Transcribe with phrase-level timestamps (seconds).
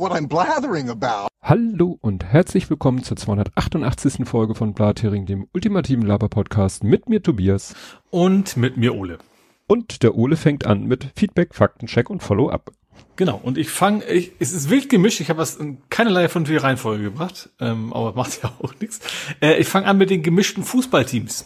[0.00, 1.28] what I'm blathering about.
[1.42, 4.26] Hallo und herzlich willkommen zur 288.
[4.26, 7.74] Folge von Blathering, dem ultimativen Laber-Podcast mit mir Tobias.
[8.08, 9.18] Und mit mir Ole.
[9.66, 12.72] Und der Ole fängt an mit Feedback, Faktencheck und Follow-up.
[13.16, 16.44] Genau, und ich fange, ich, es ist wild gemischt, ich habe was in keinerlei von
[16.44, 19.00] der Reihenfolge gebracht, ähm, aber macht ja auch nichts.
[19.42, 21.44] Äh, ich fange an mit den gemischten Fußballteams.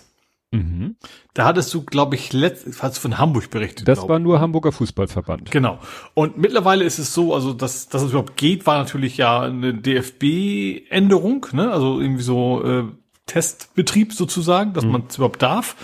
[0.55, 0.97] Mhm.
[1.35, 3.89] Da hattest du, glaube ich, letzt, hast du von Hamburg berichtet.
[3.89, 5.51] Das war nur Hamburger Fußballverband.
[5.51, 5.81] Genau.
[6.15, 9.75] Und mittlerweile ist es so, also dass, dass es überhaupt geht, war natürlich ja eine
[9.75, 11.73] DFB-Änderung, ne?
[11.73, 12.85] Also irgendwie so äh,
[13.27, 14.93] Testbetrieb sozusagen, dass mhm.
[14.93, 15.75] man es überhaupt darf.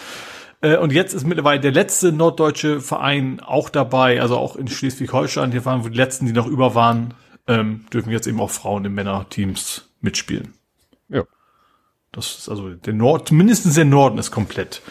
[0.61, 5.51] Äh, und jetzt ist mittlerweile der letzte norddeutsche Verein auch dabei, also auch in Schleswig-Holstein,
[5.51, 7.15] hier waren die letzten, die noch über waren,
[7.49, 10.55] ähm, dürfen jetzt eben auch Frauen in Männerteams mitspielen.
[12.13, 14.83] Das ist also der Nord, mindestens der Norden ist komplett.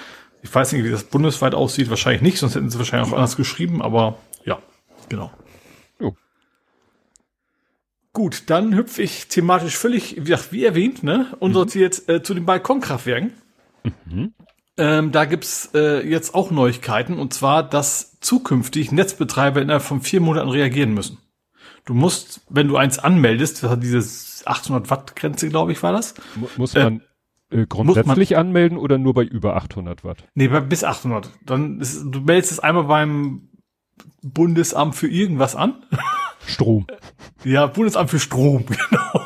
[0.42, 3.36] Ich weiß nicht, wie das bundesweit aussieht, wahrscheinlich nicht, sonst hätten sie wahrscheinlich auch anders
[3.36, 4.60] geschrieben, aber ja,
[5.10, 5.32] genau.
[6.00, 6.16] Jo.
[8.14, 11.82] Gut, dann hüpfe ich thematisch völlig, wie, wie erwähnt, ne, und mhm.
[11.82, 13.34] äh, zu den Balkonkraftwerken.
[14.06, 14.34] Mhm.
[14.78, 20.22] Ähm, da gibt's äh, jetzt auch Neuigkeiten, und zwar, dass zukünftig Netzbetreiber innerhalb von vier
[20.22, 21.18] Monaten reagieren müssen.
[21.84, 25.92] Du musst, wenn du eins anmeldest, das hat dieses 800 Watt Grenze, glaube ich, war
[25.92, 26.14] das.
[26.56, 27.00] Muss man äh,
[27.50, 30.24] grundsätzlich man, anmelden oder nur bei über 800 Watt?
[30.36, 31.30] Nee, bei bis 800.
[31.46, 33.50] Dann ist, du meldest es einmal beim
[34.22, 35.84] Bundesamt für irgendwas an.
[36.46, 36.88] Strom.
[37.44, 39.26] ja, Bundesamt für Strom, genau.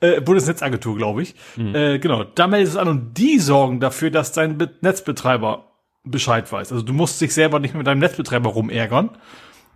[0.00, 1.34] Äh, Bundesnetzagentur, glaube ich.
[1.56, 1.74] Mhm.
[1.74, 5.66] Äh, genau, da meldest du es an und die sorgen dafür, dass dein Be Netzbetreiber
[6.04, 6.72] Bescheid weiß.
[6.72, 9.10] Also du musst dich selber nicht mit deinem Netzbetreiber rumärgern,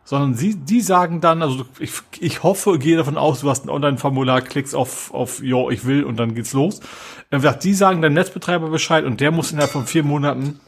[0.04, 3.70] sondern sie, die sagen dann, also ich, ich hoffe, gehe davon aus, du hast ein
[3.70, 6.80] Online-Formular, klickst auf, auf, jo, ich will und dann geht's los.
[7.30, 10.60] Äh, die sagen deinem Netzbetreiber Bescheid und der muss innerhalb von vier Monaten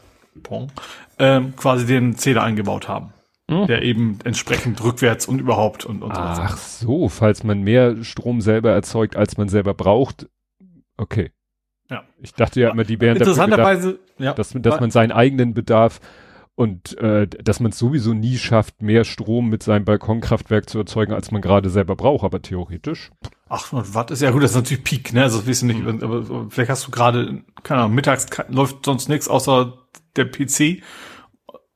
[1.19, 3.13] ähm, quasi den Zähler eingebaut haben.
[3.49, 3.67] Mhm.
[3.67, 8.41] Der eben entsprechend rückwärts und überhaupt und, und so Ach so, falls man mehr Strom
[8.41, 10.27] selber erzeugt, als man selber braucht.
[10.97, 11.31] Okay.
[11.89, 12.03] Ja.
[12.21, 14.33] Ich dachte ja immer, die wären Interessanterweise, gedacht, ja.
[14.33, 16.01] dass, dass man seinen eigenen Bedarf
[16.57, 21.13] und äh, dass man es sowieso nie schafft, mehr Strom mit seinem Balkonkraftwerk zu erzeugen,
[21.13, 23.11] als man gerade selber braucht, aber theoretisch.
[23.47, 25.21] 800 Watt ist ja gut, das ist natürlich Peak, ne?
[25.21, 26.01] Also das wissen nicht, mhm.
[26.01, 29.77] aber vielleicht hast du gerade, keine Ahnung, mittags läuft sonst nichts außer
[30.15, 30.81] der PC.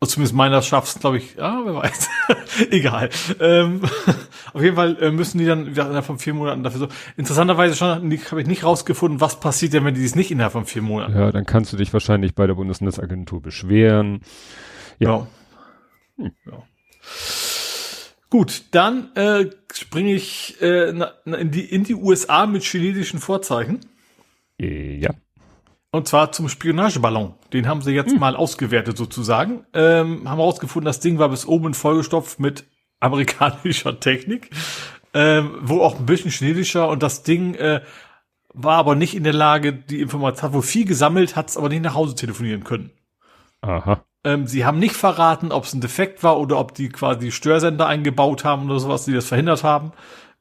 [0.03, 2.09] Zumindest meiner schafft glaube ich, ah, wer weiß.
[2.71, 3.11] Egal.
[3.39, 3.81] Ähm,
[4.53, 6.87] auf jeden Fall äh, müssen die dann innerhalb von vier Monaten dafür so.
[7.17, 7.87] Interessanterweise schon
[8.31, 11.13] habe ich nicht rausgefunden, was passiert denn, wenn die dies nicht innerhalb von vier Monaten.
[11.13, 14.21] Ja, dann kannst du dich wahrscheinlich bei der Bundesnetzagentur beschweren.
[15.01, 15.27] Ja.
[16.17, 16.31] Hm.
[16.45, 16.63] ja.
[18.29, 23.79] Gut, dann äh, springe ich äh, in, die, in die USA mit chinesischen Vorzeichen.
[24.57, 25.09] Ja.
[25.91, 27.33] Und zwar zum Spionageballon.
[27.51, 28.19] Den haben sie jetzt hm.
[28.19, 29.65] mal ausgewertet sozusagen.
[29.73, 32.65] Ähm, haben herausgefunden, das Ding war bis oben vollgestopft mit
[32.99, 34.51] amerikanischer Technik.
[35.13, 37.81] Ähm, wo auch ein bisschen chinesischer und das Ding äh,
[38.53, 41.67] war aber nicht in der Lage, die Information, hat wohl viel gesammelt, hat es aber
[41.67, 42.91] nicht nach Hause telefonieren können.
[43.59, 44.05] Aha.
[44.23, 47.87] Ähm, sie haben nicht verraten, ob es ein Defekt war oder ob die quasi Störsender
[47.87, 49.93] eingebaut haben oder sowas, die das verhindert haben.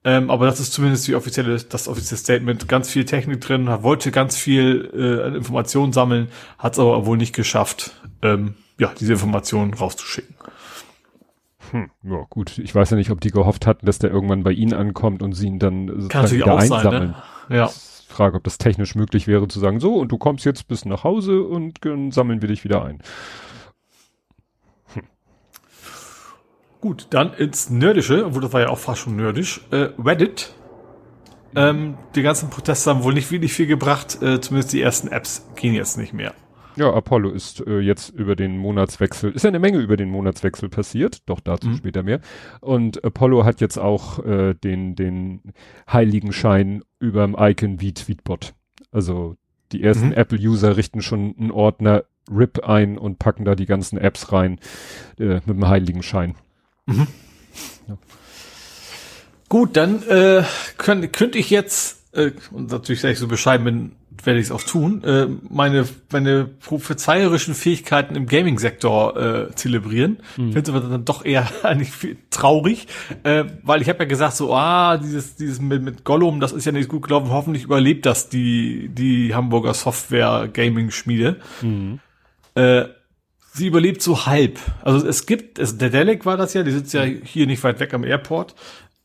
[0.03, 2.69] Ähm, aber das ist zumindest die offizielle, das offizielle Statement.
[2.69, 7.35] Ganz viel Technik drin, wollte ganz viel äh, Informationen sammeln, hat es aber wohl nicht
[7.35, 7.93] geschafft,
[8.23, 10.35] ähm, ja, diese Informationen rauszuschicken.
[11.71, 12.59] Hm, ja, gut.
[12.59, 15.35] Ich weiß ja nicht, ob die gehofft hatten, dass der irgendwann bei ihnen ankommt und
[15.35, 17.15] sie ihn dann Kann wieder einsammeln.
[17.15, 17.57] Sein, ne?
[17.57, 17.71] Ja.
[18.09, 21.05] Frage, ob das technisch möglich wäre zu sagen, so, und du kommst jetzt bis nach
[21.05, 23.01] Hause und dann sammeln wir dich wieder ein.
[26.81, 29.61] Gut, dann ins Nerdische, obwohl das war ja auch fast schon nerdisch.
[29.71, 30.55] Äh, Reddit.
[31.55, 34.23] Ähm, die ganzen Proteste haben wohl nicht wirklich viel gebracht.
[34.23, 36.33] Äh, zumindest die ersten Apps gehen jetzt nicht mehr.
[36.77, 40.69] Ja, Apollo ist äh, jetzt über den Monatswechsel, ist ja eine Menge über den Monatswechsel
[40.69, 41.77] passiert, doch dazu mhm.
[41.77, 42.21] später mehr.
[42.61, 45.53] Und Apollo hat jetzt auch äh, den, den
[45.93, 48.55] Heiligenschein über dem Icon wie Tweetbot.
[48.93, 49.37] Also
[49.73, 50.15] die ersten mhm.
[50.15, 54.59] Apple-User richten schon einen Ordner RIP ein und packen da die ganzen Apps rein
[55.19, 56.37] äh, mit dem Heiligenschein.
[56.91, 57.07] Mhm.
[57.89, 57.99] Ja.
[59.49, 60.45] Gut, dann äh,
[60.79, 63.93] könnte könnt ich jetzt, äh, und natürlich, wenn ich so bescheiden bin,
[64.25, 70.19] werde ich es auch tun, äh, meine, meine prophezeierischen Fähigkeiten im Gaming-Sektor äh, zelebrieren.
[70.37, 70.53] Mhm.
[70.53, 72.87] Finde aber dann doch eher eigentlich traurig,
[73.23, 76.65] äh, weil ich habe ja gesagt, so, ah, dieses, dieses mit, mit Gollum, das ist
[76.65, 81.37] ja nicht gut gelaufen, hoffentlich überlebt das die, die Hamburger Software-Gaming-Schmiede.
[81.63, 82.01] Mhm.
[82.55, 82.85] Äh,
[83.61, 84.59] sie überlebt so halb.
[84.83, 87.79] Also es gibt, es, der Delic war das ja, die sitzt ja hier nicht weit
[87.79, 88.55] weg am Airport.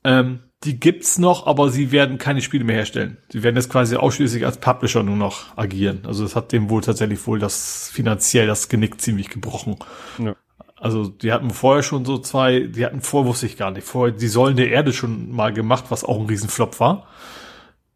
[0.04, 3.18] Ähm, die gibt's noch, aber sie werden keine Spiele mehr herstellen.
[3.30, 6.04] Sie werden jetzt quasi ausschließlich als Publisher nur noch agieren.
[6.06, 9.76] Also es hat dem wohl tatsächlich wohl das finanziell das Genick ziemlich gebrochen.
[10.18, 10.36] Ja.
[10.78, 14.16] Also die hatten vorher schon so zwei, die hatten vor, wusste ich gar nicht, vorher
[14.16, 17.08] die Säulen der Erde schon mal gemacht, was auch ein Riesenflop war.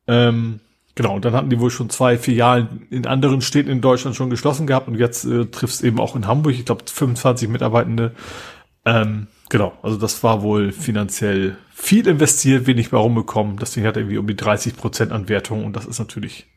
[0.07, 0.59] Ähm,
[0.99, 4.29] genau, und dann hatten die wohl schon zwei Filialen in anderen Städten in Deutschland schon
[4.29, 8.13] geschlossen gehabt und jetzt äh, trifft es eben auch in Hamburg, ich glaube 25 Mitarbeitende.
[8.83, 13.55] Ähm, genau, also das war wohl finanziell viel investiert, wenig mehr rumbekommen.
[13.55, 16.47] Das Ding hat irgendwie um die 30 Prozent an Wertung und das ist natürlich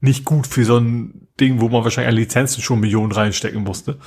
[0.00, 3.98] nicht gut für so ein Ding, wo man wahrscheinlich an Lizenzen schon Millionen reinstecken musste.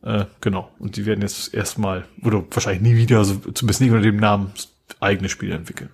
[0.00, 0.70] Äh, genau.
[0.78, 4.52] Und die werden jetzt erstmal, oder wahrscheinlich nie wieder, also zumindest nicht unter dem Namen,
[4.98, 5.90] eigene Spiele entwickeln.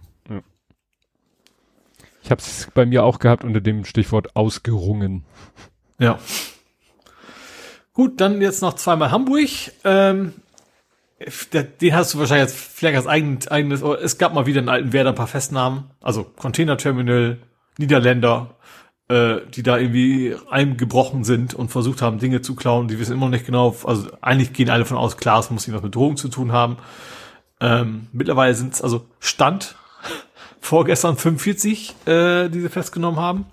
[2.30, 5.24] Habe es bei mir auch gehabt unter dem Stichwort ausgerungen.
[5.98, 6.18] Ja.
[7.92, 9.48] Gut, dann jetzt noch zweimal Hamburg.
[9.84, 10.32] Ähm,
[11.52, 14.92] den hast du wahrscheinlich jetzt vielleicht als eigen, eigenes, es gab mal wieder in alten
[14.92, 17.38] Werder ein paar Festnahmen, also Container Terminal,
[17.76, 18.54] Niederländer,
[19.08, 22.88] äh, die da irgendwie eingebrochen sind und versucht haben, Dinge zu klauen.
[22.88, 25.66] Die wissen immer noch nicht genau, also eigentlich gehen alle von aus, klar, es muss
[25.66, 26.78] irgendwas mit Drogen zu tun haben.
[27.60, 29.76] Ähm, mittlerweile sind es also Stand
[30.60, 33.46] vorgestern 45, äh, die sie festgenommen haben.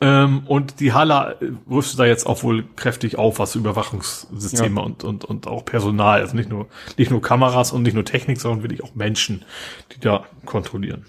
[0.00, 4.86] Ähm, und die Hala äh, rüstet da jetzt auch wohl kräftig auf, was Überwachungssysteme ja.
[4.86, 6.66] und, und, und auch Personal, also nicht nur,
[6.98, 9.44] nicht nur Kameras und nicht nur Technik, sondern wirklich auch Menschen,
[9.94, 11.04] die da kontrollieren.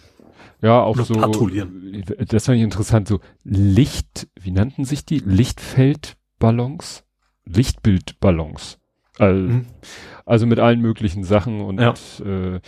[0.62, 1.16] Ja, auch so.
[1.16, 2.06] Patrouillieren.
[2.30, 3.08] Das fand ich interessant.
[3.08, 5.20] So Licht, wie nannten sich die?
[5.20, 7.04] Lichtfeldballons?
[7.46, 8.80] Lichtbildballons.
[9.18, 9.66] Also, mhm.
[10.26, 11.94] also mit allen möglichen Sachen und ja.
[12.24, 12.62] äh,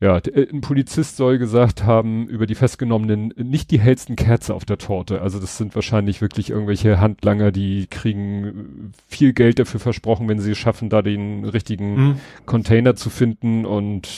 [0.00, 4.64] ja, äh, ein Polizist soll gesagt haben über die Festgenommenen nicht die hellsten Kerze auf
[4.64, 5.20] der Torte.
[5.20, 10.52] Also das sind wahrscheinlich wirklich irgendwelche Handlanger, die kriegen viel Geld dafür versprochen, wenn sie
[10.52, 12.20] es schaffen, da den richtigen mhm.
[12.46, 14.08] Container zu finden und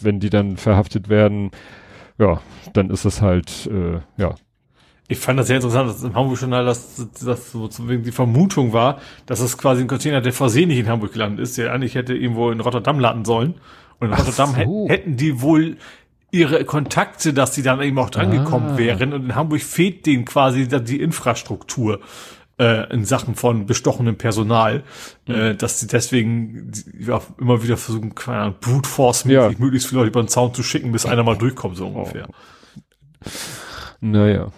[0.00, 1.50] wenn die dann verhaftet werden,
[2.18, 2.40] ja,
[2.72, 4.34] dann ist es halt, äh, ja.
[5.08, 9.00] Ich fand das sehr interessant, dass im Hamburg Journal das, das so die Vermutung war,
[9.26, 12.50] dass es quasi ein Container, der versehentlich in Hamburg gelandet ist, der eigentlich hätte irgendwo
[12.50, 13.54] in Rotterdam landen sollen.
[13.98, 14.88] Und in Ach Rotterdam so.
[14.88, 15.76] hätten die wohl
[16.30, 18.78] ihre Kontakte, dass sie dann eben auch drangekommen ah.
[18.78, 19.12] wären.
[19.12, 22.00] Und in Hamburg fehlt denen quasi die Infrastruktur
[22.58, 24.82] äh, in Sachen von bestochenem Personal,
[25.26, 25.34] mhm.
[25.34, 29.50] äh, dass sie deswegen ja, immer wieder versuchen, keine Ahnung, Brute Force ja.
[29.58, 32.26] möglichst viele Leute über den Zaun zu schicken, bis einer mal durchkommt, so ungefähr.
[32.28, 33.28] Oh.
[34.00, 34.52] Naja.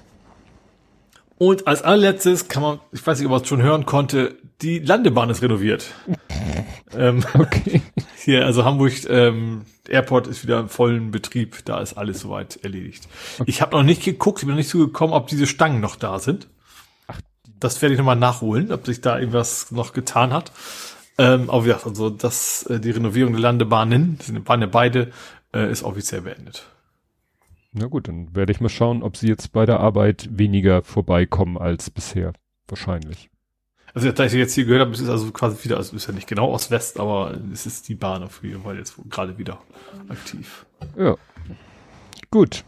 [1.39, 4.81] Und als allerletztes kann man, ich weiß nicht, ob man es schon hören konnte, die
[4.81, 5.87] Landebahn ist renoviert.
[6.97, 7.83] ähm, okay.
[8.29, 13.09] Hier, also Hamburg ähm, Airport ist wieder im vollen Betrieb, da ist alles soweit erledigt.
[13.39, 13.49] Okay.
[13.49, 16.19] Ich habe noch nicht geguckt, ich bin noch nicht zugekommen, ob diese Stangen noch da
[16.19, 16.49] sind
[17.61, 20.53] das werde ich nochmal nachholen, ob sich da irgendwas noch getan hat.
[21.19, 25.11] Ähm, aber ja, also das, äh, die Renovierung der Landebahnen, die waren ja beide,
[25.53, 26.67] äh, ist offiziell beendet.
[27.73, 31.59] Na gut, dann werde ich mal schauen, ob sie jetzt bei der Arbeit weniger vorbeikommen
[31.59, 32.33] als bisher.
[32.69, 33.31] Wahrscheinlich.
[33.95, 36.29] Also, da ich jetzt hier gehört habe, ist also quasi wieder, also ist ja nicht
[36.29, 39.61] genau aus West, aber es ist die Bahn auf jeden Fall jetzt gerade wieder
[40.09, 40.67] aktiv.
[40.97, 41.17] Ja.
[42.31, 42.65] Gut.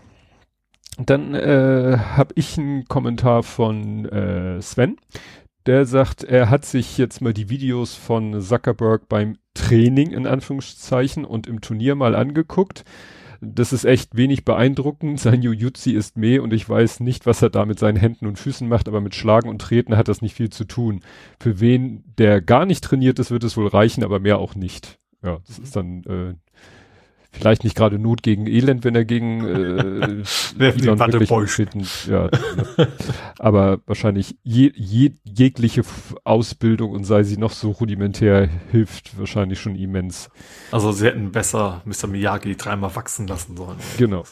[0.99, 4.96] Dann äh, habe ich einen Kommentar von äh, Sven.
[5.67, 11.25] Der sagt, er hat sich jetzt mal die Videos von Zuckerberg beim Training in Anführungszeichen
[11.25, 12.84] und im Turnier mal angeguckt.
[13.41, 15.19] Das ist echt wenig beeindruckend.
[15.19, 18.39] Sein Jujutsu ist meh und ich weiß nicht, was er da mit seinen Händen und
[18.39, 21.01] Füßen macht, aber mit Schlagen und Treten hat das nicht viel zu tun.
[21.39, 24.99] Für wen, der gar nicht trainiert ist, wird es wohl reichen, aber mehr auch nicht.
[25.23, 26.35] Ja, das ist dann äh,
[27.31, 30.22] vielleicht nicht gerade Not gegen Elend, wenn er gegen äh,
[30.72, 31.87] die Wattebäuschen.
[32.08, 32.29] Ja,
[33.39, 35.82] aber wahrscheinlich je, je, jegliche
[36.25, 40.29] Ausbildung und sei sie noch so rudimentär hilft wahrscheinlich schon immens.
[40.72, 42.08] Also sie hätten besser Mr.
[42.08, 43.79] Miyagi dreimal wachsen lassen sollen.
[43.99, 44.25] Genau.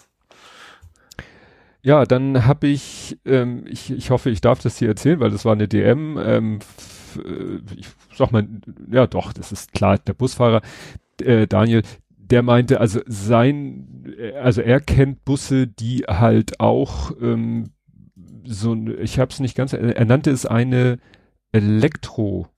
[1.82, 5.44] Ja, dann habe ich, ähm, ich, ich hoffe, ich darf das hier erzählen, weil das
[5.44, 6.18] war eine DM.
[6.18, 6.58] Ähm,
[7.16, 7.86] äh, ich
[8.16, 8.46] sag mal,
[8.90, 10.60] ja doch, das ist klar, der Busfahrer,
[11.22, 11.82] äh, Daniel,
[12.30, 17.70] der meinte, also sein, also er kennt Busse, die halt auch ähm,
[18.44, 20.98] so, ich habe es nicht ganz, er nannte es eine
[21.52, 22.48] Elektro,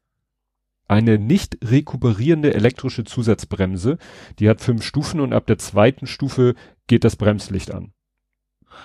[0.88, 3.98] eine nicht rekuperierende elektrische Zusatzbremse.
[4.38, 6.54] Die hat fünf Stufen und ab der zweiten Stufe
[6.86, 7.92] geht das Bremslicht an.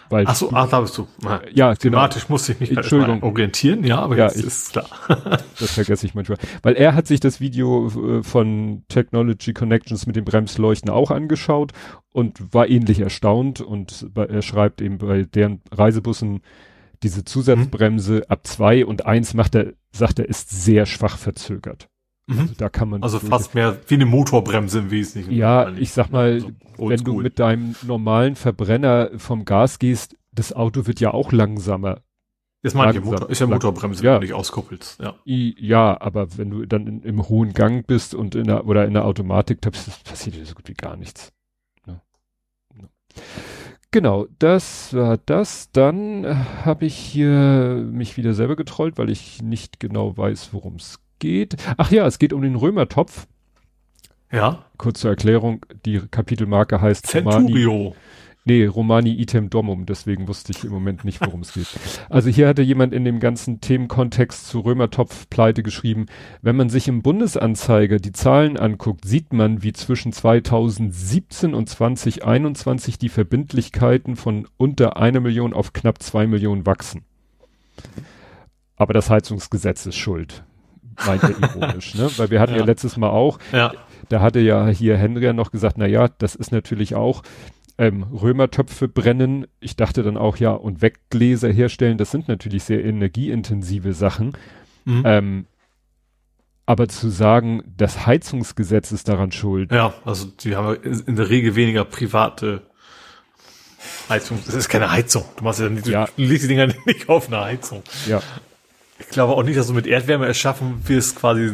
[0.10, 1.08] Weil Ach so, ach, da bist du.
[1.24, 1.74] Ja, genau.
[1.74, 3.24] thematisch musste ich mich Entschuldigung.
[3.24, 4.86] orientieren, ja, aber ja, jetzt ich, ist klar.
[5.60, 6.38] das vergesse ich manchmal.
[6.62, 11.72] Weil er hat sich das Video äh, von Technology Connections mit dem Bremsleuchten auch angeschaut
[12.12, 16.42] und war ähnlich erstaunt und er schreibt eben bei deren Reisebussen
[17.04, 18.24] diese Zusatzbremse mhm.
[18.30, 21.88] ab zwei und eins macht er, sagt er, ist sehr schwach verzögert.
[22.28, 22.40] Mhm.
[22.40, 23.04] Also da kann man.
[23.04, 25.32] Also fast mehr wie eine Motorbremse im Wesentlichen.
[25.32, 30.54] Ja, ich sag mal, so wenn du mit deinem normalen Verbrenner vom Gas gehst, das
[30.54, 32.02] Auto wird ja auch langsamer.
[32.66, 34.14] Das meine ich, Motor, ist ja Motorbremse, ja.
[34.14, 35.00] wenn du dich auskuppelst.
[35.00, 35.14] Ja.
[35.24, 38.94] ja, aber wenn du dann in, im hohen Gang bist und in der, oder in
[38.94, 41.32] der Automatik, da passiert dir so gut wie gar nichts.
[41.86, 42.02] Ne?
[42.74, 42.90] Ne.
[43.92, 45.72] Genau, das war das.
[45.74, 46.26] Dann
[46.66, 51.56] habe ich hier mich wieder selber getrollt, weil ich nicht genau weiß, worum es geht.
[51.78, 53.28] Ach ja, es geht um den Römertopf.
[54.32, 54.66] Ja.
[54.78, 57.72] Kurze Erklärung, die Kapitelmarke heißt Centurio.
[57.72, 57.96] Romani,
[58.44, 61.68] nee, Romani Item Domum, deswegen wusste ich im Moment nicht, worum es geht.
[62.10, 66.06] Also hier hatte jemand in dem ganzen Themenkontext zu Römertopf-Pleite geschrieben,
[66.42, 73.00] wenn man sich im Bundesanzeiger die Zahlen anguckt, sieht man, wie zwischen 2017 und 2021
[73.00, 77.04] die Verbindlichkeiten von unter einer Million auf knapp zwei Millionen wachsen.
[78.76, 80.44] Aber das Heizungsgesetz ist schuld
[81.06, 82.10] meint er ironisch, ne?
[82.18, 82.60] Weil wir hatten ja.
[82.60, 82.66] ja.
[82.66, 83.74] letztes Mal auch, ja.
[84.10, 87.24] Da hatte ja hier Henry noch gesagt, na ja, das ist natürlich auch
[87.78, 89.48] ähm, Römertöpfe brennen.
[89.60, 94.34] Ich dachte dann auch, ja, und Weggläser herstellen, das sind natürlich sehr energieintensive Sachen.
[94.86, 95.04] Mhm.
[95.06, 95.46] Ähm,
[96.68, 99.72] aber zu sagen, das Heizungsgesetz ist daran schuld.
[99.72, 102.64] Ja, also die haben in der Regel weniger private
[104.10, 104.40] Heizung.
[104.46, 105.26] Das ist keine Heizung.
[105.38, 106.06] Du machst ja nicht, ja.
[106.06, 107.84] du legst die Dinger nicht auf eine Heizung.
[108.08, 108.22] Ja.
[109.00, 111.52] Ich glaube auch nicht, dass du mit Erdwärme erschaffen wirst, quasi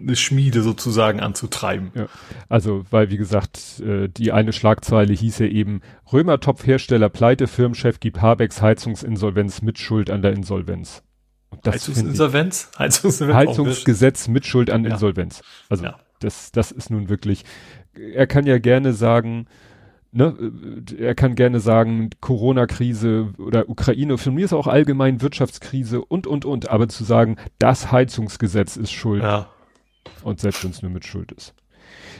[0.00, 1.92] eine Schmiede sozusagen anzutreiben.
[1.94, 2.06] Ja.
[2.48, 5.80] Also, weil wie gesagt, äh, die eine Schlagzeile hieß ja eben,
[6.12, 11.02] Römertopfhersteller pleite, Firmenchef gibt Habecks Heizungsinsolvenz mit Schuld an der Insolvenz.
[11.64, 12.70] Heizungsinsolvenz?
[12.78, 13.50] Heizungsinsolvenz?
[13.50, 14.92] Heizungsgesetz mit Schuld an ja.
[14.92, 15.42] Insolvenz.
[15.68, 15.98] Also ja.
[16.20, 17.44] das, das ist nun wirklich,
[17.94, 19.46] er kann ja gerne sagen,
[20.12, 20.36] ne,
[20.98, 26.44] er kann gerne sagen, Corona-Krise oder Ukraine, für mich ist auch allgemein Wirtschaftskrise und, und,
[26.44, 29.22] und, aber zu sagen, das Heizungsgesetz ist schuld.
[29.22, 29.48] Ja.
[30.22, 31.54] Und selbst wenn es nur mit Schuld ist.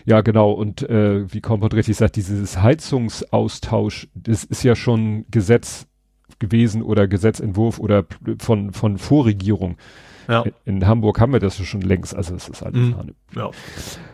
[0.04, 0.52] Ja, genau.
[0.52, 5.87] Und äh, wie Kompott richtig sagt, dieses Heizungsaustausch, das ist ja schon Gesetz
[6.38, 8.04] gewesen oder Gesetzentwurf oder
[8.40, 9.76] von, von Vorregierung.
[10.29, 10.45] Ja.
[10.64, 13.14] In Hamburg haben wir das schon längst, also es ist alles mhm.
[13.35, 13.50] Ja.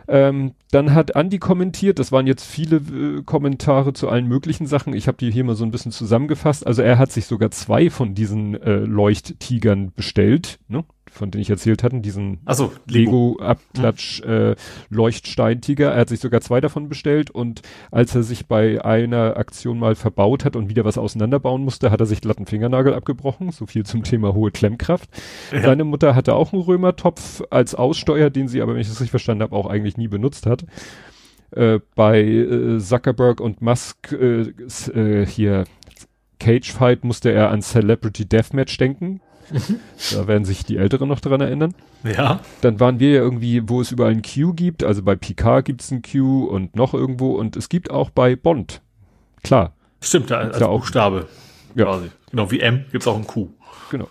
[0.08, 4.94] Ähm, dann hat Andi kommentiert, das waren jetzt viele äh, Kommentare zu allen möglichen Sachen.
[4.94, 6.66] Ich habe die hier mal so ein bisschen zusammengefasst.
[6.66, 10.58] Also er hat sich sogar zwei von diesen äh, Leuchttigern bestellt.
[10.68, 10.84] Ne?
[11.18, 14.56] Von denen ich erzählt hatte, diesen so, Lego-Abklatsch Lego äh,
[14.88, 15.92] Leuchtsteintiger.
[15.92, 19.94] Er hat sich sogar zwei davon bestellt und als er sich bei einer Aktion mal
[19.94, 23.50] verbaut hat und wieder was auseinanderbauen musste, hat er sich glatten Fingernagel abgebrochen.
[23.50, 25.10] So viel zum Thema hohe Klemmkraft.
[25.52, 25.62] Ja.
[25.62, 29.10] Seine Mutter hatte auch einen Römertopf als Aussteuer, den sie aber, wenn ich das richtig
[29.10, 30.64] verstanden habe, auch eigentlich nie benutzt hat.
[31.50, 34.52] Äh, bei äh, Zuckerberg und Musk äh,
[34.94, 35.64] äh hier
[36.38, 39.20] Cage Fight musste er an Celebrity Deathmatch denken.
[39.50, 39.80] Mhm.
[40.12, 41.74] Da werden sich die Älteren noch dran erinnern.
[42.04, 42.40] Ja.
[42.60, 45.82] Dann waren wir ja irgendwie, wo es überall ein Q gibt, also bei Picard gibt
[45.82, 48.82] es ein Q und noch irgendwo und es gibt auch bei Bond.
[49.42, 49.74] Klar.
[50.00, 51.28] Stimmt, da als ja auch Stabe.
[51.74, 51.84] Ja.
[51.86, 52.10] Quasi.
[52.30, 53.48] Genau, wie M gibt es auch ein Q.
[53.90, 54.08] Genau.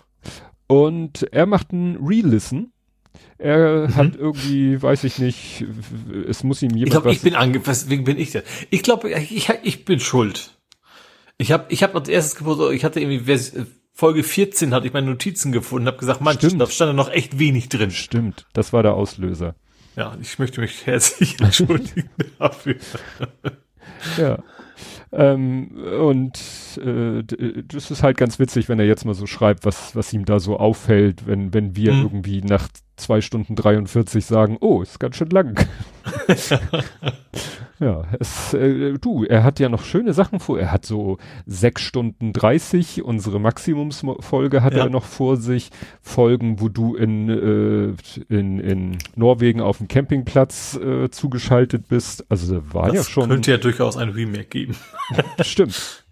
[0.66, 2.72] Und er macht ein Re-Listen.
[3.38, 3.96] Er mhm.
[3.96, 5.64] hat irgendwie, weiß ich nicht,
[6.28, 6.86] es muss ihm jemand.
[6.86, 8.42] Ich glaube, ich bin ange, weswegen bin ich das?
[8.70, 10.58] Ich glaube, ich, ich bin schuld.
[11.38, 13.26] Ich habe ich hab als erstes gepostet, ich hatte irgendwie
[13.98, 17.40] Folge 14 hatte ich meine Notizen gefunden, habe gesagt, manch, da stand da noch echt
[17.40, 17.90] wenig drin.
[17.90, 19.56] Stimmt, das war der Auslöser.
[19.96, 22.76] Ja, ich möchte mich herzlich entschuldigen dafür.
[24.16, 24.38] ja.
[25.10, 26.38] Ähm, und
[26.80, 27.24] äh,
[27.64, 30.38] das ist halt ganz witzig, wenn er jetzt mal so schreibt, was, was ihm da
[30.38, 32.02] so auffällt, wenn, wenn wir hm.
[32.02, 35.58] irgendwie nach zwei Stunden 43 sagen, oh, ist ganz schön lang.
[37.80, 40.58] ja, es, äh, du, er hat ja noch schöne Sachen vor.
[40.58, 44.84] Er hat so sechs Stunden 30, unsere Maximumsfolge hat ja.
[44.84, 45.70] er noch vor sich.
[46.02, 52.24] Folgen, wo du in, äh, in, in Norwegen auf dem Campingplatz äh, zugeschaltet bist.
[52.28, 53.28] Also da war das ja schon.
[53.28, 54.76] Könnte ja durchaus ein Remake geben.
[55.40, 56.04] Stimmt.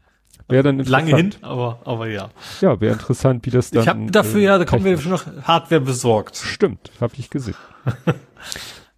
[0.49, 2.30] Wäre dann Lange hin, aber, aber ja.
[2.61, 3.82] Ja, wäre interessant, wie das dann.
[3.82, 6.37] Ich habe dafür äh, ja, da kommen wir schon noch Hardware besorgt.
[6.37, 7.56] Stimmt, habe ich gesehen.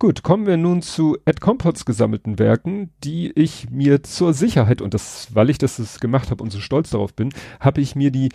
[0.00, 4.94] Gut, kommen wir nun zu Ed Compots gesammelten Werken, die ich mir zur Sicherheit, und
[4.94, 8.28] das, weil ich das gemacht habe und so stolz darauf bin, habe ich mir die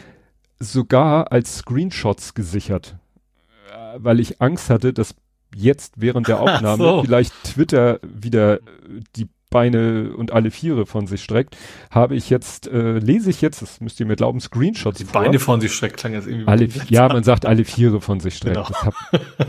[0.60, 2.98] sogar als Screenshots gesichert.
[3.72, 5.16] Äh, weil ich Angst hatte, dass
[5.56, 7.04] jetzt während der Aufnahme so.
[7.04, 8.60] vielleicht Twitter wieder
[9.16, 11.56] die Beine und alle Viere von sich streckt,
[11.92, 15.22] habe ich jetzt, äh, lese ich jetzt, das müsst ihr mir glauben, Screenshots Die vor.
[15.22, 16.48] Beine von sich streckt, klang jetzt irgendwie.
[16.48, 18.56] Alle, ja, man sagt alle Viere von sich streckt.
[18.56, 18.70] Genau.
[18.70, 18.94] Hab,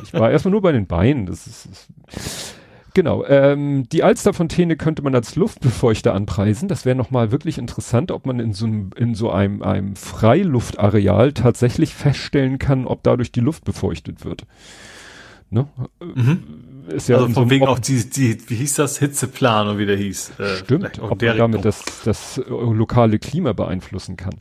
[0.04, 1.68] ich war erstmal nur bei den Beinen, das ist,
[2.06, 2.54] das,
[2.94, 6.68] Genau, ähm, die Alsterfontäne könnte man als Luftbefeuchter anpreisen.
[6.68, 11.32] Das wäre nochmal wirklich interessant, ob man in so, einem, in so einem, einem Freiluftareal
[11.32, 14.46] tatsächlich feststellen kann, ob dadurch die Luft befeuchtet wird.
[15.50, 15.68] Ne?
[16.00, 16.42] Mhm.
[16.88, 19.86] Ist ja also von so wegen auch die, die, wie hieß das, Hitzeplan oder wie
[19.86, 20.32] der hieß.
[20.38, 24.34] Äh, Stimmt, ob man damit das, das lokale Klima beeinflussen kann.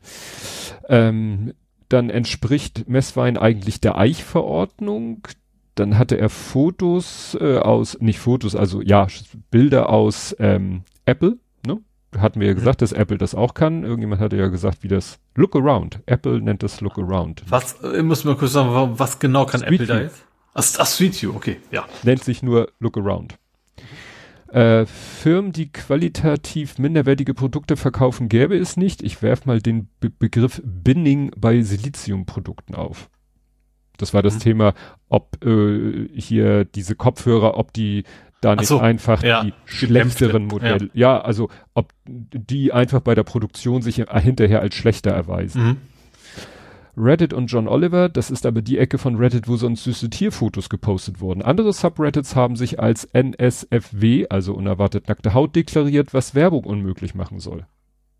[0.89, 1.53] Ähm,
[1.89, 5.27] dann entspricht Messwein eigentlich der Eichverordnung.
[5.75, 9.07] Dann hatte er Fotos äh, aus, nicht Fotos, also ja,
[9.51, 11.79] Bilder aus ähm, Apple, ne?
[12.17, 13.83] Hatten wir ja gesagt, dass Apple das auch kann.
[13.83, 15.99] Irgendjemand hatte ja gesagt, wie das Look Around.
[16.05, 17.43] Apple nennt das Look Around.
[17.49, 20.25] Was, ich äh, muss mal kurz sagen, was genau kann Street Apple da jetzt?
[20.53, 21.85] Ach, ach, Street View, okay, ja.
[22.03, 23.35] Nennt sich nur Look Around.
[24.53, 29.01] Äh, Firmen, die qualitativ minderwertige Produkte verkaufen, gäbe es nicht.
[29.01, 33.09] Ich werf mal den Be Begriff Binning bei Siliziumprodukten auf.
[33.97, 34.39] Das war das mhm.
[34.39, 34.73] Thema,
[35.09, 38.03] ob äh, hier diese Kopfhörer, ob die
[38.41, 41.15] da nicht so, einfach ja, die schlechteren Modelle, ja.
[41.15, 41.21] ja.
[41.21, 45.63] also ob die einfach bei der Produktion sich hinterher als schlechter erweisen.
[45.63, 45.77] Mhm.
[46.95, 50.69] Reddit und John Oliver, das ist aber die Ecke von Reddit, wo sonst süße Tierfotos
[50.69, 51.41] gepostet wurden.
[51.41, 57.39] Andere Subreddits haben sich als NSFW, also unerwartet nackte Haut, deklariert, was Werbung unmöglich machen
[57.39, 57.65] soll.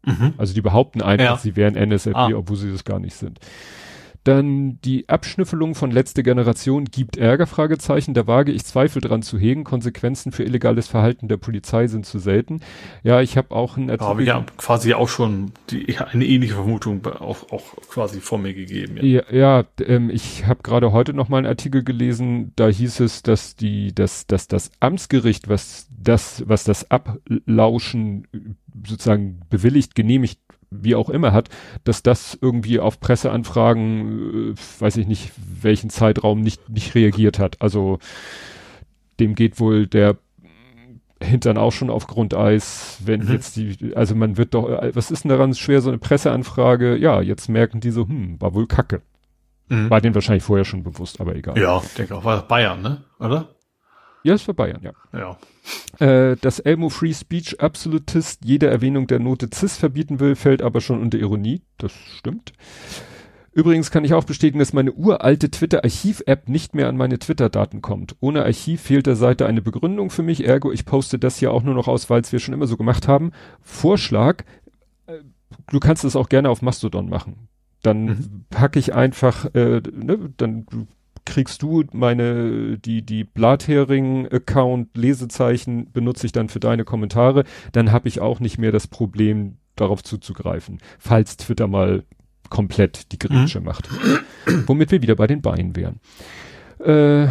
[0.05, 0.33] Mhm.
[0.37, 1.37] Also die behaupten einfach, ja.
[1.37, 2.31] sie wären NSFW, ah.
[2.35, 3.39] obwohl sie das gar nicht sind.
[4.23, 8.13] Dann die Abschnüffelung von letzte Generation gibt Ärger, Fragezeichen.
[8.13, 9.63] Da wage ich Zweifel dran zu hegen.
[9.63, 12.61] Konsequenzen für illegales Verhalten der Polizei sind zu selten.
[13.03, 14.07] Ja, ich habe auch ein Artikel.
[14.07, 18.97] Habe ja quasi auch schon die, eine ähnliche Vermutung auch, auch quasi vor mir gegeben.
[19.01, 22.53] Ja, ja, ja ähm, ich habe gerade heute noch mal einen Artikel gelesen.
[22.55, 28.27] Da hieß es, dass die, dass, dass das Amtsgericht, was das, was das Ablauschen
[28.87, 30.39] sozusagen bewilligt, genehmigt
[30.81, 31.49] wie auch immer hat,
[31.83, 37.61] dass das irgendwie auf Presseanfragen, äh, weiß ich nicht, welchen Zeitraum nicht, nicht reagiert hat.
[37.61, 37.99] Also
[39.19, 40.17] dem geht wohl der
[41.21, 43.31] Hintern auch schon auf Grundeis, wenn mhm.
[43.31, 46.97] jetzt die, also man wird doch, äh, was ist denn daran schwer, so eine Presseanfrage,
[46.97, 49.01] ja, jetzt merken die so, hm, war wohl Kacke.
[49.69, 49.89] Mhm.
[49.89, 51.57] War denen wahrscheinlich vorher schon bewusst, aber egal.
[51.57, 53.03] Ja, denke auch, war Bayern, ne?
[53.19, 53.52] Oder?
[54.23, 54.93] Ja, ist für Bayern, ja.
[55.11, 55.37] Ja.
[56.05, 60.81] Äh, dass Elmo Free Speech Absolutist jede Erwähnung der Note CIS verbieten will, fällt aber
[60.81, 61.61] schon unter Ironie.
[61.77, 62.53] Das stimmt.
[63.51, 68.15] Übrigens kann ich auch bestätigen, dass meine uralte Twitter-Archiv-App nicht mehr an meine Twitter-Daten kommt.
[68.19, 71.61] Ohne Archiv fehlt der Seite eine Begründung für mich, ergo ich poste das hier auch
[71.61, 73.31] nur noch aus, weil es wir schon immer so gemacht haben.
[73.61, 74.43] Vorschlag,
[75.05, 75.19] äh,
[75.69, 77.47] du kannst es auch gerne auf Mastodon machen.
[77.83, 78.45] Dann mhm.
[78.49, 80.65] packe ich einfach, äh, ne, dann
[81.25, 88.07] kriegst du meine, die, die Blathering-Account, Lesezeichen benutze ich dann für deine Kommentare, dann habe
[88.07, 92.03] ich auch nicht mehr das Problem, darauf zuzugreifen, falls Twitter mal
[92.49, 93.65] komplett die Grätsche mhm.
[93.65, 93.89] macht.
[94.67, 95.99] Womit wir wieder bei den Beinen wären.
[96.79, 97.27] Äh,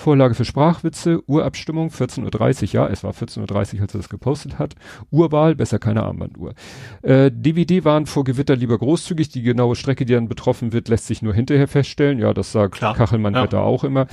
[0.00, 4.58] Vorlage für Sprachwitze, Urabstimmung 14.30 Uhr, ja, es war 14.30 Uhr, als er das gepostet
[4.58, 4.74] hat.
[5.10, 6.54] Urwahl, besser keine Armbanduhr.
[7.02, 11.06] Äh, DVD waren vor Gewitter lieber großzügig, die genaue Strecke, die dann betroffen wird, lässt
[11.06, 12.18] sich nur hinterher feststellen.
[12.18, 13.46] Ja, das sagt Klar, Kachelmann ja.
[13.46, 14.06] da auch immer.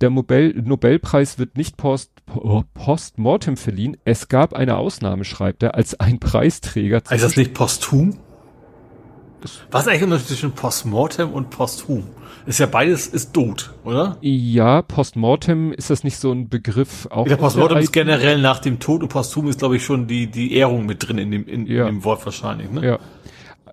[0.00, 2.12] Der Nobel Nobelpreis wird nicht post,
[2.74, 3.96] postmortem verliehen.
[4.04, 7.02] Es gab eine Ausnahme, schreibt er, als ein Preisträger.
[7.08, 8.18] Also das nicht posthum?
[9.70, 12.04] Was ist eigentlich der Unterschied zwischen postmortem und posthum?
[12.46, 14.16] Ist ja beides ist tot, oder?
[14.20, 17.26] Ja, Postmortem ist das nicht so ein Begriff auch.
[17.26, 20.54] Ja, Postmortem ist generell nach dem Tod und Posthum ist, glaube ich, schon die, die
[20.54, 21.86] Ehrung mit drin in dem, in, ja.
[21.86, 22.84] in dem Wort wahrscheinlich, ne?
[22.84, 22.98] Ja.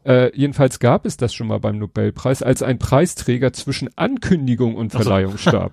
[0.04, 4.92] Äh, jedenfalls gab es das schon mal beim Nobelpreis, als ein Preisträger zwischen Ankündigung und
[4.92, 5.38] Verleihung so.
[5.50, 5.72] starb.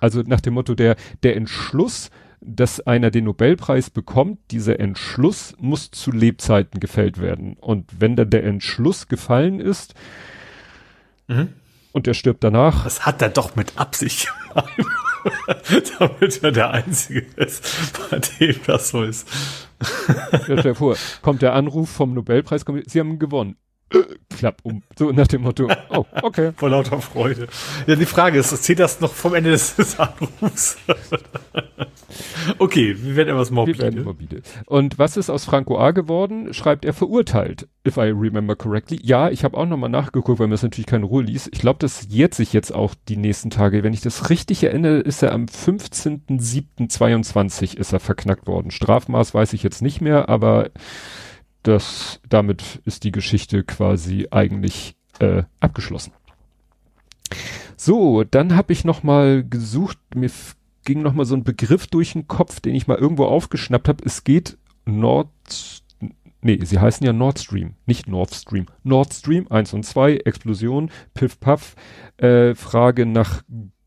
[0.00, 5.90] also nach dem Motto, der, der Entschluss, dass einer den Nobelpreis bekommt, dieser Entschluss muss
[5.90, 7.56] zu Lebzeiten gefällt werden.
[7.60, 9.94] Und wenn dann der Entschluss gefallen ist,
[11.28, 11.50] mhm
[11.92, 12.84] und er stirbt danach.
[12.84, 14.72] Das hat er doch mit Absicht gemacht.
[15.98, 17.64] Damit er der Einzige ist,
[18.10, 19.28] bei dem das so ist.
[20.48, 23.56] ja, vor, kommt der Anruf vom Nobelpreis, Sie haben gewonnen.
[24.36, 24.82] Klapp um.
[24.98, 26.52] So nach dem Motto, oh, okay.
[26.56, 27.48] Vor lauter Freude.
[27.86, 30.78] Ja, die Frage ist, zählt das noch vom Ende des, des Anrufs?
[32.58, 33.78] okay, wir werden etwas morbide.
[33.78, 34.42] Wir werden morbide.
[34.66, 35.92] Und was ist aus Franco A.
[35.92, 36.52] geworden?
[36.54, 38.98] Schreibt er verurteilt, if I remember correctly.
[39.02, 41.50] Ja, ich habe auch nochmal nachgeguckt, weil mir das natürlich keine Ruhe ließ.
[41.52, 43.82] Ich glaube, das jährt sich jetzt auch die nächsten Tage.
[43.82, 48.70] Wenn ich das richtig erinnere, ist er am 15.07.22 ist er verknackt worden.
[48.70, 50.70] Strafmaß weiß ich jetzt nicht mehr, aber
[51.62, 56.12] das, damit ist die Geschichte quasi eigentlich äh, abgeschlossen.
[57.76, 60.30] So, dann habe ich noch mal gesucht, mir
[60.84, 64.04] ging noch mal so ein Begriff durch den Kopf, den ich mal irgendwo aufgeschnappt habe.
[64.04, 65.28] Es geht Nord,
[66.40, 68.66] nee, sie heißen ja Nord Stream, nicht Nord Stream.
[68.82, 71.76] Nord Stream 1 und 2, Explosion, Piff Puff,
[72.18, 73.42] äh, Frage nach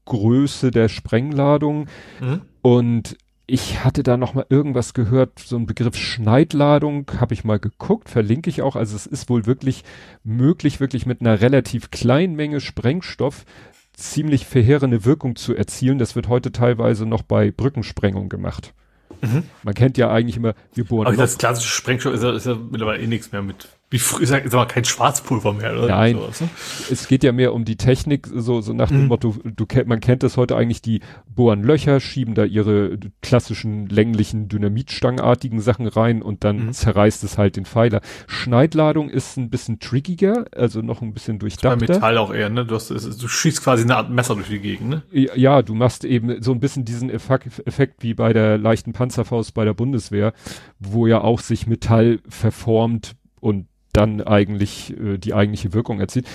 [0.05, 1.87] Größe der Sprengladung
[2.21, 2.41] mhm.
[2.61, 7.59] und ich hatte da noch mal irgendwas gehört, so ein Begriff Schneidladung, habe ich mal
[7.59, 8.75] geguckt, verlinke ich auch.
[8.75, 9.83] Also es ist wohl wirklich
[10.23, 13.45] möglich, wirklich mit einer relativ kleinen Menge Sprengstoff
[13.93, 15.99] ziemlich verheerende Wirkung zu erzielen.
[15.99, 18.73] Das wird heute teilweise noch bei Brückensprengung gemacht.
[19.21, 19.43] Mhm.
[19.63, 21.07] Man kennt ja eigentlich immer, wir bohren.
[21.07, 24.27] Aber das klassische Sprengstoff ist ja, ist ja mittlerweile eh nichts mehr mit wie früher,
[24.27, 25.87] sag, sag mal, kein Schwarzpulver mehr, oder?
[25.87, 26.49] Nein, sowas, ne?
[26.91, 29.07] es geht ja mehr um die Technik, so, so nach dem mhm.
[29.07, 30.99] Motto, du, man kennt das heute eigentlich, die
[31.33, 36.73] bohren Löcher, schieben da ihre klassischen länglichen Dynamitstangenartigen Sachen rein und dann mhm.
[36.73, 38.01] zerreißt es halt den Pfeiler.
[38.27, 41.85] Schneidladung ist ein bisschen trickiger, also noch ein bisschen durchdachter.
[41.85, 42.65] Bei Metall auch eher, ne?
[42.65, 45.03] Du, hast, du schießt quasi eine Art Messer durch die Gegend, ne?
[45.13, 49.53] Ja, du machst eben so ein bisschen diesen Effekt, Effekt wie bei der leichten Panzerfaust
[49.53, 50.33] bei der Bundeswehr,
[50.79, 56.27] wo ja auch sich Metall verformt und dann eigentlich äh, die eigentliche Wirkung erzielt.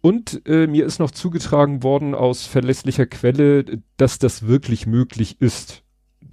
[0.00, 3.64] Und äh, mir ist noch zugetragen worden aus verlässlicher Quelle,
[3.96, 5.82] dass das wirklich möglich ist,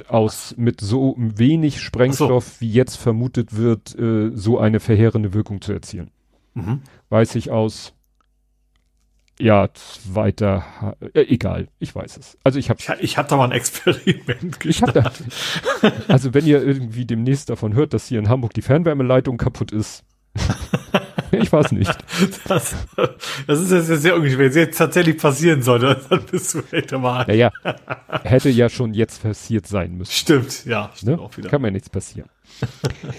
[0.07, 2.61] aus mit so wenig Sprengstoff, so.
[2.61, 6.11] wie jetzt vermutet wird, äh, so eine verheerende Wirkung zu erzielen.
[6.53, 6.81] Mhm.
[7.09, 7.93] Weiß ich aus
[9.39, 9.69] ja,
[10.05, 12.37] weiter, äh, egal, ich weiß es.
[12.43, 15.25] Also ich habe ich, ich hab da mal ein Experiment gestartet.
[15.29, 18.61] Ich hab da, also wenn ihr irgendwie demnächst davon hört, dass hier in Hamburg die
[18.61, 20.03] Fernwärmeleitung kaputt ist,
[21.31, 21.91] ich weiß nicht.
[22.47, 22.75] Das,
[23.47, 24.39] das ist ja sehr ungefähr.
[24.39, 27.25] Wenn es jetzt tatsächlich passieren sollte, dann bist du hätte mal.
[27.27, 27.51] Naja,
[28.23, 30.11] hätte ja schon jetzt passiert sein müssen.
[30.11, 30.91] Stimmt, ja.
[30.95, 31.23] Stimmt ne?
[31.23, 31.49] auch wieder.
[31.49, 32.29] Kann mir nichts passieren.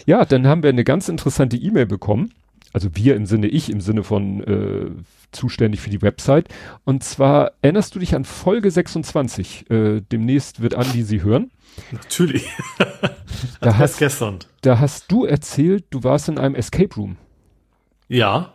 [0.06, 2.32] ja, dann haben wir eine ganz interessante E-Mail bekommen.
[2.72, 4.90] Also wir im Sinne ich, im Sinne von äh,
[5.32, 6.48] zuständig für die Website.
[6.84, 9.70] Und zwar erinnerst du dich an Folge 26.
[9.70, 11.50] Äh, demnächst wird Andi sie hören.
[11.90, 12.48] Natürlich.
[13.60, 14.40] da hast, gestern.
[14.60, 17.16] Da hast du erzählt, du warst in einem Escape Room.
[18.08, 18.52] Ja.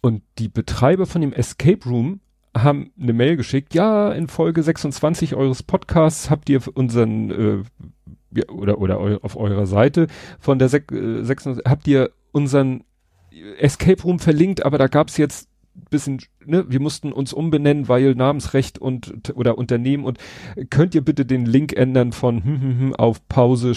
[0.00, 2.20] Und die Betreiber von dem Escape Room
[2.56, 7.62] haben eine Mail geschickt, ja, in Folge 26 eures Podcasts habt ihr unseren äh,
[8.34, 10.06] ja, oder oder eu, auf eurer Seite
[10.38, 12.84] von der Sek äh, 26, habt ihr unseren
[13.58, 15.48] Escape Room verlinkt, aber da gab's jetzt
[15.90, 20.18] bisschen, ne, wir mussten uns umbenennen, weil Namensrecht und oder Unternehmen und
[20.70, 23.74] könnt ihr bitte den Link ändern von hm, hm, hm, auf Pause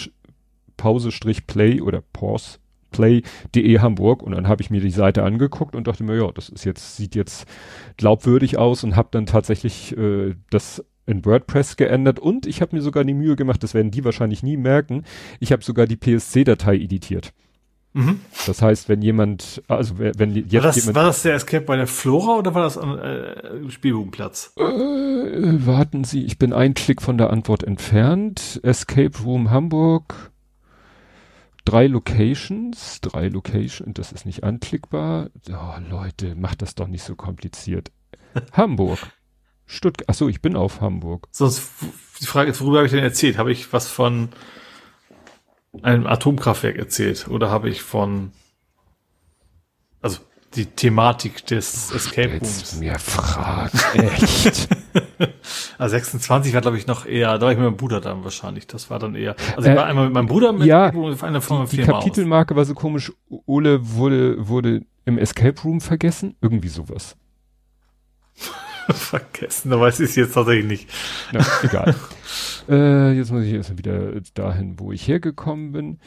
[0.76, 2.58] Pause-Play oder Pause
[2.90, 6.48] play.de Hamburg und dann habe ich mir die Seite angeguckt und dachte mir, ja, das
[6.48, 7.46] ist jetzt sieht jetzt
[7.96, 12.82] glaubwürdig aus und habe dann tatsächlich äh, das in WordPress geändert und ich habe mir
[12.82, 15.04] sogar die Mühe gemacht, das werden die wahrscheinlich nie merken,
[15.38, 17.32] ich habe sogar die PSC-Datei editiert.
[17.92, 18.20] Mhm.
[18.46, 21.76] Das heißt, wenn jemand, also wenn jetzt war das, jemand, war das der Escape bei
[21.76, 24.52] der Flora oder war das am äh, Spielbogenplatz?
[24.56, 28.60] Äh, warten Sie, ich bin ein Klick von der Antwort entfernt.
[28.62, 30.30] Escape Room Hamburg.
[31.64, 35.28] Drei Locations, drei Locations, das ist nicht anklickbar.
[35.50, 37.90] Oh, Leute, macht das doch nicht so kompliziert.
[38.52, 38.98] Hamburg.
[39.66, 40.08] Stuttgart.
[40.08, 41.28] Achso, ich bin auf Hamburg.
[41.30, 41.62] Sonst,
[42.20, 43.38] die Frage ist, worüber habe ich denn erzählt?
[43.38, 44.30] Habe ich was von
[45.82, 48.32] einem Atomkraftwerk erzählt oder habe ich von
[50.02, 50.20] also
[50.54, 52.76] die Thematik des Escape Rooms.
[52.80, 54.68] mir fragen, echt.
[55.78, 58.66] also 26 war glaube ich noch eher, da war ich mit meinem Bruder dann wahrscheinlich,
[58.66, 61.40] das war dann eher, also ich äh, war einmal mit meinem Bruder mit ja, einer
[61.40, 62.58] von die, die Kapitelmarke aus.
[62.58, 63.12] war so komisch,
[63.46, 67.16] Ole wurde, wurde im Escape Room vergessen, irgendwie sowas.
[68.90, 70.90] vergessen, da weiß ich es jetzt tatsächlich nicht.
[71.32, 71.94] Ja, egal.
[72.68, 75.98] Äh, jetzt muss ich erstmal wieder dahin, wo ich hergekommen bin.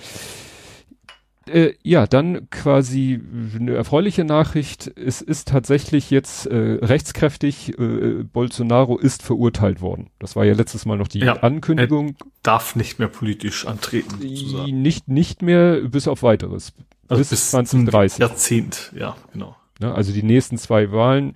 [1.45, 3.19] Äh, ja, dann quasi
[3.59, 4.89] eine erfreuliche Nachricht.
[4.95, 7.77] Es ist tatsächlich jetzt äh, rechtskräftig.
[7.77, 10.09] Äh, Bolsonaro ist verurteilt worden.
[10.19, 12.15] Das war ja letztes Mal noch die ja, Ankündigung.
[12.19, 14.21] Er darf nicht mehr politisch antreten.
[14.21, 14.81] Sozusagen.
[14.81, 16.71] Nicht nicht mehr bis auf weiteres.
[17.09, 18.19] Also bis, bis 2030.
[18.19, 19.57] Jahrzehnt, ja, genau.
[19.81, 21.33] Ja, also die nächsten zwei Wahlen,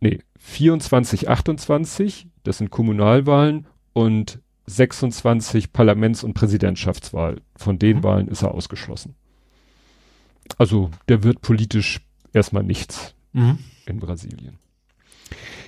[0.00, 7.42] nee, 24, 28, das sind Kommunalwahlen und 26 Parlaments- und Präsidentschaftswahl.
[7.54, 8.02] Von den mhm.
[8.02, 9.14] Wahlen ist er ausgeschlossen.
[10.56, 12.00] Also der wird politisch
[12.32, 13.58] erstmal nichts mhm.
[13.84, 14.58] in Brasilien.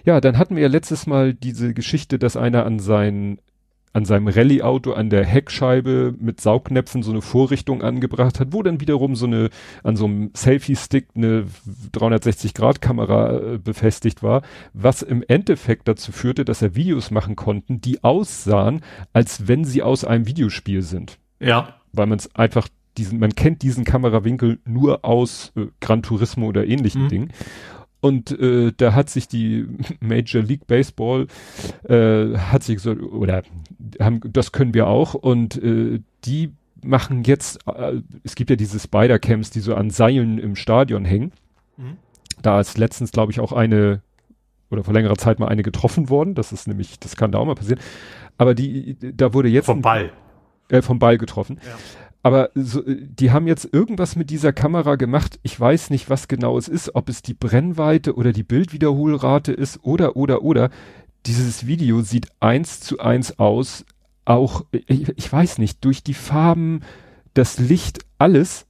[0.07, 3.39] Ja, dann hatten wir ja letztes Mal diese Geschichte, dass einer an sein
[3.93, 8.81] an seinem Rallye-Auto an der Heckscheibe mit Saugnäpfen so eine Vorrichtung angebracht hat, wo dann
[8.81, 9.51] wiederum so eine,
[9.83, 11.47] an so einem Selfie-Stick eine
[11.93, 18.05] 360-Grad-Kamera äh, befestigt war, was im Endeffekt dazu führte, dass er Videos machen konnten, die
[18.05, 21.19] aussahen, als wenn sie aus einem Videospiel sind.
[21.41, 21.75] Ja.
[21.93, 26.67] Weil man es einfach diesen, man kennt diesen Kamerawinkel nur aus äh, Gran Turismo oder
[26.67, 27.09] ähnlichen mhm.
[27.09, 27.33] Dingen.
[28.01, 29.67] Und äh, da hat sich die
[30.01, 31.27] Major League Baseball
[31.85, 33.43] äh, hat sich so oder
[34.01, 38.81] haben das können wir auch und äh, die machen jetzt äh, es gibt ja diese
[38.81, 41.33] Spider Camps, die so an Seilen im Stadion hängen.
[41.77, 41.97] Mhm.
[42.41, 44.01] Da ist letztens glaube ich auch eine
[44.71, 46.35] oder vor längerer Zeit mal eine getroffen worden.
[46.35, 47.81] Das ist nämlich das kann da auch mal passieren.
[48.39, 50.11] Aber die da wurde jetzt vom Ball
[50.71, 51.61] äh, vom Ball getroffen.
[51.67, 51.77] Ja.
[52.23, 55.39] Aber so, die haben jetzt irgendwas mit dieser Kamera gemacht.
[55.43, 59.81] Ich weiß nicht, was genau es ist, ob es die Brennweite oder die Bildwiederholrate ist
[59.83, 60.71] oder, oder, oder.
[61.27, 63.85] Dieses Video sieht eins zu eins aus.
[64.25, 66.81] Auch, ich, ich weiß nicht, durch die Farben,
[67.35, 68.67] das Licht, alles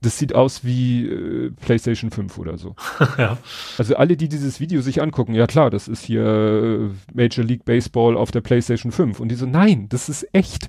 [0.00, 2.76] das sieht aus wie äh, PlayStation 5 oder so.
[3.18, 3.36] ja.
[3.78, 7.64] Also alle, die dieses Video sich angucken, ja klar, das ist hier äh, Major League
[7.64, 9.18] Baseball auf der PlayStation 5.
[9.18, 10.68] Und die so, nein, das ist echt.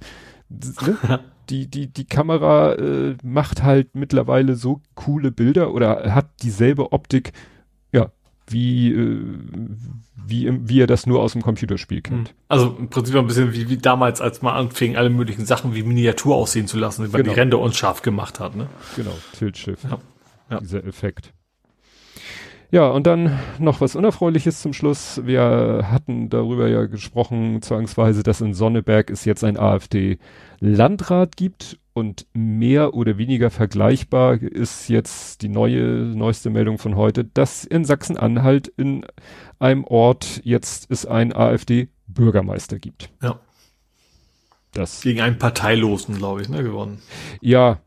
[0.50, 0.98] Das, ne?
[1.49, 7.31] die, die, die Kamera äh, macht halt mittlerweile so coole Bilder oder hat dieselbe Optik,
[7.91, 8.12] ja,
[8.47, 9.19] wie, äh,
[10.15, 12.33] wie, wie er das nur aus dem Computerspiel kennt.
[12.47, 15.83] Also im Prinzip ein bisschen wie, wie damals, als man anfing, alle möglichen Sachen wie
[15.83, 17.33] Miniatur aussehen zu lassen, weil Genau.
[17.33, 18.55] die Ränder unscharf gemacht hat.
[18.55, 18.67] Ne?
[18.95, 19.83] Genau, Tilt-Shift.
[19.85, 19.99] Ja.
[20.51, 20.59] Ja.
[20.59, 21.33] Dieser Effekt.
[22.71, 25.21] Ja, und dann noch was Unerfreuliches zum Schluss.
[25.25, 32.27] Wir hatten darüber ja gesprochen, zwangsweise, dass in Sonneberg es jetzt ein AfD-Landrat gibt und
[32.34, 38.67] mehr oder weniger vergleichbar ist jetzt die neue, neueste Meldung von heute, dass in Sachsen-Anhalt
[38.67, 39.03] in
[39.58, 43.10] einem Ort jetzt es ein AfD-Bürgermeister gibt.
[43.23, 43.39] Ja.
[44.73, 47.01] Das Gegen einen Parteilosen, glaube ich, ne, gewonnen.
[47.41, 47.79] Ja,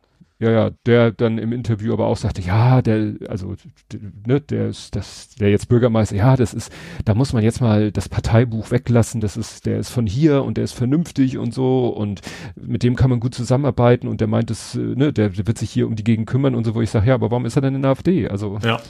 [0.43, 3.55] ja, ja, der dann im Interview aber auch sagte, ja, der, also,
[4.27, 6.73] ne, der ist, das, der jetzt Bürgermeister, ja, das ist,
[7.05, 10.57] da muss man jetzt mal das Parteibuch weglassen, das ist, der ist von hier und
[10.57, 12.23] der ist vernünftig und so und
[12.57, 15.59] mit dem kann man gut zusammenarbeiten und der meint es, äh, ne, der, der wird
[15.59, 17.55] sich hier um die Gegend kümmern und so, wo ich sage, ja, aber warum ist
[17.55, 18.27] er denn in der AfD?
[18.29, 18.81] Also, Ja.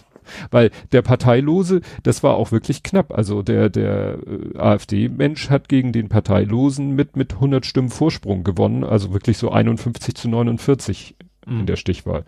[0.51, 3.13] weil der Parteilose, das war auch wirklich knapp.
[3.13, 4.19] Also der, der
[4.55, 8.85] äh, AfD-Mensch hat gegen den Parteilosen mit, mit 100 Stimmen Vorsprung gewonnen.
[8.85, 11.67] Also wirklich so 51 zu 49 in Mhm.
[11.67, 12.25] der Stichwahl.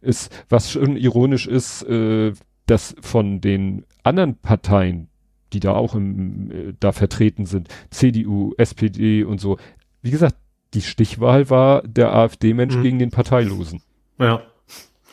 [0.00, 2.32] Ist, was schon ironisch ist, äh,
[2.66, 5.08] dass von den anderen Parteien,
[5.52, 9.58] die da auch im, äh, da vertreten sind, CDU, SPD und so,
[10.02, 10.36] wie gesagt,
[10.74, 12.82] die Stichwahl war der AfD-Mensch Mhm.
[12.82, 13.82] gegen den Parteilosen.
[14.18, 14.42] Ja.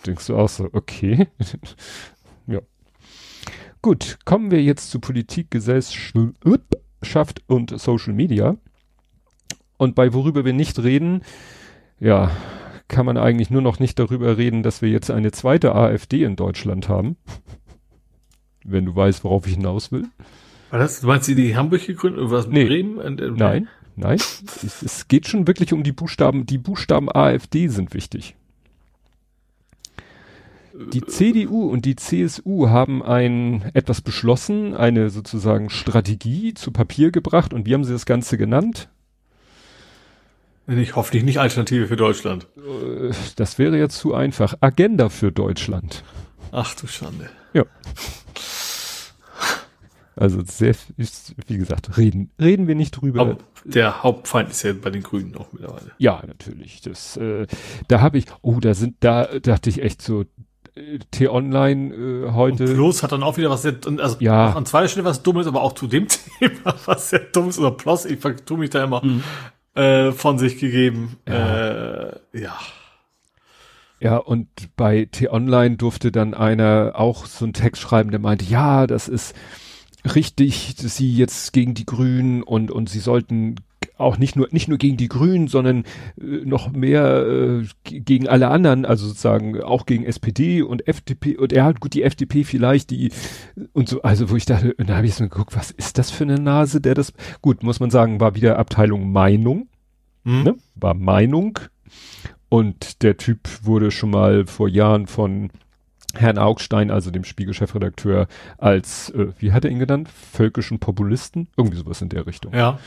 [0.05, 1.27] Denkst du auch so, okay.
[2.47, 2.59] ja.
[3.81, 8.55] Gut, kommen wir jetzt zu Politik, Gesellschaft und Social Media.
[9.77, 11.21] Und bei worüber wir nicht reden,
[11.99, 12.31] ja,
[12.87, 16.35] kann man eigentlich nur noch nicht darüber reden, dass wir jetzt eine zweite AfD in
[16.35, 17.17] Deutschland haben.
[18.63, 20.05] Wenn du weißt, worauf ich hinaus will.
[20.71, 22.47] War das, du meinst die, die Hamburg gegründet oder was?
[22.47, 22.65] Nee.
[22.65, 22.97] Bremen?
[22.97, 24.15] Und, äh, Nein, nein.
[24.17, 26.45] es, es geht schon wirklich um die Buchstaben.
[26.45, 28.35] Die Buchstaben AfD sind wichtig.
[30.93, 37.51] Die CDU und die CSU haben ein etwas beschlossen, eine sozusagen Strategie zu Papier gebracht
[37.51, 38.89] und wie haben sie das Ganze genannt?
[40.67, 42.47] Nicht, hoffentlich nicht Alternative für Deutschland.
[42.57, 44.55] Äh, Das wäre jetzt zu einfach.
[44.59, 46.03] Agenda für Deutschland.
[46.51, 47.29] Ach du Schande.
[50.19, 50.73] Also sehr,
[51.45, 53.21] wie gesagt, reden, reden wir nicht drüber.
[53.21, 55.91] Aber der Hauptfeind ist ja bei den Grünen auch mittlerweile.
[55.99, 56.81] Ja, natürlich.
[56.81, 57.45] Das, äh,
[57.87, 60.21] da habe ich, oh, da sind, da dachte ich echt so,
[60.73, 62.65] äh, T-Online äh, Und heute.
[62.65, 64.53] Plus hat dann auch wieder was sehr, also Ja.
[64.53, 66.07] an zweiter Stelle was Dummes, aber auch zu dem
[66.39, 69.03] Thema was sehr Dummes oder Plus, ich vertue mich da immer,
[69.77, 71.17] äh, von sich gegeben.
[71.27, 72.07] Ja.
[72.07, 72.57] Äh, ja.
[73.99, 78.85] Ja, und bei T-Online durfte dann einer auch so einen Text schreiben, der meinte, ja,
[78.85, 79.35] das ist
[80.13, 83.55] richtig, dass sie jetzt gegen die Grünen und, und sie sollten
[83.99, 85.83] auch nicht nur, nicht nur gegen die Grünen, sondern
[86.19, 91.51] äh, noch mehr äh, gegen alle anderen, also sozusagen auch gegen SPD und FDP und
[91.51, 93.11] ja, gut, die FDP vielleicht, die
[93.73, 96.11] und so, also wo ich dachte, und da habe ich so geguckt, was ist das
[96.11, 99.67] für eine Nase, der das, gut, muss man sagen, war wieder Abteilung Meinung,
[100.25, 100.43] Hm?
[100.43, 100.55] ne?
[100.75, 101.59] war Meinung.
[102.49, 105.49] Und der Typ wurde schon mal vor Jahren von
[106.15, 110.09] Herrn Augstein, also dem Spiegel-Chefredakteur, als, äh, wie hat er ihn genannt?
[110.09, 111.47] Völkischen Populisten?
[111.57, 112.53] Irgendwie sowas in der Richtung.
[112.53, 112.79] Ja.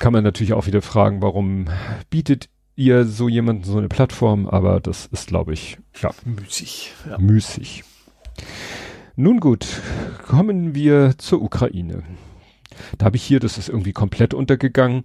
[0.00, 1.66] Kann man natürlich auch wieder fragen, warum
[2.08, 4.46] bietet ihr so jemanden so eine Plattform?
[4.46, 6.94] Aber das ist, glaube ich, ja, Müßig.
[7.06, 7.18] Ja.
[7.18, 7.84] müßig.
[9.14, 9.66] Nun gut,
[10.26, 12.02] kommen wir zur Ukraine.
[12.96, 15.02] Da habe ich hier, das ist irgendwie komplett untergegangen,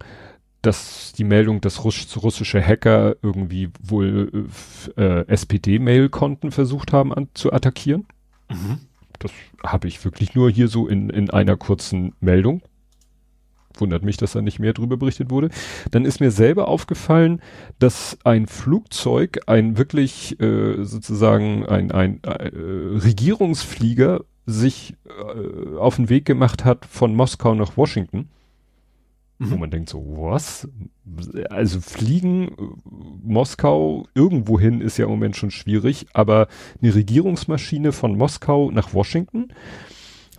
[0.62, 4.48] dass die Meldung, dass Russ russische Hacker irgendwie wohl
[4.96, 8.06] äh, SPD-Mail-Konten versucht haben an, zu attackieren.
[8.48, 8.78] Mhm.
[9.18, 9.30] Das
[9.62, 12.62] habe ich wirklich nur hier so in, in einer kurzen Meldung.
[13.80, 15.50] Wundert mich, dass da nicht mehr drüber berichtet wurde.
[15.90, 17.40] Dann ist mir selber aufgefallen,
[17.78, 26.08] dass ein Flugzeug, ein wirklich äh, sozusagen ein, ein äh, Regierungsflieger sich äh, auf den
[26.08, 28.28] Weg gemacht hat von Moskau nach Washington.
[29.38, 29.60] Wo Mhm.
[29.60, 30.66] man denkt so, was?
[31.50, 32.52] Also fliegen äh,
[33.22, 36.48] Moskau irgendwohin ist ja im Moment schon schwierig, aber
[36.80, 39.48] eine Regierungsmaschine von Moskau nach Washington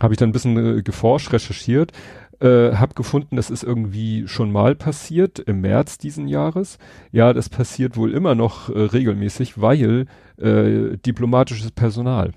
[0.00, 1.92] habe ich dann ein bisschen äh, geforscht, recherchiert,
[2.40, 6.78] äh, habe gefunden, das ist irgendwie schon mal passiert im März diesen Jahres.
[7.12, 12.32] Ja, das passiert wohl immer noch äh, regelmäßig, weil äh, diplomatisches Personal.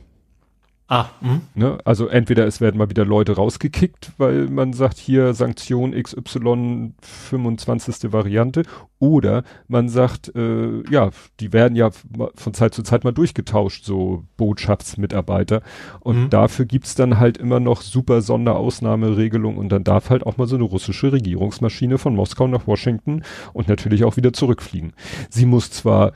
[0.92, 1.40] Ah, mh.
[1.56, 1.78] ne?
[1.86, 8.12] Also entweder es werden mal wieder Leute rausgekickt, weil man sagt, hier Sanktion XY 25.
[8.12, 8.64] Variante,
[9.00, 14.26] oder man sagt, äh, ja, die werden ja von Zeit zu Zeit mal durchgetauscht, so
[14.36, 15.62] Botschaftsmitarbeiter.
[16.02, 16.30] Und mhm.
[16.30, 20.58] dafür gibt's dann halt immer noch super Sonderausnahmeregelungen und dann darf halt auch mal so
[20.58, 23.24] eine russische Regierungsmaschine von Moskau nach Washington
[23.54, 24.92] und natürlich auch wieder zurückfliegen.
[25.30, 26.12] Sie muss zwar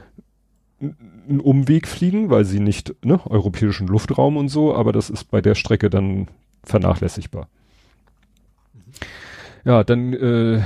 [1.27, 5.41] einen Umweg fliegen, weil sie nicht, ne, europäischen Luftraum und so, aber das ist bei
[5.41, 6.27] der Strecke dann
[6.63, 7.47] vernachlässigbar.
[9.63, 10.61] Ja, dann äh,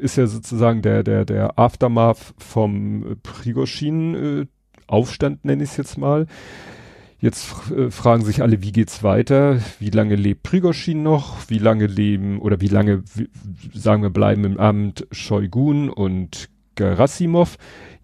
[0.00, 4.46] ist ja sozusagen der, der, der Aftermath vom Prigoshin äh,
[4.86, 6.26] Aufstand, nenne ich es jetzt mal.
[7.18, 9.58] Jetzt äh, fragen sich alle, wie geht's weiter?
[9.80, 11.48] Wie lange lebt Prigoshin noch?
[11.48, 13.28] Wie lange leben oder wie lange, wie,
[13.72, 17.56] sagen wir, bleiben im Amt Shoigun und Gerasimov?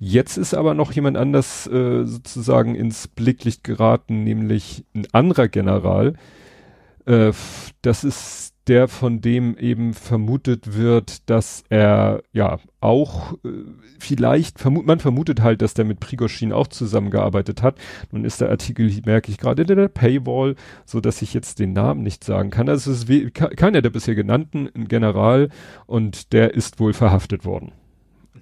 [0.04, 6.14] Jetzt ist aber noch jemand anders äh, sozusagen ins Blicklicht geraten, nämlich ein anderer General.
[7.06, 7.30] Äh,
[7.82, 13.50] das ist der, von dem eben vermutet wird, dass er ja auch äh,
[14.00, 17.78] vielleicht, vermut, man vermutet halt, dass der mit Prigoshin auch zusammengearbeitet hat.
[18.10, 21.74] Nun ist der Artikel, merke ich gerade, in der Paywall, so dass ich jetzt den
[21.74, 22.68] Namen nicht sagen kann.
[22.68, 25.48] Also es ist keiner der bisher genannten, ein General
[25.86, 27.70] und der ist wohl verhaftet worden.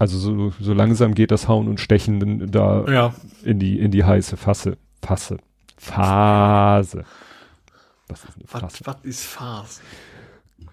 [0.01, 3.15] Also so, so langsam geht das Hauen und Stechen da ja.
[3.45, 4.79] in die in die heiße Fasse.
[5.03, 5.37] Fasse.
[5.77, 7.05] Phase.
[8.09, 8.79] Was ist eine Phase?
[8.85, 9.83] Was, ist Phase?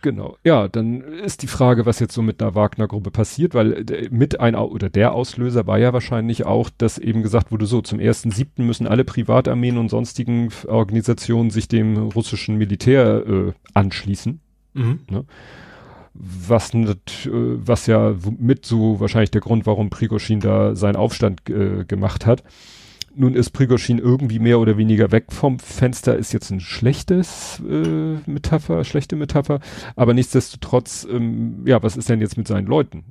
[0.02, 0.38] Genau.
[0.46, 4.56] Ja, dann ist die Frage, was jetzt so mit der Wagner-Gruppe passiert, weil mit ein
[4.56, 8.66] oder der Auslöser war ja wahrscheinlich auch, dass eben gesagt wurde, so zum ersten siebten
[8.66, 14.40] müssen alle Privatarmeen und sonstigen Organisationen sich dem russischen Militär äh, anschließen.
[14.74, 15.00] Mhm.
[15.10, 15.26] Ne?
[16.20, 21.50] Was, nicht, äh, was ja mit so wahrscheinlich der Grund, warum Prigoshin da seinen Aufstand
[21.50, 22.44] äh, gemacht hat.
[23.16, 28.18] Nun ist Prigoshin irgendwie mehr oder weniger weg vom Fenster, ist jetzt ein schlechtes äh,
[28.30, 29.60] Metapher, schlechte Metapher,
[29.96, 33.04] aber nichtsdestotrotz, ähm, ja, was ist denn jetzt mit seinen Leuten?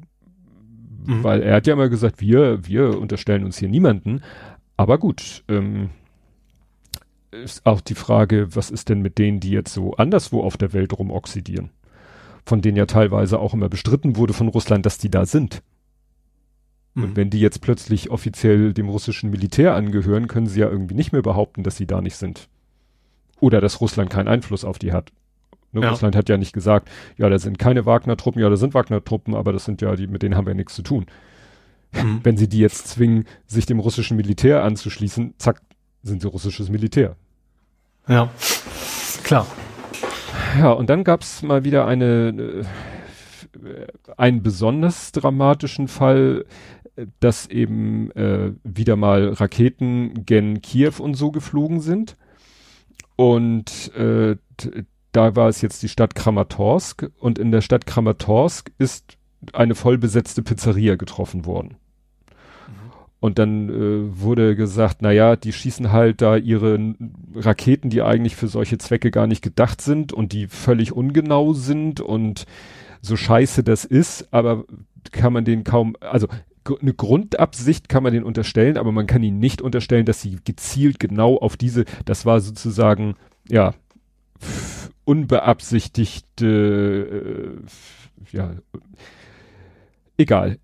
[1.05, 1.25] Mhm.
[1.25, 4.23] Weil er hat ja immer gesagt, wir, wir unterstellen uns hier niemanden,
[4.77, 5.91] aber gut, ähm,
[7.33, 10.73] ist auch die Frage, was ist denn mit denen, die jetzt so anderswo auf der
[10.73, 11.71] Welt rumoxidieren?
[12.47, 15.63] Von denen ja teilweise auch immer bestritten wurde von Russland, dass die da sind.
[16.95, 17.05] Mhm.
[17.05, 21.13] Und wenn die jetzt plötzlich offiziell dem russischen Militär angehören, können sie ja irgendwie nicht
[21.13, 22.49] mehr behaupten, dass sie da nicht sind.
[23.41, 25.11] Oder dass Russland keinen Einfluss auf die hat.
[25.73, 25.91] Ne, ja.
[25.91, 29.53] Russland hat ja nicht gesagt, ja, da sind keine Wagner-Truppen, ja, da sind Wagner-Truppen, aber
[29.53, 31.07] das sind ja die, mit denen haben wir nichts zu tun.
[31.93, 32.21] Mhm.
[32.25, 35.63] Wenn sie die jetzt zwingen, sich dem russischen Militär anzuschließen, zack,
[36.05, 37.17] sind sie russisches Militär.
[38.09, 38.31] Ja,
[39.25, 39.49] klar.
[40.59, 42.65] Ja, und dann gab's mal wieder eine,
[43.65, 46.47] äh, einen besonders dramatischen Fall,
[47.21, 52.17] dass eben äh, wieder mal Raketen gen Kiew und so geflogen sind.
[53.17, 54.37] Und äh,
[55.13, 59.19] da war es jetzt die Stadt Kramatorsk und in der Stadt Kramatorsk ist
[59.53, 61.77] eine vollbesetzte Pizzeria getroffen worden.
[63.27, 66.95] Und dann äh, wurde gesagt, na ja, die schießen halt da ihre
[67.35, 72.01] Raketen, die eigentlich für solche Zwecke gar nicht gedacht sind und die völlig ungenau sind
[72.01, 72.47] und
[73.03, 74.65] so scheiße das ist, aber
[75.11, 76.29] kann man den kaum, also
[76.81, 81.01] eine Grundabsicht kann man den unterstellen, aber man kann ihn nicht unterstellen, dass sie gezielt
[81.01, 83.17] genau auf diese, das war sozusagen,
[83.49, 83.75] ja,
[85.05, 87.59] unbeabsichtigte,
[88.31, 88.55] äh, ja,
[90.17, 90.61] egal.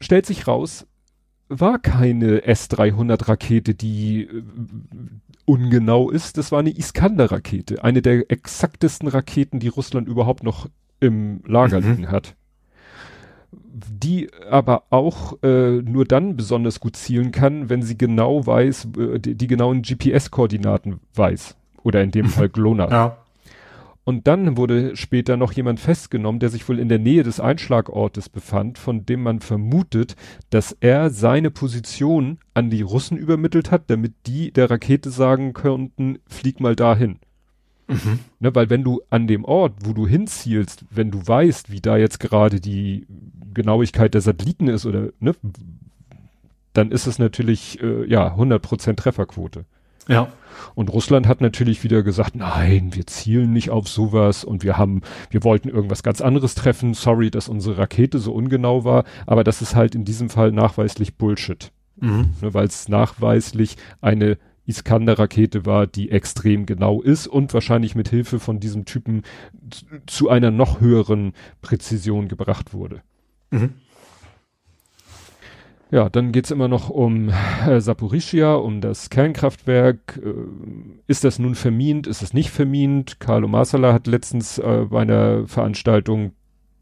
[0.00, 0.88] Stellt sich raus,
[1.60, 4.42] war keine S-300 Rakete, die äh,
[5.44, 6.38] ungenau ist.
[6.38, 7.82] Das war eine Iskander-Rakete.
[7.84, 10.68] Eine der exaktesten Raketen, die Russland überhaupt noch
[11.00, 11.90] im Lager mhm.
[11.90, 12.34] liegen hat.
[13.72, 19.18] Die aber auch äh, nur dann besonders gut zielen kann, wenn sie genau weiß, äh,
[19.18, 21.56] die, die genauen GPS-Koordinaten weiß.
[21.82, 22.90] Oder in dem Fall GLONASS.
[22.90, 23.23] Ja.
[24.04, 28.28] Und dann wurde später noch jemand festgenommen, der sich wohl in der Nähe des Einschlagortes
[28.28, 30.14] befand, von dem man vermutet,
[30.50, 36.18] dass er seine Position an die Russen übermittelt hat, damit die der Rakete sagen könnten,
[36.26, 37.18] flieg mal dahin.
[37.88, 38.18] Mhm.
[38.40, 41.96] Ne, weil wenn du an dem Ort, wo du hinzielst, wenn du weißt, wie da
[41.96, 43.06] jetzt gerade die
[43.52, 45.34] Genauigkeit der Satelliten ist oder ne,
[46.72, 49.64] dann ist es natürlich äh, ja 100% Trefferquote.
[50.08, 50.28] Ja.
[50.74, 55.02] Und Russland hat natürlich wieder gesagt, nein, wir zielen nicht auf sowas und wir haben,
[55.30, 56.94] wir wollten irgendwas ganz anderes treffen.
[56.94, 61.16] Sorry, dass unsere Rakete so ungenau war, aber das ist halt in diesem Fall nachweislich
[61.16, 61.72] Bullshit.
[61.96, 62.34] Mhm.
[62.40, 68.40] Ne, Weil es nachweislich eine Iskander-Rakete war, die extrem genau ist und wahrscheinlich mit Hilfe
[68.40, 69.22] von diesem Typen
[70.06, 73.02] zu einer noch höheren Präzision gebracht wurde.
[73.50, 73.74] Mhm.
[75.94, 80.20] Ja, dann geht's immer noch um äh, um das Kernkraftwerk.
[80.24, 80.32] Äh,
[81.06, 82.08] ist das nun vermint?
[82.08, 83.20] Ist es nicht vermint?
[83.20, 86.32] Carlo Marsala hat letztens äh, bei einer Veranstaltung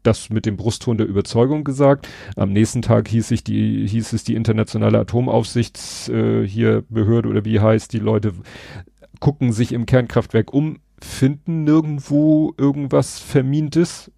[0.01, 2.09] das mit dem Brustton der Überzeugung gesagt.
[2.35, 7.45] Am nächsten Tag hieß, ich die, hieß es die internationale Atomaufsichts äh, hier Behörde oder
[7.45, 8.33] wie heißt, die Leute
[9.19, 14.11] gucken sich im Kernkraftwerk um, finden nirgendwo irgendwas Vermintes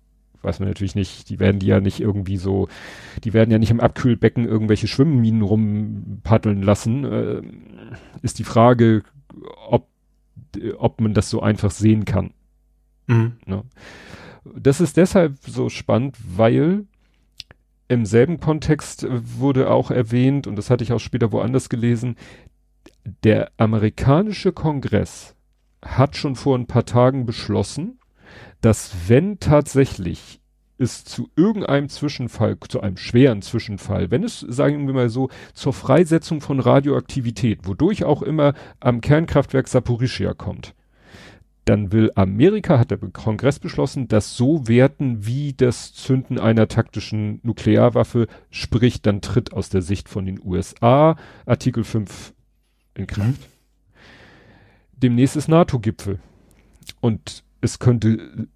[0.45, 2.69] weiß man natürlich nicht, die werden die ja nicht irgendwie so,
[3.23, 7.03] die werden ja nicht im Abkühlbecken irgendwelche Schwimmminen rumpaddeln lassen.
[7.03, 7.41] Äh,
[8.21, 9.03] ist die Frage,
[9.67, 9.87] ob,
[10.77, 12.31] ob man das so einfach sehen kann.
[13.07, 13.33] Mhm.
[13.47, 13.63] Ja.
[14.55, 16.85] Das ist deshalb so spannend, weil
[17.87, 22.15] im selben Kontext wurde auch erwähnt, und das hatte ich auch später woanders gelesen,
[23.23, 25.35] der amerikanische Kongress
[25.83, 27.99] hat schon vor ein paar Tagen beschlossen,
[28.65, 30.41] dass wenn tatsächlich
[30.79, 35.71] es zu irgendeinem Zwischenfall, zu einem schweren Zwischenfall, wenn es, sagen wir mal so, zur
[35.71, 40.73] Freisetzung von Radioaktivität, wodurch auch immer am Kernkraftwerk Saporischia kommt,
[41.65, 47.41] dann will Amerika, hat der Kongress beschlossen, das so werten wie das Zünden einer taktischen
[47.43, 52.33] Nuklearwaffe, sprich, dann tritt aus der Sicht von den USA Artikel 5
[52.95, 53.29] in Kraft.
[53.29, 53.37] Mhm.
[54.97, 56.17] Demnächst ist NATO-Gipfel.
[56.99, 58.47] Und es könnte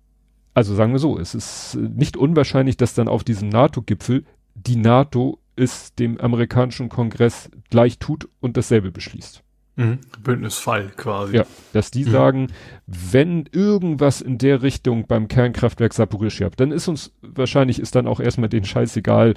[0.60, 5.40] also sagen wir so, es ist nicht unwahrscheinlich, dass dann auf diesem NATO-Gipfel die NATO
[5.56, 9.42] es dem amerikanischen Kongress gleich tut und dasselbe beschließt.
[9.78, 10.00] Mhm.
[10.22, 11.38] Bündnisfall quasi.
[11.38, 12.12] Ja, dass die mhm.
[12.12, 12.48] sagen,
[12.88, 18.20] wenn irgendwas in der Richtung beim Kernkraftwerk Saporischia, dann ist uns wahrscheinlich ist dann auch
[18.20, 19.36] erstmal den Scheiß egal.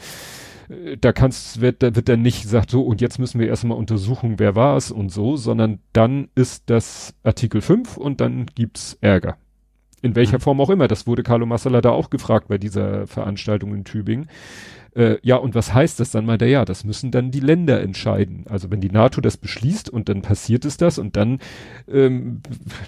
[0.68, 3.78] Äh, da kannst, wird, da wird dann nicht gesagt, so, und jetzt müssen wir erstmal
[3.78, 8.98] untersuchen, wer war es und so, sondern dann ist das Artikel 5 und dann gibt's
[9.00, 9.36] Ärger.
[10.02, 10.42] In welcher mhm.
[10.42, 10.88] Form auch immer.
[10.88, 14.28] Das wurde Carlo Massala da auch gefragt bei dieser Veranstaltung in Tübingen.
[14.94, 16.26] Äh, ja, und was heißt das dann?
[16.26, 18.44] Meint er, ja, das müssen dann die Länder entscheiden.
[18.48, 21.38] Also wenn die NATO das beschließt und dann passiert es das und dann,
[21.88, 22.40] ähm,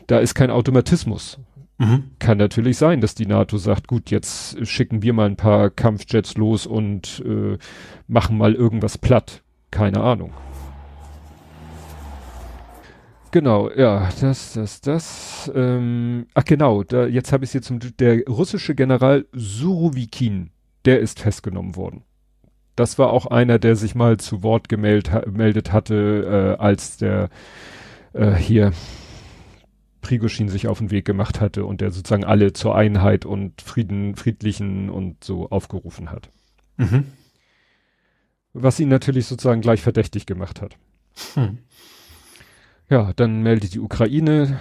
[0.07, 1.39] da ist kein Automatismus.
[1.79, 2.05] Mhm.
[2.19, 6.37] Kann natürlich sein, dass die NATO sagt, gut, jetzt schicken wir mal ein paar Kampfjets
[6.37, 7.59] los und äh,
[8.07, 9.43] machen mal irgendwas platt.
[9.71, 10.33] Keine Ahnung.
[13.35, 15.51] Genau, ja, das, das, das.
[15.57, 20.51] Ähm, ach genau, da, jetzt habe ich es hier zum der russische General Surovikin,
[20.85, 22.05] der ist festgenommen worden.
[22.77, 27.29] Das war auch einer, der sich mal zu Wort gemeldet hatte, äh, als der
[28.13, 28.73] äh, hier
[30.01, 34.15] Prigoschin sich auf den Weg gemacht hatte und der sozusagen alle zur Einheit und Frieden,
[34.15, 36.29] friedlichen und so aufgerufen hat.
[36.77, 37.07] Mhm.
[38.53, 40.77] Was ihn natürlich sozusagen gleich verdächtig gemacht hat.
[41.35, 41.59] Hm.
[42.91, 44.59] Ja, dann meldet die Ukraine.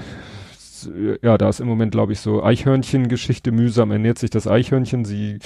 [1.22, 3.52] Ja, da ist im Moment, glaube ich, so Eichhörnchen-Geschichte.
[3.52, 5.06] Mühsam ernährt sich das Eichhörnchen.
[5.06, 5.40] Sie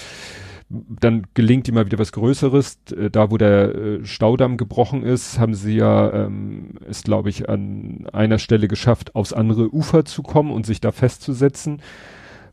[0.70, 2.80] dann gelingt ihm mal wieder was Größeres.
[2.96, 7.48] Äh, da, wo der äh, Staudamm gebrochen ist, haben sie ja ähm, es, glaube ich,
[7.48, 11.82] an einer Stelle geschafft, aufs andere Ufer zu kommen und sich da festzusetzen.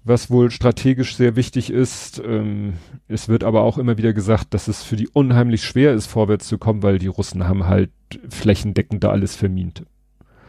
[0.05, 2.23] Was wohl strategisch sehr wichtig ist.
[2.25, 2.75] Ähm,
[3.09, 6.47] es wird aber auch immer wieder gesagt, dass es für die unheimlich schwer ist, vorwärts
[6.47, 7.91] zu kommen, weil die Russen haben halt
[8.29, 9.85] flächendeckend da alles vermint.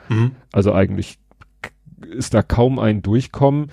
[0.10, 0.32] Mhm.
[0.51, 1.18] Also eigentlich
[2.12, 3.72] ist da kaum ein Durchkommen.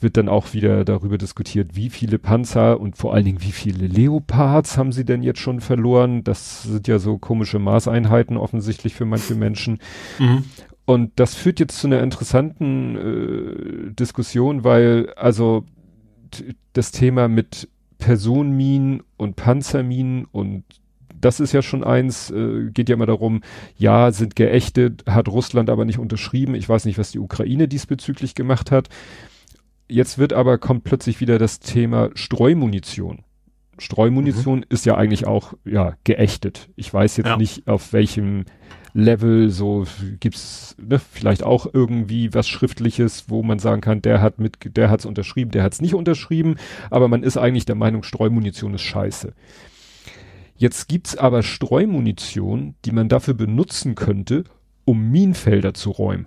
[0.00, 3.88] Wird dann auch wieder darüber diskutiert, wie viele Panzer und vor allen Dingen wie viele
[3.88, 6.22] Leopards haben sie denn jetzt schon verloren.
[6.22, 9.80] Das sind ja so komische Maßeinheiten offensichtlich für manche Menschen.
[10.20, 10.44] Mhm.
[10.84, 15.64] Und das führt jetzt zu einer interessanten äh, Diskussion, weil also
[16.72, 17.68] das Thema mit
[17.98, 20.64] Personenminen und Panzerminen und
[21.20, 23.42] das ist ja schon eins, äh, geht ja immer darum,
[23.76, 26.54] ja, sind geächtet, hat Russland aber nicht unterschrieben.
[26.54, 28.88] Ich weiß nicht, was die Ukraine diesbezüglich gemacht hat.
[29.88, 33.24] Jetzt wird aber, kommt plötzlich wieder das Thema Streumunition.
[33.78, 34.66] Streumunition mhm.
[34.68, 36.68] ist ja eigentlich auch, ja, geächtet.
[36.76, 37.36] Ich weiß jetzt ja.
[37.36, 38.44] nicht, auf welchem
[38.94, 39.86] Level so
[40.18, 44.90] gibt's ne, vielleicht auch irgendwie was Schriftliches, wo man sagen kann, der hat mit, der
[44.90, 46.56] hat's unterschrieben, der hat's nicht unterschrieben,
[46.90, 49.34] aber man ist eigentlich der Meinung, Streumunition ist scheiße.
[50.58, 54.44] Jetzt gibt's aber Streumunition, die man dafür benutzen könnte,
[54.84, 56.26] um Minenfelder zu räumen.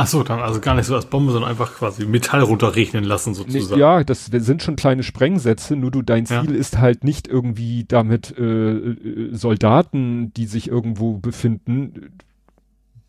[0.00, 3.34] Ach so, dann also gar nicht so als Bombe, sondern einfach quasi Metall runterrechnen lassen
[3.34, 3.80] sozusagen.
[3.80, 6.56] Ja, das sind schon kleine Sprengsätze, nur du, dein Ziel ja.
[6.56, 12.12] ist halt nicht irgendwie damit äh, äh, Soldaten, die sich irgendwo befinden,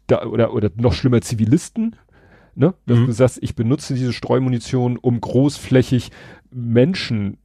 [0.07, 1.95] da, oder, oder noch schlimmer Zivilisten,
[2.55, 2.73] ne?
[2.87, 3.05] Dass mhm.
[3.05, 6.09] du sagst, ich benutze diese Streumunition, um großflächig
[6.49, 7.37] Menschen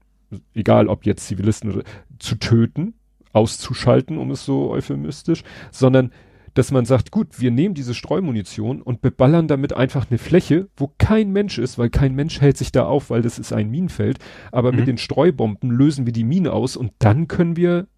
[0.54, 1.84] egal ob jetzt Zivilisten oder,
[2.18, 2.94] zu töten,
[3.32, 6.12] auszuschalten, um es so euphemistisch, sondern
[6.54, 10.92] dass man sagt, gut, wir nehmen diese Streumunition und beballern damit einfach eine Fläche, wo
[10.98, 14.18] kein Mensch ist, weil kein Mensch hält sich da auf, weil das ist ein Minenfeld,
[14.52, 14.78] aber mhm.
[14.78, 17.88] mit den Streubomben lösen wir die Mine aus und dann können wir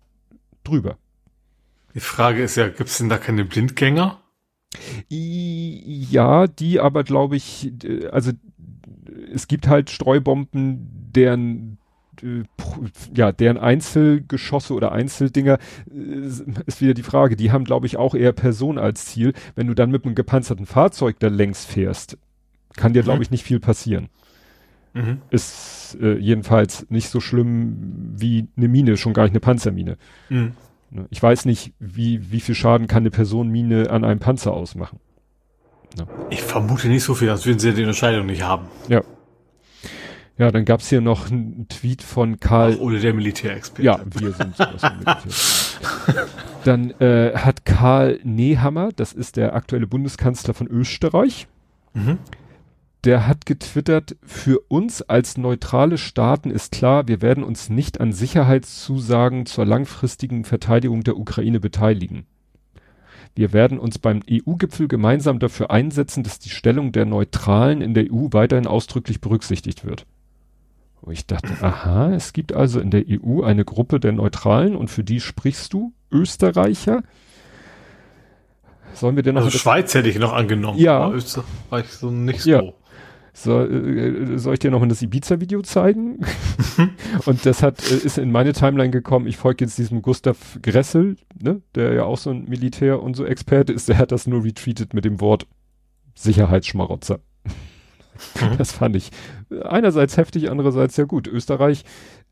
[0.65, 0.97] drüber.
[1.95, 4.21] Die Frage ist ja, gibt's denn da keine Blindgänger?
[5.09, 7.73] Ja, die aber glaube ich,
[8.11, 8.33] also
[9.33, 11.76] es gibt halt Streubomben, deren
[13.15, 15.59] ja, deren Einzelgeschosse oder Einzeldinger
[15.91, 16.27] äh,
[16.67, 17.37] ist wieder die Frage.
[17.37, 19.33] Die haben, glaube ich, auch eher Person als Ziel.
[19.55, 22.19] Wenn du dann mit einem gepanzerten Fahrzeug da längs fährst,
[22.77, 23.05] kann dir, mhm.
[23.05, 24.09] glaube ich, nicht viel passieren.
[24.95, 25.21] Mhm.
[25.31, 29.99] Ist äh, jedenfalls nicht so schlimm wie eine Mine, schon gar nicht eine Panzermine.
[30.29, 30.53] Mhm.
[30.91, 31.07] Ne?
[31.11, 35.01] Ich weiß nicht, wie, wie viel Schaden kann eine Personenmine an einem Panzer ausmachen.
[35.97, 36.07] Ne?
[36.31, 38.67] Ich vermute nicht so viel, als würden sie die Unterscheidung nicht haben.
[38.89, 39.03] Ja.
[40.39, 42.75] Ja, dann gab's hier noch einen Tweet von Karl.
[42.77, 43.83] Ach, oder der Militärexperte.
[43.83, 46.27] Ja, wir sind sowas Militär.
[46.65, 51.47] Dann äh, hat Karl Nehammer, das ist der aktuelle Bundeskanzler von Österreich,
[51.95, 52.19] mhm
[53.07, 58.13] der hat getwittert, für uns als neutrale Staaten ist klar, wir werden uns nicht an
[58.13, 62.27] Sicherheitszusagen zur langfristigen Verteidigung der Ukraine beteiligen.
[63.37, 68.13] Wir werden uns beim EU-Gipfel gemeinsam dafür einsetzen, dass die Stellung der Neutralen in der
[68.13, 70.05] EU weiterhin ausdrücklich berücksichtigt wird.
[71.01, 74.89] Und ich dachte, aha, es gibt also in der EU eine Gruppe der Neutralen und
[74.89, 77.03] für die sprichst du, Österreicher?
[78.95, 79.45] Sollen wir denn noch?
[79.45, 80.79] Also Schweiz hätte ich noch angenommen.
[80.79, 81.11] Ja.
[81.11, 82.51] Österreich so nicht so.
[82.51, 82.63] Ja.
[83.39, 86.25] So, äh, soll ich dir noch mal das Ibiza-Video zeigen?
[87.27, 89.27] und das hat, äh, ist in meine Timeline gekommen.
[89.27, 93.27] Ich folge jetzt diesem Gustav Gressel, ne, der ja auch so ein Militär und so
[93.27, 93.91] Experte ist.
[93.91, 95.47] Der hat das nur retweetet mit dem Wort
[96.15, 97.21] Sicherheitsschmarotzer.
[98.41, 98.57] Mhm.
[98.57, 99.11] Das fand ich
[99.63, 101.27] einerseits heftig, andererseits ja gut.
[101.27, 101.85] Österreich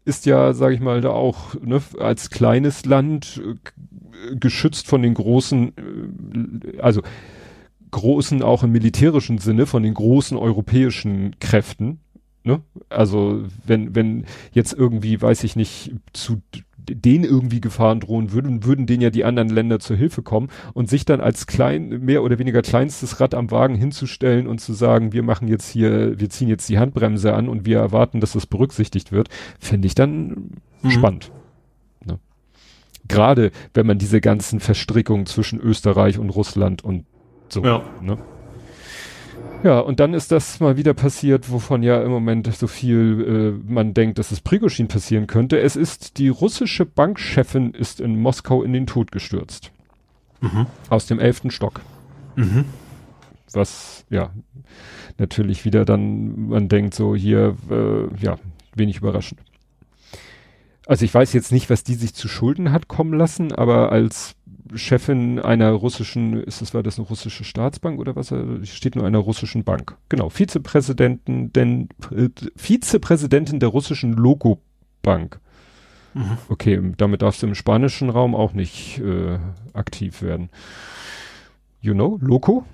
[0.05, 5.15] ist ja, sage ich mal, da auch ne, als kleines Land äh, geschützt von den
[5.15, 5.73] großen,
[6.75, 7.03] äh, also
[7.91, 12.01] großen, auch im militärischen Sinne, von den großen europäischen Kräften.
[12.43, 12.61] Ne?
[12.91, 16.43] Also wenn, wenn jetzt irgendwie, weiß ich nicht, zu
[16.89, 20.89] denen irgendwie Gefahren drohen würden, würden denen ja die anderen Länder zur Hilfe kommen und
[20.89, 25.13] sich dann als klein, mehr oder weniger kleinstes Rad am Wagen hinzustellen und zu sagen,
[25.13, 28.47] wir machen jetzt hier, wir ziehen jetzt die Handbremse an und wir erwarten, dass das
[28.47, 29.29] berücksichtigt wird,
[29.59, 30.51] finde ich dann
[30.83, 30.91] mhm.
[30.91, 31.33] spannend.
[32.05, 32.19] Ne?
[33.09, 37.05] Gerade wenn man diese ganzen Verstrickungen zwischen Österreich und Russland und
[37.49, 37.63] so.
[37.63, 37.83] Ja.
[38.03, 38.19] Ne?
[39.63, 43.73] Ja, und dann ist das mal wieder passiert, wovon ja im Moment so viel äh,
[43.73, 45.59] man denkt, dass es Prigoshin passieren könnte.
[45.59, 49.73] Es ist die russische Bankchefin ist in Moskau in den Tod gestürzt.
[50.43, 50.67] Mhm.
[50.91, 51.81] Aus dem elften Stock.
[52.37, 52.67] Mhm.
[53.55, 54.31] Was, ja,
[55.17, 58.37] natürlich wieder dann, man denkt so hier, äh, ja,
[58.75, 59.41] wenig überraschend.
[60.87, 64.35] Also ich weiß jetzt nicht, was die sich zu Schulden hat kommen lassen, aber als
[64.75, 68.33] Chefin einer russischen, ist das war das eine russische Staatsbank oder was?
[68.63, 69.97] Steht nur einer russischen Bank.
[70.09, 74.61] Genau, Vizepräsidentin, denn äh, Vizepräsidentin der russischen Logo
[75.03, 75.39] Bank.
[76.15, 76.39] Mhm.
[76.49, 79.39] Okay, damit darfst du im spanischen Raum auch nicht äh,
[79.75, 80.49] aktiv werden.
[81.81, 82.65] You know, Loco?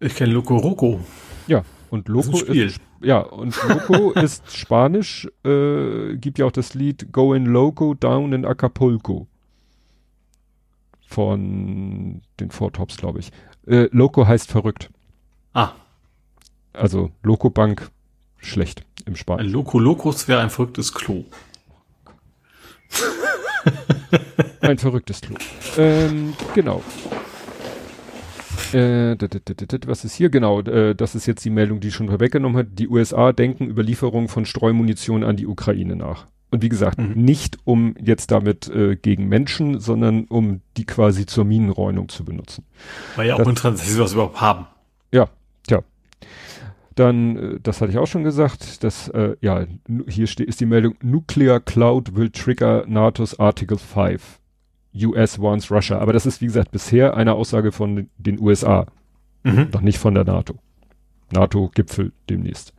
[0.00, 1.00] Ich kenne Loco Roco.
[1.46, 5.28] Ja, und Loco ist, ist, ja und Loco ist Spanisch.
[5.44, 9.29] Äh, gibt ja auch das Lied Go in Loco Down in Acapulco
[11.10, 13.32] von den Four Tops, glaube ich.
[13.66, 14.90] Äh, Loco heißt verrückt.
[15.52, 15.72] Ah.
[16.72, 17.90] Also Loco Bank
[18.38, 19.46] schlecht im Spanien.
[19.46, 21.24] Ein Loco Locus wäre ein verrücktes Klo.
[24.60, 25.34] ein verrücktes Klo.
[25.76, 26.82] Ähm, genau.
[28.72, 29.16] Äh,
[29.86, 30.30] was ist hier?
[30.30, 32.78] Genau, äh, das ist jetzt die Meldung, die schon vorweggenommen hat.
[32.78, 36.26] Die USA denken über Lieferung von Streumunition an die Ukraine nach.
[36.50, 37.12] Und wie gesagt, mhm.
[37.14, 42.64] nicht um jetzt damit äh, gegen Menschen, sondern um die quasi zur Minenräumung zu benutzen.
[43.16, 44.66] Weil ja auch interessant ist, dass sie was überhaupt haben.
[45.12, 45.28] Ja,
[45.66, 45.82] tja.
[46.96, 49.64] Dann, äh, das hatte ich auch schon gesagt, dass, äh, ja,
[50.08, 54.40] hier steht, ist die Meldung, Nuclear Cloud will trigger NATO's Article 5.
[54.94, 55.98] US wants Russia.
[55.98, 58.86] Aber das ist, wie gesagt, bisher eine Aussage von den USA.
[59.44, 59.68] Mhm.
[59.72, 60.54] Noch nicht von der NATO.
[61.32, 62.72] NATO-Gipfel demnächst.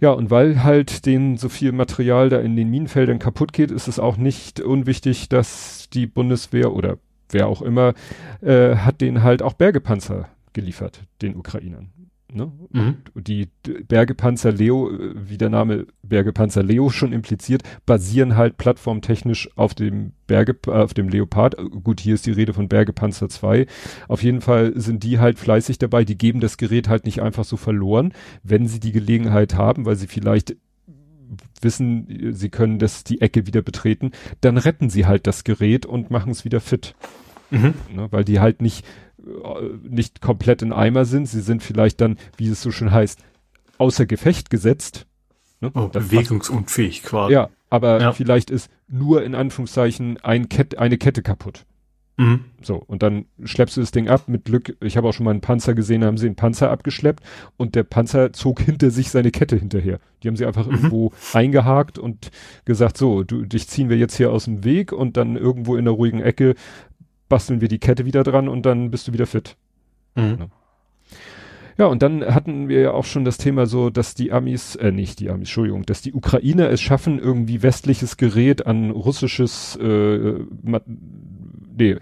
[0.00, 3.88] Ja, und weil halt den so viel Material da in den Minenfeldern kaputt geht, ist
[3.88, 6.98] es auch nicht unwichtig, dass die Bundeswehr oder
[7.30, 7.94] wer auch immer
[8.40, 11.90] äh, hat den halt auch Bergepanzer geliefert, den Ukrainern.
[12.30, 12.52] Ne?
[12.72, 12.96] Mhm.
[13.14, 13.48] Die
[13.88, 20.56] Bergepanzer Leo, wie der Name Bergepanzer Leo schon impliziert, basieren halt plattformtechnisch auf dem Berge,
[20.66, 21.56] äh, auf dem Leopard.
[21.82, 23.66] Gut, hier ist die Rede von Bergepanzer 2.
[24.08, 26.04] Auf jeden Fall sind die halt fleißig dabei.
[26.04, 28.12] Die geben das Gerät halt nicht einfach so verloren,
[28.42, 30.56] wenn sie die Gelegenheit haben, weil sie vielleicht
[31.62, 36.10] wissen, sie können das die Ecke wieder betreten, dann retten sie halt das Gerät und
[36.10, 36.94] machen es wieder fit.
[37.50, 37.74] Mhm.
[37.94, 38.84] Ne, weil die halt nicht
[39.82, 41.26] nicht komplett in Eimer sind.
[41.26, 43.20] Sie sind vielleicht dann, wie es so schön heißt,
[43.78, 45.06] außer Gefecht gesetzt.
[45.60, 45.70] Ne?
[45.74, 47.32] Oh, bewegungsunfähig quasi.
[47.32, 48.12] Ja, aber ja.
[48.12, 51.64] vielleicht ist nur in Anführungszeichen ein Kette, eine Kette kaputt.
[52.18, 52.46] Mhm.
[52.60, 54.76] So, und dann schleppst du das Ding ab mit Glück.
[54.80, 57.22] Ich habe auch schon mal einen Panzer gesehen, haben sie einen Panzer abgeschleppt
[57.56, 60.00] und der Panzer zog hinter sich seine Kette hinterher.
[60.22, 60.74] Die haben sie einfach mhm.
[60.74, 62.30] irgendwo eingehakt und
[62.64, 65.84] gesagt, so, du, dich ziehen wir jetzt hier aus dem Weg und dann irgendwo in
[65.84, 66.56] der ruhigen Ecke
[67.28, 69.56] basteln wir die Kette wieder dran und dann bist du wieder fit.
[70.14, 70.36] Mhm.
[70.40, 70.48] Ja.
[71.78, 74.90] Ja, und dann hatten wir ja auch schon das Thema so, dass die Amis, äh,
[74.90, 80.40] nicht die Amis, Entschuldigung, dass die Ukrainer es schaffen, irgendwie westliches Gerät an russisches, äh,
[81.76, 81.96] nee,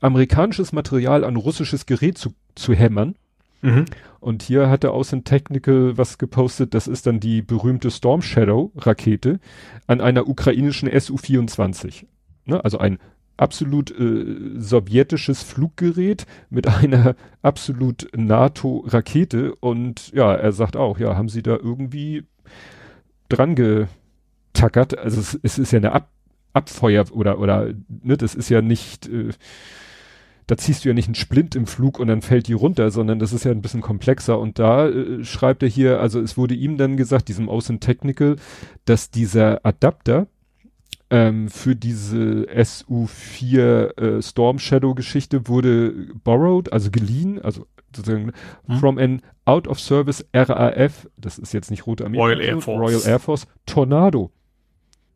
[0.00, 3.16] amerikanisches Material an russisches Gerät zu, zu hämmern.
[3.60, 3.84] Mhm.
[4.18, 8.72] Und hier hat der Außen Technical was gepostet, das ist dann die berühmte Storm Shadow
[8.76, 9.40] Rakete
[9.86, 12.06] an einer ukrainischen Su-24.
[12.46, 12.64] Ne?
[12.64, 12.98] Also ein
[13.38, 21.28] absolut äh, sowjetisches Fluggerät mit einer absolut NATO-Rakete und ja, er sagt auch, ja, haben
[21.28, 22.24] sie da irgendwie
[23.28, 26.10] dran getackert, also es, es ist ja eine Ab
[26.54, 29.30] Abfeuer oder oder ne, das ist ja nicht äh,
[30.48, 33.18] da ziehst du ja nicht einen Splint im Flug und dann fällt die runter, sondern
[33.18, 34.38] das ist ja ein bisschen komplexer.
[34.40, 38.36] Und da äh, schreibt er hier, also es wurde ihm dann gesagt, diesem Außen Technical,
[38.86, 40.26] dass dieser Adapter,
[41.10, 48.32] ähm, für diese SU4 äh, Storm Shadow Geschichte wurde borrowed, also geliehen, also sozusagen
[48.66, 48.78] hm.
[48.78, 52.80] from an out of service RAF, das ist jetzt nicht Rote Armee, Royal Air Force,
[52.80, 54.30] Royal Air Force Tornado.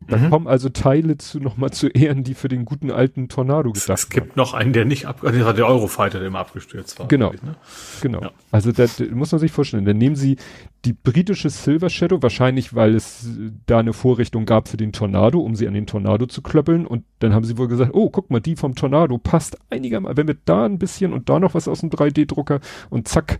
[0.09, 0.31] Da mhm.
[0.31, 4.09] kommen also Teile zu nochmal zu Ehren, die für den guten alten Tornado gedacht Es
[4.09, 4.37] gibt haben.
[4.37, 7.09] noch einen, der nicht ab, also der Eurofighter, der immer abgestürzt war.
[7.09, 7.33] Genau.
[7.33, 7.57] Ne?
[8.01, 8.23] Genau.
[8.23, 8.31] Ja.
[8.51, 9.85] Also da muss man sich vorstellen.
[9.85, 10.37] Dann nehmen sie
[10.85, 13.29] die britische Silver Shadow, wahrscheinlich, weil es
[13.67, 16.87] da eine Vorrichtung gab für den Tornado, um sie an den Tornado zu klöppeln.
[16.87, 20.29] Und dann haben sie wohl gesagt, oh, guck mal, die vom Tornado passt einigermaßen, wenn
[20.29, 23.39] wir da ein bisschen und da noch was aus dem 3D-Drucker und zack,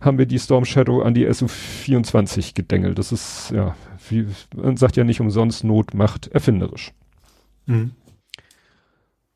[0.00, 2.98] haben wir die Storm Shadow an die SU-24 gedengelt.
[2.98, 3.74] Das ist, ja,
[4.10, 6.92] wie, man sagt ja nicht umsonst, Not macht erfinderisch.
[7.66, 7.92] Mhm.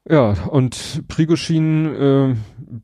[0.08, 2.34] Ja, und Prigoshin, äh,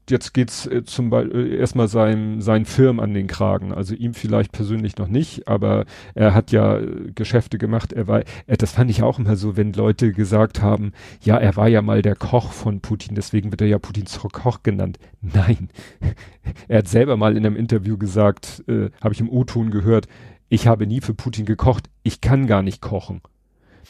[0.09, 3.73] jetzt geht's äh, zum Beispiel äh, erstmal sein, sein Firm an den Kragen.
[3.73, 5.85] Also ihm vielleicht persönlich noch nicht, aber
[6.15, 7.93] er hat ja äh, Geschäfte gemacht.
[7.93, 11.57] Er war, er, das fand ich auch immer so, wenn Leute gesagt haben, ja, er
[11.57, 15.01] war ja mal der Koch von Putin, deswegen wird er ja Putins Koch genannt.
[15.21, 15.71] Nein.
[16.69, 20.07] er hat selber mal in einem Interview gesagt, äh, habe ich im O-Ton gehört,
[20.49, 23.21] ich habe nie für Putin gekocht, ich kann gar nicht kochen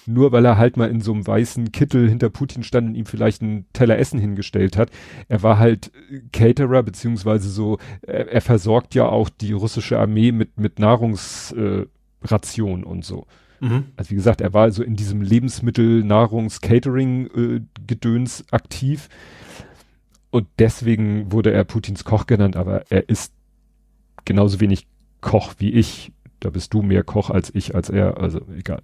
[0.09, 3.06] nur weil er halt mal in so einem weißen Kittel hinter Putin stand und ihm
[3.06, 4.90] vielleicht einen Teller Essen hingestellt hat.
[5.28, 5.92] Er war halt
[6.32, 12.86] Caterer, beziehungsweise so, er, er versorgt ja auch die russische Armee mit, mit Nahrungsration äh,
[12.86, 13.26] und so.
[13.61, 13.86] Mhm.
[13.96, 19.09] Also wie gesagt, er war so in diesem Lebensmittel, Nahrungs, Catering äh, Gedöns aktiv.
[20.30, 23.32] Und deswegen wurde er Putins Koch genannt, aber er ist
[24.24, 24.86] genauso wenig
[25.20, 28.80] Koch wie ich da bist du mehr Koch als ich, als er, also egal.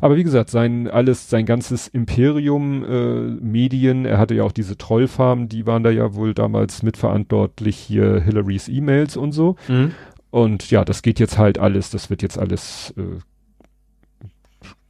[0.00, 4.76] Aber wie gesagt, sein alles, sein ganzes Imperium äh, Medien, er hatte ja auch diese
[4.76, 9.56] Trollfarmen, die waren da ja wohl damals mitverantwortlich hier Hillarys E-Mails und so.
[9.68, 9.92] Mhm.
[10.30, 13.18] Und ja, das geht jetzt halt alles, das wird jetzt alles, äh,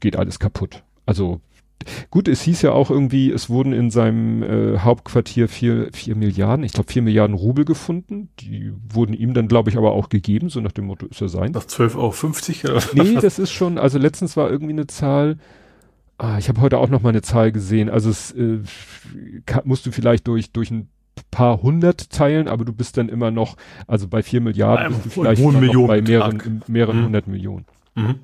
[0.00, 0.82] geht alles kaputt.
[1.06, 1.40] Also
[2.10, 6.64] Gut, es hieß ja auch irgendwie, es wurden in seinem äh, Hauptquartier vier, vier Milliarden,
[6.64, 8.28] ich glaube vier Milliarden Rubel gefunden.
[8.40, 11.28] Die wurden ihm dann, glaube ich, aber auch gegeben, so nach dem Motto, ist er
[11.28, 11.52] sein.
[11.52, 12.80] Nach 12,50 Euro?
[12.94, 15.38] Nee, das ist schon, also letztens war irgendwie eine Zahl,
[16.18, 18.60] ah, ich habe heute auch noch mal eine Zahl gesehen, also es äh,
[19.46, 20.88] kann, musst du vielleicht durch, durch ein
[21.30, 23.56] paar hundert teilen, aber du bist dann immer noch,
[23.86, 27.04] also bei vier Milliarden bist du vielleicht bei mehreren, mehreren mhm.
[27.04, 27.64] hundert Millionen.
[27.94, 28.16] Mhm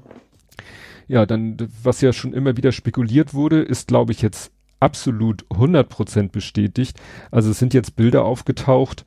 [1.07, 6.30] ja, dann, was ja schon immer wieder spekuliert wurde, ist, glaube ich, jetzt absolut 100%
[6.30, 7.00] bestätigt.
[7.30, 9.05] Also es sind jetzt Bilder aufgetaucht,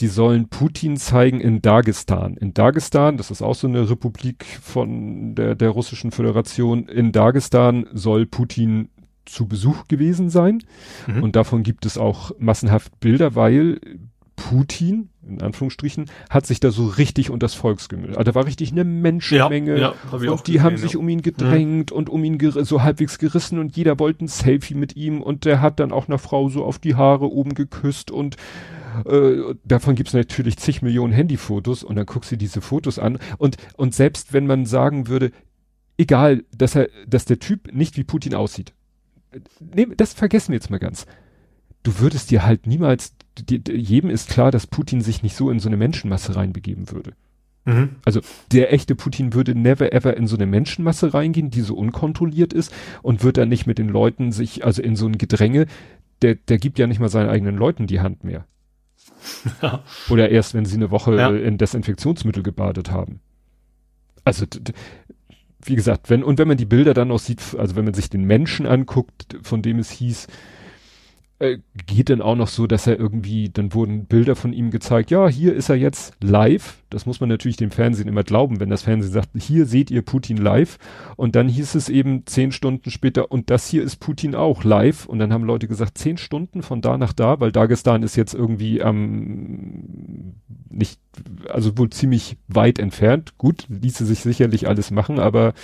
[0.00, 2.36] die sollen Putin zeigen in Dagestan.
[2.36, 7.86] In Dagestan, das ist auch so eine Republik von der, der russischen Föderation, in Dagestan
[7.92, 8.88] soll Putin
[9.24, 10.62] zu Besuch gewesen sein.
[11.06, 11.22] Mhm.
[11.22, 13.80] Und davon gibt es auch massenhaft Bilder, weil
[14.36, 18.16] Putin, in Anführungsstrichen, hat sich da so richtig unter das Volks gemischt.
[18.16, 21.22] Also da war richtig eine Menschenmenge ja, ja, und die gesehen, haben sich um ihn
[21.22, 21.96] gedrängt mhm.
[21.96, 25.60] und um ihn so halbwegs gerissen und jeder wollte ein Selfie mit ihm und der
[25.60, 28.36] hat dann auch einer Frau so auf die Haare oben geküsst und
[29.06, 33.56] äh, davon gibt's natürlich zig Millionen Handyfotos und dann guckst du diese Fotos an und,
[33.76, 35.30] und selbst wenn man sagen würde,
[35.96, 38.72] egal, dass er, dass der Typ nicht wie Putin aussieht,
[39.60, 41.06] nee, das vergessen wir jetzt mal ganz.
[41.84, 45.58] Du würdest dir halt niemals die, jedem ist klar, dass Putin sich nicht so in
[45.58, 47.12] so eine Menschenmasse reinbegeben würde.
[47.64, 47.96] Mhm.
[48.04, 48.20] Also
[48.52, 52.72] der echte Putin würde never ever in so eine Menschenmasse reingehen, die so unkontrolliert ist
[53.02, 55.66] und wird dann nicht mit den Leuten sich, also in so ein Gedränge,
[56.22, 58.46] der, der gibt ja nicht mal seinen eigenen Leuten die Hand mehr.
[59.62, 59.82] Ja.
[60.10, 61.30] Oder erst, wenn sie eine Woche ja.
[61.30, 63.20] in Desinfektionsmittel gebadet haben.
[64.24, 64.46] Also
[65.62, 68.10] wie gesagt, wenn, und wenn man die Bilder dann auch sieht, also wenn man sich
[68.10, 70.26] den Menschen anguckt, von dem es hieß,
[71.40, 75.10] äh, geht dann auch noch so, dass er irgendwie, dann wurden Bilder von ihm gezeigt,
[75.10, 76.78] ja, hier ist er jetzt live.
[76.90, 80.02] Das muss man natürlich dem Fernsehen immer glauben, wenn das Fernsehen sagt, hier seht ihr
[80.02, 80.78] Putin live.
[81.16, 85.06] Und dann hieß es eben zehn Stunden später, und das hier ist Putin auch live.
[85.06, 88.34] Und dann haben Leute gesagt, zehn Stunden von da nach da, weil Dagestan ist jetzt
[88.34, 90.34] irgendwie am, ähm,
[90.70, 91.00] nicht,
[91.48, 93.38] also wohl ziemlich weit entfernt.
[93.38, 95.54] Gut, ließe sich sicherlich alles machen, aber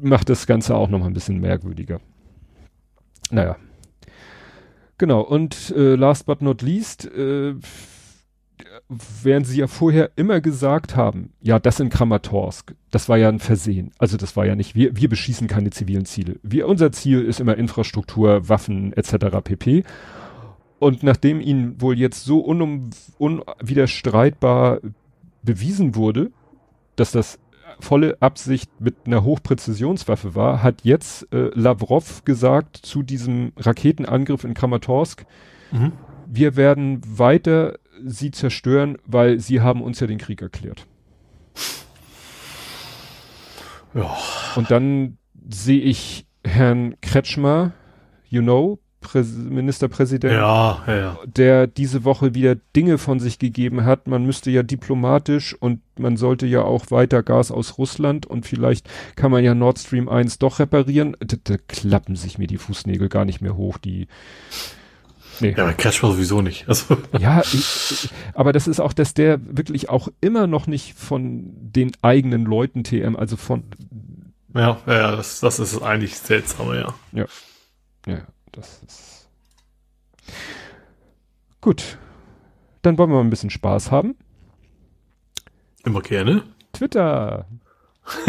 [0.00, 2.00] macht das Ganze auch noch mal ein bisschen merkwürdiger.
[3.30, 3.56] Naja,
[4.98, 7.54] Genau, und äh, last but not least, äh,
[8.88, 13.40] während sie ja vorher immer gesagt haben, ja, das in Kramatorsk, das war ja ein
[13.40, 13.90] Versehen.
[13.98, 16.38] Also das war ja nicht, wir, wir beschießen keine zivilen Ziele.
[16.42, 19.40] Wir, unser Ziel ist immer Infrastruktur, Waffen etc.
[19.42, 19.82] pp.
[20.78, 24.80] Und nachdem ihnen wohl jetzt so unwiderstreitbar
[25.42, 26.30] bewiesen wurde,
[26.96, 27.38] dass das
[27.80, 34.54] volle Absicht mit einer Hochpräzisionswaffe war, hat jetzt äh, Lavrov gesagt zu diesem Raketenangriff in
[34.54, 35.26] Kramatorsk,
[35.72, 35.92] mhm.
[36.26, 40.86] wir werden weiter sie zerstören, weil sie haben uns ja den Krieg erklärt.
[43.94, 44.14] Ja.
[44.56, 45.18] Und dann
[45.48, 47.72] sehe ich Herrn Kretschmer,
[48.28, 51.18] you know, Präs Ministerpräsident, ja, ja, ja.
[51.24, 54.06] der diese Woche wieder Dinge von sich gegeben hat.
[54.06, 58.88] Man müsste ja diplomatisch und man sollte ja auch weiter Gas aus Russland und vielleicht
[59.14, 61.16] kann man ja Nord Stream 1 doch reparieren.
[61.20, 64.08] Da, da klappen sich mir die Fußnägel gar nicht mehr hoch, die
[65.40, 65.54] Nee.
[65.56, 66.68] Ja, aber Cashflow sowieso nicht.
[66.68, 66.96] Also.
[67.18, 71.44] Ja, ich, ich, aber das ist auch, dass der wirklich auch immer noch nicht von
[71.54, 73.64] den eigenen Leuten TM, also von.
[74.54, 76.94] Ja, ja, das, das ist eigentlich seltsam, ja.
[77.12, 77.26] Ja.
[78.06, 78.18] Ja.
[78.56, 79.28] Das ist
[81.60, 81.98] gut.
[82.80, 84.16] Dann wollen wir mal ein bisschen Spaß haben.
[85.84, 86.42] Immer gerne.
[86.72, 87.46] Twitter.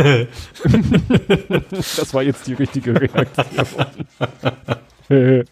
[1.61, 3.86] das war jetzt die richtige Reaktion.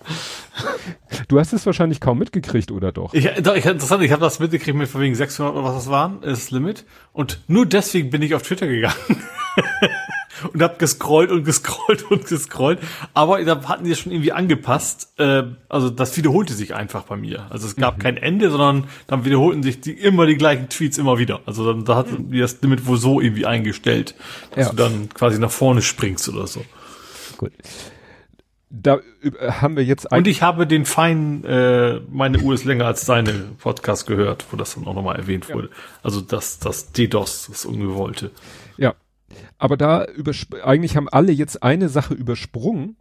[1.27, 3.13] du hast es wahrscheinlich kaum mitgekriegt, oder doch?
[3.13, 5.89] Ich, doch, ich, interessant, ich habe das mitgekriegt mit von wegen 600 oder was das
[5.89, 6.85] waren, ist das Limit.
[7.13, 9.23] Und nur deswegen bin ich auf Twitter gegangen
[10.53, 12.79] und habe gescrollt und gescrollt und gescrollt.
[13.13, 15.19] Aber da hatten die es schon irgendwie angepasst.
[15.19, 17.47] Äh, also das wiederholte sich einfach bei mir.
[17.49, 18.01] Also es gab mhm.
[18.01, 21.41] kein Ende, sondern dann wiederholten sich die, immer die gleichen Tweets immer wieder.
[21.45, 24.15] Also dann da hatten die das Limit wohl so irgendwie eingestellt,
[24.51, 24.71] dass ja.
[24.71, 26.63] du dann quasi nach vorne springst oder so.
[27.37, 27.51] Gut.
[28.69, 28.99] Da
[29.41, 33.31] haben wir jetzt Und ich habe den feinen, äh, meine Uhr ist länger als deine
[33.59, 35.69] Podcast gehört, wo das dann auch nochmal erwähnt wurde.
[36.03, 38.31] Also das, das DDoS, das Ungewollte.
[38.77, 38.95] Ja,
[39.57, 40.05] aber da
[40.63, 42.95] eigentlich haben alle jetzt eine Sache übersprungen,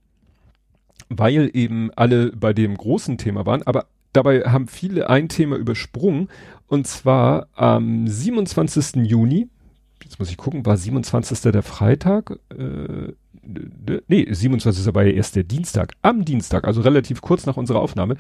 [1.09, 6.28] weil eben alle bei dem großen Thema waren, aber dabei haben viele ein Thema übersprungen
[6.66, 9.07] und zwar am 27.
[9.07, 9.49] Juni,
[10.03, 11.53] jetzt muss ich gucken, war 27.
[11.53, 13.12] der Freitag, äh,
[14.09, 14.95] nee, 27.
[14.95, 18.16] war ja erst der Dienstag, am Dienstag, also relativ kurz nach unserer Aufnahme,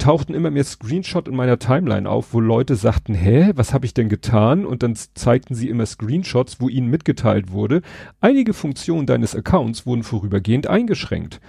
[0.00, 3.94] tauchten immer mehr Screenshot in meiner Timeline auf, wo Leute sagten, hä, was habe ich
[3.94, 4.66] denn getan?
[4.66, 7.82] Und dann zeigten sie immer Screenshots, wo ihnen mitgeteilt wurde,
[8.20, 11.40] einige Funktionen deines Accounts wurden vorübergehend eingeschränkt.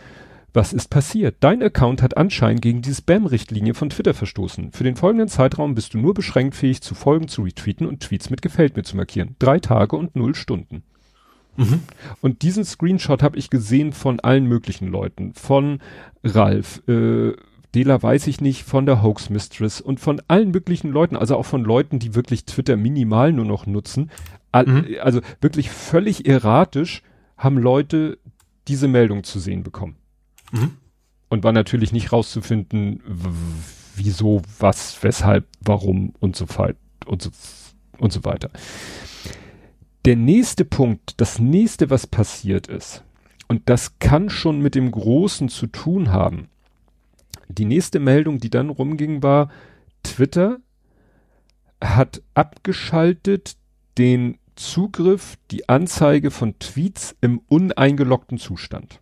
[0.54, 1.38] Was ist passiert?
[1.40, 4.74] Dein Account hat anscheinend gegen die Spam-Richtlinie von Twitter verstoßen.
[4.74, 8.30] Für den folgenden Zeitraum bist du nur beschränkt fähig, zu Folgen zu retweeten und Tweets
[8.30, 9.36] mit Gefällt mir zu markieren.
[9.40, 10.84] Drei Tage und null Stunden.
[11.56, 11.82] Mhm.
[12.22, 15.34] Und diesen Screenshot habe ich gesehen von allen möglichen Leuten.
[15.34, 15.80] Von
[16.24, 17.34] Ralf, äh,
[17.74, 21.46] Dela weiß ich nicht, von der Hoax Mistress und von allen möglichen Leuten, also auch
[21.46, 24.12] von Leuten, die wirklich Twitter minimal nur noch nutzen.
[24.54, 24.88] Mhm.
[25.02, 27.02] Also wirklich völlig erratisch
[27.38, 28.18] haben Leute
[28.68, 29.96] diese Meldung zu sehen bekommen.
[30.52, 30.72] Mhm.
[31.30, 33.02] Und war natürlich nicht rauszufinden,
[33.96, 36.46] wieso, was, weshalb, warum und so
[37.06, 37.32] und so,
[37.98, 38.50] und so weiter.
[40.04, 43.04] Der nächste Punkt, das nächste, was passiert ist,
[43.48, 46.50] und das kann schon mit dem Großen zu tun haben,
[47.56, 49.50] die nächste Meldung, die dann rumging, war,
[50.04, 50.60] Twitter
[51.84, 53.56] hat abgeschaltet
[53.98, 59.00] den Zugriff, die Anzeige von Tweets im uneingeloggten Zustand.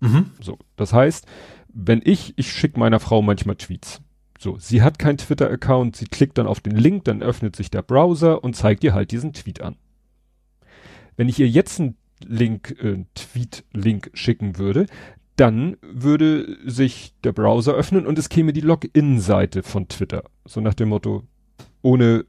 [0.00, 0.30] Mhm.
[0.40, 1.26] So, das heißt,
[1.68, 4.00] wenn ich, ich schicke meiner Frau manchmal Tweets.
[4.38, 7.82] So, sie hat keinen Twitter-Account, sie klickt dann auf den Link, dann öffnet sich der
[7.82, 9.76] Browser und zeigt ihr halt diesen Tweet an.
[11.16, 14.86] Wenn ich ihr jetzt einen Link, äh, Tweet-Link schicken würde,
[15.38, 20.24] dann würde sich der Browser öffnen und es käme die Login-Seite von Twitter.
[20.44, 21.22] So nach dem Motto,
[21.80, 22.24] ohne,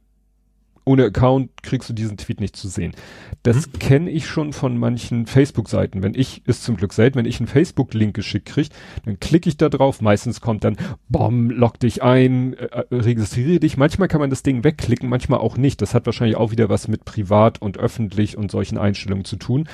[0.86, 2.94] ohne Account kriegst du diesen Tweet nicht zu sehen.
[3.42, 3.80] Das mhm.
[3.80, 6.04] kenne ich schon von manchen Facebook-Seiten.
[6.04, 8.70] Wenn ich, ist zum Glück selten, wenn ich einen Facebook-Link geschickt kriege,
[9.06, 10.02] dann klicke ich da drauf.
[10.02, 13.76] Meistens kommt dann, bom, log dich ein, äh, äh, registriere dich.
[13.76, 15.82] Manchmal kann man das Ding wegklicken, manchmal auch nicht.
[15.82, 19.68] Das hat wahrscheinlich auch wieder was mit privat und öffentlich und solchen Einstellungen zu tun.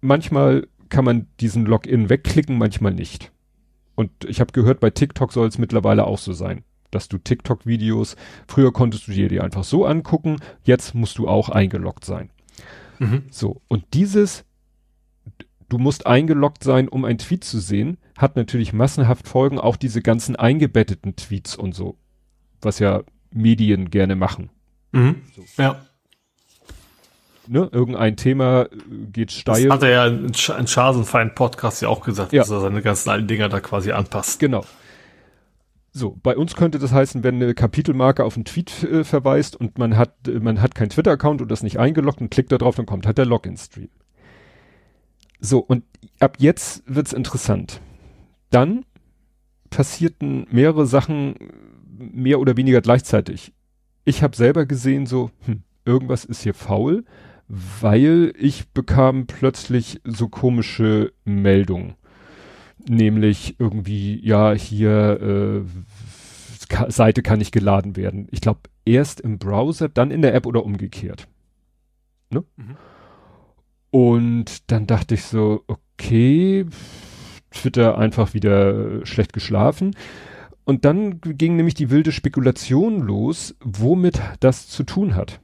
[0.00, 3.32] Manchmal kann man diesen Login wegklicken, manchmal nicht.
[3.94, 8.16] Und ich habe gehört, bei TikTok soll es mittlerweile auch so sein dass du TikTok-Videos,
[8.48, 12.30] früher konntest du dir die einfach so angucken, jetzt musst du auch eingeloggt sein.
[12.98, 13.24] Mhm.
[13.30, 14.44] So, und dieses,
[15.68, 20.00] du musst eingeloggt sein, um ein Tweet zu sehen, hat natürlich massenhaft Folgen, auch diese
[20.00, 21.98] ganzen eingebetteten Tweets und so,
[22.62, 24.50] was ja Medien gerne machen.
[24.92, 25.22] Mhm.
[25.34, 25.62] So.
[25.62, 25.84] Ja.
[27.48, 28.68] Ne, irgendein Thema äh,
[29.12, 29.64] geht steil.
[29.64, 32.42] Das hat er ja in, in Schasenfeind Podcast ja auch gesagt, ja.
[32.42, 34.40] dass er seine ganzen alten Dinger da quasi anpasst.
[34.40, 34.64] Genau.
[35.92, 39.78] So, bei uns könnte das heißen, wenn eine Kapitelmarke auf einen Tweet äh, verweist und
[39.78, 42.76] man hat, äh, man hat keinen Twitter-Account und das nicht eingeloggt und klickt da drauf,
[42.76, 43.88] dann kommt halt der Login-Stream.
[45.40, 45.84] So, und
[46.20, 47.80] ab jetzt wird's interessant.
[48.50, 48.84] Dann
[49.70, 51.34] passierten mehrere Sachen
[51.98, 53.52] mehr oder weniger gleichzeitig.
[54.04, 57.04] Ich habe selber gesehen, so, hm, irgendwas ist hier faul,
[57.48, 61.96] weil ich bekam plötzlich so komische Meldungen
[62.88, 68.28] nämlich irgendwie, ja, hier äh, Seite kann nicht geladen werden.
[68.30, 71.28] Ich glaube, erst im Browser, dann in der App oder umgekehrt.
[72.30, 72.44] Ne?
[72.56, 72.76] Mhm.
[73.90, 76.66] Und dann dachte ich so, okay,
[77.50, 79.94] Twitter einfach wieder schlecht geschlafen.
[80.64, 85.40] Und dann ging nämlich die wilde Spekulation los, womit das zu tun hat.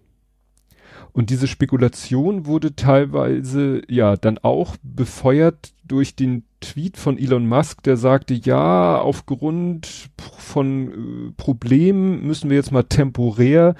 [1.12, 7.82] Und diese Spekulation wurde teilweise ja dann auch befeuert durch den Tweet von Elon Musk,
[7.82, 13.74] der sagte, ja, aufgrund von äh, Problemen müssen wir jetzt mal temporär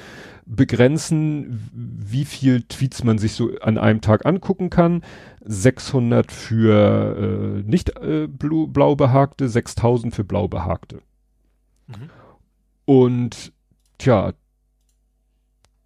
[0.45, 5.03] begrenzen, wie viel Tweets man sich so an einem Tag angucken kann.
[5.45, 11.01] 600 für äh, nicht äh, blau behagte, 6000 für blau behagte.
[11.87, 12.11] Mhm.
[12.85, 13.53] Und
[13.99, 14.33] tja,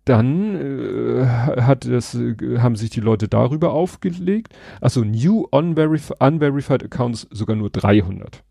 [0.07, 4.55] dann äh, hat das, äh, haben sich die Leute darüber aufgelegt.
[4.81, 8.43] Also New Unverif Unverified Accounts sogar nur 300.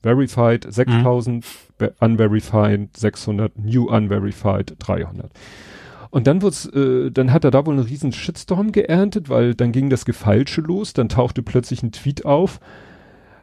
[0.00, 1.44] Verified 6000,
[1.80, 1.88] mhm.
[1.98, 5.30] Unverified 600, New Unverified 300.
[6.10, 9.72] Und dann wird's, äh, dann hat er da wohl einen riesen Shitstorm geerntet, weil dann
[9.72, 12.60] ging das Gefeilsche los, dann tauchte plötzlich ein Tweet auf,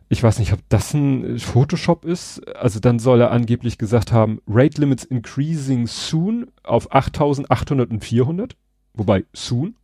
[0.08, 2.48] ich weiß nicht, ob das ein Photoshop ist.
[2.56, 8.56] Also dann soll er angeblich gesagt haben, Rate Limits increasing soon auf 8800 und 400.
[8.94, 9.76] Wobei soon.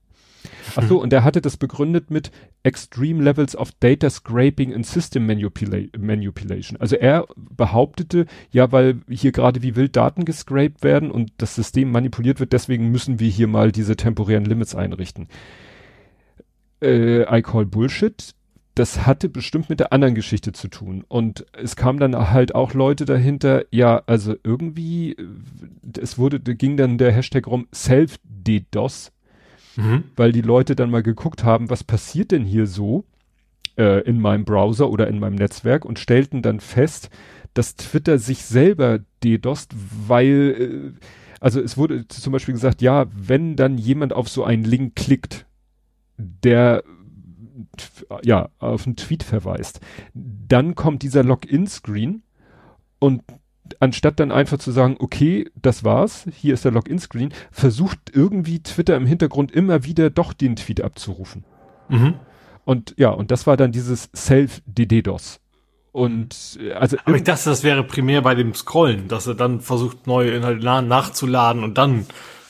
[0.76, 2.32] Ach so, und er hatte das begründet mit
[2.63, 6.80] Extreme Levels of Data Scraping and System Manipula Manipulation.
[6.80, 11.91] Also er behauptete, ja, weil hier gerade wie wild Daten gescraped werden und das System
[11.91, 15.28] manipuliert wird, deswegen müssen wir hier mal diese temporären Limits einrichten.
[16.82, 18.34] Äh, I call Bullshit
[18.82, 21.05] das hatte bestimmt mit der anderen Geschichte zu tun.
[21.07, 25.27] Und es kam dann halt auch Leute dahinter, ja, also irgendwie, äh,
[26.01, 29.11] es wurde, ging dann der Hashtag rum Self-DDoS,
[29.75, 30.05] mhm.
[30.15, 33.05] weil die Leute dann mal geguckt haben, was passiert denn hier so
[33.77, 37.11] äh, in meinem Browser oder in meinem Netzwerk und stellten dann fest,
[37.53, 39.75] dass Twitter sich selber DDoSt,
[40.07, 40.55] weil,
[40.97, 41.05] äh,
[41.39, 45.45] also es wurde zum Beispiel gesagt, ja, wenn dann jemand auf so einen Link klickt,
[46.17, 46.84] der
[48.24, 49.80] ja, auf einen Tweet verweist.
[50.13, 52.24] Dann kommt dieser Login-Screen
[52.99, 53.24] und
[53.80, 58.95] anstatt dann einfach zu sagen, okay, das war's, hier ist der Login-Screen, versucht irgendwie Twitter
[58.95, 61.45] im Hintergrund immer wieder doch den Tweet abzurufen.
[61.89, 62.15] Mhm.
[62.65, 65.39] Und ja, und das war dann dieses Self-DDoS.
[65.91, 66.97] Und also.
[67.03, 70.63] Aber ich dachte, das wäre primär bei dem Scrollen, dass er dann versucht, neue Inhalte
[70.63, 72.05] nachzuladen und dann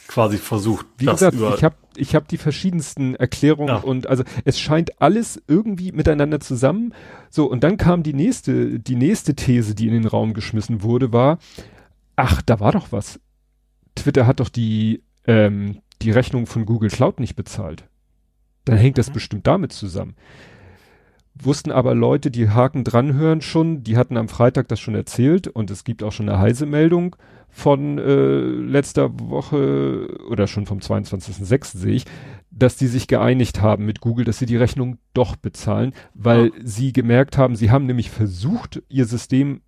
[0.08, 0.86] quasi versucht.
[0.98, 3.78] Wie gesagt, ich habe ich hab die verschiedensten Erklärungen ja.
[3.78, 6.94] und also es scheint alles irgendwie miteinander zusammen.
[7.30, 11.12] So, und dann kam die nächste, die nächste These, die in den Raum geschmissen wurde,
[11.12, 11.40] war,
[12.16, 13.20] ach, da war doch was.
[13.96, 17.84] Twitter hat doch die, ähm, die Rechnung von Google Cloud nicht bezahlt.
[18.66, 19.14] Dann hängt das mhm.
[19.14, 20.16] bestimmt damit zusammen.
[21.34, 25.72] Wussten aber Leute, die Haken dranhören schon, die hatten am Freitag das schon erzählt und
[25.72, 27.16] es gibt auch schon eine heiße Meldung
[27.52, 31.78] von äh, letzter Woche oder schon vom 22.06.
[31.78, 32.06] sehe ich,
[32.50, 36.52] dass die sich geeinigt haben mit Google, dass sie die Rechnung doch bezahlen, weil ja.
[36.64, 39.62] sie gemerkt haben, sie haben nämlich versucht, ihr System,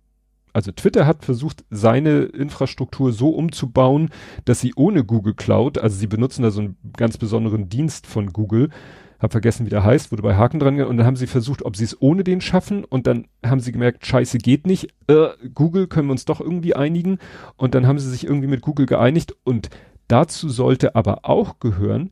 [0.52, 4.10] also Twitter hat versucht, seine Infrastruktur so umzubauen,
[4.44, 8.32] dass sie ohne Google Cloud, also sie benutzen da so einen ganz besonderen Dienst von
[8.32, 8.70] Google,
[9.18, 11.76] hab vergessen, wie der heißt, wurde bei Haken dran und dann haben sie versucht, ob
[11.76, 15.86] sie es ohne den schaffen und dann haben sie gemerkt, scheiße, geht nicht, äh, Google
[15.86, 17.18] können wir uns doch irgendwie einigen
[17.56, 19.70] und dann haben sie sich irgendwie mit Google geeinigt und
[20.08, 22.10] Dazu sollte aber auch gehören,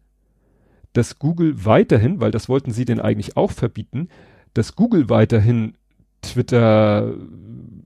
[0.92, 4.08] dass Google weiterhin, weil das wollten sie denn eigentlich auch verbieten,
[4.54, 5.74] dass Google weiterhin
[6.22, 7.14] Twitter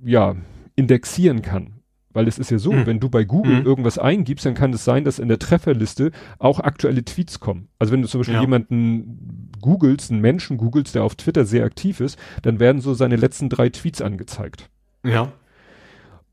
[0.04, 0.36] ja
[0.74, 1.75] indexieren kann.
[2.16, 2.86] Weil es ist ja so, mhm.
[2.86, 3.66] wenn du bei Google mhm.
[3.66, 7.68] irgendwas eingibst, dann kann es sein, dass in der Trefferliste auch aktuelle Tweets kommen.
[7.78, 8.40] Also wenn du zum Beispiel ja.
[8.40, 13.16] jemanden googelst, einen Menschen googelst, der auf Twitter sehr aktiv ist, dann werden so seine
[13.16, 14.70] letzten drei Tweets angezeigt.
[15.04, 15.30] Ja.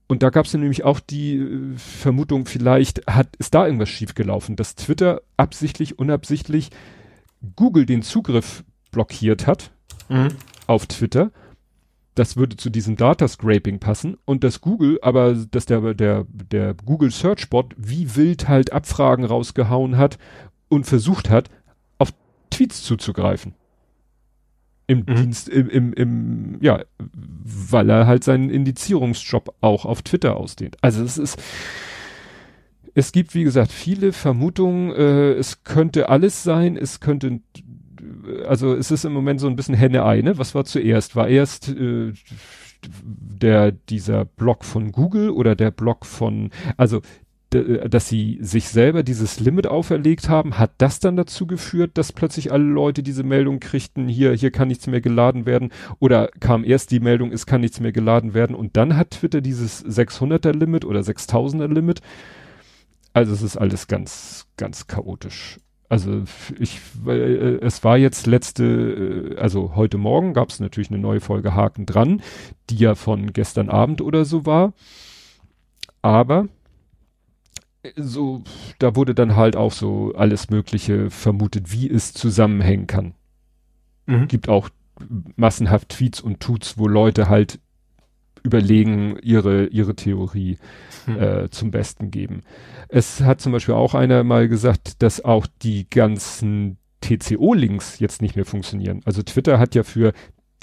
[0.07, 4.55] Und da gab es nämlich auch die äh, Vermutung, vielleicht hat, ist da irgendwas schiefgelaufen,
[4.55, 6.69] dass Twitter absichtlich, unabsichtlich
[7.57, 9.71] Google den Zugriff blockiert hat
[10.07, 10.29] mhm.
[10.65, 11.31] auf Twitter
[12.15, 16.73] das würde zu diesem Data Scraping passen und dass Google, aber dass der, der, der
[16.73, 20.17] Google Search Bot wie wild halt Abfragen rausgehauen hat
[20.69, 21.49] und versucht hat,
[21.97, 22.13] auf
[22.51, 23.55] Tweets zuzugreifen.
[24.85, 25.15] Im mhm.
[25.15, 30.77] Dienst, im, im, im, ja, weil er halt seinen Indizierungsjob auch auf Twitter ausdehnt.
[30.81, 31.41] Also es ist,
[32.93, 37.39] es gibt, wie gesagt, viele Vermutungen, äh, es könnte alles sein, es könnte
[38.47, 40.37] also es ist im Moment so ein bisschen Henne-Ei, ne?
[40.37, 41.15] Was war zuerst?
[41.15, 42.13] War erst äh,
[43.03, 47.01] der, dieser Blog von Google oder der Blog von, also
[47.53, 52.51] dass sie sich selber dieses Limit auferlegt haben, hat das dann dazu geführt, dass plötzlich
[52.51, 56.91] alle Leute diese Meldung kriegten, hier, hier kann nichts mehr geladen werden oder kam erst
[56.91, 60.85] die Meldung, es kann nichts mehr geladen werden und dann hat Twitter dieses 600er Limit
[60.85, 62.01] oder 6000er Limit.
[63.13, 65.59] Also es ist alles ganz, ganz chaotisch.
[65.93, 66.23] Also
[66.57, 71.19] ich, äh, es war jetzt letzte, äh, also heute Morgen gab es natürlich eine neue
[71.19, 72.23] Folge Haken dran,
[72.71, 74.73] die ja von gestern Abend oder so war.
[76.01, 76.47] Aber
[77.95, 78.41] so,
[78.79, 83.13] da wurde dann halt auch so alles Mögliche vermutet, wie es zusammenhängen kann.
[84.07, 84.27] Mhm.
[84.27, 84.69] Gibt auch
[85.35, 87.59] massenhaft Tweets und Tuts, wo Leute halt
[88.43, 90.57] überlegen, ihre, ihre Theorie
[91.05, 91.19] hm.
[91.19, 92.43] äh, zum Besten geben.
[92.89, 98.35] Es hat zum Beispiel auch einer mal gesagt, dass auch die ganzen TCO-Links jetzt nicht
[98.35, 99.01] mehr funktionieren.
[99.05, 100.13] Also Twitter hat ja für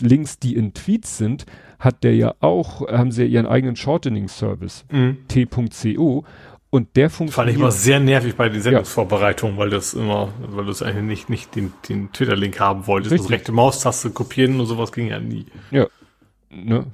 [0.01, 1.47] Links, die in Tweets sind,
[1.79, 5.19] hat der ja auch, haben sie ja ihren eigenen Shortening-Service, mhm.
[5.29, 6.25] t.co.
[6.73, 7.35] Und der funktioniert.
[7.35, 9.61] Fand ich immer sehr nervig bei den Sendungsvorbereitungen, ja.
[9.61, 13.13] weil das immer, weil du es eigentlich nicht, nicht den, den Twitter-Link haben wolltest.
[13.13, 13.27] Richtig.
[13.27, 15.47] Das rechte Maustaste kopieren und sowas ging ja nie.
[15.73, 15.89] Ja.
[16.51, 16.87] Ne?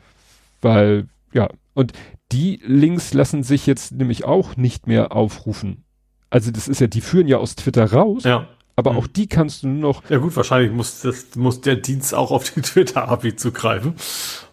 [0.61, 1.93] Weil, ja, und
[2.33, 5.85] die Links lassen sich jetzt nämlich auch nicht mehr aufrufen.
[6.31, 8.25] Also das ist ja, die führen ja aus Twitter raus.
[8.25, 8.49] Ja.
[8.79, 8.99] Aber mhm.
[8.99, 10.11] auch die kannst du nur noch.
[10.11, 13.95] Ja gut, wahrscheinlich muss das muss der Dienst auch auf die Twitter-API zugreifen.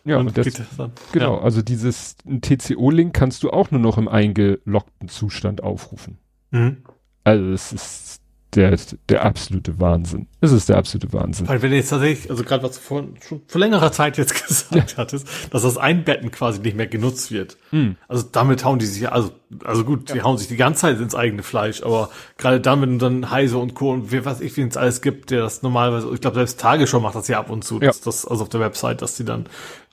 [0.06, 1.38] Ja, und das, das genau.
[1.38, 1.42] Ja.
[1.42, 6.18] Also dieses TCO-Link kannst du auch nur noch im eingeloggten Zustand aufrufen.
[6.52, 6.84] Mhm.
[7.26, 8.13] Also es ist
[8.56, 8.78] der,
[9.10, 10.28] der absolute Wahnsinn.
[10.42, 11.48] Es ist der absolute Wahnsinn.
[11.48, 14.34] Weil wenn du jetzt tatsächlich, also gerade was du vor, schon vor längerer Zeit jetzt
[14.48, 14.98] gesagt ja.
[14.98, 17.58] hattest, dass das Einbetten quasi nicht mehr genutzt wird.
[17.72, 17.96] Mhm.
[18.08, 19.32] Also damit hauen die sich, also,
[19.64, 20.16] also gut, ja.
[20.16, 23.32] die hauen sich die ganze Zeit ins eigene Fleisch, aber gerade dann, wenn du dann
[23.32, 23.92] Heise und Co.
[23.92, 27.00] und wie, was ich, wie es alles gibt, der das normalerweise, ich glaube selbst Tagesschau
[27.00, 27.88] macht das ja ab und zu, ja.
[27.88, 29.46] dass das, also auf der Website, dass die dann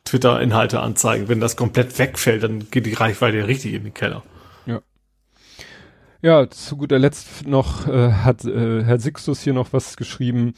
[0.05, 1.29] Twitter-Inhalte anzeigen.
[1.29, 4.23] Wenn das komplett wegfällt, dann geht die Reichweite ja richtig in den Keller.
[6.23, 10.53] Ja, zu guter Letzt noch äh, hat äh, Herr Sixtus hier noch was geschrieben.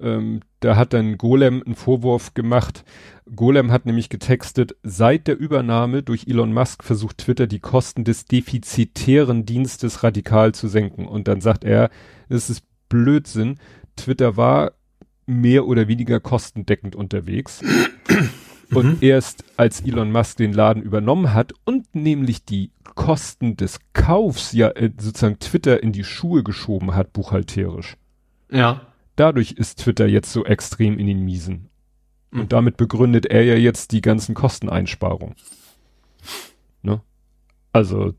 [0.00, 2.84] Ähm, da hat dann Golem einen Vorwurf gemacht.
[3.34, 8.26] Golem hat nämlich getextet, seit der Übernahme durch Elon Musk versucht Twitter die Kosten des
[8.26, 11.06] defizitären Dienstes radikal zu senken.
[11.06, 11.90] Und dann sagt er,
[12.28, 13.58] es ist Blödsinn.
[13.96, 14.72] Twitter war
[15.26, 17.62] mehr oder weniger kostendeckend unterwegs.
[18.74, 18.98] Und mhm.
[19.00, 24.70] erst als Elon Musk den Laden übernommen hat und nämlich die Kosten des Kaufs ja
[24.70, 27.96] äh, sozusagen Twitter in die Schuhe geschoben hat, buchhalterisch.
[28.50, 28.80] Ja.
[29.14, 31.70] Dadurch ist Twitter jetzt so extrem in den Miesen.
[32.32, 32.40] Mhm.
[32.40, 35.36] Und damit begründet er ja jetzt die ganzen Kosteneinsparungen.
[36.82, 37.00] Ne?
[37.72, 38.14] Also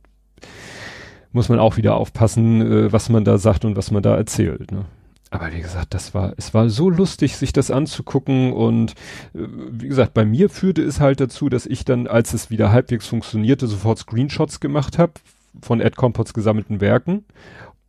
[1.34, 4.72] muss man auch wieder aufpassen, äh, was man da sagt und was man da erzählt.
[4.72, 4.86] Ne?
[5.32, 8.92] Aber wie gesagt, das war, es war so lustig, sich das anzugucken und
[9.34, 12.72] äh, wie gesagt, bei mir führte es halt dazu, dass ich dann, als es wieder
[12.72, 15.14] halbwegs funktionierte, sofort Screenshots gemacht habe
[15.62, 17.26] von Ed Compots gesammelten Werken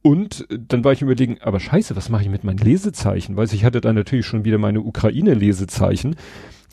[0.03, 3.37] und dann war ich überlegen, aber scheiße, was mache ich mit meinen Lesezeichen?
[3.37, 6.17] Weiß ich hatte dann natürlich schon wieder meine Ukraine-Lesezeichen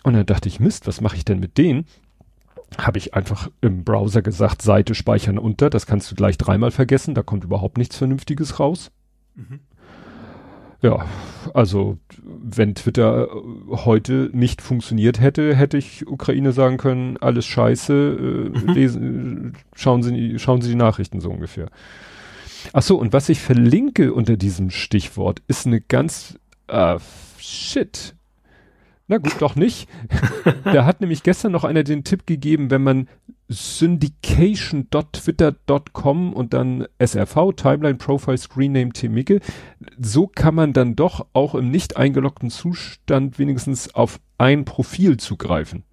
[0.04, 1.86] und dann dachte ich, Mist, was mache ich denn mit denen?
[2.78, 7.16] Habe ich einfach im Browser gesagt, Seite speichern unter, das kannst du gleich dreimal vergessen,
[7.16, 8.92] da kommt überhaupt nichts Vernünftiges raus.
[9.36, 9.62] Mhm
[10.82, 11.06] ja,
[11.54, 17.94] also wenn Twitter äh, heute nicht funktioniert hätte, hätte ich Ukraine sagen können, alles scheiße,
[17.94, 18.74] äh, mhm.
[18.74, 21.70] lesen, schauen Sie, schauen Sie die Nachrichten so ungefähr.
[22.74, 26.98] Ach so, und was ich verlinke unter diesem Stichwort ist eine ganz, äh,
[27.40, 28.17] shit.
[29.08, 29.90] Na gut, doch nicht.
[30.66, 33.08] da hat nämlich gestern noch einer den Tipp gegeben, wenn man
[33.50, 39.40] syndication.twitter.com und dann SRV, Timeline, Profile, Screen Name, Temike.
[39.98, 45.86] So kann man dann doch auch im nicht eingeloggten Zustand wenigstens auf ein Profil zugreifen.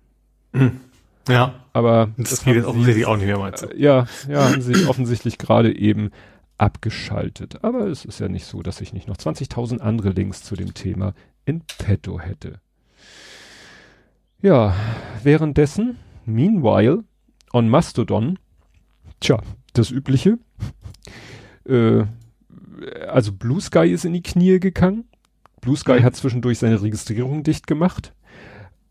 [0.53, 0.81] Hm.
[1.29, 1.55] Ja.
[1.73, 3.69] Aber das, das geht jetzt offensichtlich auch nicht mehr, meinst du?
[3.77, 6.11] Ja, ja, haben sie offensichtlich gerade eben
[6.59, 7.63] abgeschaltet.
[7.63, 10.75] Aber es ist ja nicht so, dass ich nicht noch 20.000 andere Links zu dem
[10.75, 12.61] Thema in petto hätte.
[14.45, 14.77] Ja,
[15.23, 17.03] währenddessen, meanwhile,
[17.55, 18.39] on Mastodon,
[19.19, 19.41] tja,
[19.73, 20.39] das Übliche.
[21.67, 22.05] äh,
[23.09, 25.09] also Blue Sky ist in die Knie gegangen.
[25.63, 26.03] Blue Sky mhm.
[26.03, 28.13] hat zwischendurch seine Registrierung dicht gemacht.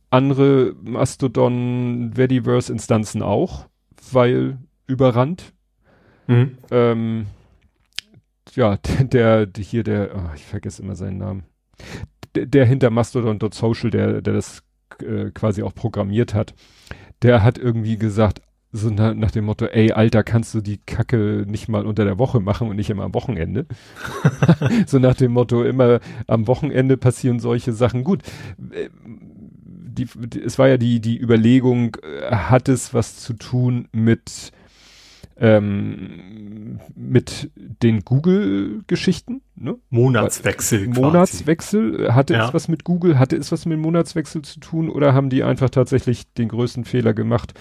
[0.10, 3.68] Andere Mastodon Vediverse Instanzen auch,
[4.12, 5.54] weil überrannt.
[6.26, 6.58] Mhm.
[6.72, 7.28] Ähm,
[8.56, 11.44] ja, der, der, hier der, oh, ich vergesse immer seinen Namen.
[12.34, 14.64] Der, der hinter Mastodon.social, der, der das
[15.02, 16.54] äh, quasi auch programmiert hat,
[17.22, 18.42] der hat irgendwie gesagt,
[18.76, 22.18] so na, nach dem Motto, ey, Alter, kannst du die Kacke nicht mal unter der
[22.18, 23.68] Woche machen und nicht immer am Wochenende?
[24.88, 28.04] so nach dem Motto, immer am Wochenende passieren solche Sachen.
[28.04, 28.24] Gut,
[28.72, 28.90] äh,
[29.94, 34.52] die, die, es war ja die, die Überlegung, äh, hat es was zu tun mit
[35.38, 39.42] ähm, mit den Google-Geschichten.
[39.56, 39.78] Ne?
[39.90, 40.88] Monatswechsel.
[40.88, 42.06] Monatswechsel.
[42.06, 42.48] Äh, hatte ja.
[42.48, 43.20] es was mit Google?
[43.20, 44.90] Hatte es was mit Monatswechsel zu tun?
[44.90, 47.54] Oder haben die einfach tatsächlich den größten Fehler gemacht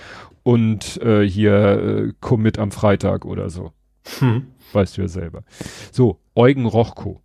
[0.42, 3.72] und äh, hier äh, Commit am Freitag oder so?
[4.18, 4.46] Hm.
[4.72, 5.44] Weißt du ja selber.
[5.92, 7.20] So, Eugen Rochko.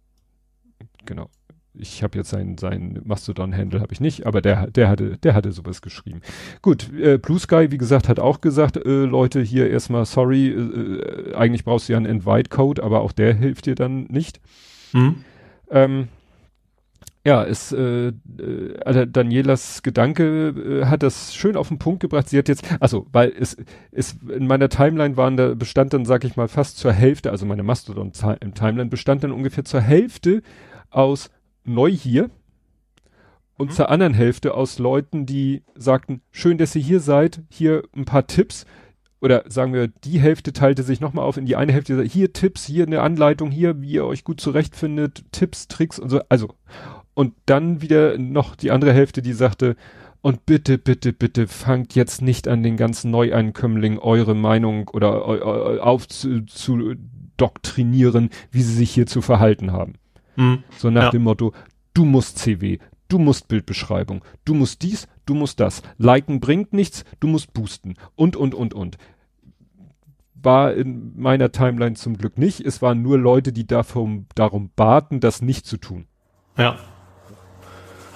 [1.06, 1.30] Genau
[1.80, 5.52] ich habe jetzt sein, sein Mastodon-Handle habe ich nicht, aber der, der hatte, der hatte
[5.52, 6.22] sowas geschrieben.
[6.62, 10.60] Gut, äh, Blue Sky, wie gesagt, hat auch gesagt, äh, Leute, hier erstmal sorry, äh,
[10.60, 14.40] äh eigentlich brauchst du ja einen Invite-Code, aber auch der hilft dir dann nicht.
[14.94, 15.24] Mhm.
[15.70, 16.08] Ähm,
[17.28, 22.30] ja, es, äh, äh, Danielas Gedanke äh, hat das schön auf den Punkt gebracht.
[22.30, 23.58] Sie hat jetzt, also, weil es,
[23.92, 27.46] es in meiner Timeline waren da bestand dann, sag ich mal, fast zur Hälfte, also
[27.46, 30.42] meine Mastodon-Timeline bestand dann ungefähr zur Hälfte
[30.90, 31.30] aus
[31.68, 32.30] neu hier
[33.58, 33.74] und mhm.
[33.74, 38.28] zur anderen Hälfte aus Leuten, die sagten, schön, dass ihr hier seid, hier ein paar
[38.28, 38.66] Tipps.
[39.20, 42.66] Oder sagen wir, die Hälfte teilte sich nochmal auf in die eine Hälfte, hier Tipps,
[42.66, 46.22] hier eine Anleitung, hier, wie ihr euch gut zurechtfindet, Tipps, Tricks und so.
[46.30, 46.54] Also,
[47.16, 49.76] und dann wieder noch die andere Hälfte, die sagte,
[50.22, 58.30] und bitte, bitte, bitte fangt jetzt nicht an, den ganzen Neueinkömmlingen eure Meinung oder aufzudoktrinieren,
[58.52, 59.96] wie sie sich hier zu verhalten haben.
[60.38, 60.64] Mhm.
[60.78, 61.10] So nach ja.
[61.12, 61.52] dem Motto,
[61.94, 62.78] du musst CW,
[63.10, 65.82] du musst Bildbeschreibung, du musst dies, du musst das.
[65.98, 68.98] Liken bringt nichts, du musst boosten und, und, und, und.
[70.36, 72.62] War in meiner Timeline zum Glück nicht.
[72.62, 76.06] Es waren nur Leute, die davon, darum baten, das nicht zu tun.
[76.58, 76.78] Ja.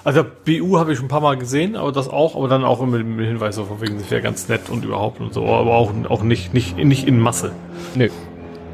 [0.04, 2.84] Also BU habe ich schon ein paar Mal gesehen, aber das auch, aber dann auch
[2.84, 5.74] mit dem Hinweis so von wegen, das wäre ganz nett und überhaupt und so, aber
[5.74, 7.52] auch, auch nicht, nicht, nicht in Masse.
[7.94, 8.10] Nee.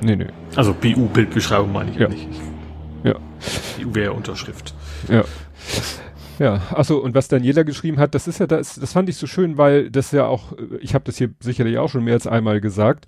[0.00, 0.28] Nee, nee.
[0.56, 2.28] Also BU-Bildbeschreibung meine ich ja nicht.
[3.04, 3.14] Ja.
[3.78, 4.74] Die UWR-Unterschrift.
[5.08, 5.24] Ja.
[6.38, 9.26] Ja, achso, und was Daniela geschrieben hat, das ist ja das, das fand ich so
[9.26, 12.60] schön, weil das ja auch, ich habe das hier sicherlich auch schon mehr als einmal
[12.60, 13.06] gesagt,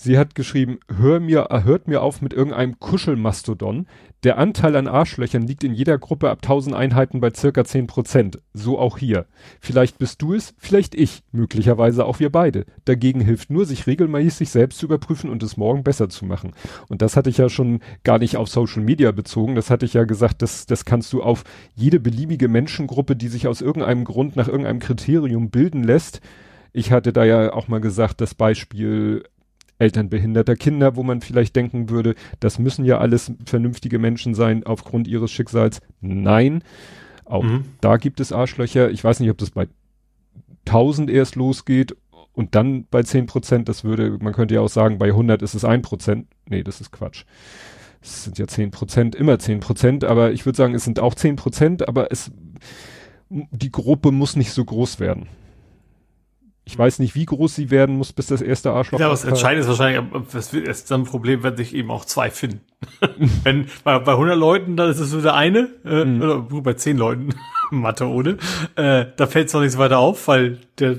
[0.00, 3.88] Sie hat geschrieben, hör mir, hört mir auf mit irgendeinem Kuschelmastodon.
[4.24, 8.40] Der Anteil an Arschlöchern liegt in jeder Gruppe ab 1000 Einheiten bei circa 10 Prozent.
[8.52, 9.26] So auch hier.
[9.60, 12.64] Vielleicht bist du es, vielleicht ich, möglicherweise auch wir beide.
[12.84, 16.52] Dagegen hilft nur, sich regelmäßig selbst zu überprüfen und es morgen besser zu machen.
[16.88, 19.54] Und das hatte ich ja schon gar nicht auf Social Media bezogen.
[19.54, 21.44] Das hatte ich ja gesagt, das, das kannst du auf
[21.76, 26.20] jede beliebige Menschengruppe, die sich aus irgendeinem Grund nach irgendeinem Kriterium bilden lässt.
[26.72, 29.22] Ich hatte da ja auch mal gesagt, das Beispiel
[29.78, 34.64] Eltern behinderter Kinder, wo man vielleicht denken würde, das müssen ja alles vernünftige Menschen sein
[34.64, 35.80] aufgrund ihres Schicksals.
[36.00, 36.62] Nein,
[37.24, 37.64] auch mhm.
[37.80, 38.90] da gibt es Arschlöcher.
[38.90, 39.68] Ich weiß nicht, ob das bei
[40.66, 41.96] 1000 erst losgeht
[42.32, 43.68] und dann bei 10 Prozent.
[43.68, 46.26] Das würde, man könnte ja auch sagen, bei 100 ist es 1 Prozent.
[46.48, 47.24] Nee, das ist Quatsch.
[48.00, 51.14] Es sind ja 10 Prozent, immer 10 Prozent, aber ich würde sagen, es sind auch
[51.14, 52.30] 10 Prozent, aber es,
[53.28, 55.26] die Gruppe muss nicht so groß werden.
[56.68, 59.00] Ich weiß nicht, wie groß sie werden muss, bis das erste Arschloch.
[59.00, 62.30] Ja, was entscheidend ist wahrscheinlich, das ist dann ein Problem, wenn sich eben auch zwei
[62.30, 62.60] finden.
[63.42, 66.20] wenn bei, bei 100 Leuten, dann ist es nur der eine, äh, mhm.
[66.20, 67.30] oder bei 10 Leuten,
[67.70, 68.36] Mathe ohne,
[68.76, 70.98] äh, da fällt es noch nicht so weiter auf, weil der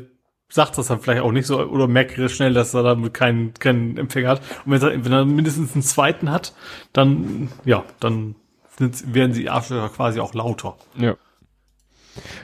[0.49, 3.95] sagt das dann vielleicht auch nicht so oder merkt schnell, dass er damit keinen, keinen
[3.99, 4.41] Empfänger hat.
[4.65, 6.55] Und wenn er, wenn er mindestens einen zweiten hat,
[6.93, 8.33] dann, ja, dann
[8.79, 10.77] werden sie Arschlöcher quasi auch lauter.
[10.97, 11.15] Ja.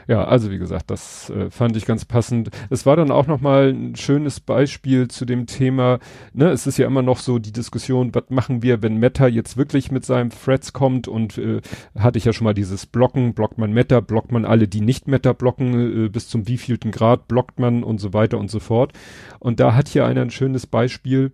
[0.07, 2.49] Ja, also wie gesagt, das äh, fand ich ganz passend.
[2.69, 5.99] Es war dann auch noch mal ein schönes Beispiel zu dem Thema,
[6.33, 9.57] ne, es ist ja immer noch so die Diskussion, was machen wir, wenn Meta jetzt
[9.57, 11.61] wirklich mit seinem Threads kommt und äh,
[11.97, 15.07] hatte ich ja schon mal dieses Blocken, blockt man Meta, blockt man alle, die nicht
[15.07, 18.93] Meta blocken, äh, bis zum wievielten Grad blockt man und so weiter und so fort.
[19.39, 21.31] Und da hat hier einer ein schönes Beispiel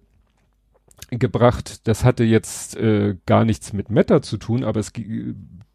[1.09, 4.93] gebracht, das hatte jetzt äh, gar nichts mit Meta zu tun, aber es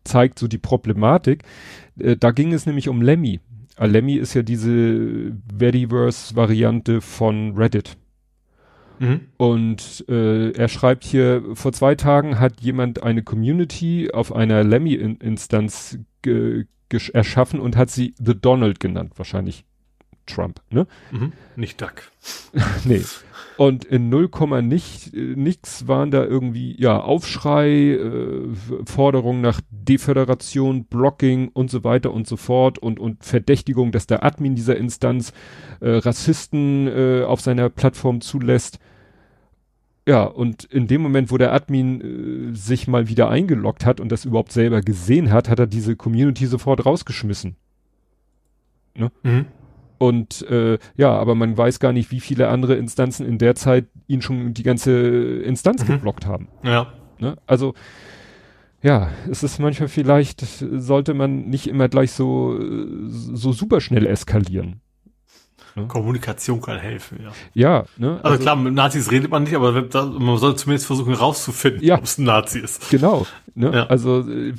[0.07, 1.43] zeigt so die Problematik.
[1.99, 3.41] Äh, da ging es nämlich um Lemmy.
[3.79, 7.97] Äh, Lemmy ist ja diese Veriverse-Variante von Reddit.
[8.99, 9.21] Mhm.
[9.37, 15.99] Und äh, er schreibt hier, vor zwei Tagen hat jemand eine Community auf einer Lemmy-Instanz
[17.13, 19.65] erschaffen und hat sie The Donald genannt, wahrscheinlich
[20.27, 20.87] Trump, ne?
[21.11, 21.33] Mhm.
[21.57, 22.11] Nicht Duck.
[22.85, 23.03] nee.
[23.57, 24.29] Und in 0,
[24.63, 28.49] nicht äh, nix waren da irgendwie ja Aufschrei, äh,
[28.85, 34.25] Forderungen nach Deföderation, Blocking und so weiter und so fort und und Verdächtigung, dass der
[34.25, 35.33] Admin dieser Instanz
[35.81, 38.79] äh, Rassisten äh, auf seiner Plattform zulässt.
[40.07, 44.13] Ja, und in dem Moment, wo der Admin äh, sich mal wieder eingeloggt hat und
[44.13, 47.57] das überhaupt selber gesehen hat, hat er diese Community sofort rausgeschmissen.
[48.95, 49.11] Ne?
[49.23, 49.47] Mhm.
[49.99, 53.87] Und äh, ja, aber man weiß gar nicht, wie viele andere Instanzen in der Zeit
[54.07, 54.93] ihn schon die ganze
[55.43, 55.95] Instanz mhm.
[55.95, 56.49] geblockt haben.
[56.63, 56.93] Ja.
[57.19, 57.37] Ne?
[57.47, 57.75] Also
[58.83, 62.57] ja, es ist manchmal vielleicht, sollte man nicht immer gleich so,
[63.09, 64.81] so super schnell eskalieren.
[65.77, 65.87] Ne?
[65.87, 67.33] Kommunikation kann helfen, ja.
[67.53, 68.13] Ja, ne?
[68.17, 71.97] Also, also, klar, mit Nazis redet man nicht, aber man soll zumindest versuchen rauszufinden, ja,
[71.97, 72.89] ob es ein Nazi ist.
[72.91, 73.27] Genau.
[73.55, 73.73] Ne?
[73.75, 73.87] Ja.
[73.87, 74.55] Also äh,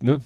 [0.00, 0.20] ne,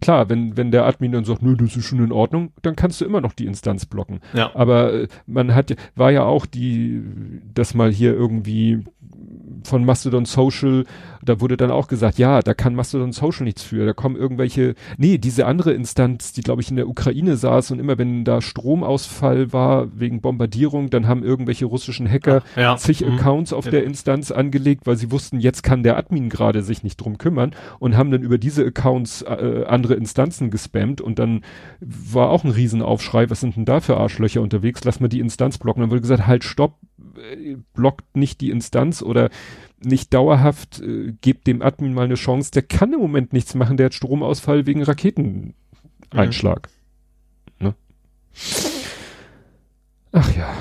[0.00, 3.00] klar, wenn, wenn der Admin dann sagt, nö, das ist schon in Ordnung, dann kannst
[3.00, 4.20] du immer noch die Instanz blocken.
[4.32, 4.50] Ja.
[4.54, 7.02] Aber äh, man hat, war ja auch die,
[7.54, 8.84] das mal hier irgendwie
[9.64, 10.84] von Mastodon Social,
[11.24, 13.86] da wurde dann auch gesagt, ja, da kann Mastodon Social nichts für.
[13.86, 17.78] Da kommen irgendwelche, nee, diese andere Instanz, die glaube ich in der Ukraine saß und
[17.78, 22.76] immer wenn da Stromausfall war wegen Bombardierung, dann haben irgendwelche russischen Hacker ja.
[22.76, 23.14] zig mhm.
[23.14, 23.72] Accounts auf ja.
[23.72, 27.52] der Instanz angelegt, weil sie wussten, jetzt kann der Admin gerade sich nicht drum kümmern
[27.78, 31.42] und haben dann über diese Accounts äh, andere Instanzen gespammt und dann
[31.80, 35.58] war auch ein Riesenaufschrei, was sind denn da für Arschlöcher unterwegs, lass mal die Instanz
[35.58, 35.80] blocken.
[35.80, 36.78] Dann wurde gesagt, halt, stopp,
[37.16, 39.30] äh, blockt nicht die Instanz oder
[39.84, 43.76] nicht dauerhaft, äh, gebt dem Admin mal eine Chance, der kann im Moment nichts machen,
[43.76, 46.68] der hat Stromausfall wegen Raketeneinschlag.
[47.58, 47.66] Mhm.
[47.66, 47.74] Ne?
[50.12, 50.54] Ach ja.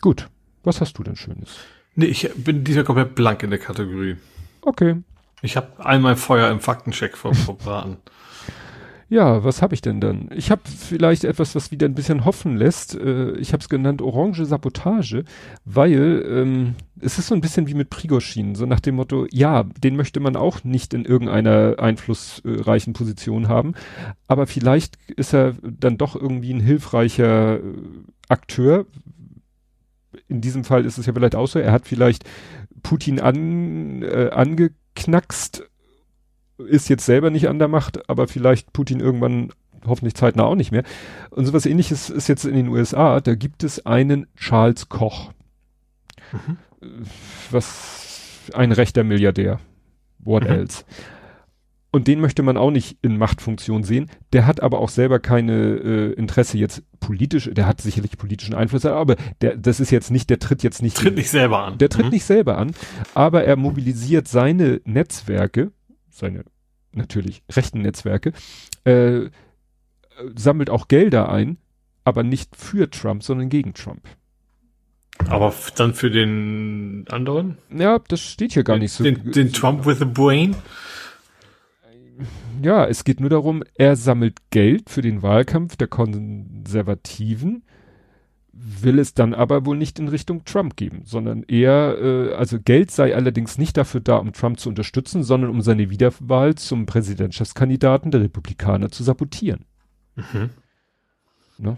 [0.00, 0.28] Gut.
[0.64, 1.58] Was hast du denn Schönes?
[1.94, 4.16] Nee, ich bin diesmal komplett blank in der Kategorie.
[4.60, 4.96] Okay.
[5.42, 7.98] Ich habe einmal Feuer im Faktencheck verbraten.
[9.10, 10.28] Ja, was habe ich denn dann?
[10.34, 12.94] Ich habe vielleicht etwas, was wieder ein bisschen hoffen lässt.
[12.94, 15.24] Äh, ich habe es genannt Orange Sabotage,
[15.64, 19.62] weil ähm, es ist so ein bisschen wie mit Prigoschin, so nach dem Motto, ja,
[19.62, 23.72] den möchte man auch nicht in irgendeiner einflussreichen Position haben,
[24.26, 27.62] aber vielleicht ist er dann doch irgendwie ein hilfreicher äh,
[28.28, 28.84] Akteur.
[30.28, 32.24] In diesem Fall ist es ja vielleicht auch so, er hat vielleicht
[32.82, 35.64] Putin an, äh, angeknackst
[36.58, 39.52] ist jetzt selber nicht an der Macht, aber vielleicht Putin irgendwann
[39.86, 40.82] hoffentlich zeitnah auch nicht mehr.
[41.30, 45.32] Und sowas ähnliches ist jetzt in den USA, da gibt es einen Charles Koch.
[46.32, 46.58] Mhm.
[47.50, 49.60] Was ein rechter Milliardär.
[50.18, 50.50] What mhm.
[50.50, 50.84] else?
[51.90, 54.10] Und den möchte man auch nicht in Machtfunktion sehen.
[54.34, 58.84] Der hat aber auch selber keine äh, Interesse jetzt politisch, der hat sicherlich politischen Einfluss,
[58.84, 60.98] aber der, das ist jetzt nicht, der tritt jetzt nicht.
[60.98, 61.78] Tritt nicht selber an.
[61.78, 62.10] Der tritt mhm.
[62.10, 62.72] nicht selber an,
[63.14, 65.72] aber er mobilisiert seine Netzwerke,
[66.18, 66.44] seine
[66.92, 68.32] natürlich rechten Netzwerke,
[68.84, 69.30] äh,
[70.34, 71.58] sammelt auch Gelder ein,
[72.04, 74.02] aber nicht für Trump, sondern gegen Trump.
[75.28, 77.58] Aber dann für den anderen?
[77.76, 79.04] Ja, das steht hier gar den, nicht so.
[79.04, 80.54] Den, den Trump with a brain?
[82.62, 87.62] Ja, es geht nur darum, er sammelt Geld für den Wahlkampf der Konservativen
[88.60, 92.90] will es dann aber wohl nicht in Richtung Trump geben, sondern eher, äh, also Geld
[92.90, 98.10] sei allerdings nicht dafür da, um Trump zu unterstützen, sondern um seine Wiederwahl zum Präsidentschaftskandidaten
[98.10, 99.64] der Republikaner zu sabotieren.
[100.16, 100.50] Mhm.
[101.58, 101.76] Ne?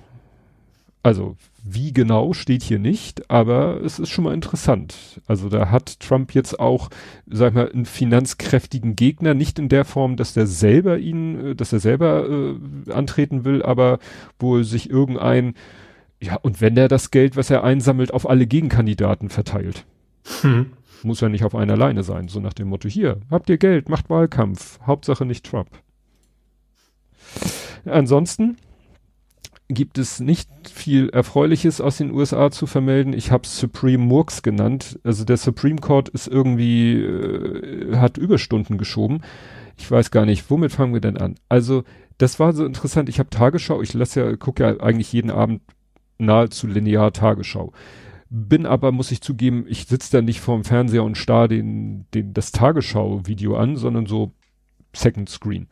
[1.02, 5.20] Also wie genau steht hier nicht, aber es ist schon mal interessant.
[5.26, 6.90] Also da hat Trump jetzt auch,
[7.26, 11.72] sag mal, einen finanzkräftigen Gegner, nicht in der Form, dass der selber ihn, äh, dass
[11.72, 13.98] er selber äh, antreten will, aber
[14.38, 15.54] wohl sich irgendein
[16.20, 19.86] ja, und wenn er das Geld, was er einsammelt, auf alle Gegenkandidaten verteilt.
[20.42, 20.72] Hm.
[21.02, 22.28] Muss ja nicht auf einen alleine sein.
[22.28, 24.78] So nach dem Motto, hier, habt ihr Geld, macht Wahlkampf.
[24.86, 25.70] Hauptsache nicht Trump.
[27.86, 28.56] Ansonsten
[29.68, 33.14] gibt es nicht viel Erfreuliches aus den USA zu vermelden.
[33.14, 34.98] Ich habe Supreme Murks genannt.
[35.04, 39.22] Also der Supreme Court ist irgendwie, äh, hat Überstunden geschoben.
[39.78, 41.36] ich weiß gar nicht, womit fangen wir denn an?
[41.48, 41.84] Also,
[42.18, 43.08] das war so interessant.
[43.08, 45.62] Ich habe Tagesschau, ich lasse ja, gucke ja eigentlich jeden Abend
[46.20, 47.72] nahezu linear Tagesschau.
[48.28, 52.32] Bin aber, muss ich zugeben, ich sitze da nicht vorm Fernseher und starr den, den,
[52.32, 54.32] das Tagesschau-Video an, sondern so
[54.92, 55.66] Second Screen.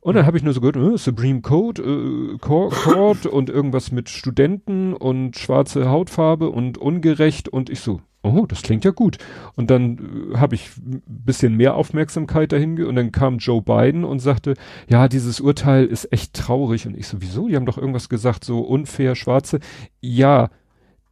[0.00, 4.08] Und dann habe ich nur so gehört, äh, Supreme Code, äh, Court und irgendwas mit
[4.08, 8.00] Studenten und schwarze Hautfarbe und ungerecht und ich so,
[8.34, 9.18] oh, das klingt ja gut.
[9.54, 14.04] Und dann äh, habe ich ein bisschen mehr Aufmerksamkeit dahin und dann kam Joe Biden
[14.04, 14.54] und sagte,
[14.88, 16.86] ja, dieses Urteil ist echt traurig.
[16.86, 17.48] Und ich so, wieso?
[17.48, 19.60] Die haben doch irgendwas gesagt, so unfair, Schwarze.
[20.00, 20.50] Ja,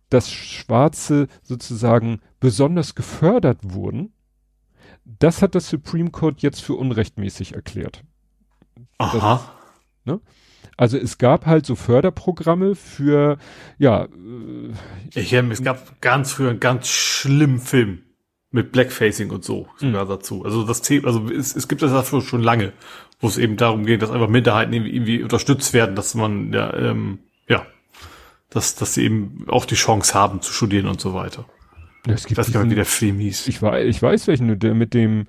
[0.08, 4.12] dass Schwarze sozusagen besonders gefördert wurden,
[5.04, 8.02] das hat das Supreme Court jetzt für unrechtmäßig erklärt.
[8.98, 9.34] Aha.
[10.04, 10.20] Das, ne?
[10.76, 13.38] Also es gab halt so Förderprogramme für,
[13.78, 14.04] ja.
[14.04, 14.08] Äh,
[15.14, 18.00] ich, ähm, es gab ganz früher einen ganz schlimmen Film
[18.50, 20.08] mit Blackfacing und so sogar mhm.
[20.08, 20.44] dazu.
[20.44, 22.72] Also das Thema, also es, es gibt das dafür schon lange,
[23.20, 26.72] wo es eben darum geht, dass einfach Minderheiten irgendwie, irgendwie unterstützt werden, dass man ja,
[26.74, 27.18] ähm,
[27.48, 27.66] ja,
[28.50, 31.46] dass, dass sie eben auch die Chance haben zu studieren und so weiter.
[32.06, 33.48] Es gibt ich weiß gar nicht, wie der Film hieß.
[33.48, 35.26] Ich weiß, ich weiß welchen, der mit dem,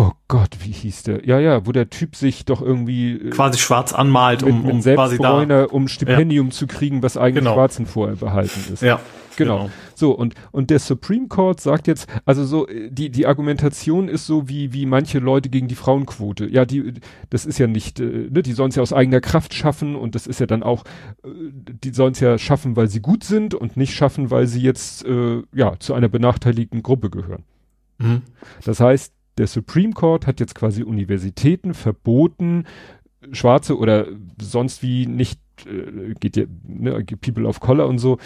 [0.00, 1.26] Oh Gott, wie hieß der?
[1.26, 5.18] Ja, ja, wo der Typ sich doch irgendwie äh, quasi schwarz anmalt, um, um quasi
[5.18, 6.52] da, um Stipendium ja.
[6.52, 7.52] zu kriegen, was eigentlich genau.
[7.52, 8.82] Schwarzen vorher behalten ist.
[8.82, 8.98] Ja.
[9.36, 9.58] Genau.
[9.58, 9.70] genau.
[9.94, 14.48] So, und, und der Supreme Court sagt jetzt, also so, die, die Argumentation ist so
[14.48, 16.46] wie, wie manche Leute gegen die Frauenquote.
[16.46, 16.94] Ja, die,
[17.28, 20.14] das ist ja nicht, äh, ne, die sollen es ja aus eigener Kraft schaffen und
[20.14, 20.84] das ist ja dann auch,
[21.24, 21.28] äh,
[21.84, 25.04] die sollen es ja schaffen, weil sie gut sind und nicht schaffen, weil sie jetzt,
[25.04, 27.44] äh, ja, zu einer benachteiligten Gruppe gehören.
[27.98, 28.22] Mhm.
[28.64, 32.66] Das heißt, der Supreme Court hat jetzt quasi Universitäten verboten,
[33.32, 34.06] Schwarze oder
[34.38, 38.18] sonst wie nicht, äh, geht ja, ne, People of Color und so,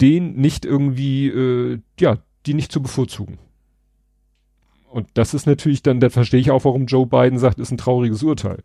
[0.00, 3.38] den nicht irgendwie, äh, ja, die nicht zu bevorzugen.
[4.90, 7.78] Und das ist natürlich dann, da verstehe ich auch, warum Joe Biden sagt, ist ein
[7.78, 8.58] trauriges Urteil.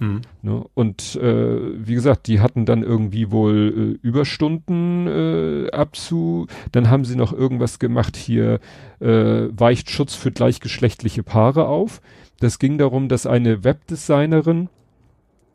[0.00, 0.22] Mhm.
[0.42, 0.64] Ne?
[0.74, 6.46] Und äh, wie gesagt, die hatten dann irgendwie wohl äh, Überstunden äh, abzu.
[6.72, 8.60] Dann haben sie noch irgendwas gemacht hier,
[9.00, 12.00] äh, weicht Schutz für gleichgeschlechtliche Paare auf.
[12.40, 14.68] Das ging darum, dass eine Webdesignerin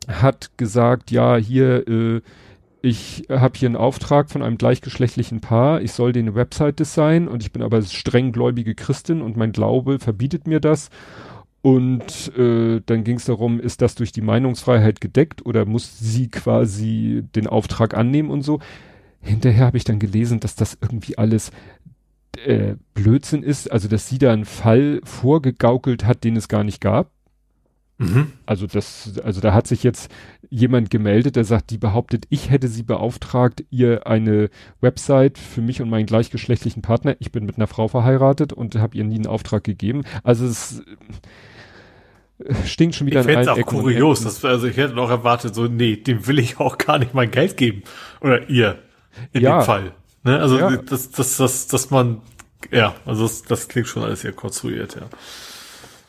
[0.08, 2.20] hat gesagt, ja, hier, äh,
[2.82, 7.42] ich habe hier einen Auftrag von einem gleichgeschlechtlichen Paar, ich soll den Website designen und
[7.42, 10.90] ich bin aber strenggläubige Christin und mein Glaube verbietet mir das.
[11.62, 16.28] Und äh, dann ging es darum, ist das durch die Meinungsfreiheit gedeckt oder muss sie
[16.28, 18.58] quasi den Auftrag annehmen und so.
[19.20, 21.52] Hinterher habe ich dann gelesen, dass das irgendwie alles
[22.44, 26.80] äh, Blödsinn ist, also dass sie da einen Fall vorgegaukelt hat, den es gar nicht
[26.80, 27.12] gab.
[27.98, 28.32] Mhm.
[28.44, 30.10] Also das, also da hat sich jetzt
[30.50, 35.80] jemand gemeldet, der sagt, die behauptet, ich hätte sie beauftragt, ihr eine Website für mich
[35.80, 37.14] und meinen gleichgeschlechtlichen Partner.
[37.20, 40.02] Ich bin mit einer Frau verheiratet und habe ihr nie einen Auftrag gegeben.
[40.24, 40.82] Also es
[42.66, 44.22] stinkt schon wieder ich in allen auch Ecken kurios.
[44.22, 47.30] Das, also ich hätte noch erwartet, so, nee, dem will ich auch gar nicht mein
[47.30, 47.82] Geld geben.
[48.20, 48.78] Oder ihr,
[49.32, 49.60] in ja.
[49.60, 49.92] dem Fall.
[50.24, 50.38] Ne?
[50.38, 50.76] Also, ja.
[50.76, 52.20] das, das, das, dass man,
[52.70, 55.08] ja, also das, das klingt schon alles sehr konstruiert, ja.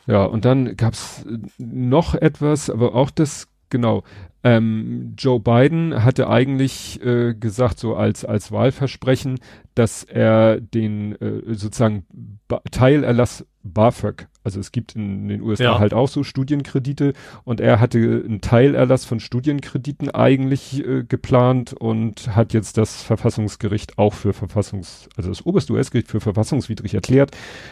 [0.06, 1.26] Ja, und dann gab's
[1.58, 4.04] noch etwas, aber auch das, genau,
[4.44, 9.40] ähm, Joe Biden hatte eigentlich äh, gesagt, so als, als Wahlversprechen,
[9.74, 12.06] dass er den äh, sozusagen
[12.50, 15.80] ba Teilerlass BAföG, also es gibt in den USA ja.
[15.80, 17.14] halt auch so Studienkredite
[17.44, 23.98] und er hatte einen Teilerlass von Studienkrediten eigentlich äh, geplant und hat jetzt das Verfassungsgericht
[23.98, 27.32] auch für Verfassungs, also das oberste US-Gericht für verfassungswidrig erklärt.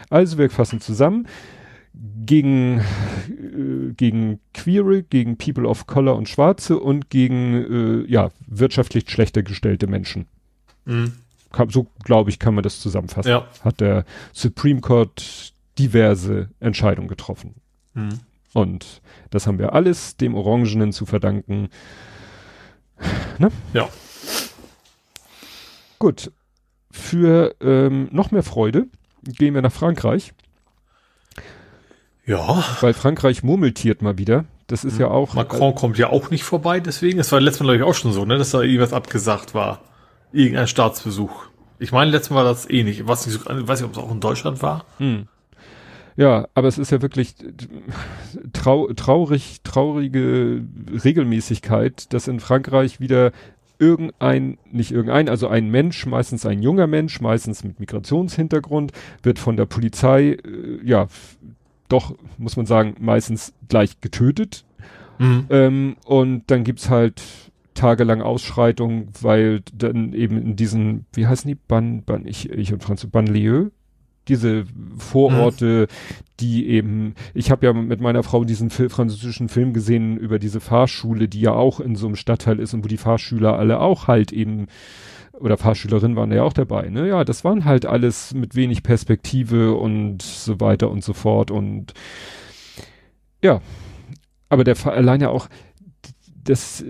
[0.09, 1.27] Also wir fassen zusammen
[2.25, 9.09] gegen, äh, gegen Queere, gegen People of Color und Schwarze und gegen, äh, ja, wirtschaftlich
[9.09, 10.27] schlechter gestellte Menschen.
[10.85, 11.13] Mhm.
[11.67, 13.29] so, glaube ich, kann man das zusammenfassen.
[13.29, 13.47] Ja.
[13.63, 17.55] Hat der Supreme Court diverse Entscheidungen getroffen.
[17.93, 18.19] Mhm.
[18.53, 21.69] Und das haben wir alles dem Orangenen zu verdanken.
[23.39, 23.49] Ne?
[23.73, 23.87] Ja.
[25.99, 26.31] Gut.
[26.91, 28.87] Für ähm, noch mehr Freude
[29.23, 30.33] gehen wir nach Frankreich.
[32.25, 32.63] Ja.
[32.81, 34.45] Weil Frankreich murmeltiert mal wieder.
[34.67, 35.13] Das ist ja hm.
[35.13, 35.33] auch.
[35.33, 37.17] Macron äh, kommt ja auch nicht vorbei, deswegen.
[37.17, 39.81] Das war letztes Mal, glaube ich, auch schon so, ne, dass da irgendwas abgesagt war.
[40.31, 41.47] Irgendein Staatsbesuch.
[41.79, 43.07] Ich meine, letztes Mal war das eh nicht.
[43.07, 44.85] Was nicht so, weiß nicht, ob es auch in Deutschland war.
[44.97, 45.27] Hm.
[46.17, 47.35] Ja, aber es ist ja wirklich
[48.53, 50.63] trau traurig, traurige
[51.03, 53.31] Regelmäßigkeit, dass in Frankreich wieder
[53.79, 58.91] irgendein, nicht irgendein, also ein Mensch, meistens ein junger Mensch, meistens mit Migrationshintergrund,
[59.23, 61.07] wird von der Polizei, äh, ja,
[61.89, 64.65] doch, muss man sagen, meistens gleich getötet.
[65.17, 65.45] Mhm.
[65.49, 67.21] Ähm, und dann gibt's halt
[67.73, 72.83] tagelang Ausschreitungen, weil dann eben in diesen, wie heißen die, Ban, Ban, ich, ich und
[72.83, 73.71] Franz, Banlieue?
[74.27, 74.65] Diese
[74.97, 76.23] Vororte, mhm.
[76.39, 80.59] die eben, ich habe ja mit meiner Frau diesen Fil französischen Film gesehen über diese
[80.59, 84.07] Fahrschule, die ja auch in so einem Stadtteil ist und wo die Fahrschüler alle auch
[84.07, 84.67] halt eben
[85.39, 87.07] oder Fahrschülerinnen waren ja auch dabei, ne?
[87.07, 91.93] Ja, das waren halt alles mit wenig Perspektive und so weiter und so fort und
[93.43, 93.59] ja,
[94.49, 95.47] aber der alleine auch
[96.43, 96.85] das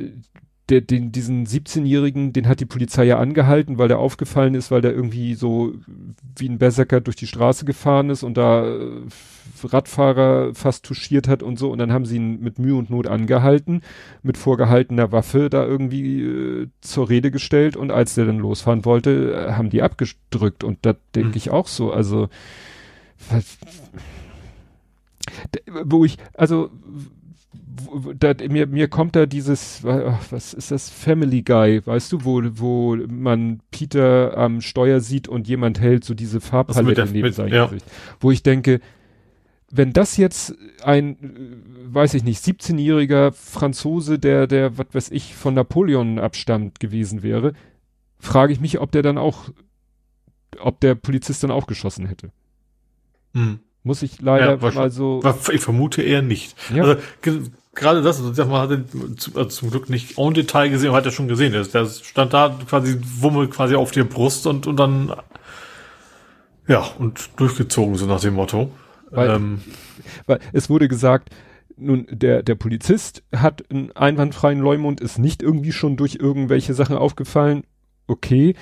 [0.71, 4.81] der, den, diesen 17-Jährigen, den hat die Polizei ja angehalten, weil der aufgefallen ist, weil
[4.81, 5.73] der irgendwie so
[6.37, 9.01] wie ein Berserker durch die Straße gefahren ist und da äh,
[9.61, 11.69] Radfahrer fast touchiert hat und so.
[11.69, 13.81] Und dann haben sie ihn mit Mühe und Not angehalten,
[14.23, 17.75] mit vorgehaltener Waffe da irgendwie äh, zur Rede gestellt.
[17.75, 20.63] Und als der dann losfahren wollte, äh, haben die abgedrückt.
[20.63, 21.37] Und da denke mhm.
[21.37, 22.29] ich auch so, also
[23.29, 23.57] was,
[25.83, 26.71] wo ich, also
[28.19, 32.95] da, mir, mir kommt da dieses, was ist das, Family Guy, weißt du, wo, wo
[33.07, 37.65] man Peter am Steuer sieht und jemand hält so diese Farbpalette neben mit, seinem ja.
[37.65, 37.85] Gesicht.
[38.19, 38.81] Wo ich denke,
[39.71, 41.17] wenn das jetzt ein,
[41.85, 47.53] weiß ich nicht, 17-jähriger Franzose, der, der, was weiß ich, von Napoleon abstammt gewesen wäre,
[48.19, 49.49] frage ich mich, ob der dann auch,
[50.59, 52.31] ob der Polizist dann auch geschossen hätte.
[53.33, 53.59] Hm.
[53.83, 55.23] Muss ich leider ja, mal so.
[55.51, 56.55] Ich vermute eher nicht.
[56.71, 56.83] Ja.
[56.83, 57.01] Also
[57.73, 58.79] gerade das, also man hat
[59.35, 61.53] also zum Glück nicht en Detail gesehen, aber hat er schon gesehen.
[61.53, 65.13] Der, der stand da quasi, Wummel quasi auf der Brust und, und dann,
[66.67, 68.71] ja, und durchgezogen, so nach dem Motto.
[69.09, 69.61] Weil, ähm,
[70.25, 71.29] weil es wurde gesagt,
[71.77, 76.95] nun, der, der Polizist hat einen einwandfreien Leumund, ist nicht irgendwie schon durch irgendwelche Sachen
[76.95, 77.63] aufgefallen.
[78.07, 78.55] Okay.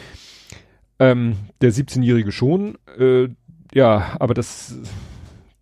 [1.00, 2.78] Ähm, der 17-Jährige schon.
[2.98, 3.30] Äh,
[3.74, 4.76] ja, aber das,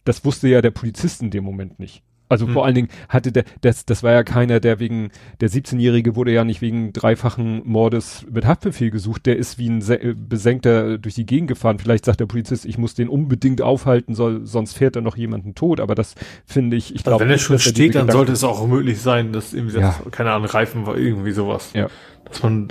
[0.03, 2.03] das wusste ja der Polizist in dem Moment nicht.
[2.29, 2.53] Also hm.
[2.53, 6.31] vor allen Dingen hatte der, das, das war ja keiner, der wegen, der 17-Jährige wurde
[6.31, 11.15] ja nicht wegen dreifachen Mordes mit Haftbefehl gesucht, der ist wie ein äh, Besenkter durch
[11.15, 11.79] die Gegend gefahren.
[11.79, 15.55] Vielleicht sagt der Polizist, ich muss den unbedingt aufhalten, soll, sonst fährt er noch jemanden
[15.55, 17.23] tot, aber das finde ich, ich glaube.
[17.23, 19.95] Wenn er schon steht, dann sollte es auch möglich sein, dass irgendwie, ja.
[20.03, 21.71] das, keine Ahnung, Reifen war irgendwie sowas.
[21.73, 21.87] Ja.
[22.25, 22.67] Dass man,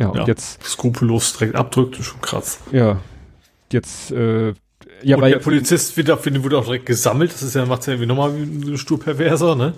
[0.00, 2.60] ja, und ja, jetzt skrupellos direkt abdrückt, ist schon krass.
[2.72, 2.98] Ja.
[3.70, 4.54] Jetzt, äh,
[5.04, 7.32] ja, und weil der Polizist wird, auf, wurde auch direkt gesammelt.
[7.32, 9.74] Das ist ja, macht ja irgendwie nochmal ein Sturperverser, ne?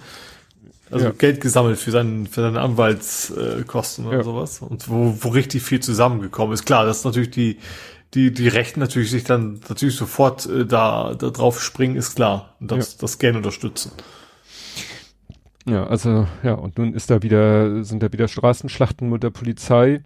[0.90, 1.12] Also ja.
[1.12, 4.22] Geld gesammelt für seinen, für seine Anwaltskosten äh, oder ja.
[4.22, 4.60] sowas.
[4.60, 6.64] Und wo, wo richtig viel zusammengekommen ist.
[6.64, 7.58] Klar, das ist natürlich die,
[8.14, 12.54] die, die Rechten natürlich sich dann natürlich sofort äh, da, da drauf springen, ist klar.
[12.60, 12.98] Und das, ja.
[13.00, 13.92] das gerne unterstützen.
[15.68, 20.04] Ja, also, ja, und nun ist da wieder, sind da wieder Straßenschlachten mit der Polizei.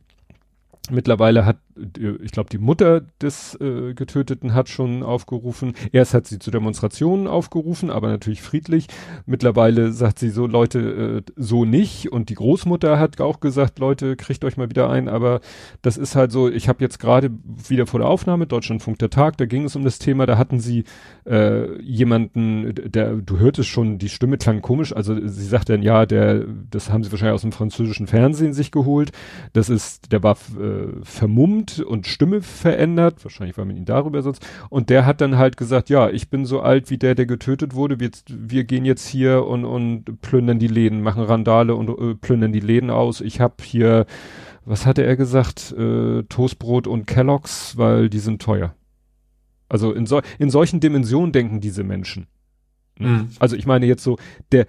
[0.90, 1.58] Mittlerweile hat,
[2.22, 5.74] ich glaube, die Mutter des äh, Getöteten hat schon aufgerufen.
[5.92, 8.86] Erst hat sie zu Demonstrationen aufgerufen, aber natürlich friedlich.
[9.26, 12.12] Mittlerweile sagt sie so, Leute, äh, so nicht.
[12.12, 15.08] Und die Großmutter hat auch gesagt, Leute, kriegt euch mal wieder ein.
[15.08, 15.40] Aber
[15.82, 17.30] das ist halt so, ich habe jetzt gerade
[17.68, 20.60] wieder vor der Aufnahme, Deutschlandfunk der Tag, da ging es um das Thema, da hatten
[20.60, 20.84] sie
[21.26, 24.94] äh, jemanden, der, du hörtest schon, die Stimme klang komisch.
[24.94, 28.70] Also sie sagte dann, ja, der, das haben sie wahrscheinlich aus dem französischen Fernsehen sich
[28.70, 29.12] geholt.
[29.52, 34.46] Das ist, der war äh, vermummt und Stimme verändert, wahrscheinlich weil man ihn darüber sonst,
[34.68, 37.74] und der hat dann halt gesagt, ja, ich bin so alt wie der, der getötet
[37.74, 42.14] wurde, wir, wir gehen jetzt hier und, und plündern die Läden, machen Randale und äh,
[42.14, 44.06] plündern die Läden aus, ich habe hier,
[44.64, 48.74] was hatte er gesagt, äh, Toastbrot und Kelloggs, weil die sind teuer.
[49.68, 52.26] Also in, so, in solchen Dimensionen denken diese Menschen.
[52.98, 53.30] Mhm.
[53.38, 54.18] Also ich meine jetzt so,
[54.52, 54.66] der,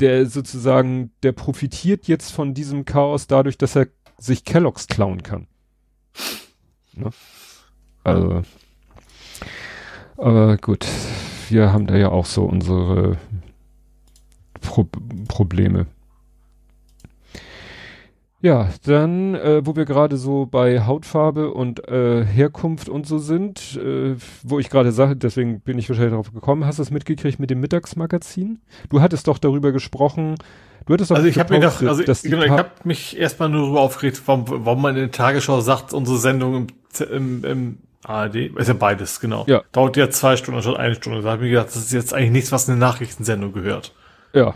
[0.00, 3.88] der sozusagen, der profitiert jetzt von diesem Chaos dadurch, dass er
[4.22, 5.46] sich Kelloggs klauen kann.
[6.94, 7.10] Ne?
[8.04, 8.42] Also,
[10.16, 10.86] aber gut,
[11.48, 13.18] wir haben da ja auch so unsere
[14.60, 14.86] Pro
[15.28, 15.86] Probleme.
[18.40, 23.76] Ja, dann, äh, wo wir gerade so bei Hautfarbe und äh, Herkunft und so sind,
[23.76, 27.38] äh, wo ich gerade sage, deswegen bin ich wahrscheinlich darauf gekommen, hast du es mitgekriegt
[27.38, 28.60] mit dem Mittagsmagazin?
[28.88, 30.34] Du hattest doch darüber gesprochen,
[30.86, 33.62] Du hattest also ich habe mir doch, also ich, genau, ich habe mich erstmal nur
[33.62, 38.36] darüber aufgeregt, warum, warum man in der Tagesschau sagt, unsere Sendung im, im, im ARD,
[38.56, 39.44] ist ja beides, genau.
[39.46, 39.62] Ja.
[39.72, 41.22] Dauert ja zwei Stunden statt eine Stunde.
[41.22, 43.92] Da habe ich mir gedacht, das ist jetzt eigentlich nichts, was in eine Nachrichtensendung gehört.
[44.32, 44.54] Ja.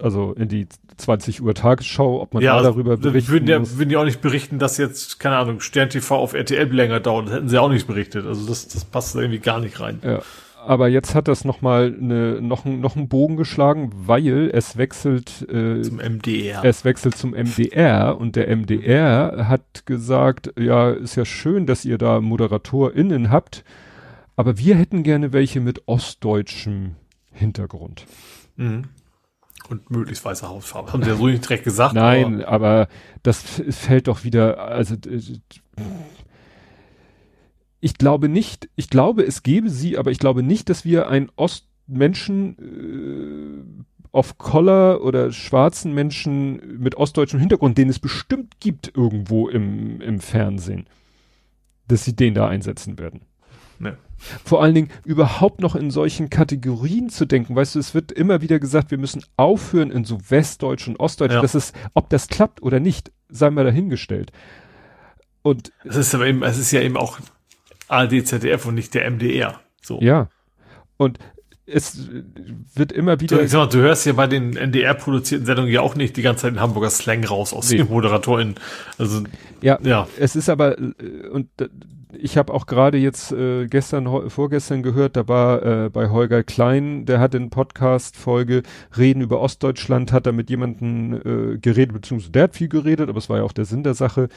[0.00, 3.76] Also in die 20 Uhr Tagesschau, ob man ja, da darüber berichten würden ja, muss.
[3.76, 7.26] würden die auch nicht berichten, dass jetzt, keine Ahnung, Stern TV auf RTL länger dauert.
[7.26, 8.24] Das hätten sie auch nicht berichtet.
[8.24, 10.00] Also das, das passt irgendwie gar nicht rein.
[10.04, 10.20] Ja
[10.66, 15.42] aber jetzt hat das noch mal eine, noch, noch einen Bogen geschlagen, weil es wechselt
[15.48, 16.64] äh, zum MDR.
[16.64, 21.98] Es wechselt zum MDR und der MDR hat gesagt, ja, ist ja schön, dass ihr
[21.98, 23.64] da ModeratorInnen habt,
[24.36, 26.96] aber wir hätten gerne welche mit ostdeutschem
[27.32, 28.06] Hintergrund.
[28.56, 28.84] Mhm.
[29.68, 30.92] Und möglichst weiße Hautfarbe.
[30.92, 31.94] Haben sie ja so nicht direkt gesagt.
[31.94, 32.88] Nein, aber, aber
[33.22, 34.96] das fällt doch wieder, also
[37.80, 41.30] ich glaube nicht, ich glaube, es gäbe sie, aber ich glaube nicht, dass wir ein
[41.36, 49.48] Ostmenschen äh, of Color oder schwarzen Menschen mit ostdeutschem Hintergrund, den es bestimmt gibt irgendwo
[49.48, 50.86] im, im Fernsehen,
[51.88, 53.22] dass sie den da einsetzen werden.
[53.78, 53.96] Ne.
[54.18, 57.56] Vor allen Dingen überhaupt noch in solchen Kategorien zu denken.
[57.56, 61.32] Weißt du, es wird immer wieder gesagt, wir müssen aufhören in so Westdeutsch und Ostdeutsch.
[61.32, 61.40] Ja.
[61.40, 64.32] Das ist, ob das klappt oder nicht, sei mal dahingestellt.
[65.40, 67.18] Und es ist aber eben, es ist ja eben auch
[67.90, 69.60] ARD, ZDF und nicht der MDR.
[69.82, 70.00] So.
[70.00, 70.28] Ja.
[70.96, 71.18] Und
[71.66, 72.08] es
[72.74, 73.44] wird immer wieder.
[73.44, 76.54] Du, mal, du hörst ja bei den NDR-produzierten Sendungen ja auch nicht die ganze Zeit
[76.54, 77.78] den Hamburger Slang raus aus nee.
[77.78, 78.56] den Moderatorinnen.
[78.98, 79.22] Also
[79.62, 80.08] ja, ja.
[80.18, 81.48] Es ist aber äh, und
[82.12, 87.06] ich habe auch gerade jetzt äh, gestern, vorgestern gehört, da war äh, bei Holger Klein,
[87.06, 88.62] der hat in Podcast-Folge
[88.96, 93.18] Reden über Ostdeutschland, hat da mit jemandem äh, geredet, beziehungsweise der hat viel geredet, aber
[93.18, 94.28] es war ja auch der Sinn der Sache.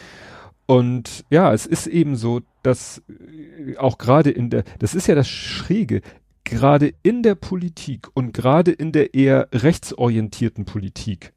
[0.65, 5.15] Und ja, es ist eben so, dass äh, auch gerade in der, das ist ja
[5.15, 6.02] das Schräge,
[6.44, 11.34] gerade in der Politik und gerade in der eher rechtsorientierten Politik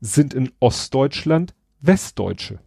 [0.00, 2.58] sind in Ostdeutschland Westdeutsche.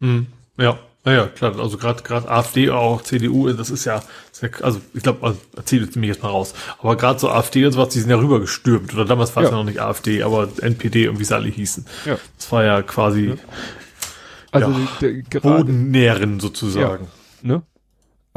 [0.00, 0.26] Mhm.
[0.56, 4.02] Ja, naja, klar, also gerade gerade AfD, auch CDU, das ist ja,
[4.60, 7.90] also ich glaube, also, erzähle mich jetzt mal raus, aber gerade so AfD und sowas,
[7.90, 9.54] die sind ja rübergestürmt, oder damals war es ja.
[9.54, 9.62] ja.
[9.62, 11.86] noch nicht AfD, aber NPD und wie sie alle hießen.
[12.04, 12.18] Ja.
[12.36, 13.34] Das war ja quasi ja.
[14.50, 17.08] Also ja, Bodennähren sozusagen.
[17.42, 17.62] Ja, ne?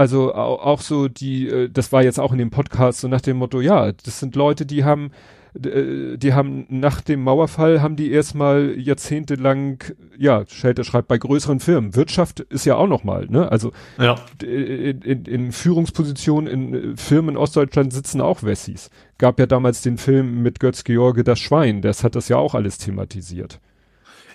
[0.01, 3.21] Also auch, auch so die, äh, das war jetzt auch in dem Podcast so nach
[3.21, 5.11] dem Motto, ja, das sind Leute, die haben,
[5.53, 9.83] äh, die haben nach dem Mauerfall haben die erstmal jahrzehntelang,
[10.17, 11.95] ja, Schelter schreibt bei größeren Firmen.
[11.95, 13.51] Wirtschaft ist ja auch nochmal, ne?
[13.51, 14.15] Also ja.
[14.41, 18.89] in, in, in Führungspositionen in äh, Firmen in Ostdeutschland sitzen auch Wessis.
[19.17, 22.55] Gab ja damals den Film mit Götz George das Schwein, das hat das ja auch
[22.55, 23.59] alles thematisiert.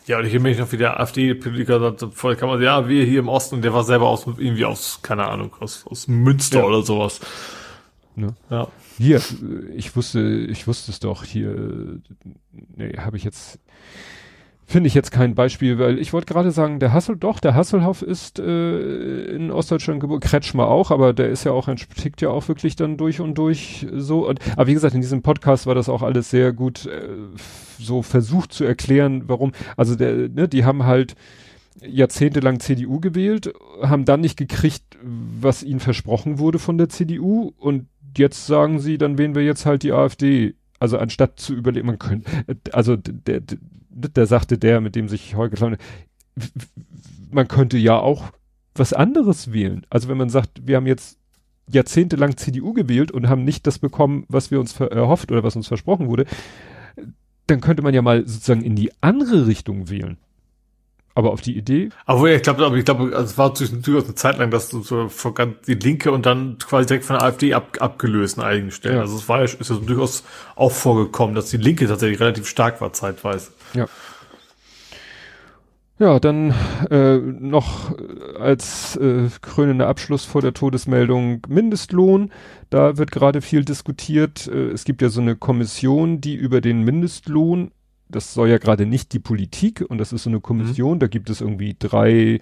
[0.07, 3.05] Ja, und ich erinnere mich noch, wie der AfD-Politiker sagt, voll kann man, ja, wir
[3.05, 6.65] hier im Osten, der war selber aus, irgendwie aus, keine Ahnung, aus, aus Münster ja.
[6.65, 7.21] oder sowas.
[8.15, 8.35] Ne?
[8.49, 8.69] Ja.
[8.99, 9.21] Hier,
[9.75, 12.01] ich wusste, ich wusste es doch, hier,
[12.53, 13.59] nee, habe ich jetzt,
[14.67, 18.03] finde ich jetzt kein Beispiel, weil ich wollte gerade sagen, der Hassel, doch, der Hasselhoff
[18.03, 22.49] ist äh, in Ostdeutschland geboren, Kretschmer auch, aber der ist ja auch, tickt ja auch
[22.49, 24.29] wirklich dann durch und durch so.
[24.29, 27.09] Und, aber wie gesagt, in diesem Podcast war das auch alles sehr gut äh,
[27.79, 29.53] so versucht zu erklären, warum.
[29.77, 31.15] Also der, ne, die haben halt
[31.81, 33.53] jahrzehntelang CDU gewählt,
[33.83, 37.87] haben dann nicht gekriegt, was ihnen versprochen wurde von der CDU und
[38.17, 40.55] jetzt sagen sie, dann wählen wir jetzt halt die AfD.
[40.79, 42.29] Also anstatt zu überlegen, man könnte,
[42.73, 43.59] also der, der
[43.97, 45.77] der sagte der, mit dem sich Holger Klein,
[47.31, 48.33] man könnte ja auch
[48.75, 49.87] was anderes wählen.
[49.91, 51.19] Also wenn man sagt, wir haben jetzt
[51.69, 55.67] jahrzehntelang CDU gewählt und haben nicht das bekommen, was wir uns erhofft oder was uns
[55.67, 56.27] versprochen wurde,
[57.47, 60.19] dann könnte man ja mal sozusagen in die andere Richtung wählen.
[61.17, 61.89] Aber auf die Idee.
[62.05, 65.09] Aber ich glaube, ich glaube, es war durchaus eine Zeit lang, dass du so
[65.67, 68.97] die Linke und dann quasi direkt von der AfD ab, abgelöst in einigen Stellen.
[68.97, 69.01] Ja.
[69.01, 70.25] Also es war ja, ist ja durchaus
[70.57, 73.53] auch vorgekommen, dass die Linke tatsächlich relativ stark war zeitweise.
[73.73, 73.87] Ja.
[75.99, 76.53] Ja, dann
[76.91, 77.95] äh, noch
[78.39, 82.31] als äh, krönender Abschluss vor der Todesmeldung Mindestlohn.
[82.69, 84.47] Da wird gerade viel diskutiert.
[84.47, 87.71] Äh, es gibt ja so eine Kommission, die über den Mindestlohn,
[88.09, 91.01] das soll ja gerade nicht die Politik und das ist so eine Kommission, mhm.
[91.01, 92.41] da gibt es irgendwie drei äh,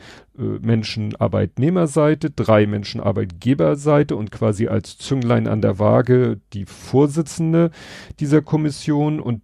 [0.61, 7.71] Menschen Arbeitnehmerseite, drei Menschen Arbeitgeberseite und quasi als Zünglein an der Waage die Vorsitzende
[8.21, 9.43] dieser Kommission und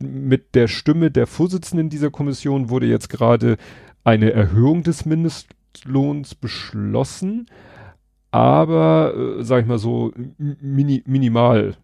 [0.00, 3.56] mit der Stimme der Vorsitzenden dieser Kommission wurde jetzt gerade
[4.04, 7.46] eine Erhöhung des Mindestlohns beschlossen,
[8.38, 11.76] aber, äh, sag ich mal so, mini, minimal.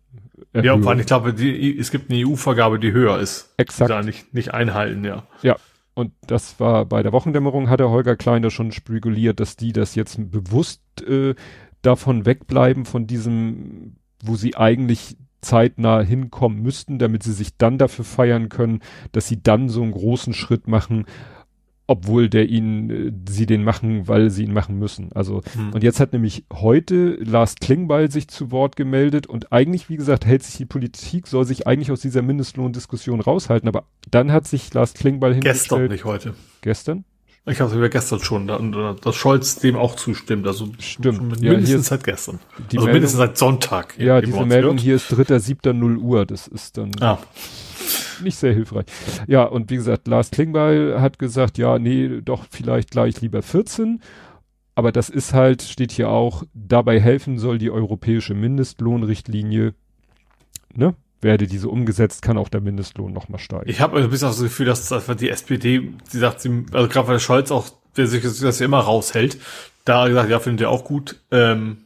[0.52, 0.78] Erhöhung.
[0.78, 3.54] Ja, vor allem, ich glaube, die, es gibt eine EU-Vergabe, die höher ist.
[3.56, 3.90] Exakt.
[3.90, 5.24] Da nicht, nicht einhalten, ja.
[5.42, 5.56] Ja.
[5.94, 9.94] Und das war bei der Wochendämmerung, hat der Holger Kleiner schon spekuliert, dass die das
[9.94, 11.34] jetzt bewusst äh,
[11.82, 18.04] davon wegbleiben, von diesem, wo sie eigentlich zeitnah hinkommen müssten, damit sie sich dann dafür
[18.04, 18.80] feiern können,
[19.12, 21.04] dass sie dann so einen großen Schritt machen,
[21.86, 25.12] obwohl der ihnen, äh, sie den machen, weil sie ihn machen müssen.
[25.12, 25.72] Also, hm.
[25.72, 30.24] und jetzt hat nämlich heute Lars Klingbeil sich zu Wort gemeldet und eigentlich, wie gesagt,
[30.26, 34.72] hält sich die Politik, soll sich eigentlich aus dieser Mindestlohndiskussion raushalten, aber dann hat sich
[34.72, 35.60] Lars Klingbeil hingestellt.
[35.60, 36.34] Gestern, nicht heute.
[36.62, 37.04] Gestern?
[37.46, 40.46] Ich habe es gestern schon, da, dass Scholz dem auch zustimmt.
[40.46, 41.42] Also stimmt.
[41.42, 42.38] Ja, mindestens seit gestern.
[42.56, 43.98] Also Meldung, mindestens seit Sonntag.
[43.98, 46.24] Ja, diese Meldung hier ist 3.7.0 Uhr.
[46.24, 47.18] Das ist dann ah.
[48.22, 48.86] Nicht sehr hilfreich.
[49.26, 54.00] Ja, und wie gesagt, Lars Klingbeil hat gesagt, ja, nee, doch vielleicht gleich lieber 14.
[54.74, 59.74] Aber das ist halt, steht hier auch, dabei helfen soll die europäische Mindestlohnrichtlinie.
[60.74, 60.94] Ne?
[61.24, 63.68] werde diese umgesetzt, kann auch der Mindestlohn nochmal steigen.
[63.68, 64.88] Ich habe ein bisschen das Gefühl, dass
[65.18, 68.78] die SPD, sie sagt, sie, also gerade weil Scholz auch, der sich das ja immer
[68.78, 69.38] raushält,
[69.84, 71.20] da gesagt, ja, findet ihr auch gut.
[71.32, 71.78] Ähm,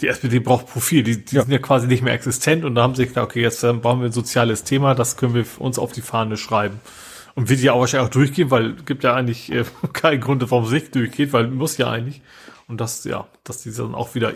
[0.00, 1.42] die SPD braucht Profil, die, die ja.
[1.42, 4.00] sind ja quasi nicht mehr existent und da haben sie gedacht, okay, jetzt äh, brauchen
[4.00, 6.80] wir ein soziales Thema, das können wir uns auf die Fahne schreiben.
[7.34, 10.64] Und wird ja auch wahrscheinlich auch durchgehen, weil gibt ja eigentlich äh, keinen Grund, warum
[10.64, 12.22] es nicht durchgeht, weil muss ja eigentlich.
[12.66, 14.32] Und das, ja, dass die dann auch wieder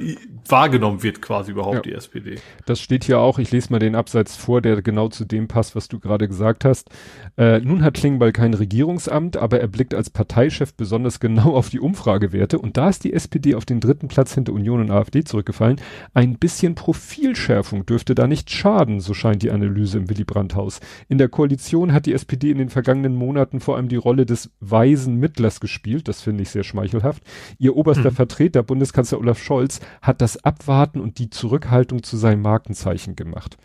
[0.49, 1.83] wahrgenommen wird, quasi überhaupt, ja.
[1.83, 2.39] die SPD.
[2.67, 5.77] Das steht hier auch, ich lese mal den Absatz vor, der genau zu dem passt,
[5.77, 6.91] was du gerade gesagt hast.
[7.37, 11.81] Äh, nun hat Klingbeil kein Regierungsamt, aber er blickt als Parteichef besonders genau auf die
[11.81, 15.81] Umfragewerte und da ist die SPD auf den dritten Platz hinter Union und AfD zurückgefallen.
[16.13, 20.81] Ein bisschen Profilschärfung dürfte da nicht schaden, so scheint die Analyse im Willy Brandt-Haus.
[21.09, 24.51] In der Koalition hat die SPD in den vergangenen Monaten vor allem die Rolle des
[24.61, 27.23] weisen Mittlers gespielt, das finde ich sehr schmeichelhaft.
[27.59, 28.17] Ihr oberster hm.
[28.17, 33.57] Vertreter, Bundeskanzler Olaf Scholz, hat das Abwarten und die Zurückhaltung zu seinem Markenzeichen gemacht.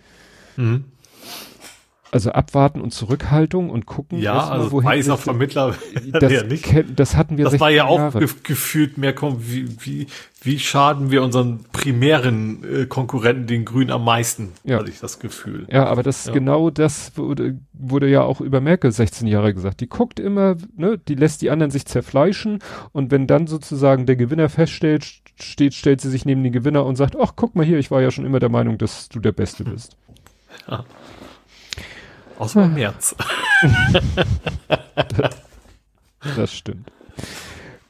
[0.57, 0.85] Mhm.
[2.11, 4.19] Also abwarten und Zurückhaltung und gucken.
[4.19, 5.75] Ja, mal, also wohin weißer Vermittler.
[6.11, 6.65] Das, ja nicht.
[6.95, 7.45] das hatten wir.
[7.45, 8.25] Das war ja auch Jahre.
[8.43, 10.07] gefühlt mehr, wie, wie,
[10.41, 14.79] wie schaden wir unseren primären äh, Konkurrenten, den Grünen, am meisten, ja.
[14.79, 15.67] hatte ich das Gefühl.
[15.69, 16.33] Ja, aber das ja.
[16.33, 19.81] genau das wurde, wurde ja auch über Merkel 16 Jahre gesagt.
[19.81, 22.59] Die guckt immer, ne, die lässt die anderen sich zerfleischen
[22.91, 25.05] und wenn dann sozusagen der Gewinner feststellt,
[25.39, 28.01] steht, stellt sie sich neben den Gewinner und sagt, ach, guck mal hier, ich war
[28.01, 29.97] ja schon immer der Meinung, dass du der Beste bist.
[30.67, 30.85] Ja.
[32.39, 33.15] Außer im März.
[36.35, 36.91] das, stimmt.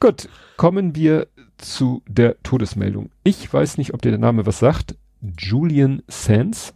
[0.00, 3.10] Gut, kommen wir zu der Todesmeldung.
[3.24, 4.96] Ich weiß nicht, ob dir der Name was sagt.
[5.38, 6.74] Julian Sands.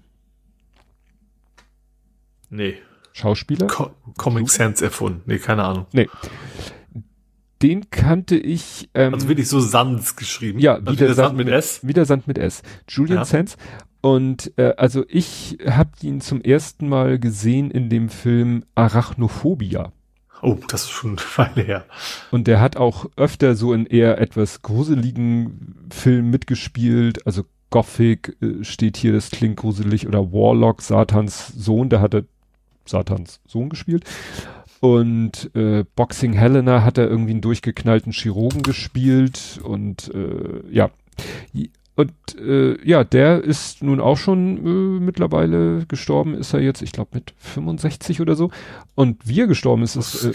[2.51, 2.77] Nee.
[3.13, 3.67] Schauspieler?
[3.67, 5.23] Co Comic Sans erfunden.
[5.27, 5.87] Nee, keine Ahnung.
[5.93, 6.09] Nee.
[7.63, 8.91] Den kannte ich.
[8.95, 10.59] Ähm, also wirklich so Sans geschrieben.
[10.59, 11.87] Ja, also wieder, Sand, mit S.
[11.87, 12.63] Wieder Sand mit S.
[12.89, 13.25] Julian ja.
[13.25, 13.57] Sands.
[14.05, 19.93] Und äh, also ich habe ihn zum ersten Mal gesehen in dem Film Arachnophobia.
[20.43, 21.85] Oh, das ist schon eine Weile her.
[22.31, 27.27] Und der hat auch öfter so in eher etwas gruseligen Filmen mitgespielt.
[27.27, 30.07] Also Gothic äh, steht hier, das klingt gruselig.
[30.07, 32.25] Oder Warlock, Satans Sohn, da hat er
[32.85, 34.05] Satans Sohn gespielt.
[34.81, 39.61] Und äh, Boxing Helena hat er irgendwie einen durchgeknallten Chirurgen gespielt.
[39.65, 40.91] Und äh, ja,
[41.97, 46.91] und äh, ja, der ist nun auch schon äh, mittlerweile gestorben, ist er jetzt, ich
[46.91, 48.51] glaube, mit 65 oder so.
[48.97, 50.25] Und wie er gestorben ist, ist.
[50.25, 50.33] Äh,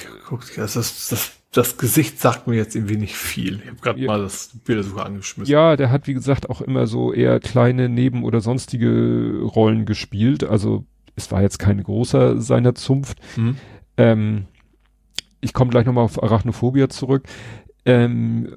[0.56, 3.60] das, das, das, das Gesicht sagt mir jetzt irgendwie nicht viel.
[3.62, 5.52] Ich habe gerade ja, mal das Bildersuche angeschmissen.
[5.52, 10.46] Ja, der hat, wie gesagt, auch immer so eher kleine Neben- oder sonstige Rollen gespielt.
[10.46, 13.20] Also es war jetzt kein großer seiner Zunft.
[13.36, 13.58] Mhm.
[13.98, 14.46] Ähm,
[15.42, 17.24] ich komme gleich nochmal auf Arachnophobia zurück.
[17.86, 18.50] Ähm,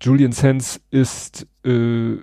[0.00, 2.16] Julian Sands ist äh,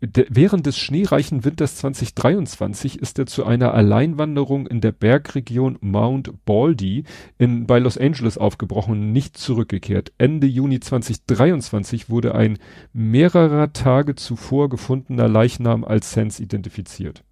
[0.00, 7.04] während des schneereichen Winters 2023 ist er zu einer Alleinwanderung in der Bergregion Mount Baldy
[7.36, 10.12] in, bei Los Angeles aufgebrochen und nicht zurückgekehrt.
[10.16, 12.58] Ende Juni 2023 wurde ein
[12.92, 17.24] mehrerer Tage zuvor gefundener Leichnam als Sands identifiziert.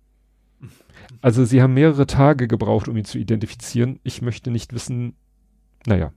[1.23, 4.01] Also sie haben mehrere Tage gebraucht, um ihn zu identifizieren.
[4.03, 5.15] Ich möchte nicht wissen,
[5.87, 6.13] naja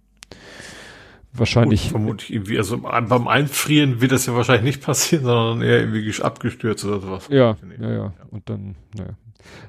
[1.34, 1.84] wahrscheinlich.
[1.84, 6.22] Gut, vermutlich irgendwie, also beim Einfrieren wird das ja wahrscheinlich nicht passieren, sondern eher irgendwie
[6.22, 7.28] abgestürzt oder sowas.
[7.30, 8.14] Ja, ja, ja.
[8.32, 9.12] Und dann, naja.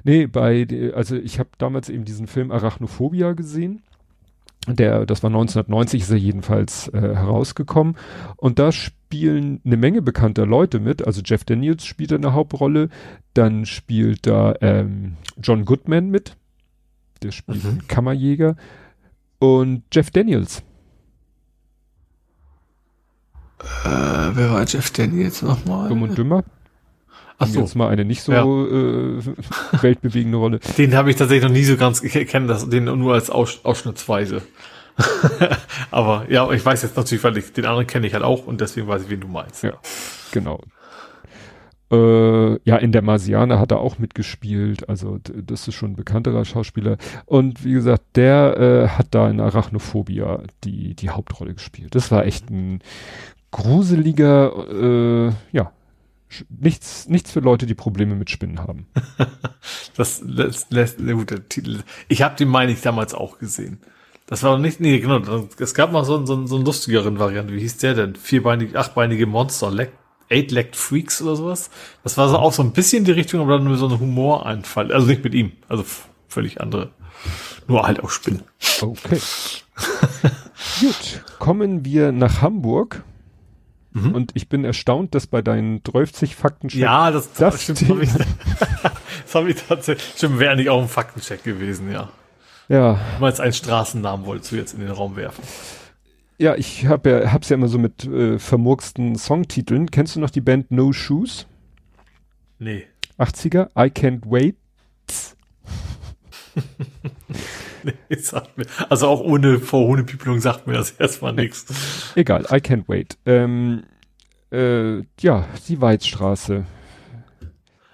[0.03, 3.81] Nee, bei, also ich habe damals eben diesen Film Arachnophobia gesehen.
[4.67, 7.95] Der, das war 1990, ist er jedenfalls äh, herausgekommen.
[8.37, 11.05] Und da spielen eine Menge bekannter Leute mit.
[11.07, 12.89] Also Jeff Daniels spielt eine Hauptrolle.
[13.33, 16.35] Dann spielt da ähm, John Goodman mit.
[17.23, 17.87] Der spielt mhm.
[17.87, 18.55] Kammerjäger.
[19.39, 20.63] Und Jeff Daniels
[23.85, 25.89] äh, wer war Jeff Daniels nochmal?
[25.89, 26.43] Dumm und Dümmer.
[27.37, 27.61] Ach so.
[27.61, 28.43] Jetzt mal eine nicht so ja.
[28.43, 29.21] äh,
[29.81, 30.59] weltbewegende Rolle.
[30.77, 33.61] Den habe ich tatsächlich noch nie so ganz, ich kenne das, den nur als Aus,
[33.63, 34.43] Ausschnittsweise.
[35.91, 38.61] Aber ja, ich weiß jetzt natürlich, weil ich den anderen kenne ich halt auch und
[38.61, 39.63] deswegen weiß ich, wen du meinst.
[39.63, 39.73] Ja,
[40.31, 40.61] genau.
[41.91, 46.45] Äh, ja, in der Marsianer hat er auch mitgespielt, also das ist schon ein bekannterer
[46.45, 46.97] Schauspieler.
[47.25, 51.95] Und wie gesagt, der äh, hat da in Arachnophobia die, die Hauptrolle gespielt.
[51.95, 52.79] Das war echt ein
[53.51, 55.71] gruseliger, äh, ja,
[56.49, 58.87] nichts, nichts für Leute, die Probleme mit Spinnen haben.
[59.97, 61.83] das lässt, lässt, gut, der Titel.
[62.07, 63.79] Ich habe den, meine ich, damals auch gesehen.
[64.27, 66.65] Das war noch nicht, nee, genau, es gab mal so, einen, so, einen, so einen
[66.65, 67.53] lustigeren Variante.
[67.53, 68.15] Wie hieß der denn?
[68.15, 69.73] Vierbeinige, achtbeinige Monster,
[70.29, 71.69] Eight-Legged Freaks oder sowas.
[72.03, 74.93] Das war so auch so ein bisschen die Richtung, aber dann nur so ein Humoreinfall.
[74.93, 75.83] Also nicht mit ihm, also
[76.29, 76.91] völlig andere.
[77.67, 78.43] Nur halt auch Spinnen.
[78.79, 79.19] Okay.
[80.79, 83.03] Gut, kommen wir nach Hamburg.
[83.93, 84.15] Mhm.
[84.15, 86.79] Und ich bin erstaunt, dass bei deinen 30 Faktencheck.
[86.79, 88.03] Ja, das, das stimmt.
[88.03, 88.09] Ich,
[89.23, 90.13] das habe ich tatsächlich.
[90.15, 92.09] Stimmt, wäre nicht auch ein Faktencheck gewesen, ja.
[92.69, 92.93] Ja.
[93.15, 95.43] Du meinst einen Straßennamen wolltest du jetzt in den Raum werfen.
[96.37, 99.91] Ja, ich hab ja, hab's ja immer so mit äh, vermurksten Songtiteln.
[99.91, 101.45] Kennst du noch die Band No Shoes?
[102.59, 102.87] Nee.
[103.19, 103.67] 80er?
[103.77, 104.55] I Can't Wait?
[108.09, 108.65] nee, sagt mir.
[108.89, 111.65] Also auch ohne Vorhundepiepelung sagt mir das erstmal nichts.
[112.15, 113.17] Egal, I Can't Wait.
[113.25, 113.83] Ähm,
[114.51, 116.65] äh, ja, die Weizstraße.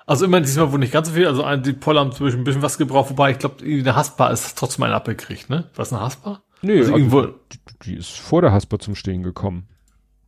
[0.05, 1.27] Also immer diesmal wohl nicht ganz so viel.
[1.27, 4.29] Also die Poller haben zum Beispiel ein bisschen was gebraucht, wobei ich glaube, eine Haspa
[4.29, 5.65] ist trotzdem ein abgekriegt, ne?
[5.75, 6.41] Was eine Haspa?
[6.61, 9.67] Nee, also irgendwo die, die, ist vor der Haspa zum Stehen gekommen.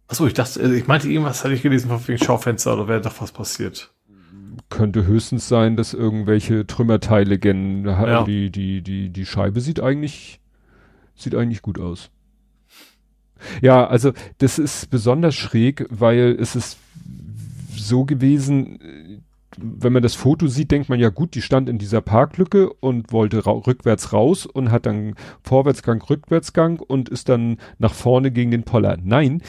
[0.07, 3.21] Achso, ich dachte, ich meinte irgendwas hatte ich gelesen von wegen Schaufenster oder wäre doch
[3.21, 3.91] was passiert.
[4.69, 8.23] Könnte höchstens sein, dass irgendwelche Trümmerteile gen, ja.
[8.23, 10.39] die, die, die, die Scheibe sieht eigentlich,
[11.15, 12.09] sieht eigentlich gut aus.
[13.61, 16.77] Ja, also das ist besonders schräg, weil es ist
[17.75, 19.23] so gewesen,
[19.57, 23.11] wenn man das Foto sieht, denkt man ja gut, die stand in dieser Parklücke und
[23.11, 28.51] wollte ra rückwärts raus und hat dann Vorwärtsgang, Rückwärtsgang und ist dann nach vorne gegen
[28.51, 28.97] den Poller.
[29.03, 29.41] Nein,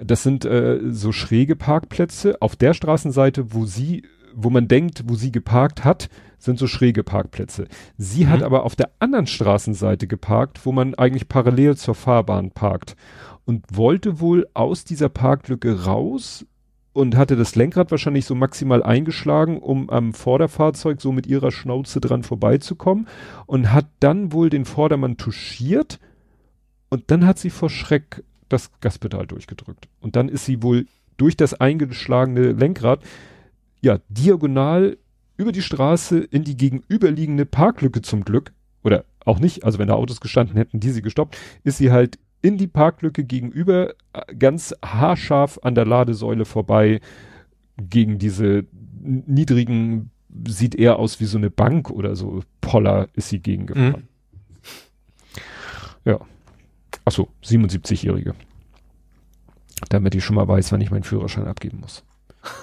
[0.00, 2.40] das sind äh, so schräge Parkplätze.
[2.40, 4.04] Auf der Straßenseite, wo sie,
[4.34, 7.66] wo man denkt, wo sie geparkt hat, sind so schräge Parkplätze.
[7.96, 8.30] Sie mhm.
[8.30, 12.96] hat aber auf der anderen Straßenseite geparkt, wo man eigentlich parallel zur Fahrbahn parkt
[13.44, 16.46] und wollte wohl aus dieser Parklücke raus
[16.92, 22.00] und hatte das Lenkrad wahrscheinlich so maximal eingeschlagen, um am Vorderfahrzeug so mit ihrer Schnauze
[22.00, 23.08] dran vorbeizukommen
[23.46, 25.98] und hat dann wohl den Vordermann touchiert
[26.88, 29.88] und dann hat sie vor Schreck das Gaspedal durchgedrückt.
[30.00, 30.86] Und dann ist sie wohl
[31.16, 33.00] durch das eingeschlagene Lenkrad
[33.80, 34.98] ja diagonal
[35.36, 38.52] über die Straße in die gegenüberliegende Parklücke zum Glück
[38.82, 42.18] oder auch nicht, also wenn da Autos gestanden hätten, die sie gestoppt, ist sie halt
[42.42, 47.00] in die Parklücke gegenüber, äh, ganz haarscharf an der Ladesäule vorbei,
[47.76, 48.64] gegen diese
[49.00, 50.10] niedrigen,
[50.46, 54.08] sieht eher aus wie so eine Bank oder so, Poller ist sie gegengefahren.
[56.04, 56.10] Mhm.
[56.10, 56.20] Ja.
[57.04, 58.34] Achso, 77-Jährige.
[59.88, 62.02] Damit ich schon mal weiß, wann ich meinen Führerschein abgeben muss.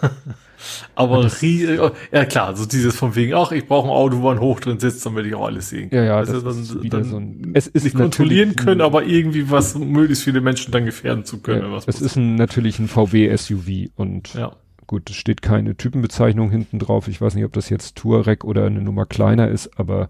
[0.95, 4.39] Aber das, ja klar, so dieses von wegen, ach, ich brauche ein Auto, wo ein
[4.39, 5.99] Hoch drin sitzt, damit ich auch alles sehen kann.
[5.99, 9.03] Ja, ja, also das dann, ist dann so ein, es ist nicht kontrollieren können, aber
[9.03, 11.71] irgendwie was möglichst viele Menschen dann gefährden zu können.
[11.71, 14.55] Ja, es ist ein, natürlich ein VW SUV und ja.
[14.87, 17.07] gut, es steht keine Typenbezeichnung hinten drauf.
[17.07, 20.09] Ich weiß nicht, ob das jetzt Touareg oder eine Nummer kleiner ist, aber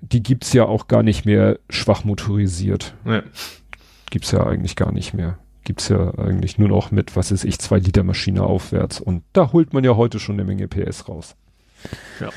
[0.00, 2.94] die gibt's ja auch gar nicht mehr schwach motorisiert.
[3.04, 3.22] Ja.
[4.10, 7.58] Gibt's ja eigentlich gar nicht mehr gibt's ja eigentlich nur noch mit, was ist ich,
[7.58, 9.00] zwei Liter Maschine aufwärts.
[9.00, 11.36] Und da holt man ja heute schon eine Menge PS raus.
[12.20, 12.30] Ja.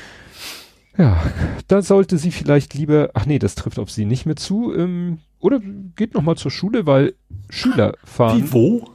[0.96, 1.20] Ja,
[1.66, 5.18] da sollte sie vielleicht lieber, ach nee, das trifft auf sie nicht mehr zu, ähm,
[5.40, 5.60] oder
[5.96, 7.14] geht noch mal zur Schule, weil
[7.50, 8.38] Schüler fahren.
[8.38, 8.90] Wie wo?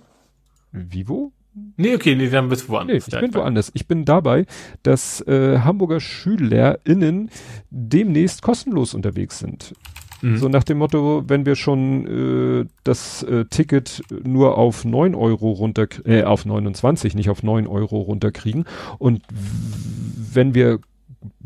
[0.72, 1.34] Wie wo?
[1.78, 3.08] Nee, okay, nee, dann bist du woanders.
[3.08, 3.72] Nee, ich bin woanders.
[3.74, 4.46] Ich bin dabei,
[4.84, 7.30] dass äh, Hamburger SchülerInnen
[7.70, 9.74] demnächst kostenlos unterwegs sind.
[10.22, 10.38] Mhm.
[10.38, 15.52] So nach dem Motto, wenn wir schon äh, das äh, Ticket nur auf neun Euro
[15.52, 18.66] runter, äh, auf 29, nicht auf neun Euro runterkriegen
[18.98, 20.80] und wenn wir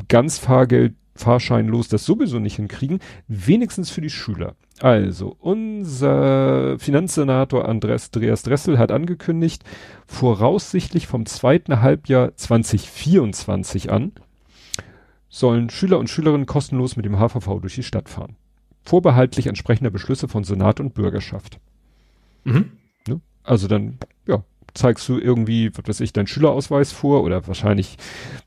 [0.08, 2.98] ganz Fahrgeld fahrscheinlos das sowieso nicht hinkriegen,
[3.28, 4.54] wenigstens für die Schüler.
[4.80, 9.62] Also, unser Finanzsenator Andres, Andreas Dressel hat angekündigt,
[10.06, 14.12] voraussichtlich vom zweiten Halbjahr 2024 an,
[15.28, 18.36] sollen Schüler und Schülerinnen kostenlos mit dem HVV durch die Stadt fahren
[18.84, 21.58] vorbehaltlich entsprechender Beschlüsse von Senat und Bürgerschaft.
[22.44, 22.72] Mhm.
[23.08, 23.20] Ne?
[23.42, 24.44] Also dann, ja,
[24.74, 27.96] zeigst du irgendwie, was weiß ich, deinen Schülerausweis vor oder wahrscheinlich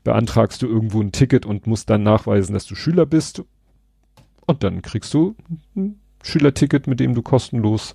[0.04, 3.42] beantragst du irgendwo ein Ticket und musst dann nachweisen, dass du Schüler bist.
[4.46, 5.36] Und dann kriegst du
[5.76, 7.94] ein Schülerticket, mit dem du kostenlos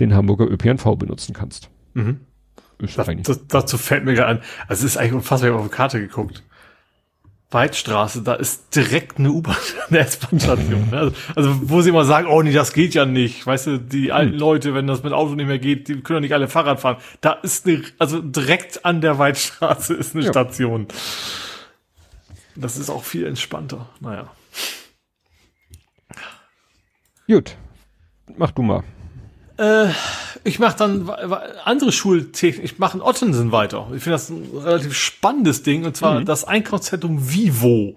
[0.00, 1.70] den Hamburger ÖPNV benutzen kannst.
[1.94, 2.20] Mhm.
[2.78, 5.70] Das, das, dazu fällt mir gerade an, also es ist eigentlich unfassbar, ich habe auf
[5.70, 6.42] die Karte geguckt.
[7.52, 9.56] Weidstraße, da ist direkt eine U-Bahn,
[9.88, 10.88] eine S-Bahn-Station.
[10.92, 13.46] Also, also, wo sie immer sagen, oh nee, das geht ja nicht.
[13.46, 16.22] Weißt du, die alten Leute, wenn das mit Auto nicht mehr geht, die können doch
[16.22, 16.96] nicht alle Fahrrad fahren.
[17.20, 20.30] Da ist eine, also direkt an der Weidstraße ist eine ja.
[20.30, 20.88] Station.
[22.54, 23.88] Das ist auch viel entspannter.
[24.00, 24.30] Naja.
[27.26, 27.56] Gut.
[28.36, 28.82] Mach du mal.
[29.56, 29.88] Äh,
[30.44, 31.08] ich mache dann
[31.64, 32.64] andere Schultechnik.
[32.64, 33.88] Ich mache in Ottensen weiter.
[33.94, 35.84] Ich finde das ein relativ spannendes Ding.
[35.84, 36.24] Und zwar mhm.
[36.24, 37.96] das Einkaufszentrum Vivo.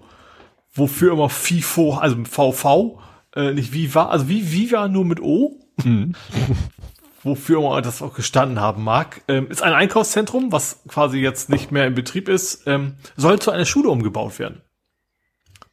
[0.74, 2.98] Wofür immer FIFO, also VV,
[3.34, 5.58] äh, nicht Viva, also wie Viva nur mit O.
[5.82, 6.14] Mhm.
[7.26, 9.22] wofür immer das auch gestanden haben mag.
[9.28, 13.50] Ähm, ist ein Einkaufszentrum, was quasi jetzt nicht mehr in Betrieb ist, ähm, soll zu
[13.50, 14.62] einer Schule umgebaut werden.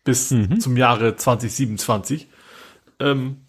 [0.03, 0.60] Bis mhm.
[0.60, 2.27] zum Jahre 2027.
[2.99, 3.43] Ähm,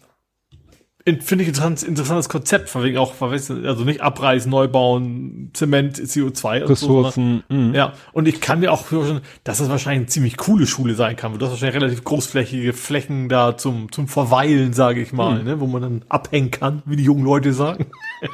[1.19, 6.63] finde ich ein interessantes Konzept, von wegen auch, also nicht abreißen, neu bauen, Zement, CO2
[6.63, 7.43] und Ressourcen.
[7.47, 7.75] So, mhm.
[7.75, 11.15] Ja, und ich kann mir auch vorstellen, dass das wahrscheinlich eine ziemlich coole Schule sein
[11.15, 15.39] kann, weil du hast wahrscheinlich relativ großflächige Flächen da zum, zum Verweilen, sage ich mal,
[15.39, 15.45] mhm.
[15.45, 17.85] ne, wo man dann abhängen kann, wie die jungen Leute sagen.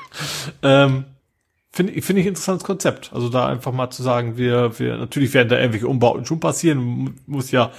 [0.63, 1.05] ähm,
[1.73, 3.11] Finde ich, finde ich ein interessantes Konzept.
[3.13, 7.15] Also da einfach mal zu sagen, wir, wir, natürlich werden da irgendwelche Umbauten schon passieren,
[7.27, 7.71] muss ja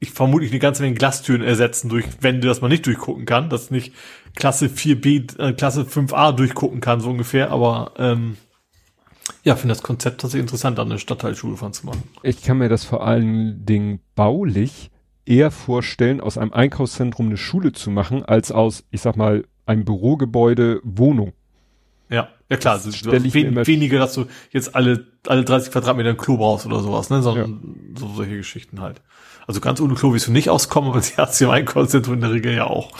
[0.00, 3.70] ich vermutlich eine ganze Menge Glastüren ersetzen durch Wände, dass man nicht durchgucken kann, dass
[3.70, 3.92] nicht
[4.34, 8.36] Klasse 4b, äh, Klasse 5a durchgucken kann, so ungefähr, aber ähm,
[9.42, 12.02] ja, finde das Konzept tatsächlich interessant, an eine Stadtteilschule von zu machen.
[12.22, 14.90] Ich kann mir das vor allen Dingen baulich
[15.24, 19.84] eher vorstellen, aus einem Einkaufszentrum eine Schule zu machen, als aus, ich sag mal, einem
[19.84, 21.32] Bürogebäude Wohnung.
[22.08, 26.10] Ja, ja klar, das also, ich wen, weniger, dass du jetzt alle, alle 30 Quadratmeter
[26.10, 27.60] ein Klo brauchst oder sowas, ne, sondern
[27.94, 28.00] ja.
[28.00, 29.02] so solche Geschichten halt.
[29.46, 32.20] Also ganz ohne Klo wirst du nicht auskommen, aber sie hat sie im Einkaufszentrum in
[32.20, 32.90] der Regel ja auch.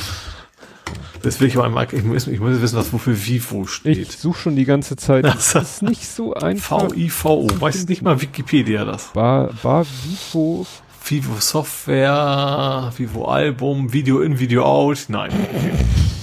[1.23, 3.99] Das will ich mal, ich muss, ich muss wissen, was wofür Vivo steht.
[3.99, 5.25] Ich suche schon die ganze Zeit.
[5.37, 6.95] Das ist nicht so einfach.
[6.95, 7.49] VIVO.
[7.59, 9.15] Weiß nicht mal Wikipedia das.
[9.15, 10.67] War, war Vivo.
[11.09, 15.07] Vivo Software, Vivo Album, Video in, Video out.
[15.09, 15.31] Nein.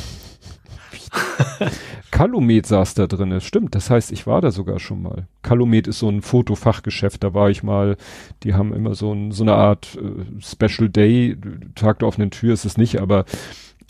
[2.14, 3.41] Calumet saß da drin.
[3.41, 5.26] Stimmt, das heißt, ich war da sogar schon mal.
[5.41, 7.98] Calumet ist so ein Fotofachgeschäft, da war ich mal.
[8.44, 11.35] Die haben immer so, ein, so eine Art äh, Special Day,
[11.73, 13.26] Tag der offenen Tür ist es nicht, aber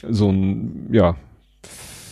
[0.07, 1.17] so ein, ja.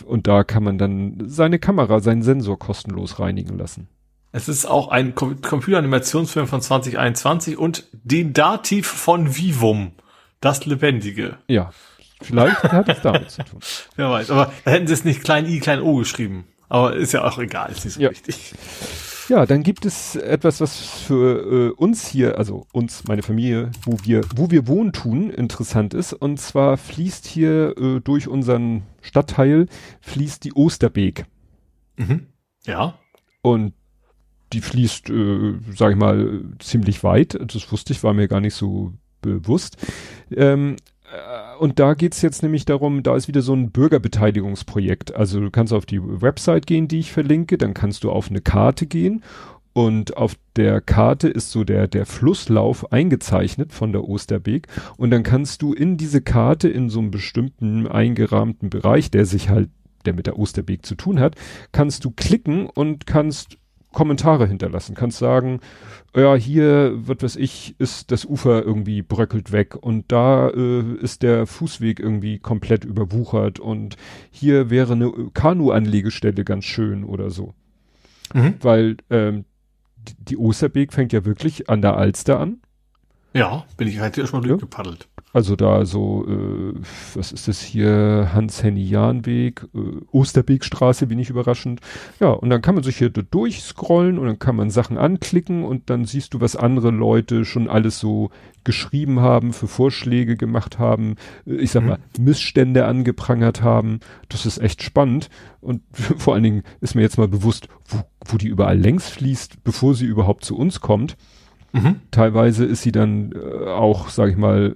[0.05, 3.87] Und da kann man dann seine Kamera, seinen Sensor kostenlos reinigen lassen.
[4.33, 9.93] Es ist auch ein Com Computeranimationsfilm von 2021 und den Dativ von Vivum.
[10.41, 11.37] Das Lebendige.
[11.47, 11.69] Ja,
[12.21, 13.59] Vielleicht hat es damit zu tun.
[13.95, 16.45] Wer weiß, aber da hätten sie es nicht klein i, klein o geschrieben.
[16.69, 18.09] Aber ist ja auch egal, ist nicht so ja.
[18.11, 18.53] wichtig.
[19.27, 23.97] Ja, dann gibt es etwas, was für äh, uns hier, also uns, meine Familie, wo
[24.03, 26.13] wir, wo wir wohnen tun, interessant ist.
[26.13, 29.67] Und zwar fließt hier äh, durch unseren Stadtteil
[30.01, 31.25] fließt die Osterbeek.
[31.97, 32.27] Mhm.
[32.65, 32.99] Ja.
[33.41, 33.73] Und
[34.53, 37.37] die fließt, äh, sag ich mal, ziemlich weit.
[37.39, 39.77] Das wusste ich, war mir gar nicht so bewusst.
[40.35, 40.90] Ähm, äh,
[41.59, 45.13] und da geht's jetzt nämlich darum, da ist wieder so ein Bürgerbeteiligungsprojekt.
[45.15, 48.41] Also du kannst auf die Website gehen, die ich verlinke, dann kannst du auf eine
[48.41, 49.23] Karte gehen
[49.73, 54.67] und auf der Karte ist so der, der Flusslauf eingezeichnet von der Osterbeek
[54.97, 59.49] und dann kannst du in diese Karte in so einem bestimmten eingerahmten Bereich, der sich
[59.49, 59.69] halt,
[60.05, 61.35] der mit der Osterbeek zu tun hat,
[61.71, 63.57] kannst du klicken und kannst
[63.93, 64.95] Kommentare hinterlassen.
[64.95, 65.59] Kannst sagen,
[66.15, 71.23] ja, hier, was weiß ich, ist das Ufer irgendwie bröckelt weg und da äh, ist
[71.23, 73.95] der Fußweg irgendwie komplett überwuchert und
[74.29, 77.53] hier wäre eine Kanu-Anlegestelle ganz schön oder so.
[78.33, 78.55] Mhm.
[78.61, 79.45] Weil ähm,
[80.19, 82.61] die, Osterbeek fängt ja wirklich an der Alster an.
[83.33, 85.07] Ja, bin ich halt erstmal durchgepaddelt.
[85.33, 86.73] Also da so, äh,
[87.15, 89.79] was ist das hier, Hans-Henny-Jahn-Weg, äh,
[90.11, 91.79] Osterbeekstraße, bin ich überraschend.
[92.19, 95.89] Ja, und dann kann man sich hier durchscrollen und dann kann man Sachen anklicken und
[95.89, 98.29] dann siehst du, was andere Leute schon alles so
[98.63, 101.15] geschrieben haben, für Vorschläge gemacht haben,
[101.47, 101.89] äh, ich sag mhm.
[101.89, 104.01] mal, Missstände angeprangert haben.
[104.27, 105.29] Das ist echt spannend
[105.61, 105.81] und
[106.17, 109.95] vor allen Dingen ist mir jetzt mal bewusst, wo, wo die überall längs fließt, bevor
[109.95, 111.15] sie überhaupt zu uns kommt.
[111.73, 112.01] Mhm.
[112.11, 114.75] Teilweise ist sie dann äh, auch, sag ich mal,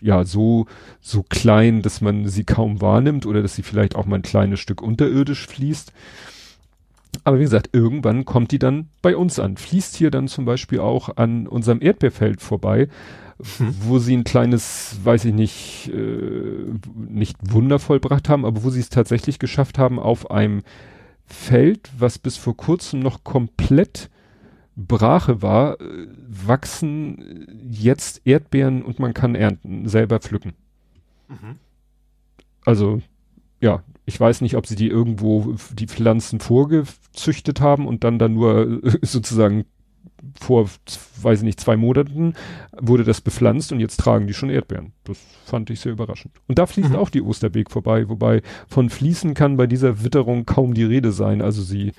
[0.00, 0.66] ja so
[1.00, 4.60] so klein, dass man sie kaum wahrnimmt oder dass sie vielleicht auch mal ein kleines
[4.60, 5.92] Stück unterirdisch fließt.
[7.24, 9.56] Aber wie gesagt, irgendwann kommt die dann bei uns an.
[9.56, 12.88] Fließt hier dann zum Beispiel auch an unserem Erdbeerfeld vorbei,
[13.58, 13.74] hm.
[13.80, 18.80] wo sie ein kleines, weiß ich nicht, äh, nicht Wunder vollbracht haben, aber wo sie
[18.80, 20.62] es tatsächlich geschafft haben, auf einem
[21.26, 24.08] Feld, was bis vor kurzem noch komplett
[24.76, 30.54] Brache war, äh, wachsen jetzt Erdbeeren und man kann ernten, selber pflücken.
[31.28, 31.56] Mhm.
[32.64, 33.02] Also,
[33.60, 38.34] ja, ich weiß nicht, ob sie die irgendwo die Pflanzen vorgezüchtet haben und dann dann
[38.34, 39.64] nur äh, sozusagen
[40.38, 40.68] vor,
[41.22, 42.34] weiß ich nicht, zwei Monaten
[42.78, 44.92] wurde das bepflanzt und jetzt tragen die schon Erdbeeren.
[45.04, 46.34] Das fand ich sehr überraschend.
[46.46, 46.96] Und da fließt mhm.
[46.96, 51.40] auch die Osterbeek vorbei, wobei von Fließen kann bei dieser Witterung kaum die Rede sein.
[51.40, 51.92] Also sie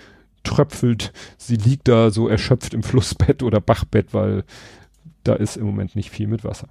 [0.43, 4.43] tröpfelt, sie liegt da so erschöpft im Flussbett oder Bachbett, weil
[5.23, 6.67] da ist im Moment nicht viel mit Wasser.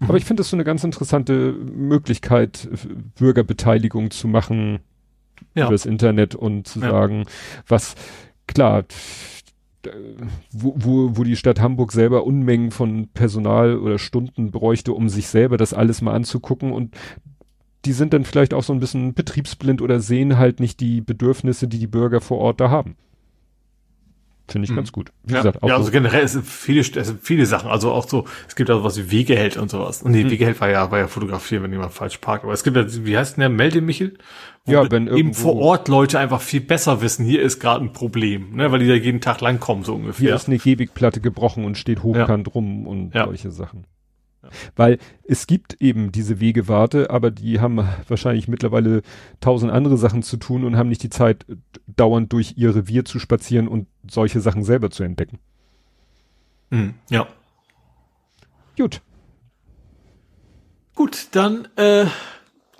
[0.00, 0.08] Mhm.
[0.08, 2.68] Aber ich finde das so eine ganz interessante Möglichkeit,
[3.16, 4.80] Bürgerbeteiligung zu machen
[5.54, 5.64] ja.
[5.64, 6.90] über das Internet und zu ja.
[6.90, 7.24] sagen,
[7.66, 7.94] was,
[8.46, 8.84] klar,
[10.52, 15.26] wo, wo, wo die Stadt Hamburg selber Unmengen von Personal oder Stunden bräuchte, um sich
[15.26, 16.96] selber das alles mal anzugucken und
[17.84, 21.66] die sind dann vielleicht auch so ein bisschen betriebsblind oder sehen halt nicht die Bedürfnisse,
[21.68, 22.96] die die Bürger vor Ort da haben.
[24.48, 24.76] Finde ich Mhm.
[24.76, 25.12] ganz gut.
[25.24, 27.70] Wie Ja, gesagt, auch ja so, also generell es sind viele, es sind viele Sachen.
[27.70, 30.02] Also auch so, es gibt also was wie Wegeheld und sowas.
[30.02, 32.44] Und nee, Wegeheld war ja, war ja fotografieren, wenn jemand falsch parkt.
[32.44, 34.14] Aber es gibt ja, wie heißt denn der, Meldemichel?
[34.64, 37.92] Wo Ja, wenn eben vor Ort Leute einfach viel besser wissen, hier ist gerade ein
[37.92, 40.26] Problem, ne, weil die da jeden Tag langkommen, so ungefähr.
[40.26, 43.24] hier ist eine Gehwegplatte gebrochen und steht hochkant rum und Ja.
[43.26, 43.86] solche Sachen.
[44.74, 47.76] Weil es gibt eben diese Wegewarte, aber die haben
[48.08, 49.02] wahrscheinlich mittlerweile
[49.40, 51.46] tausend andere Sachen zu tun und haben nicht die Zeit,
[51.86, 55.38] dauernd durch ihr Revier zu spazieren und solche Sachen selber zu entdecken.
[56.70, 57.28] Mhm, ja.
[58.76, 59.00] Gut.
[60.94, 62.06] Gut, dann äh,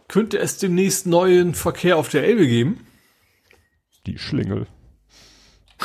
[0.08, 2.86] könnte es demnächst neuen Verkehr auf der Elbe geben.
[4.06, 4.66] Die Schlingel.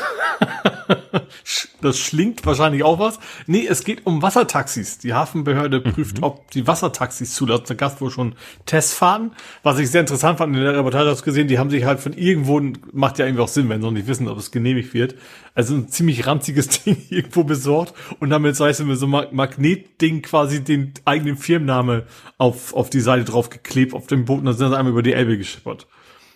[1.82, 3.20] Das schlingt wahrscheinlich auch was.
[3.46, 4.98] Nee, es geht um Wassertaxis.
[4.98, 7.66] Die Hafenbehörde prüft, ob die Wassertaxis zulassen.
[7.68, 9.32] Da gab es wohl schon Testfahrten.
[9.64, 12.00] Was ich sehr interessant fand, in der Reportage hast du gesehen, die haben sich halt
[12.00, 12.60] von irgendwo,
[12.92, 15.16] macht ja irgendwie auch Sinn, wenn sie noch nicht wissen, ob es genehmigt wird.
[15.54, 20.24] Also ein ziemlich ranziges Ding irgendwo besorgt und damit, sei es mit so einem Magnetding
[20.24, 22.06] quasi den eigenen Firmenname
[22.38, 25.04] auf, auf die Seite drauf geklebt, auf dem Boot und dann sind sie einmal über
[25.04, 25.88] die Elbe geschippert.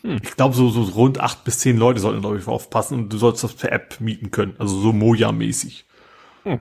[0.04, 3.18] Ich glaube, so, so rund acht bis zehn Leute sollten, glaube ich, aufpassen und du
[3.18, 4.56] sollst das per App mieten können.
[4.58, 5.86] Also so Moja-mäßig.
[6.44, 6.60] Hm.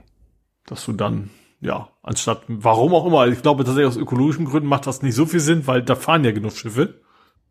[0.65, 4.85] Dass du dann, ja, anstatt, warum auch immer, ich glaube tatsächlich aus ökologischen Gründen macht
[4.85, 7.01] das nicht so viel Sinn, weil da fahren ja genug Schiffe,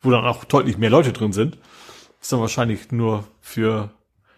[0.00, 1.58] wo dann auch deutlich mehr Leute drin sind.
[2.20, 3.90] Ist dann wahrscheinlich nur für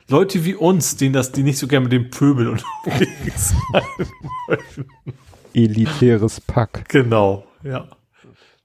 [0.09, 2.49] Leute wie uns, denen das, die nicht so gerne mit dem Pöbel
[2.85, 4.59] unterwegs sind.
[5.55, 6.89] Elitäres Pack.
[6.89, 7.89] Genau, ja.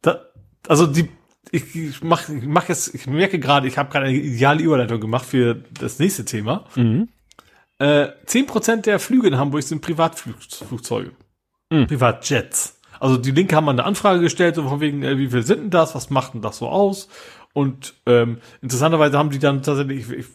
[0.01, 0.21] Da,
[0.67, 1.09] also die,
[1.51, 4.99] ich, ich mach, ich mach jetzt, ich merke gerade, ich habe gerade eine ideale Überleitung
[4.99, 6.65] gemacht für das nächste Thema.
[6.75, 7.09] Mhm.
[7.79, 11.11] Äh, 10% der Flüge in Hamburg sind Privatflugzeuge.
[11.69, 11.87] Mhm.
[11.87, 12.79] Privatjets.
[12.99, 15.61] Also die Linke haben mal eine Anfrage gestellt, so von wegen, äh, wie viel sind
[15.61, 17.09] denn das, was macht denn das so aus?
[17.53, 20.25] Und ähm, interessanterweise haben die dann tatsächlich, ich,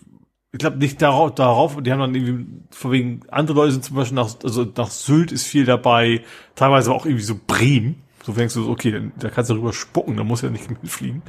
[0.52, 3.96] ich glaube nicht darauf, darauf, die haben dann irgendwie, von wegen, andere Leute sind zum
[3.96, 6.22] Beispiel nach, also nach Sylt ist viel dabei,
[6.54, 8.02] teilweise auch irgendwie so Bremen.
[8.22, 11.22] So denkst du so, okay, da kannst du drüber spucken, da muss ja nicht mitfliegen.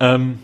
[0.00, 0.40] Ähm,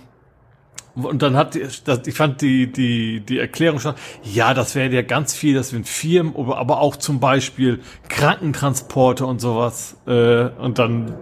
[0.95, 4.93] und dann hat die, das, ich fand die, die, die Erklärung schon, ja, das wäre
[4.95, 9.97] ja ganz viel, das sind Firmen, aber aber auch zum Beispiel Krankentransporte und sowas.
[10.07, 11.17] Äh, und dann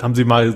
[0.00, 0.54] haben sie mal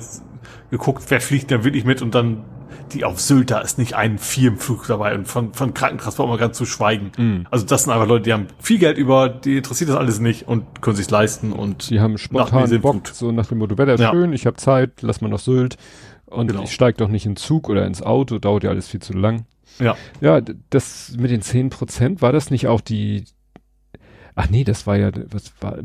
[0.70, 2.44] geguckt, wer fliegt denn wirklich mit und dann
[2.92, 6.56] die auf Sylt, da ist nicht ein Firmenflug dabei und von, von Krankentransport mal ganz
[6.58, 7.46] zu schweigen.
[7.50, 10.48] Also das sind einfach Leute, die haben viel Geld über, die interessiert das alles nicht
[10.48, 14.00] und können sich leisten und Die haben spontan Bock, so nach dem Motto, Wetter ist
[14.00, 14.10] Ja.
[14.10, 15.76] schön, ich habe Zeit, lass mal nach Sylt.
[16.26, 16.62] Und Genau.
[16.62, 19.12] ich steig doch nicht in den Zug oder ins Auto, dauert ja alles viel zu
[19.12, 19.44] lang.
[19.78, 19.96] ja.
[20.20, 20.40] Ja,
[20.70, 23.24] das mit den 10 Prozent, war das nicht auch die,
[24.34, 25.78] ach nee, das war ja, was war,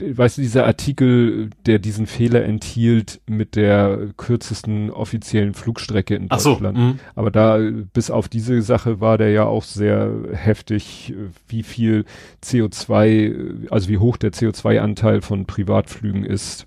[0.00, 6.40] weißt du, dieser Artikel, der diesen Fehler enthielt mit der kürzesten offiziellen Flugstrecke in Ach
[6.40, 6.50] so.
[6.52, 6.76] Deutschland.
[6.78, 6.98] mhm.
[7.14, 7.58] Aber da,
[7.92, 11.14] bis auf diese Sache war der ja auch sehr heftig,
[11.48, 12.04] wie viel
[12.42, 16.66] CO2, äh, also wie hoch der CO2-Anteil von Privatflügen ist.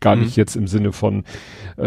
[0.00, 0.22] Gar Mhm.
[0.22, 1.24] nicht jetzt im Sinne von,
[1.76, 1.82] äh,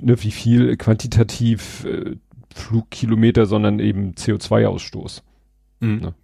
[0.00, 2.16] ne, wie viel quantitativ äh,
[2.54, 5.22] Flugkilometer, sondern eben CO2-Ausstoß.
[5.80, 5.96] Mhm.
[6.00, 6.14] Ne.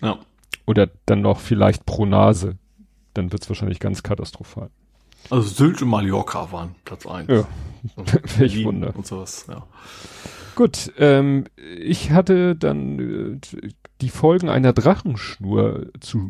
[0.00, 0.18] Ja.
[0.66, 2.56] Oder dann noch vielleicht pro Nase.
[3.14, 4.70] Dann wird's wahrscheinlich ganz katastrophal.
[5.30, 7.28] Also Sylt und Mallorca waren Platz eins.
[7.28, 7.46] Ja.
[7.96, 8.94] Und Welch Wunder.
[8.94, 9.66] Und sowas, ja.
[10.54, 11.44] Gut, ähm,
[11.78, 13.68] ich hatte dann äh,
[14.02, 16.28] die Folgen einer Drachenschnur zu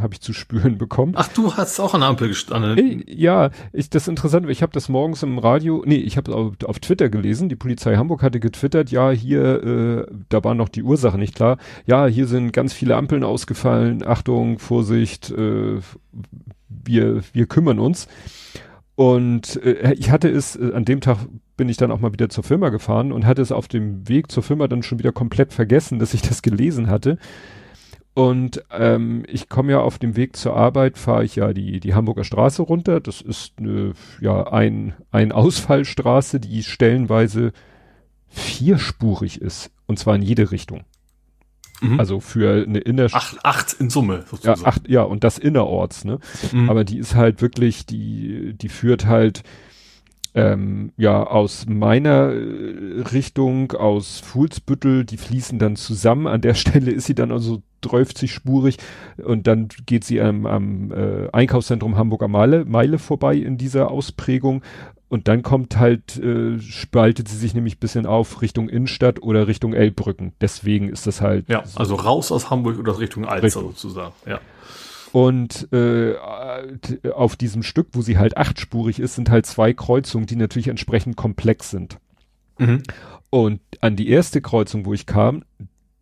[0.00, 1.14] habe ich zu spüren bekommen.
[1.16, 2.76] Ach, du hast auch an der Ampel gestanden.
[2.76, 6.52] Ey, ja, ich, das Interessante, ich habe das morgens im Radio, nee, ich habe auf,
[6.64, 10.82] auf Twitter gelesen, die Polizei Hamburg hatte getwittert, ja, hier, äh, da war noch die
[10.82, 11.56] Ursache nicht klar,
[11.86, 15.80] ja, hier sind ganz viele Ampeln ausgefallen, Achtung, Vorsicht, äh,
[16.68, 18.08] wir, wir kümmern uns.
[18.94, 21.18] Und äh, ich hatte es, äh, an dem Tag
[21.56, 24.30] bin ich dann auch mal wieder zur Firma gefahren und hatte es auf dem Weg
[24.30, 27.18] zur Firma dann schon wieder komplett vergessen, dass ich das gelesen hatte.
[28.14, 31.94] Und ähm, ich komme ja auf dem Weg zur Arbeit, fahre ich ja die, die
[31.94, 33.00] Hamburger Straße runter.
[33.00, 37.52] Das ist eine, ja ein, ein Ausfallstraße, die stellenweise
[38.28, 39.70] vierspurig ist.
[39.86, 40.84] Und zwar in jede Richtung.
[41.80, 42.00] Mhm.
[42.00, 43.22] Also für eine Innerstadt.
[43.22, 44.64] acht, acht in Summe, Ja, sozusagen.
[44.66, 46.18] acht, ja, und das innerorts, ne?
[46.52, 46.70] Mhm.
[46.70, 49.42] Aber die ist halt wirklich, die, die führt halt
[50.36, 56.26] ähm, ja aus meiner äh, Richtung, aus Fuhlsbüttel, die fließen dann zusammen.
[56.26, 58.76] An der Stelle ist sie dann also 30 spurig
[59.24, 64.62] und dann geht sie am, am äh, Einkaufszentrum Hamburger Meile, Meile vorbei in dieser Ausprägung.
[65.08, 69.72] Und dann kommt halt, äh, spaltet sie sich nämlich bisschen auf Richtung Innenstadt oder Richtung
[69.72, 70.32] Elbbrücken.
[70.40, 71.78] Deswegen ist das halt ja, so.
[71.78, 73.62] also raus aus Hamburg oder Richtung Alster Richtung.
[73.68, 74.12] sozusagen.
[74.26, 74.40] Ja.
[75.12, 76.16] Und äh,
[77.12, 81.16] auf diesem Stück, wo sie halt achtspurig ist, sind halt zwei Kreuzungen, die natürlich entsprechend
[81.16, 81.98] komplex sind.
[82.58, 82.82] Mhm.
[83.30, 85.44] Und an die erste Kreuzung, wo ich kam,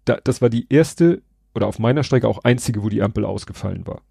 [0.04, 1.22] da, das war die erste
[1.54, 4.02] oder auf meiner Strecke auch einzige, wo die Ampel ausgefallen war.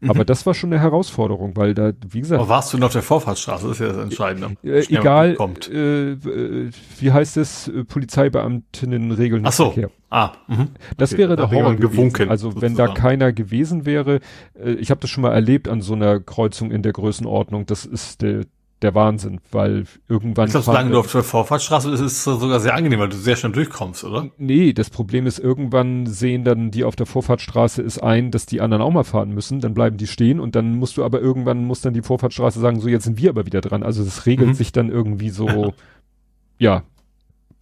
[0.00, 0.10] Mhm.
[0.10, 2.40] Aber das war schon eine Herausforderung, weil da, wie gesagt.
[2.40, 3.68] Aber warst du noch der Vorfahrtsstraße?
[3.68, 4.56] Das ist ja das Entscheidende.
[4.62, 5.36] Äh, egal,
[5.70, 9.70] äh, äh, wie heißt es, äh, Polizeibeamtinnen regeln Ach so.
[9.70, 9.90] Verkehr.
[10.10, 10.68] Ah, mh.
[10.98, 11.22] Das okay.
[11.22, 12.28] wäre der Horror gewesen.
[12.28, 12.60] Also sozusagen.
[12.60, 14.20] wenn da keiner gewesen wäre,
[14.62, 17.86] äh, ich habe das schon mal erlebt an so einer Kreuzung in der Größenordnung, das
[17.86, 18.44] ist der
[18.82, 20.46] der Wahnsinn, weil irgendwann.
[20.46, 23.16] Ist das, solange du auf der Vorfahrtsstraße ist, ist es sogar sehr angenehm, weil du
[23.16, 24.30] sehr schnell durchkommst, oder?
[24.38, 28.60] Nee, das Problem ist, irgendwann sehen dann die auf der Vorfahrtsstraße ist ein, dass die
[28.60, 31.64] anderen auch mal fahren müssen, dann bleiben die stehen und dann musst du aber irgendwann,
[31.64, 33.82] muss dann die Vorfahrtsstraße sagen, so jetzt sind wir aber wieder dran.
[33.82, 34.54] Also das regelt mhm.
[34.54, 35.74] sich dann irgendwie so,
[36.58, 36.82] ja,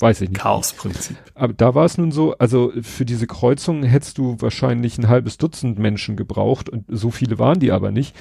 [0.01, 0.40] weiß ich nicht.
[0.40, 1.16] Chaosprinzip.
[1.34, 5.38] Aber da war es nun so, also für diese Kreuzung hättest du wahrscheinlich ein halbes
[5.38, 8.16] Dutzend Menschen gebraucht und so viele waren die aber nicht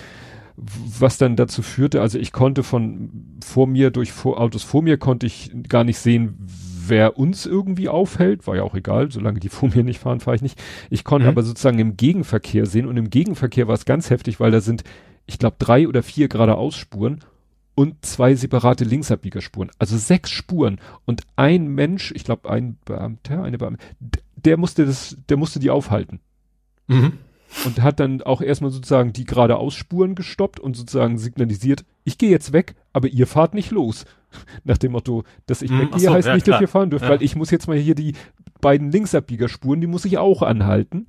[1.00, 4.98] was dann dazu führte, also ich konnte von vor mir durch vor, Autos vor mir
[4.98, 6.38] konnte ich gar nicht sehen,
[6.88, 10.36] wer uns irgendwie aufhält, war ja auch egal, solange die vor mir nicht fahren, fahre
[10.36, 10.62] ich nicht.
[10.90, 11.30] Ich konnte mhm.
[11.30, 14.84] aber sozusagen im Gegenverkehr sehen und im Gegenverkehr war es ganz heftig, weil da sind,
[15.26, 17.20] ich glaube, drei oder vier geradeausspuren
[17.76, 19.72] und zwei separate Linksabbiegerspuren.
[19.80, 23.84] Also sechs Spuren und ein Mensch, ich glaube ein Beamter, eine Beamte,
[24.36, 26.20] der musste das, der musste die aufhalten.
[26.88, 27.14] Mhm
[27.66, 32.54] und hat dann auch erstmal sozusagen die geradeausspuren gestoppt und sozusagen signalisiert, ich gehe jetzt
[32.54, 34.06] weg, aber ihr fahrt nicht los.
[34.64, 36.58] Nach dem Motto, dass ich mm, weggehe, so, heißt ja, nicht, klar.
[36.58, 37.12] dass ihr fahren dürft, ja.
[37.12, 38.14] weil ich muss jetzt mal hier die
[38.62, 41.08] beiden Linksabbiegerspuren, die muss ich auch anhalten.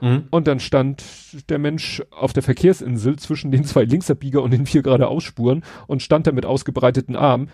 [0.00, 0.24] Mhm.
[0.30, 1.04] Und dann stand
[1.48, 6.26] der Mensch auf der Verkehrsinsel zwischen den zwei Linksabbieger und den vier geradeausspuren und stand
[6.26, 7.50] da mit ausgebreiteten Armen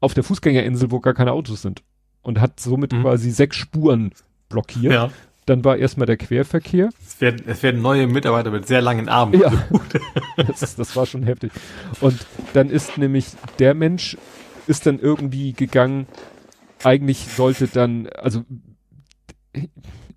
[0.00, 1.82] auf der Fußgängerinsel, wo gar keine Autos sind.
[2.22, 3.02] Und hat somit mhm.
[3.02, 4.10] quasi sechs Spuren
[4.48, 4.92] blockiert.
[4.92, 5.10] Ja.
[5.46, 6.90] Dann war erstmal der Querverkehr.
[7.00, 9.40] Es werden, es werden neue Mitarbeiter mit sehr langen Armen.
[9.40, 9.52] Ja,
[10.36, 11.52] das, das war schon heftig.
[12.00, 13.26] Und dann ist nämlich
[13.58, 14.16] der Mensch
[14.66, 16.06] ist dann irgendwie gegangen,
[16.82, 18.44] eigentlich sollte dann, also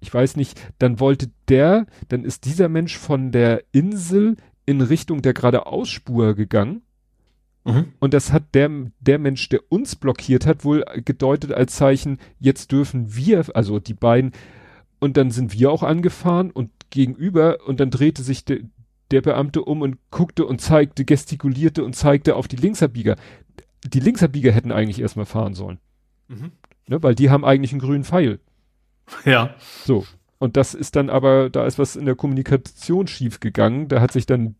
[0.02, 4.36] ich weiß nicht, dann wollte der, dann ist dieser Mensch von der Insel
[4.66, 6.82] in Richtung der geradeausspur gegangen.
[7.66, 7.94] Mhm.
[8.00, 8.70] Und das hat der,
[9.00, 13.94] der Mensch, der uns blockiert hat, wohl gedeutet als Zeichen, jetzt dürfen wir, also die
[13.94, 14.32] beiden,
[15.00, 18.64] und dann sind wir auch angefahren und gegenüber und dann drehte sich de,
[19.12, 23.16] der Beamte um und guckte und zeigte, gestikulierte und zeigte auf die Linksabbieger.
[23.86, 25.80] Die Linksabbieger hätten eigentlich erstmal fahren sollen.
[26.28, 26.52] Mhm.
[26.88, 28.40] Ne, weil die haben eigentlich einen grünen Pfeil.
[29.26, 29.56] Ja.
[29.86, 30.06] So.
[30.38, 33.88] Und das ist dann aber, da ist was in der Kommunikation schief gegangen.
[33.88, 34.56] Da hat sich dann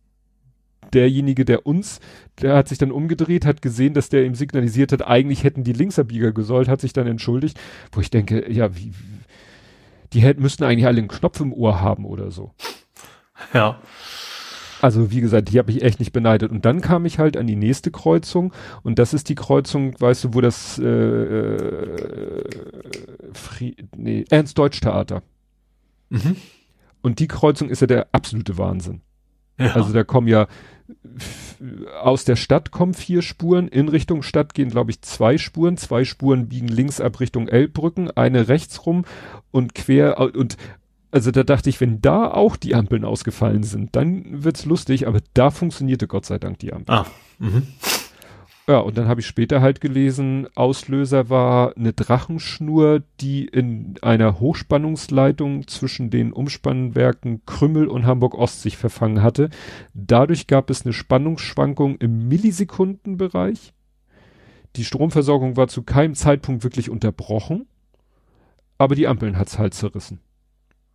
[0.92, 2.00] derjenige, der uns,
[2.40, 5.72] der hat sich dann umgedreht, hat gesehen, dass der ihm signalisiert hat, eigentlich hätten die
[5.72, 7.60] Linksabbieger gesollt, hat sich dann entschuldigt,
[7.92, 8.92] wo ich denke, ja, wie,
[10.12, 12.52] die hätten, müssten eigentlich alle einen Knopf im Ohr haben oder so.
[13.54, 13.80] Ja.
[14.82, 16.50] Also wie gesagt, die habe ich echt nicht beneidet.
[16.50, 20.24] Und dann kam ich halt an die nächste Kreuzung und das ist die Kreuzung, weißt
[20.24, 22.44] du, wo das äh, äh,
[23.96, 25.22] nee, Ernst-Deutsch-Theater.
[26.08, 26.36] Mhm.
[27.02, 29.02] Und die Kreuzung ist ja der absolute Wahnsinn.
[29.58, 29.74] Ja.
[29.74, 30.46] Also da kommen ja
[32.00, 35.76] aus der Stadt kommen vier Spuren, in Richtung Stadt gehen, glaube ich, zwei Spuren.
[35.76, 39.04] Zwei Spuren biegen links ab Richtung Elbbrücken, eine rechts rum
[39.50, 40.56] und quer und
[41.12, 45.18] also da dachte ich, wenn da auch die Ampeln ausgefallen sind, dann wird's lustig, aber
[45.34, 46.94] da funktionierte Gott sei Dank die Ampel.
[46.94, 47.06] Ah,
[47.38, 47.66] mhm.
[48.70, 54.38] Ja, und dann habe ich später halt gelesen, Auslöser war eine Drachenschnur, die in einer
[54.38, 59.50] Hochspannungsleitung zwischen den Umspannwerken Krümmel und Hamburg Ost sich verfangen hatte.
[59.92, 63.74] Dadurch gab es eine Spannungsschwankung im Millisekundenbereich.
[64.76, 67.66] Die Stromversorgung war zu keinem Zeitpunkt wirklich unterbrochen,
[68.78, 70.20] aber die Ampeln hat's halt zerrissen.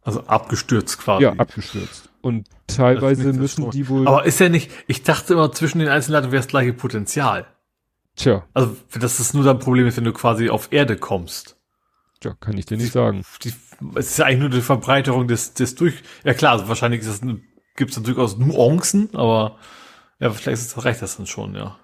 [0.01, 1.23] Also abgestürzt quasi.
[1.23, 2.09] Ja, abgestürzt.
[2.21, 4.07] Und teilweise müssen die wohl.
[4.07, 7.47] Aber ist ja nicht, ich dachte immer, zwischen den einzelnen Leitungen wäre das gleiche Potenzial.
[8.15, 8.45] Tja.
[8.53, 11.57] Also, dass das nur dein Problem ist, wenn du quasi auf Erde kommst.
[12.21, 13.23] Tja, kann ich dir nicht sagen.
[13.43, 13.53] Die,
[13.95, 17.23] es ist ja eigentlich nur die Verbreiterung des, des durch, ja klar, also wahrscheinlich ist
[17.23, 17.29] das,
[17.75, 19.57] gibt es durchaus Nuancen, aber
[20.19, 21.77] ja, vielleicht ist das, reicht das dann schon, ja.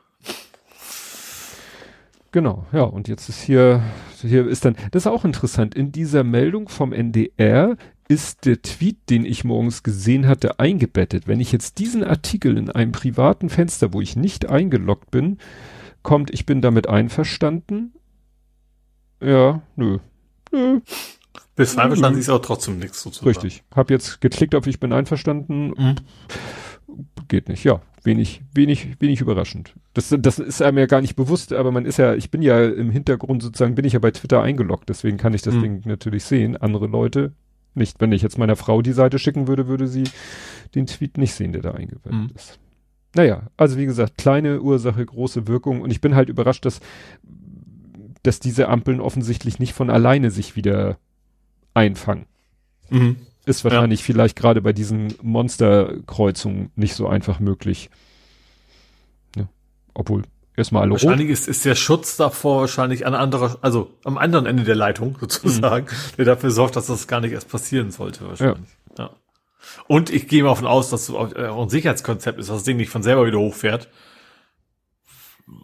[2.32, 3.84] Genau, ja, und jetzt ist hier,
[4.22, 7.76] hier ist dann, das ist auch interessant, in dieser Meldung vom NDR
[8.08, 11.28] ist der Tweet, den ich morgens gesehen hatte, eingebettet.
[11.28, 15.40] Wenn ich jetzt diesen Artikel in einem privaten Fenster, wo ich nicht eingeloggt bin,
[16.04, 17.94] kommt, ich bin damit einverstanden.
[19.22, 20.00] Ja, nö.
[20.52, 20.82] Nö.
[21.56, 23.28] Bis einverstanden ist auch trotzdem nichts sozusagen.
[23.28, 23.64] Richtig.
[23.76, 25.74] Hab jetzt geklickt auf ich bin einverstanden.
[25.78, 25.96] Mhm.
[27.28, 27.82] Geht nicht, ja.
[28.04, 29.76] Wenig, wenig, wenig überraschend.
[29.94, 32.66] Das, das ist einem ja gar nicht bewusst, aber man ist ja, ich bin ja
[32.66, 35.62] im Hintergrund sozusagen, bin ich ja bei Twitter eingeloggt, deswegen kann ich das mhm.
[35.62, 36.58] Ding natürlich sehen.
[36.58, 37.34] Andere Leute
[37.76, 38.02] nicht.
[38.02, 40.06] Wenn ich jetzt meiner Frau die Seite schicken würde, würde sie
[40.74, 42.32] den Tweet nicht sehen, der da eingebettet mhm.
[42.36, 42.60] ist.
[43.16, 45.82] Naja, also wie gesagt, kleine Ursache, große Wirkung.
[45.82, 46.80] Und ich bin halt überrascht, dass,
[48.24, 50.98] dass diese Ampeln offensichtlich nicht von alleine sich wieder
[51.74, 52.26] einfangen.
[52.90, 53.18] Mhm.
[53.46, 54.06] Ist wahrscheinlich ja.
[54.06, 57.90] vielleicht gerade bei diesen Monsterkreuzungen nicht so einfach möglich.
[59.36, 59.50] Ja.
[59.94, 60.24] Obwohl,
[60.56, 64.64] erstmal alle Wahrscheinlich ist, ist der Schutz davor wahrscheinlich an anderer, also am anderen Ende
[64.64, 66.16] der Leitung sozusagen, mhm.
[66.18, 68.70] der dafür sorgt, dass das gar nicht erst passieren sollte wahrscheinlich.
[68.98, 69.06] Ja.
[69.06, 69.12] ja.
[69.88, 72.64] Und ich gehe mal davon aus, dass so äh, auch ein Sicherheitskonzept ist, dass das
[72.64, 73.90] Ding nicht von selber wieder hochfährt.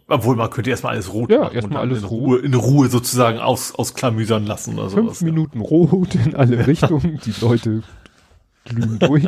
[0.06, 3.74] Obwohl man könnte erstmal alles rot ja, erstmal alles in Ruhe, in Ruhe sozusagen aus,
[3.74, 5.20] ausklamüsern lassen oder Fünf sowas.
[5.22, 7.82] Minuten rot in alle Richtungen, die Leute
[8.64, 9.26] glühen durch.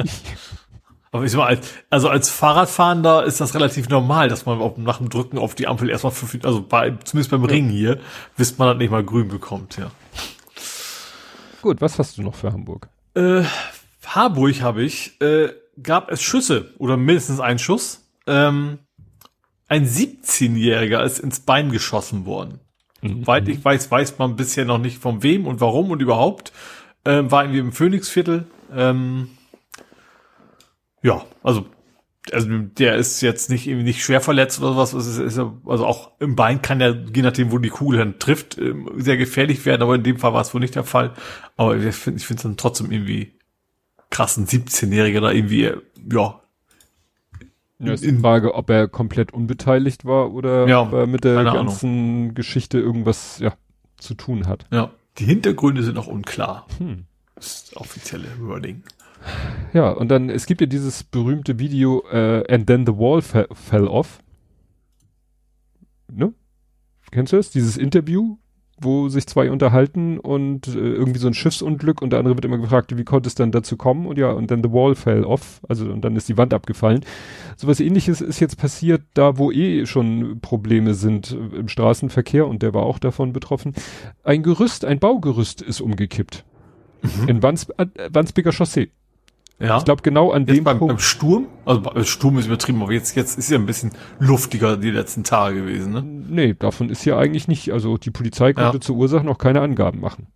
[1.12, 4.98] Aber ich sag mal, als, also als Fahrradfahrender ist das relativ normal, dass man nach
[4.98, 7.98] dem Drücken auf die Ampel erstmal fünf, also bei, zumindest beim Ring hier,
[8.36, 9.90] bis man das nicht mal grün bekommt, ja.
[11.62, 12.88] Gut, was hast du noch für Hamburg?
[13.14, 13.42] Äh,
[14.14, 15.50] Harburg habe ich, äh,
[15.82, 18.10] gab es Schüsse oder mindestens einen Schuss.
[18.26, 18.80] Ähm,
[19.68, 22.58] ein 17-Jähriger ist ins Bein geschossen worden.
[23.02, 23.26] Mhm.
[23.26, 26.52] Weit ich weiß, weiß man bisher noch nicht von wem und warum und überhaupt.
[27.04, 28.46] Ähm, war irgendwie im Phoenixviertel.
[28.74, 29.30] Ähm,
[31.02, 31.66] ja, also,
[32.32, 36.60] also der ist jetzt nicht irgendwie nicht schwer verletzt oder ist, also auch im Bein
[36.62, 40.02] kann ja, je nachdem, wo die Kugel dann trifft, ähm, sehr gefährlich werden, aber in
[40.02, 41.14] dem Fall war es wohl nicht der Fall.
[41.56, 43.39] Aber ich finde ich finde es dann trotzdem irgendwie
[44.10, 45.70] krassen 17-Jähriger da irgendwie,
[46.12, 46.40] ja.
[47.82, 51.42] Ja, ist die Frage, ob er komplett unbeteiligt war oder ja, ob er mit der
[51.44, 52.34] ganzen Ahnung.
[52.34, 53.54] Geschichte irgendwas ja,
[53.96, 54.66] zu tun hat.
[54.70, 56.66] Ja, die Hintergründe sind noch unklar.
[56.76, 57.06] Hm.
[57.36, 58.82] Das ist offizielle Wording.
[59.72, 63.86] Ja, und dann, es gibt ja dieses berühmte Video, uh, And Then the Wall Fell
[63.86, 64.20] Off.
[66.12, 66.34] Ne?
[67.10, 67.50] Kennst du das?
[67.50, 68.36] Dieses Interview,
[68.80, 72.58] wo sich zwei unterhalten und äh, irgendwie so ein Schiffsunglück und der andere wird immer
[72.58, 74.06] gefragt, wie konnte es dann dazu kommen?
[74.06, 77.04] Und ja, und dann the wall fell off, also und dann ist die Wand abgefallen.
[77.56, 82.62] Sowas ähnliches ist jetzt passiert, da wo eh schon Probleme sind äh, im Straßenverkehr und
[82.62, 83.74] der war auch davon betroffen.
[84.24, 86.44] Ein Gerüst, ein Baugerüst ist umgekippt.
[87.02, 87.28] Mhm.
[87.28, 88.90] In Wands, äh, Wandsbeker Chaussee.
[89.60, 89.76] Ja.
[89.76, 90.94] Ich glaube genau an jetzt dem beim, Punkt.
[90.94, 94.90] Beim Sturm, also Sturm ist übertrieben, aber jetzt, jetzt ist ja ein bisschen luftiger die
[94.90, 96.02] letzten Tage gewesen, ne?
[96.02, 98.80] Nee, davon ist ja eigentlich nicht, also die Polizei konnte ja.
[98.80, 100.28] zur Ursache noch keine Angaben machen.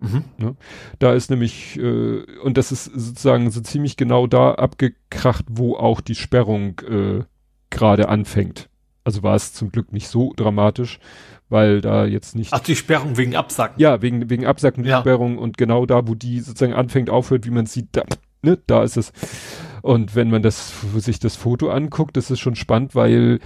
[0.00, 0.24] Mhm.
[0.38, 0.56] Ne?
[1.00, 6.00] Da ist nämlich, äh, und das ist sozusagen so ziemlich genau da abgekracht, wo auch
[6.00, 7.24] die Sperrung äh,
[7.70, 8.68] gerade anfängt.
[9.02, 11.00] Also war es zum Glück nicht so dramatisch,
[11.48, 12.52] weil da jetzt nicht.
[12.52, 13.80] Ach, die Sperrung wegen Absacken.
[13.80, 15.00] Ja, wegen, wegen Absacken die ja.
[15.00, 18.04] Sperrung und genau da, wo die sozusagen anfängt, aufhört, wie man sieht, da
[18.42, 19.12] ne, da ist es.
[19.82, 23.38] Und wenn man das, sich das Foto anguckt, das ist schon spannend, weil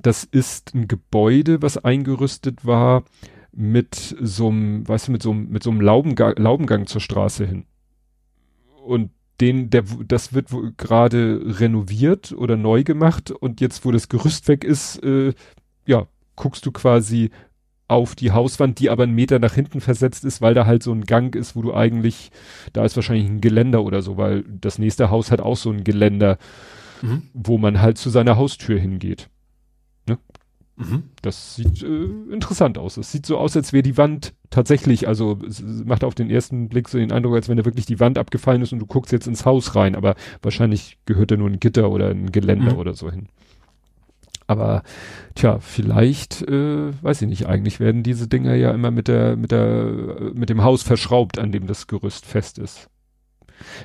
[0.00, 3.04] das ist ein Gebäude, was eingerüstet war
[3.52, 7.44] mit so einem, weißt du, mit so einem, mit so einem Laubengang, Laubengang zur Straße
[7.44, 7.64] hin.
[8.84, 9.10] Und
[9.40, 14.64] den, der, das wird gerade renoviert oder neu gemacht und jetzt, wo das Gerüst weg
[14.64, 15.32] ist, äh,
[15.86, 16.06] ja,
[16.36, 17.30] guckst du quasi
[17.90, 20.92] auf die Hauswand, die aber einen Meter nach hinten versetzt ist, weil da halt so
[20.92, 22.30] ein Gang ist, wo du eigentlich,
[22.72, 25.82] da ist wahrscheinlich ein Geländer oder so, weil das nächste Haus hat auch so ein
[25.82, 26.38] Geländer,
[27.02, 27.22] mhm.
[27.34, 29.28] wo man halt zu seiner Haustür hingeht.
[30.08, 30.18] Ne?
[30.76, 31.02] Mhm.
[31.20, 32.96] Das sieht äh, interessant aus.
[32.96, 36.68] Es sieht so aus, als wäre die Wand tatsächlich, also es macht auf den ersten
[36.68, 39.12] Blick so den Eindruck, als wenn da wirklich die Wand abgefallen ist und du guckst
[39.12, 42.78] jetzt ins Haus rein, aber wahrscheinlich gehört da nur ein Gitter oder ein Geländer mhm.
[42.78, 43.28] oder so hin.
[44.50, 44.82] Aber
[45.36, 49.52] tja, vielleicht, äh, weiß ich nicht, eigentlich werden diese Dinger ja immer mit der, mit
[49.52, 52.90] der, mit dem Haus verschraubt, an dem das Gerüst fest ist.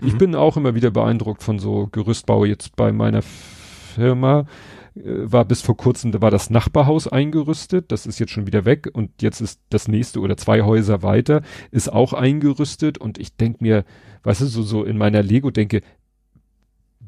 [0.01, 0.07] Mhm.
[0.07, 4.47] Ich bin auch immer wieder beeindruckt von so Gerüstbau jetzt bei meiner Firma
[4.95, 8.65] äh, war bis vor kurzem, da war das Nachbarhaus eingerüstet, das ist jetzt schon wieder
[8.65, 13.35] weg und jetzt ist das nächste oder zwei Häuser weiter, ist auch eingerüstet und ich
[13.35, 13.85] denke mir,
[14.23, 15.81] weißt du, so, so in meiner Lego denke,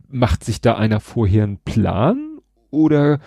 [0.10, 2.28] macht sich da einer vorher einen Plan
[2.70, 3.20] oder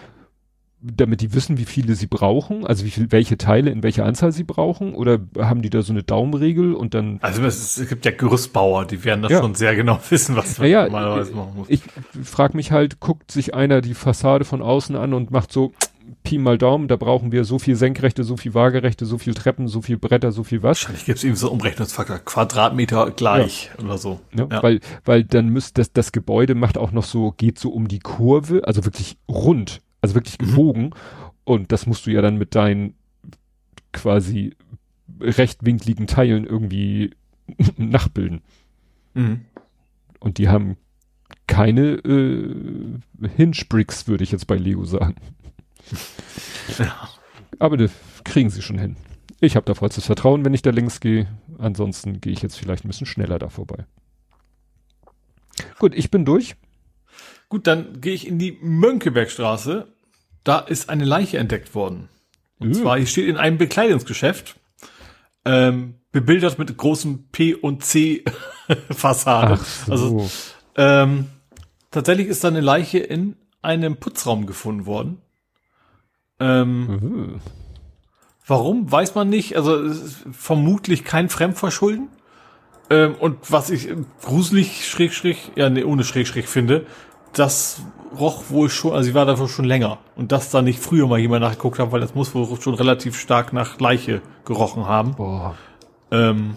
[0.83, 4.33] damit die wissen, wie viele sie brauchen, also wie viel, welche Teile in welcher Anzahl
[4.33, 7.19] sie brauchen, oder haben die da so eine Daumenregel und dann?
[7.23, 9.41] Also es, es gibt ja Gerüstbauer, die werden das ja.
[9.41, 11.69] schon sehr genau wissen, was man ja, normalerweise machen muss.
[11.69, 11.83] Ich
[12.23, 15.73] frage mich halt, guckt sich einer die Fassade von außen an und macht so
[16.25, 19.69] Pi mal Daumen, da brauchen wir so viel Senkrechte, so viel Waagerechte, so viel Treppen,
[19.69, 20.79] so viel Bretter, so viel was.
[20.79, 23.85] Wahrscheinlich gibt es eben so Umrechnungsfaktor, Quadratmeter gleich ja.
[23.85, 24.21] oder so.
[24.35, 24.63] Ja, ja.
[24.63, 28.01] Weil, weil dann müsste das, das Gebäude macht auch noch so, geht so um die
[28.01, 30.47] Kurve, also wirklich rund also wirklich mhm.
[30.47, 30.83] gebogen.
[30.83, 30.93] Mhm.
[31.45, 32.95] Und das musst du ja dann mit deinen
[33.93, 34.57] quasi
[35.21, 37.15] rechtwinkligen Teilen irgendwie
[37.77, 38.43] nachbilden.
[39.15, 39.43] Mhm.
[40.21, 40.77] Und die haben
[41.47, 45.17] keine äh, Hinge-Bricks, würde ich jetzt bei Lego sagen.
[46.79, 47.09] Ja.
[47.59, 47.91] Aber das
[48.23, 48.97] kriegen sie schon hin.
[49.41, 51.27] Ich habe da vollstes Vertrauen, wenn ich da links gehe.
[51.59, 53.87] Ansonsten gehe ich jetzt vielleicht ein bisschen schneller da vorbei.
[55.81, 56.55] Gut, ich bin durch.
[57.51, 59.89] Gut, dann gehe ich in die Mönckebergstraße.
[60.45, 62.09] Da ist eine Leiche entdeckt worden.
[62.59, 62.75] Und mhm.
[62.75, 64.57] zwar, hier steht in einem Bekleidungsgeschäft.
[65.45, 68.25] Ähm, bebildert mit großen P und C
[68.91, 69.59] Fassade.
[69.87, 69.93] so.
[69.93, 70.31] Also
[70.77, 71.27] ähm,
[71.91, 75.19] tatsächlich ist da eine Leiche in einem Putzraum gefunden worden.
[76.39, 77.41] Ähm, Mhm.
[78.47, 79.57] Warum, weiß man nicht.
[79.57, 82.09] Also es ist vermutlich kein Fremdverschulden.
[82.91, 83.89] Ähm, und was ich
[84.23, 86.87] gruselig, schräg, ja, nee, ohne schräg, finde,
[87.33, 87.83] das
[88.19, 89.99] roch wohl schon, also sie war dafür schon länger.
[90.17, 93.19] Und dass da nicht früher mal jemand nachgeguckt hat, weil das muss wohl schon relativ
[93.19, 95.15] stark nach Leiche gerochen haben.
[95.15, 95.55] Boah.
[96.11, 96.57] Ähm,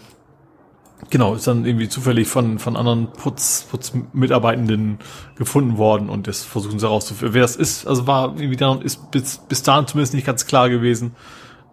[1.10, 4.98] genau, ist dann irgendwie zufällig von, von anderen Putz, Putzmitarbeitenden
[5.36, 7.34] gefunden worden und das versuchen sie herauszufinden.
[7.34, 10.68] Wer das ist, also war irgendwie dann, ist bis, bis dahin zumindest nicht ganz klar
[10.68, 11.14] gewesen.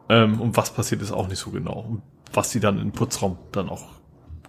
[0.10, 1.86] Ähm, und was passiert ist auch nicht so genau.
[1.90, 2.02] Und
[2.34, 3.84] was sie dann im Putzraum dann auch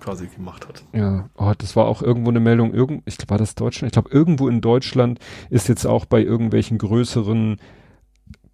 [0.03, 0.85] quasi gemacht hat.
[0.93, 3.91] Ja, oh, das war auch irgendwo eine Meldung, irgend, ich glaube, war das Deutschland?
[3.91, 7.59] Ich glaube, irgendwo in Deutschland ist jetzt auch bei irgendwelchen größeren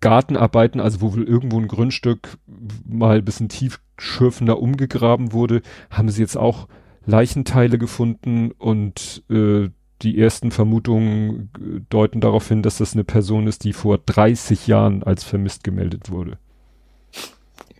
[0.00, 2.38] Gartenarbeiten, also wo wohl irgendwo ein Grundstück
[2.86, 6.68] mal ein bisschen tiefschürfender umgegraben wurde, haben sie jetzt auch
[7.04, 9.70] Leichenteile gefunden und äh,
[10.02, 14.66] die ersten Vermutungen äh, deuten darauf hin, dass das eine Person ist, die vor 30
[14.66, 16.38] Jahren als vermisst gemeldet wurde.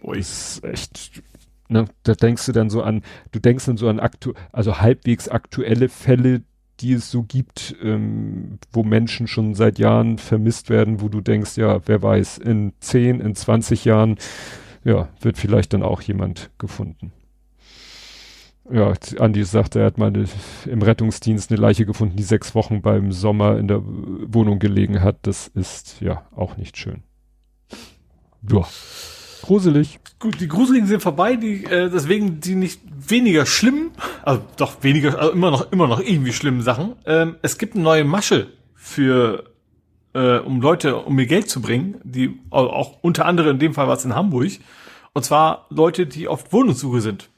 [0.03, 1.23] Das ist echt,
[1.69, 5.29] ne, da denkst du dann so an, du denkst dann so an aktu also halbwegs
[5.29, 6.43] aktuelle Fälle,
[6.81, 11.57] die es so gibt, ähm, wo Menschen schon seit Jahren vermisst werden, wo du denkst,
[11.57, 14.17] ja, wer weiß, in 10, in 20 Jahren,
[14.85, 17.13] ja, wird vielleicht dann auch jemand gefunden.
[18.71, 20.27] Ja, Andi sagte, er hat mal eine,
[20.67, 25.17] im Rettungsdienst eine Leiche gefunden, die sechs Wochen beim Sommer in der Wohnung gelegen hat.
[25.23, 27.03] Das ist ja auch nicht schön.
[28.51, 28.67] Ja.
[29.49, 29.99] Gruselig.
[30.19, 33.93] Gut, die Gruseligen sind vorbei, die, äh, deswegen die nicht weniger schlimm,
[34.23, 36.97] also doch weniger, also immer noch, immer noch irgendwie schlimmen Sachen.
[37.07, 39.45] Ähm, es gibt eine neue Masche für,
[40.13, 43.89] äh, um Leute, um mir Geld zu bringen, die auch unter anderem in dem Fall
[43.89, 44.51] war es in Hamburg.
[45.15, 47.31] Und zwar Leute, die auf Wohnungssuche sind.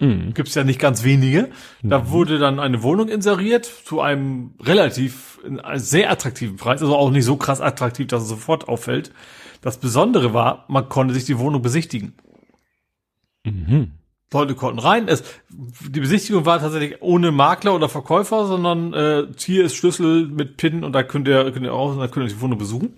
[0.00, 0.34] Mhm.
[0.34, 1.48] Gibt's ja nicht ganz wenige.
[1.82, 5.40] Da wurde dann eine Wohnung inseriert zu einem relativ
[5.76, 9.12] sehr attraktiven Preis, also auch nicht so krass attraktiv, dass es sofort auffällt.
[9.64, 12.12] Das Besondere war, man konnte sich die Wohnung besichtigen.
[13.44, 13.92] Mhm.
[14.30, 15.08] Leute konnten rein.
[15.08, 20.58] Es, die Besichtigung war tatsächlich ohne Makler oder Verkäufer, sondern äh, hier ist Schlüssel mit
[20.58, 22.92] PIN und da könnt ihr, könnt ihr raus und dann könnt ihr die Wohnung besuchen.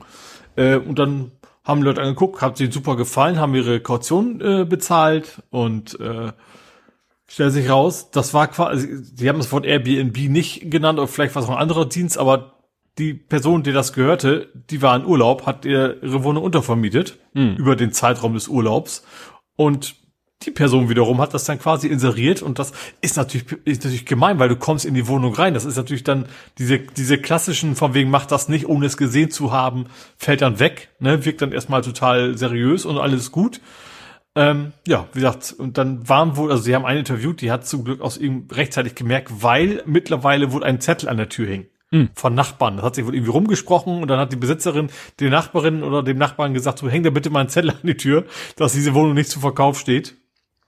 [0.57, 1.31] Äh, und dann
[1.63, 6.33] haben Leute angeguckt, hat ihnen super gefallen, haben ihre Kaution äh, bezahlt und äh,
[7.29, 11.37] stellt sich raus, das war quasi, sie haben das Wort Airbnb nicht genannt, oder vielleicht
[11.37, 12.56] war es auch ein anderer Dienst, aber
[12.99, 17.57] die Person, die das gehörte, die war in Urlaub, hat ihr ihre Wohnung untervermietet Mhm.
[17.57, 19.05] über den Zeitraum des Urlaubs
[19.57, 19.97] und
[20.43, 24.39] die Person wiederum hat das dann quasi inseriert und das ist natürlich, ist natürlich gemein,
[24.39, 25.55] weil du kommst in die Wohnung rein.
[25.55, 26.27] Das ist natürlich dann
[26.59, 29.87] diese, diese klassischen, von wegen macht das nicht, ohne es gesehen zu haben,
[30.19, 33.61] fällt dann weg, ne, wirkt dann erstmal total seriös und alles gut.
[34.35, 37.67] Ähm, ja, wie gesagt, und dann waren wohl, also sie haben eine interviewt, die hat
[37.67, 41.67] zum Glück aus ihm rechtzeitig gemerkt, weil mittlerweile wohl ein Zettel an der Tür hing.
[42.15, 42.77] Von Nachbarn.
[42.77, 44.91] Das hat sich wohl irgendwie rumgesprochen und dann hat die Besitzerin
[45.21, 47.97] der Nachbarin oder dem Nachbarn gesagt, so häng da bitte mal einen Zettel an die
[47.97, 48.25] Tür,
[48.57, 50.17] dass diese Wohnung nicht zu Verkauf steht.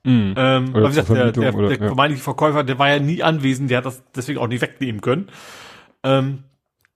[0.05, 0.35] Mhm.
[0.37, 1.87] Ähm, Oder aber wie zur gesagt, der, der, oder- der ja.
[1.89, 5.29] vermeintliche Verkäufer, der war ja nie anwesend, der hat das deswegen auch nicht wegnehmen können.
[6.05, 6.45] Ähm,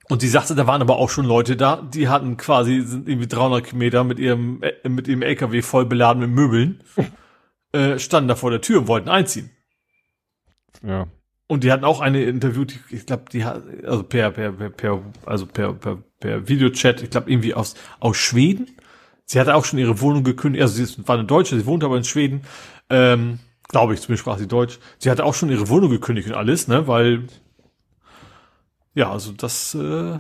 [0.09, 3.27] und sie sagte, da waren aber auch schon Leute da, die hatten quasi, sind irgendwie
[3.29, 6.83] 300 Meter mit ihrem, äh, mit ihrem LKW voll beladen mit Möbeln,
[7.73, 9.51] äh, standen da vor der Tür und wollten einziehen.
[10.87, 11.07] Ja.
[11.47, 15.03] Und die hatten auch eine interviewt, ich glaube, die hat, also per, per, per, per
[15.27, 18.69] also per, per, per Videochat, ich glaube irgendwie aus, aus Schweden.
[19.27, 21.97] Sie hatte auch schon ihre Wohnung gekündigt, also sie war eine Deutsche, sie wohnt aber
[21.97, 22.43] in Schweden.
[22.91, 23.39] Ähm,
[23.69, 24.79] glaube ich, zumindest sprach sie Deutsch.
[24.99, 27.27] Sie hatte auch schon ihre Wohnung gekündigt und alles, ne, weil,
[28.95, 30.19] ja, also das, äh,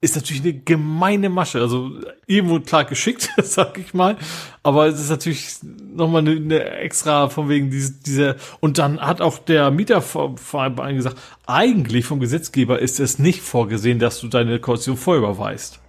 [0.00, 1.60] ist natürlich eine gemeine Masche.
[1.60, 1.90] Also
[2.26, 4.16] irgendwo klar geschickt, sag ich mal.
[4.62, 5.56] Aber es ist natürlich
[5.94, 8.36] nochmal eine, eine extra von wegen diese, diese.
[8.60, 11.16] Und dann hat auch der Mieterverein gesagt,
[11.46, 15.80] eigentlich vom Gesetzgeber ist es nicht vorgesehen, dass du deine Kaution vorher überweist.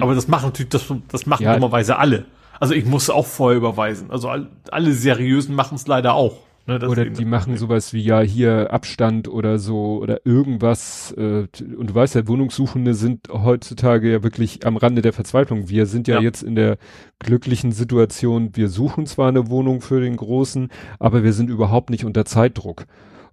[0.00, 1.54] Aber das machen natürlich, das, das machen Ja.
[1.54, 2.24] dummerweise alle.
[2.58, 4.10] Also ich muss auch vorher überweisen.
[4.10, 6.38] Also all, alle seriösen machen es leider auch.
[6.68, 11.12] Ne, Oder die machen sowas wie ja hier Abstand oder so oder irgendwas.
[11.16, 15.68] Äh, und du weißt ja, Wohnungssuchende sind heutzutage ja wirklich am Rande der Verzweiflung.
[15.68, 16.22] Wir sind ja, Ja.
[16.22, 16.78] jetzt in der
[17.20, 20.68] glücklichen Situation, wir suchen zwar eine Wohnung für den Großen,
[20.98, 22.86] aber wir sind überhaupt nicht unter Zeitdruck.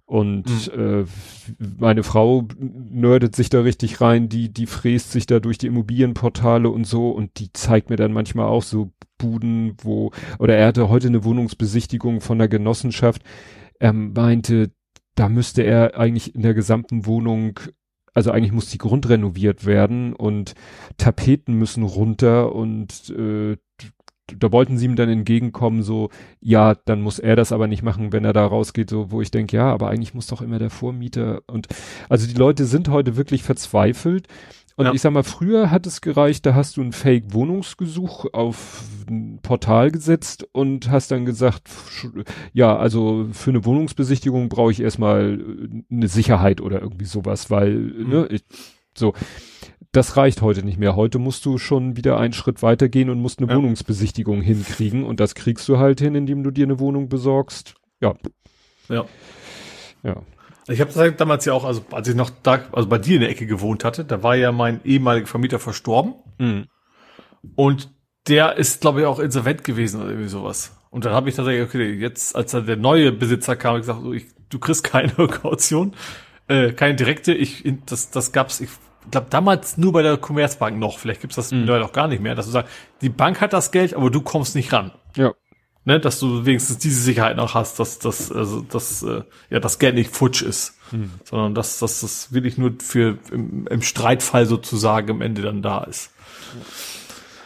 [0.06, 1.04] Und äh,
[1.78, 6.68] meine Frau nerdet sich da richtig rein, die, die fräst sich da durch die Immobilienportale
[6.68, 10.90] und so und die zeigt mir dann manchmal auch so Buden, wo, oder er hatte
[10.90, 13.22] heute eine Wohnungsbesichtigung von der Genossenschaft.
[13.78, 14.72] Er meinte,
[15.14, 17.60] da müsste er eigentlich in der gesamten Wohnung,
[18.12, 20.54] also eigentlich muss die grundrenoviert werden und
[20.98, 23.56] Tapeten müssen runter und äh,
[24.26, 26.10] da wollten sie ihm dann entgegenkommen, so,
[26.40, 29.30] ja, dann muss er das aber nicht machen, wenn er da rausgeht, so, wo ich
[29.30, 31.68] denke, ja, aber eigentlich muss doch immer der Vormieter und,
[32.08, 34.28] also die Leute sind heute wirklich verzweifelt.
[34.76, 34.92] Und ja.
[34.92, 39.92] ich sag mal, früher hat es gereicht, da hast du ein Fake-Wohnungsgesuch auf ein Portal
[39.92, 41.68] gesetzt und hast dann gesagt,
[42.52, 45.38] ja, also für eine Wohnungsbesichtigung brauche ich erstmal
[45.90, 48.08] eine Sicherheit oder irgendwie sowas, weil, mhm.
[48.08, 48.42] ne, ich,
[48.96, 49.14] so
[49.94, 50.96] das reicht heute nicht mehr.
[50.96, 53.56] Heute musst du schon wieder einen Schritt weitergehen und musst eine ja.
[53.56, 55.04] Wohnungsbesichtigung hinkriegen.
[55.04, 57.74] Und das kriegst du halt hin, indem du dir eine Wohnung besorgst.
[58.00, 58.14] Ja.
[58.88, 59.04] Ja.
[60.02, 60.16] Ja.
[60.66, 63.30] Ich habe damals ja auch, also als ich noch da, also bei dir in der
[63.30, 66.14] Ecke gewohnt hatte, da war ja mein ehemaliger Vermieter verstorben.
[66.38, 66.66] Mhm.
[67.54, 67.90] Und
[68.26, 70.76] der ist, glaube ich, auch insolvent gewesen oder irgendwie sowas.
[70.90, 74.26] Und dann habe ich tatsächlich, okay, jetzt, als der neue Besitzer kam, ich gesagt, ich,
[74.48, 75.94] du kriegst keine Kaution,
[76.48, 77.32] äh, keine direkte.
[77.34, 78.70] Ich, das, das gab's, ich
[79.10, 81.68] glaube damals nur bei der Commerzbank noch, vielleicht gibt's das mhm.
[81.68, 84.54] auch gar nicht mehr, dass du sagst, die Bank hat das Geld, aber du kommst
[84.54, 84.92] nicht ran.
[85.16, 85.32] Ja.
[85.86, 89.78] Ne, dass du wenigstens diese Sicherheit noch hast, dass das also dass äh, ja das
[89.78, 91.10] Geld nicht futsch ist, mhm.
[91.24, 95.84] sondern dass, dass das wirklich nur für im, im Streitfall sozusagen am Ende dann da
[95.84, 96.10] ist.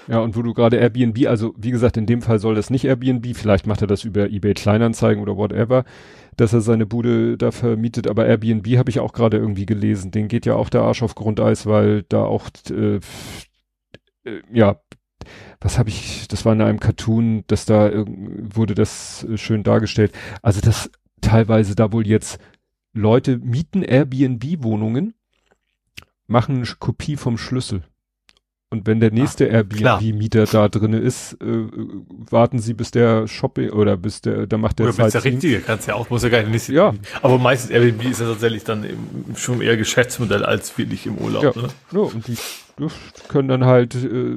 [0.06, 2.84] Ja, und wo du gerade Airbnb, also wie gesagt, in dem Fall soll das nicht
[2.84, 5.84] Airbnb, vielleicht macht er das über eBay Kleinanzeigen oder whatever
[6.38, 10.10] dass er seine Bude da vermietet, aber Airbnb habe ich auch gerade irgendwie gelesen.
[10.10, 13.00] Den geht ja auch der Arsch auf Grundeis, weil da auch äh,
[14.24, 14.80] äh, ja
[15.60, 20.12] was habe ich, das war in einem Cartoon, dass da wurde das äh, schön dargestellt.
[20.42, 20.90] Also das
[21.20, 22.38] teilweise da wohl jetzt
[22.92, 25.14] Leute mieten Airbnb-Wohnungen,
[26.26, 27.82] machen eine Kopie vom Schlüssel.
[28.70, 31.66] Und wenn der nächste Airbnb-Mieter da drinne ist, äh,
[32.30, 35.04] warten sie, bis der Shopping oder bis der, da macht der oder.
[35.04, 36.68] Bis der richtige, kannst ja auch, muss ja gar nicht.
[36.68, 36.92] Ja.
[37.22, 38.84] Aber meistens Airbnb ist ja tatsächlich dann
[39.36, 41.56] schon eher Geschäftsmodell als wirklich im Urlaub.
[41.56, 41.68] Ja, ne?
[41.92, 42.36] ja und die
[43.28, 44.36] können dann halt äh,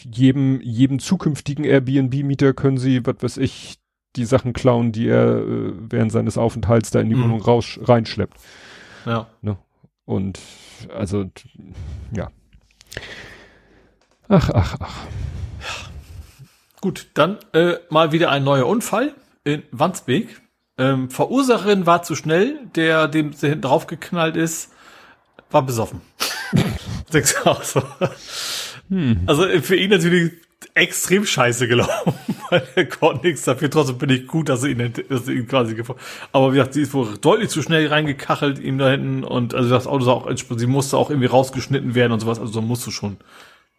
[0.00, 3.78] jedem, jedem zukünftigen Airbnb-Mieter können sie, was weiß ich,
[4.16, 7.24] die Sachen klauen, die er äh, während seines Aufenthalts da in die mhm.
[7.24, 8.38] Wohnung raus, reinschleppt.
[9.06, 9.28] Ja.
[9.40, 9.56] Ne?
[10.04, 10.40] Und
[10.92, 11.30] also,
[12.14, 12.30] ja.
[14.34, 14.94] Ach, ach, ach.
[16.80, 19.12] Gut, dann äh, mal wieder ein neuer Unfall
[19.44, 20.40] in Wandsbek.
[20.78, 24.72] Ähm, Verursacherin war zu schnell, der dem der hinten drauf geknallt ist,
[25.50, 26.00] war besoffen.
[27.10, 27.82] Sechs so.
[28.88, 29.20] hm.
[29.26, 30.32] Also äh, für ihn natürlich
[30.72, 32.14] extrem scheiße gelaufen,
[32.48, 33.68] weil er konnte nichts dafür.
[33.68, 36.00] Trotzdem bin ich gut, dass er ihn, dass er ihn quasi gefahren.
[36.32, 39.68] Aber wie gesagt, sie ist wohl deutlich zu schnell reingekachelt ihm da hinten und also
[39.68, 42.40] das Auto sah auch, sie musste auch irgendwie rausgeschnitten werden und sowas.
[42.40, 43.18] Also so musst du schon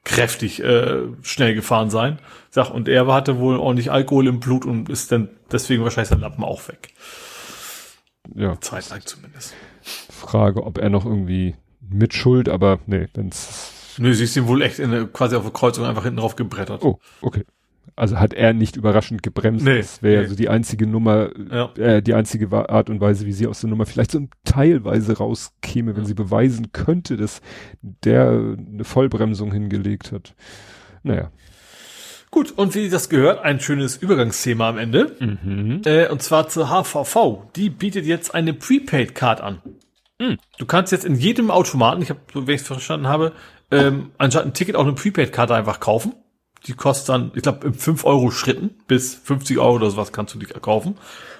[0.03, 2.19] kräftig äh, schnell gefahren sein.
[2.49, 6.19] Sag, und er hatte wohl ordentlich Alkohol im Blut und ist dann deswegen wahrscheinlich sein
[6.19, 6.89] Lappen auch weg.
[8.35, 8.59] Ja.
[8.59, 9.53] Zeitlang zumindest.
[10.09, 13.95] Frage, ob er noch irgendwie mitschuld, aber nee, wenn's.
[13.97, 16.83] Nö, sie ist ihm wohl echt in, quasi auf der Kreuzung einfach hinten drauf gebrettert.
[16.83, 17.43] Oh, okay
[17.95, 19.65] also hat er nicht überraschend gebremst.
[19.65, 20.27] Nee, das wäre nee.
[20.27, 21.71] so die einzige Nummer, ja.
[21.75, 25.95] äh, die einzige Art und Weise, wie sie aus der Nummer vielleicht so teilweise rauskäme,
[25.95, 26.07] wenn ja.
[26.07, 27.41] sie beweisen könnte, dass
[27.81, 30.33] der eine Vollbremsung hingelegt hat.
[31.03, 31.31] Naja.
[32.31, 35.15] Gut, und wie das gehört, ein schönes Übergangsthema am Ende.
[35.19, 35.81] Mhm.
[35.85, 37.51] Äh, und zwar zur HVV.
[37.55, 39.61] Die bietet jetzt eine Prepaid-Card an.
[40.19, 40.37] Mhm.
[40.57, 43.33] Du kannst jetzt in jedem Automaten, ich habe, so wie ich es verstanden habe,
[43.69, 46.13] ähm, anstatt ein Ticket auch eine Prepaid-Karte einfach kaufen.
[46.65, 50.33] Die kostet dann, ich glaube, in 5 Euro Schritten bis 50 Euro oder sowas kannst
[50.33, 50.95] du die kaufen.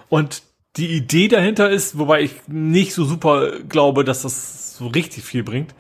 [0.10, 0.44] Und
[0.76, 5.44] die Idee dahinter ist, wobei ich nicht so super glaube, dass das so richtig viel
[5.44, 5.76] bringt,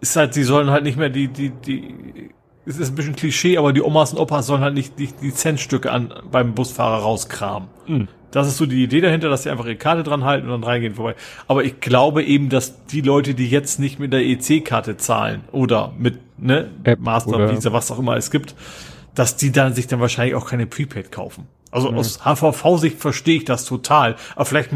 [0.00, 2.30] ist halt, sie sollen halt nicht mehr die, die, die,
[2.66, 5.32] es ist ein bisschen Klischee, aber die Omas und Opas sollen halt nicht die, die
[5.32, 7.68] Centstücke an, beim Busfahrer rauskramen.
[7.86, 8.08] Mhm.
[8.30, 10.64] Das ist so die Idee dahinter, dass sie einfach ihre Karte dran halten und dann
[10.64, 11.14] reingehen vorbei.
[11.46, 15.94] Aber ich glaube eben, dass die Leute, die jetzt nicht mit der EC-Karte zahlen oder
[15.96, 18.54] mit ne, App Master, Visa, was auch immer es gibt,
[19.14, 21.48] dass die dann sich dann wahrscheinlich auch keine Prepaid kaufen.
[21.70, 21.98] Also mhm.
[21.98, 24.16] aus HVV-Sicht verstehe ich das total.
[24.34, 24.70] Aber vielleicht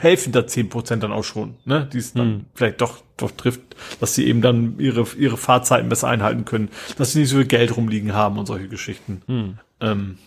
[0.00, 1.88] helfen da zehn Prozent dann auch schon, ne?
[1.92, 2.44] Die es dann mhm.
[2.54, 3.60] vielleicht doch, doch trifft,
[4.00, 7.46] dass sie eben dann ihre, ihre Fahrzeiten besser einhalten können, dass sie nicht so viel
[7.46, 9.22] Geld rumliegen haben und solche Geschichten.
[9.26, 9.58] Mhm.
[9.80, 10.18] Ähm,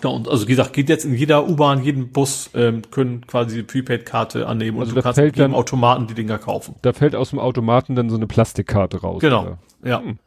[0.00, 3.56] Genau, und also wie gesagt, geht jetzt in jeder U-Bahn, jeden Bus ähm, können quasi
[3.56, 6.74] die Prepaid-Karte annehmen also und du kannst mit dem Automaten die Dinger kaufen.
[6.82, 9.20] Da fällt aus dem Automaten dann so eine Plastikkarte raus.
[9.20, 9.58] Genau, oder?
[9.84, 10.00] ja.
[10.00, 10.18] Hm.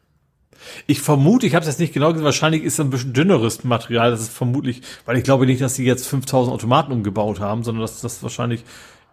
[0.87, 3.63] Ich vermute, ich habe es jetzt nicht genau gesehen, wahrscheinlich ist es ein bisschen dünneres
[3.63, 7.63] Material, das ist vermutlich, weil ich glaube nicht, dass sie jetzt 5000 Automaten umgebaut haben,
[7.63, 8.63] sondern dass das wahrscheinlich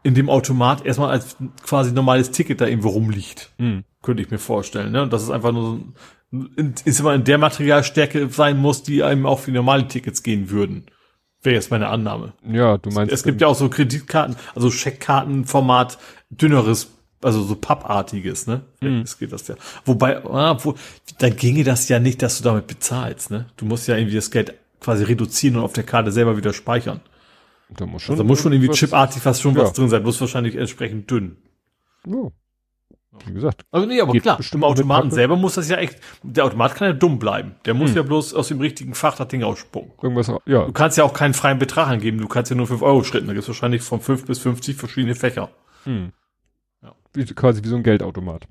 [0.03, 3.53] in dem Automat erstmal als quasi normales Ticket da irgendwo rumliegt.
[3.59, 3.85] Hm.
[4.03, 5.03] Könnte ich mir vorstellen, ne?
[5.03, 5.81] Und das ist einfach nur so
[6.85, 10.87] ist immer in der Materialstärke sein muss, die einem auch für normale Tickets gehen würden.
[11.43, 12.33] Wäre jetzt meine Annahme.
[12.47, 13.13] Ja, du meinst.
[13.13, 15.99] Es, es gibt ja auch so Kreditkarten, also Scheckkartenformat,
[16.31, 16.91] dünneres
[17.25, 18.63] also so pappartiges, ne?
[18.81, 19.01] Mhm.
[19.01, 19.55] Es geht das ja.
[19.85, 20.75] Wobei, ah, wo,
[21.19, 23.47] dann ginge das ja nicht, dass du damit bezahlst, ne?
[23.57, 27.01] Du musst ja irgendwie das Geld quasi reduzieren und auf der Karte selber wieder speichern.
[27.71, 29.63] Da muss schon, also da muss schon irgendwie chipartig fast schon ja.
[29.63, 31.37] was drin sein, bloß wahrscheinlich entsprechend dünn.
[32.07, 32.31] Ja.
[33.27, 33.65] Wie gesagt.
[33.71, 36.93] Also nee, aber klar, im Automaten selber muss das ja echt, der Automat kann ja
[36.93, 37.55] dumm bleiben.
[37.65, 37.97] Der muss hm.
[37.97, 39.93] ja bloß aus dem richtigen Fach das Ding ausspucken.
[40.03, 40.65] Irgendwas, ja.
[40.65, 43.27] Du kannst ja auch keinen freien Betrag angeben, du kannst ja nur 5 Euro Schritten.
[43.27, 45.51] Da gibt es wahrscheinlich von 5 bis 50 verschiedene Fächer.
[45.85, 46.13] Hm.
[46.83, 46.93] Ja.
[47.13, 48.47] Wie, quasi wie so ein Geldautomat.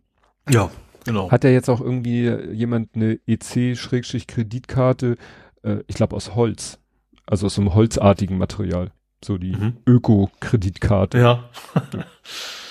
[0.49, 0.71] Ja,
[1.05, 1.29] genau.
[1.29, 5.17] Hat ja jetzt auch irgendwie jemand eine EC-Kreditkarte,
[5.63, 6.79] äh, ich glaube aus Holz.
[7.25, 8.91] Also aus so einem holzartigen Material.
[9.23, 9.77] So die mhm.
[9.85, 11.17] Öko-Kreditkarte.
[11.17, 11.49] Ja.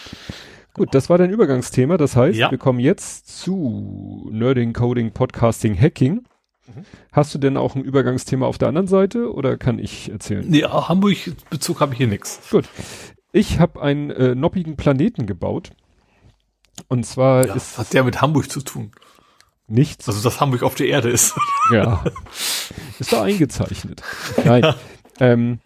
[0.75, 1.97] Gut, das war dein Übergangsthema.
[1.97, 2.51] Das heißt, ja.
[2.51, 6.25] wir kommen jetzt zu Nerding, Coding, Podcasting, Hacking.
[6.67, 6.85] Mhm.
[7.13, 10.45] Hast du denn auch ein Übergangsthema auf der anderen Seite oder kann ich erzählen?
[10.49, 12.41] Nee, Hamburg-Bezug habe ich hier nichts.
[12.51, 12.69] Gut.
[13.33, 15.71] Ich habe einen äh, noppigen Planeten gebaut.
[16.89, 17.79] Und zwar ja, ist.
[17.79, 18.93] Hat der mit Hamburg zu tun?
[19.69, 20.09] Nichts.
[20.09, 21.35] Also, dass Hamburg auf der Erde ist.
[21.71, 22.05] Ja.
[22.99, 24.03] ist da eingezeichnet.
[24.45, 24.75] Nein.
[25.21, 25.61] Ähm,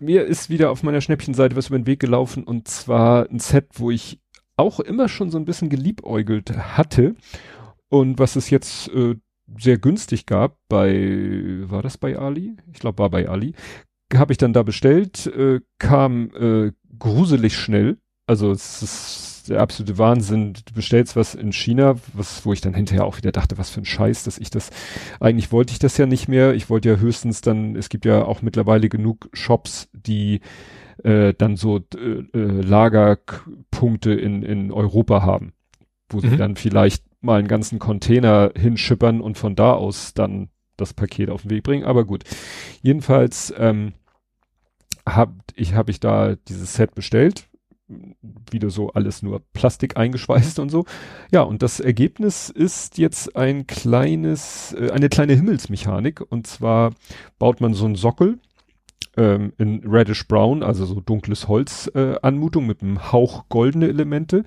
[0.00, 3.66] mir ist wieder auf meiner Schnäppchenseite was über den Weg gelaufen und zwar ein Set,
[3.74, 4.20] wo ich
[4.58, 7.14] auch immer schon so ein bisschen geliebäugelt hatte
[7.88, 9.16] und was es jetzt äh,
[9.58, 12.56] sehr günstig gab bei, war das bei Ali?
[12.72, 13.54] Ich glaube, war bei Ali.
[14.14, 17.98] Habe ich dann da bestellt, äh, kam äh, gruselig schnell.
[18.26, 20.52] Also es ist der absolute Wahnsinn.
[20.52, 23.80] Du bestellst was in China, was, wo ich dann hinterher auch wieder dachte, was für
[23.80, 24.70] ein Scheiß, dass ich das,
[25.20, 26.54] eigentlich wollte ich das ja nicht mehr.
[26.54, 30.40] Ich wollte ja höchstens dann, es gibt ja auch mittlerweile genug Shops, die
[31.04, 31.98] äh, dann so äh,
[32.34, 35.52] äh, Lagerpunkte in, in Europa haben,
[36.10, 36.38] wo sie mhm.
[36.38, 41.42] dann vielleicht mal einen ganzen Container hinschippern und von da aus dann das Paket auf
[41.42, 41.84] den Weg bringen.
[41.84, 42.24] Aber gut.
[42.82, 43.92] Jedenfalls ähm,
[45.06, 47.48] hab ich habe ich da dieses Set bestellt.
[48.50, 50.84] Wieder so alles nur Plastik eingeschweißt und so.
[51.32, 56.20] Ja, und das Ergebnis ist jetzt ein kleines, äh, eine kleine Himmelsmechanik.
[56.20, 56.92] Und zwar
[57.38, 58.38] baut man so einen Sockel
[59.18, 64.44] ähm, in Reddish Brown, also so dunkles Holz äh, Anmutung mit einem Hauch goldene Elemente.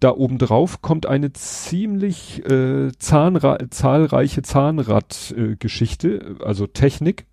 [0.00, 7.26] Da oben drauf kommt eine ziemlich äh, zahnra zahlreiche Zahnradgeschichte, äh, also Technik.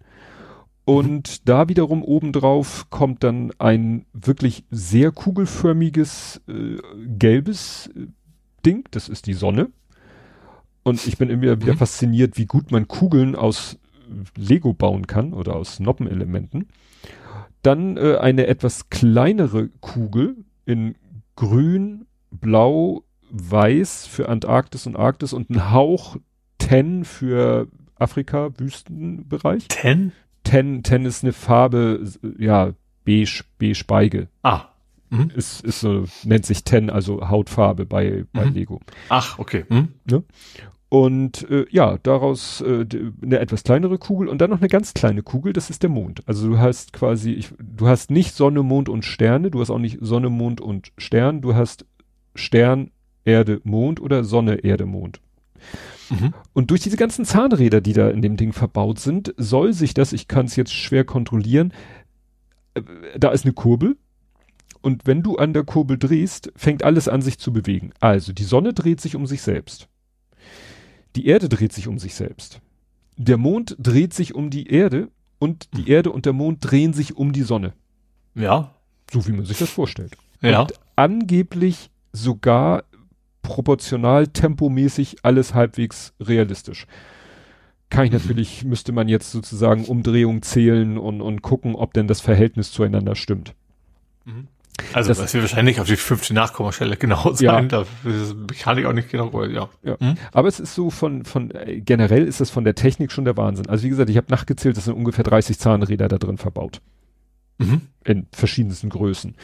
[0.86, 1.42] Und mhm.
[1.46, 6.78] da wiederum obendrauf kommt dann ein wirklich sehr kugelförmiges äh,
[7.18, 8.08] gelbes äh,
[8.64, 9.70] Ding, das ist die Sonne.
[10.84, 11.78] Und ich bin immer wieder mhm.
[11.78, 13.80] fasziniert, wie gut man Kugeln aus
[14.36, 16.68] Lego bauen kann oder aus Noppenelementen.
[17.62, 20.96] Dann äh, eine etwas kleinere Kugel in
[21.36, 26.18] grün, blau, weiß für Antarktis und Arktis und ein Hauch
[26.58, 29.68] Ten für Afrika, Wüstenbereich.
[29.68, 30.12] Ten?
[30.44, 32.04] Ten, Ten ist eine Farbe,
[32.38, 32.74] ja,
[33.04, 34.28] beige, beige Beige.
[34.44, 34.70] Ah.
[35.10, 35.32] Mhm.
[35.36, 38.54] Ist, ist so, nennt sich Ten, also Hautfarbe bei, bei mhm.
[38.54, 38.80] Lego.
[39.10, 39.66] Ach, okay.
[39.70, 39.90] Mhm.
[40.10, 40.24] Ne?
[40.96, 42.86] Und äh, ja, daraus äh,
[43.22, 46.22] eine etwas kleinere Kugel und dann noch eine ganz kleine Kugel, das ist der Mond.
[46.26, 49.78] Also du hast quasi, ich, du hast nicht Sonne, Mond und Sterne, du hast auch
[49.78, 51.86] nicht Sonne, Mond und Stern, du hast
[52.34, 52.92] Stern,
[53.26, 55.20] Erde, Mond oder Sonne, Erde, Mond.
[56.10, 56.34] Mhm.
[56.54, 60.14] Und durch diese ganzen Zahnräder, die da in dem Ding verbaut sind, soll sich das,
[60.14, 61.74] ich kann es jetzt schwer kontrollieren,
[62.76, 62.82] äh,
[63.20, 63.98] da ist eine Kurbel,
[64.82, 67.92] und wenn du an der Kurbel drehst, fängt alles an sich zu bewegen.
[68.00, 69.90] Also die Sonne dreht sich um sich selbst.
[71.16, 72.62] Die Erde dreht sich um sich selbst.
[73.18, 75.10] Der Mond dreht sich um die Erde
[75.40, 75.92] und die hm.
[75.92, 77.74] Erde und der Mond drehen sich um die Sonne.
[78.34, 78.76] Ja.
[79.12, 80.18] So wie man sich das vorstellt.
[80.42, 80.62] Ja.
[80.62, 82.84] Und angeblich sogar
[83.42, 86.88] proportional, tempomäßig alles halbwegs realistisch.
[87.90, 88.18] Kann ich mhm.
[88.18, 93.16] natürlich, müsste man jetzt sozusagen Umdrehung zählen und, und gucken, ob denn das Verhältnis zueinander
[93.16, 93.54] stimmt.
[94.26, 94.48] Mhm.
[94.94, 97.70] Also das, das wird wahrscheinlich auf die fünfte Nachkommastelle genau sein.
[97.70, 97.84] Ja.
[97.84, 97.86] Da
[98.60, 99.70] kann ich auch nicht genau, ja.
[99.84, 100.00] ja.
[100.00, 100.16] Hm?
[100.32, 103.38] Aber es ist so von, von äh, generell ist es von der Technik schon der
[103.38, 103.68] Wahnsinn.
[103.68, 106.82] Also wie gesagt, ich habe nachgezählt, es sind ungefähr 30 Zahnräder da drin verbaut.
[107.58, 107.82] Mhm.
[108.04, 109.36] In verschiedensten Größen.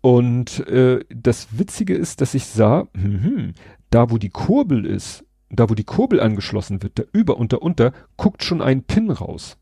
[0.00, 3.52] Und äh, das Witzige ist, dass ich sah, mh,
[3.90, 7.58] da wo die Kurbel ist, da wo die Kurbel angeschlossen wird, da über und da
[7.58, 9.56] unter, guckt schon ein Pin raus.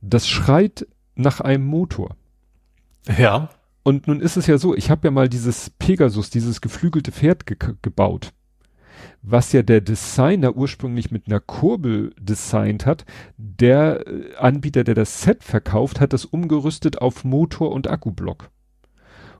[0.00, 2.16] Das schreit nach einem Motor.
[3.18, 3.48] Ja.
[3.84, 7.46] Und nun ist es ja so, ich habe ja mal dieses Pegasus, dieses geflügelte Pferd
[7.46, 8.32] ge gebaut,
[9.20, 13.04] was ja der Designer ursprünglich mit einer Kurbel designt hat.
[13.36, 18.50] Der äh, Anbieter, der das Set verkauft, hat das umgerüstet auf Motor und Akkublock.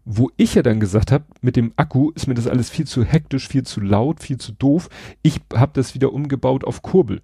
[0.05, 3.03] Wo ich ja dann gesagt habe, mit dem Akku ist mir das alles viel zu
[3.03, 4.91] hektisch, viel zu laut, viel zu doof.
[5.23, 7.23] Ich habe das wieder umgebaut auf Kurbel.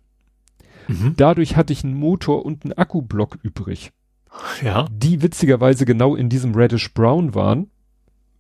[0.89, 1.13] Mhm.
[1.19, 3.93] Dadurch hatte ich einen Motor und einen Akkublock übrig.
[4.63, 4.87] Ja.
[4.91, 7.71] Die witzigerweise genau in diesem Reddish Brown waren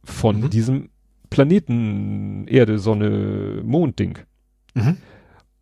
[0.04, 0.50] von mhm.
[0.50, 0.90] diesem
[1.30, 4.18] Planeten, Erde, Sonne, Mond-Ding.
[4.74, 4.96] Mhm.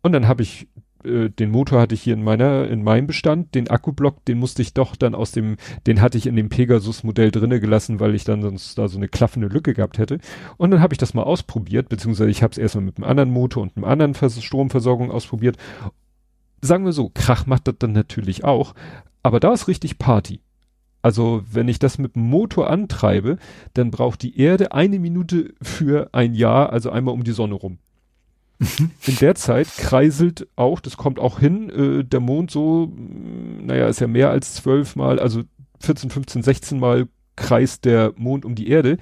[0.01, 0.67] Und dann habe ich
[1.03, 4.61] äh, den Motor hatte ich hier in meiner, in meinem Bestand, den Akkublock, den musste
[4.61, 5.55] ich doch dann aus dem,
[5.87, 9.07] den hatte ich in dem Pegasus-Modell drinne gelassen, weil ich dann sonst da so eine
[9.07, 10.19] klaffende Lücke gehabt hätte.
[10.57, 13.31] Und dann habe ich das mal ausprobiert, beziehungsweise ich habe es erstmal mit einem anderen
[13.31, 15.57] Motor und einem anderen Vers Stromversorgung ausprobiert.
[16.61, 18.73] Sagen wir so, Krach macht das dann natürlich auch,
[19.23, 20.41] aber da ist richtig Party.
[21.01, 23.37] Also wenn ich das mit dem Motor antreibe,
[23.73, 27.77] dann braucht die Erde eine Minute für ein Jahr, also einmal um die Sonne rum.
[28.59, 33.87] In der Zeit kreiselt auch, das kommt auch hin, äh, der Mond so, mm, naja,
[33.87, 35.43] ist ja mehr als zwölfmal, also
[35.79, 38.97] 14, 15, 16 Mal kreist der Mond um die Erde.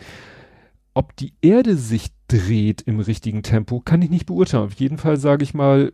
[0.93, 4.65] Ob die Erde sich dreht im richtigen Tempo, kann ich nicht beurteilen.
[4.65, 5.91] Auf jeden Fall sage ich mal,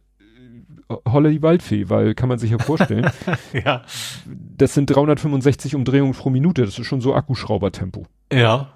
[1.07, 3.10] holla die Waldfee, weil kann man sich ja vorstellen.
[3.53, 3.84] ja.
[4.26, 8.06] Das sind 365 Umdrehungen pro Minute, das ist schon so Akkuschraubertempo.
[8.32, 8.74] Ja.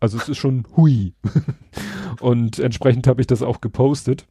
[0.00, 1.14] Also es ist schon hui.
[2.20, 4.26] Und entsprechend habe ich das auch gepostet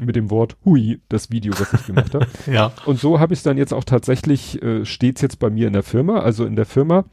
[0.00, 2.26] mit dem Wort hui, das Video, was ich gemacht habe.
[2.52, 2.72] ja.
[2.84, 5.72] Und so habe ich es dann jetzt auch tatsächlich, äh, steht's jetzt bei mir in
[5.72, 6.20] der Firma.
[6.20, 7.04] Also in der Firma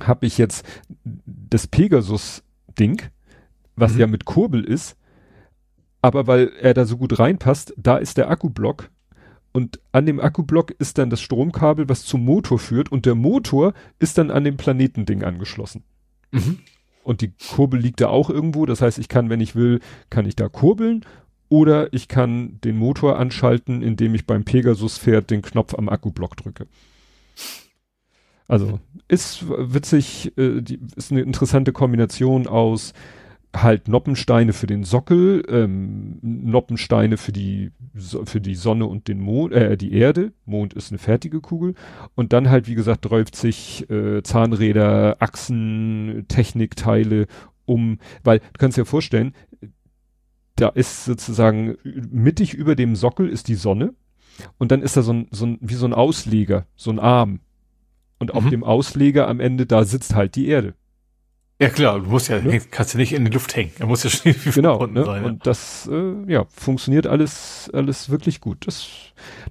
[0.00, 0.64] habe ich jetzt
[1.04, 3.02] das Pegasus-Ding,
[3.76, 4.00] was mhm.
[4.00, 4.96] ja mit Kurbel ist,
[6.02, 8.90] aber weil er da so gut reinpasst, da ist der Akkublock
[9.52, 13.72] und an dem Akkublock ist dann das Stromkabel, was zum Motor führt und der Motor
[13.98, 15.84] ist dann an dem Planetending angeschlossen.
[16.30, 16.58] Mhm
[17.08, 18.66] und die Kurbel liegt da auch irgendwo.
[18.66, 19.80] Das heißt, ich kann, wenn ich will,
[20.10, 21.06] kann ich da kurbeln
[21.48, 26.66] oder ich kann den Motor anschalten, indem ich beim Pegasus-Pferd den Knopf am Akkublock drücke.
[28.46, 32.92] Also ist witzig, äh, die, ist eine interessante Kombination aus
[33.56, 39.52] halt Noppensteine für den Sockel, ähm, Noppensteine für die für die Sonne und den Mond,
[39.52, 40.32] äh, die Erde.
[40.44, 41.74] Mond ist eine fertige Kugel
[42.14, 47.26] und dann halt wie gesagt 30 äh, Zahnräder, Achsen, Technikteile
[47.64, 49.34] um, weil du kannst dir vorstellen,
[50.56, 53.94] da ist sozusagen mittig über dem Sockel ist die Sonne
[54.58, 57.40] und dann ist da so ein, so ein wie so ein Ausleger, so ein Arm
[58.18, 58.38] und mhm.
[58.38, 60.74] auf dem Ausleger am Ende da sitzt halt die Erde.
[61.60, 62.60] Ja klar, du musst ja, ne?
[62.70, 63.72] kannst ja nicht in die Luft hängen.
[63.80, 65.04] Er muss ja schon genau, ne?
[65.04, 65.24] sein.
[65.24, 68.58] Und das, äh, ja, funktioniert alles, alles wirklich gut.
[68.66, 68.88] Das,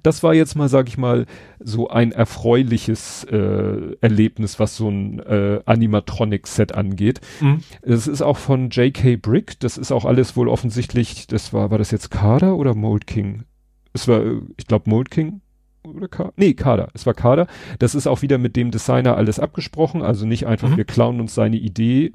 [0.02, 1.26] das war jetzt mal, sag ich mal,
[1.60, 7.20] so ein erfreuliches äh, Erlebnis, was so ein äh, Animatronic-Set angeht.
[7.40, 7.60] Mhm.
[7.82, 9.16] Es ist auch von J.K.
[9.16, 9.60] Brick.
[9.60, 11.26] Das ist auch alles wohl offensichtlich.
[11.26, 13.44] Das war, war das jetzt Kader oder Mold King?
[13.92, 14.22] Es war,
[14.56, 15.42] ich glaube, Mold King
[15.84, 16.32] oder Kader?
[16.36, 16.88] Nee, Kader.
[16.94, 17.46] Es war Kader.
[17.78, 20.02] Das ist auch wieder mit dem Designer alles abgesprochen.
[20.02, 20.76] Also nicht einfach, mhm.
[20.76, 22.12] wir klauen uns seine Idee,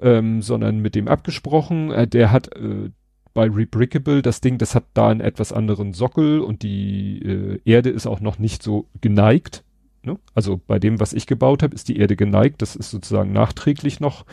[0.00, 1.90] ähm, sondern mit dem abgesprochen.
[1.90, 2.90] Äh, der hat äh,
[3.34, 7.90] bei Rebrickable das Ding, das hat da einen etwas anderen Sockel und die äh, Erde
[7.90, 9.62] ist auch noch nicht so geneigt.
[10.02, 10.18] Ne?
[10.34, 12.62] Also bei dem, was ich gebaut habe, ist die Erde geneigt.
[12.62, 14.24] Das ist sozusagen nachträglich noch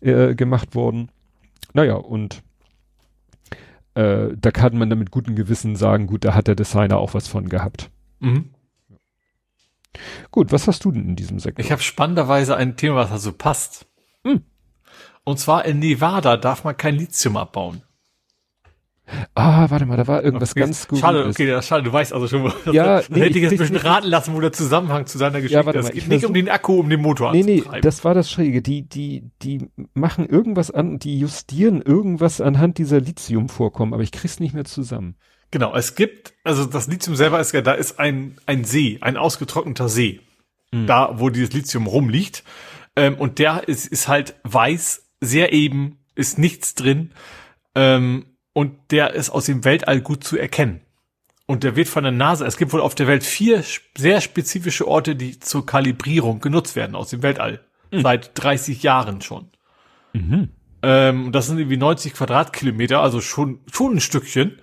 [0.00, 1.10] äh, gemacht worden.
[1.72, 2.42] Naja, und
[3.94, 7.14] äh, da kann man dann mit gutem Gewissen sagen, gut, da hat der Designer auch
[7.14, 7.90] was von gehabt.
[8.22, 8.50] Mhm.
[10.30, 11.62] Gut, was hast du denn in diesem Sektor?
[11.62, 13.86] Ich habe spannenderweise ein Thema, was also passt.
[14.24, 14.42] Mhm.
[15.24, 17.82] Und zwar in Nevada darf man kein Lithium abbauen.
[19.34, 20.60] Ah, warte mal, da war irgendwas okay.
[20.60, 21.00] ganz gut.
[21.00, 23.58] Schade, okay, ja, schade, du weißt also schon, ja, das, nee, hätte ich jetzt ein
[23.58, 25.88] bisschen raten lassen, wo der Zusammenhang zu seiner Geschichte ja, warte ist.
[25.88, 28.62] Es geht nicht um den Akku, um den Motor Nee, nee, das war das Schräge.
[28.62, 34.40] Die, die, die machen irgendwas an, die justieren irgendwas anhand dieser Lithium-Vorkommen, aber ich krieg's
[34.40, 35.16] nicht mehr zusammen.
[35.52, 39.18] Genau, es gibt, also das Lithium selber ist ja, da ist ein, ein See, ein
[39.18, 40.20] ausgetrockneter See,
[40.72, 40.86] mhm.
[40.86, 42.42] da wo dieses Lithium rumliegt.
[42.96, 47.12] Ähm, und der ist, ist halt weiß, sehr eben, ist nichts drin.
[47.74, 48.24] Ähm,
[48.54, 50.80] und der ist aus dem Weltall gut zu erkennen.
[51.46, 53.62] Und der wird von der NASA, es gibt wohl auf der Welt vier
[53.96, 57.60] sehr spezifische Orte, die zur Kalibrierung genutzt werden aus dem Weltall.
[57.90, 58.00] Mhm.
[58.00, 59.50] Seit 30 Jahren schon.
[60.14, 60.48] Mhm.
[60.82, 64.62] Ähm, das sind irgendwie 90 Quadratkilometer, also schon, schon ein Stückchen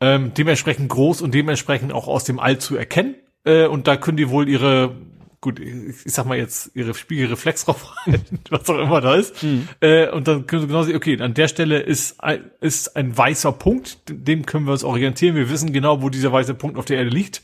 [0.00, 3.16] ähm, dementsprechend groß und dementsprechend auch aus dem All zu erkennen.
[3.44, 4.96] Äh, und da können die wohl ihre,
[5.40, 9.42] gut, ich sag mal jetzt, ihre Spiegelreflex drauf halten, was auch immer da ist.
[9.42, 9.68] Mhm.
[9.80, 13.16] Äh, und dann können sie genau sehen, okay, an der Stelle ist ein, ist ein
[13.16, 15.36] weißer Punkt, dem können wir uns orientieren.
[15.36, 17.42] Wir wissen genau, wo dieser weiße Punkt auf der Erde liegt.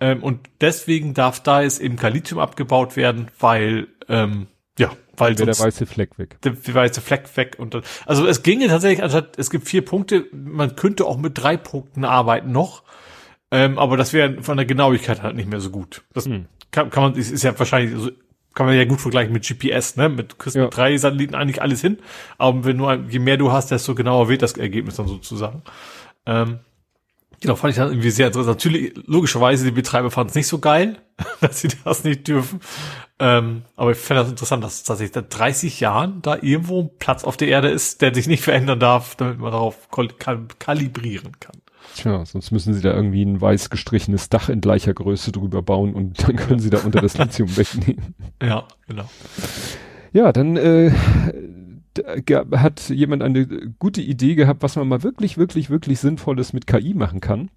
[0.00, 4.48] Ähm, und deswegen darf da jetzt eben kein Lithium abgebaut werden, weil ähm,
[5.16, 6.40] weil wäre der weiße Fleck weg.
[6.42, 9.84] Der, der weiße Fleck weg und dann, also es ginge tatsächlich anstatt es gibt vier
[9.84, 12.82] Punkte, man könnte auch mit drei Punkten arbeiten noch,
[13.50, 16.02] ähm, aber das wäre von der Genauigkeit halt nicht mehr so gut.
[16.12, 16.46] Das hm.
[16.70, 18.10] kann, kann man ist, ist ja wahrscheinlich so,
[18.54, 20.08] kann man ja gut vergleichen mit GPS, ne?
[20.08, 20.64] Mit kriegst ja.
[20.64, 21.98] mit drei Satelliten eigentlich alles hin,
[22.38, 25.62] aber wenn nur je mehr du hast, desto genauer wird das Ergebnis dann sozusagen.
[26.26, 26.60] Ähm,
[27.44, 28.56] Genau, fand ich dann irgendwie sehr interessant.
[28.56, 30.96] Natürlich, logischerweise, die Betreiber fanden es nicht so geil,
[31.42, 32.60] dass sie das nicht dürfen.
[33.20, 37.22] Ähm, aber ich finde das interessant, dass tatsächlich seit 30 Jahren da irgendwo ein Platz
[37.22, 41.56] auf der Erde ist, der sich nicht verändern darf, damit man darauf kal kalibrieren kann.
[41.94, 45.94] Tja, sonst müssen sie da irgendwie ein weiß gestrichenes Dach in gleicher Größe drüber bauen
[45.94, 48.14] und dann können sie da unter das Lithium wegnehmen.
[48.42, 49.08] Ja, genau.
[50.12, 50.92] Ja, dann äh,
[52.52, 53.46] hat jemand eine
[53.78, 57.50] gute Idee gehabt, was man mal wirklich, wirklich, wirklich Sinnvolles mit KI machen kann.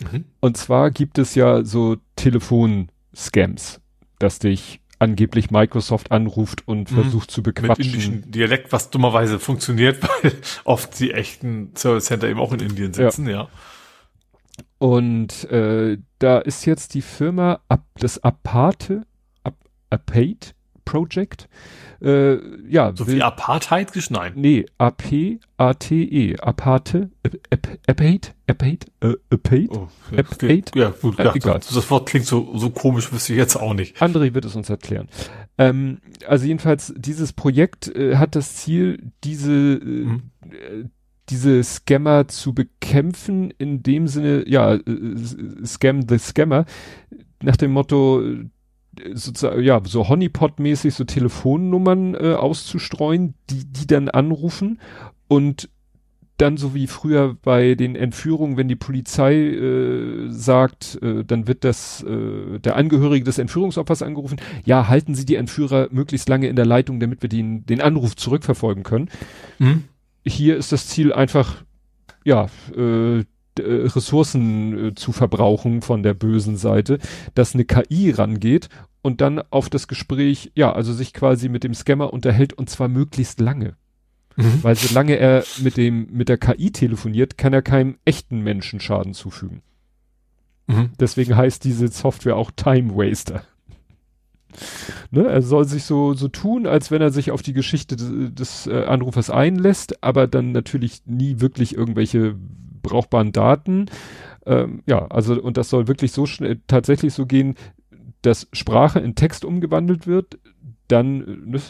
[0.00, 0.24] Mhm.
[0.40, 3.80] Und zwar gibt es ja so Telefon-Scams,
[4.18, 6.94] dass dich angeblich Microsoft anruft und mhm.
[6.94, 7.84] versucht zu bequatschen.
[7.84, 10.32] Mit indischem Dialekt, was dummerweise funktioniert, weil
[10.64, 13.32] oft die echten Service Center eben auch in Indien sitzen, ja.
[13.32, 13.48] ja.
[14.78, 17.60] Und äh, da ist jetzt die Firma,
[17.98, 19.02] das Apate,
[19.44, 19.56] Ap
[19.90, 21.48] Apate Project,
[22.02, 22.92] äh, ja.
[22.94, 24.36] So wie Apartheid geschneit.
[24.36, 26.36] Nee, A-P-A-T-E.
[26.40, 27.10] Aparte,
[27.50, 30.64] Apate, Apate, Apate, oh, Apate.
[30.74, 31.60] Ja, gut, ja, egal.
[31.60, 34.02] Das Wort klingt so, so komisch, wüsste ich jetzt auch nicht.
[34.02, 35.08] André wird es uns erklären.
[35.58, 40.22] Ähm, also jedenfalls, dieses Projekt äh, hat das Ziel, diese, äh, mhm.
[40.50, 40.84] äh,
[41.28, 44.80] diese Scammer zu bekämpfen, in dem Sinne, ja, äh,
[45.64, 46.64] Scam the Scammer,
[47.42, 48.22] nach dem Motto,
[49.14, 54.80] sozusagen, ja, so Honeypot-mäßig so Telefonnummern äh, auszustreuen, die, die dann anrufen
[55.28, 55.68] und
[56.38, 61.62] dann so wie früher bei den Entführungen, wenn die Polizei äh, sagt, äh, dann wird
[61.62, 64.40] das äh, der Angehörige des Entführungsopfers angerufen.
[64.64, 68.16] Ja, halten Sie die Entführer möglichst lange in der Leitung, damit wir den, den Anruf
[68.16, 69.08] zurückverfolgen können.
[69.58, 69.84] Mhm.
[70.26, 71.62] Hier ist das Ziel einfach,
[72.24, 72.46] ja,
[72.76, 73.24] äh,
[73.58, 76.98] äh, Ressourcen äh, zu verbrauchen von der bösen Seite,
[77.34, 78.68] dass eine KI rangeht
[79.02, 82.88] und dann auf das Gespräch, ja, also sich quasi mit dem Scammer unterhält und zwar
[82.88, 83.76] möglichst lange.
[84.36, 84.62] Mhm.
[84.62, 89.12] Weil solange er mit dem, mit der KI telefoniert, kann er keinem echten Menschen Schaden
[89.12, 89.62] zufügen.
[90.66, 90.90] Mhm.
[90.98, 93.42] Deswegen heißt diese Software auch Time Waster.
[95.10, 98.10] Ne, er soll sich so, so tun, als wenn er sich auf die Geschichte des,
[98.34, 102.36] des äh, Anrufers einlässt, aber dann natürlich nie wirklich irgendwelche
[102.82, 103.86] brauchbaren Daten.
[104.46, 107.54] Ähm, ja, also und das soll wirklich so schnell tatsächlich so gehen,
[108.22, 110.38] dass Sprache in Text umgewandelt wird,
[110.88, 111.60] dann ne,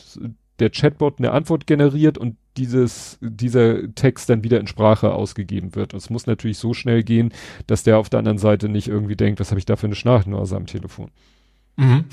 [0.59, 5.95] der Chatbot eine Antwort generiert und dieses, dieser Text dann wieder in Sprache ausgegeben wird.
[5.95, 7.33] Es muss natürlich so schnell gehen,
[7.67, 9.95] dass der auf der anderen Seite nicht irgendwie denkt, was habe ich da für eine
[9.95, 11.11] Schnarchnase am Telefon.
[11.77, 12.05] Mhm.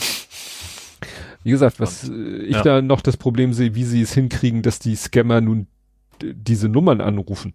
[1.44, 2.64] Wie gesagt, was äh, ich ja.
[2.64, 5.68] da noch das Problem sehe, wie sie es hinkriegen, dass die Scammer nun
[6.22, 7.54] diese Nummern anrufen.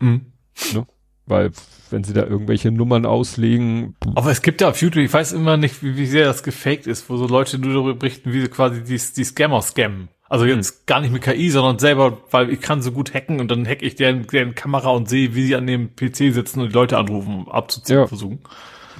[0.00, 0.26] Mhm.
[0.72, 0.86] Ne?
[1.26, 1.52] Weil,
[1.90, 3.96] wenn sie da irgendwelche Nummern auslegen.
[4.14, 6.86] Aber es gibt ja auf YouTube, ich weiß immer nicht, wie, wie sehr das gefaked
[6.86, 10.08] ist, wo so Leute nur darüber berichten, wie sie quasi die, die Scammer scammen.
[10.28, 10.76] Also jetzt hm.
[10.86, 13.82] gar nicht mit KI, sondern selber, weil ich kann so gut hacken und dann hack
[13.82, 16.98] ich deren, deren Kamera und sehe, wie sie an dem PC sitzen und die Leute
[16.98, 18.06] anrufen, abzuziehen ja.
[18.06, 18.40] versuchen.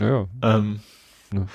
[0.00, 0.08] Ja.
[0.42, 0.56] ja.
[0.56, 0.80] Ähm,
[1.32, 1.46] ja.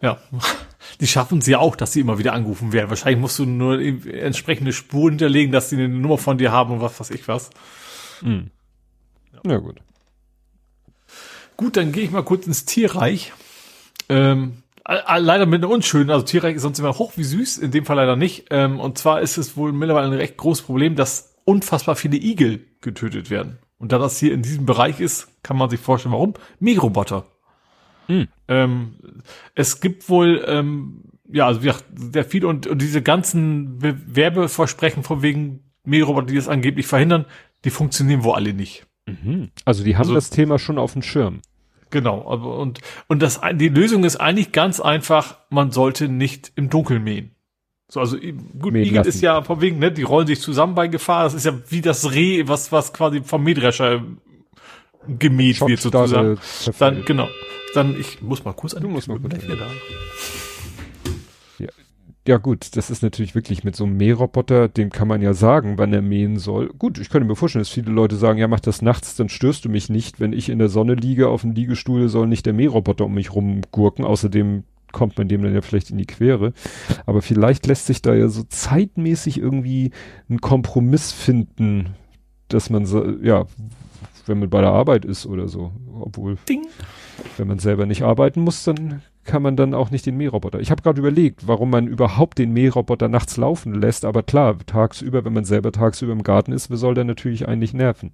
[0.00, 0.18] ja.
[1.00, 2.88] Die schaffen sie ja auch, dass sie immer wieder angerufen werden.
[2.88, 6.80] Wahrscheinlich musst du nur entsprechende Spuren hinterlegen, dass sie eine Nummer von dir haben und
[6.80, 7.50] was weiß ich was.
[8.22, 8.50] Mhm.
[9.44, 9.80] Ja, gut.
[11.56, 13.32] Gut, dann gehe ich mal kurz ins Tierreich.
[14.08, 17.84] Ähm, leider mit einer unschönen, also Tierreich ist sonst immer hoch wie süß, in dem
[17.84, 18.46] Fall leider nicht.
[18.50, 22.66] Ähm, und zwar ist es wohl mittlerweile ein recht großes Problem, dass unfassbar viele Igel
[22.80, 23.58] getötet werden.
[23.78, 26.34] Und da das hier in diesem Bereich ist, kann man sich vorstellen, warum.
[26.58, 27.26] Mähroboter.
[28.08, 28.28] Mhm.
[28.48, 28.94] Ähm,
[29.54, 31.72] es gibt wohl, ähm, ja, also wie
[32.12, 37.26] sehr viel und, und diese ganzen Werbeversprechen von wegen Mähroboter, die das angeblich verhindern,
[37.64, 38.86] die funktionieren wohl alle nicht.
[39.22, 39.50] Mhm.
[39.64, 41.40] Also die haben also, das Thema schon auf dem Schirm.
[41.90, 46.70] Genau, aber und und das die Lösung ist eigentlich ganz einfach, man sollte nicht im
[46.70, 47.32] Dunkeln mähen.
[47.88, 51.24] So, also gut, Igel ist ja von wegen, ne, die rollen sich zusammen bei Gefahr,
[51.24, 54.04] das ist ja wie das Reh, was was quasi vom Mähdrescher
[55.08, 56.38] gemäht wird sozusagen.
[56.78, 57.28] Dann genau.
[57.74, 59.66] Dann ich muss mal kurz an du musst mal kurz da.
[62.30, 65.78] Ja gut, das ist natürlich wirklich mit so einem Mähroboter, dem kann man ja sagen,
[65.78, 66.68] wann er mähen soll.
[66.68, 69.64] Gut, ich könnte mir vorstellen, dass viele Leute sagen, ja mach das nachts, dann störst
[69.64, 70.20] du mich nicht.
[70.20, 73.34] Wenn ich in der Sonne liege auf dem Liegestuhl, soll nicht der Mähroboter um mich
[73.34, 74.04] rumgurken.
[74.04, 76.52] Außerdem kommt man dem dann ja vielleicht in die Quere.
[77.04, 79.90] Aber vielleicht lässt sich da ja so zeitmäßig irgendwie
[80.28, 81.96] ein Kompromiss finden,
[82.46, 83.46] dass man so, ja,
[84.26, 85.72] wenn man bei der Arbeit ist oder so.
[85.98, 86.64] Obwohl, Ding.
[87.38, 90.58] wenn man selber nicht arbeiten muss, dann kann man dann auch nicht den Mähroboter.
[90.58, 95.24] Ich habe gerade überlegt, warum man überhaupt den Mähroboter nachts laufen lässt, aber klar, tagsüber,
[95.24, 98.12] wenn man selber tagsüber im Garten ist, soll der natürlich eigentlich nerven.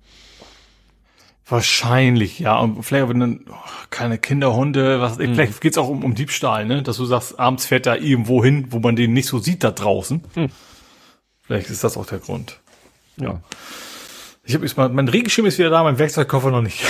[1.48, 2.58] Wahrscheinlich, ja.
[2.58, 3.54] Und vielleicht wenn dann oh,
[3.88, 5.32] keine Kinderhunde, was, mhm.
[5.34, 6.82] vielleicht geht's auch um, um Diebstahl, ne?
[6.82, 9.70] Dass du sagst, abends fährt da irgendwo hin, wo man den nicht so sieht da
[9.70, 10.22] draußen.
[10.34, 10.50] Mhm.
[11.40, 12.60] Vielleicht ist das auch der Grund.
[13.16, 13.40] Ja.
[14.44, 16.84] Ich habe jetzt mal, mein Regenschirm ist wieder da, mein Werkzeugkoffer noch nicht.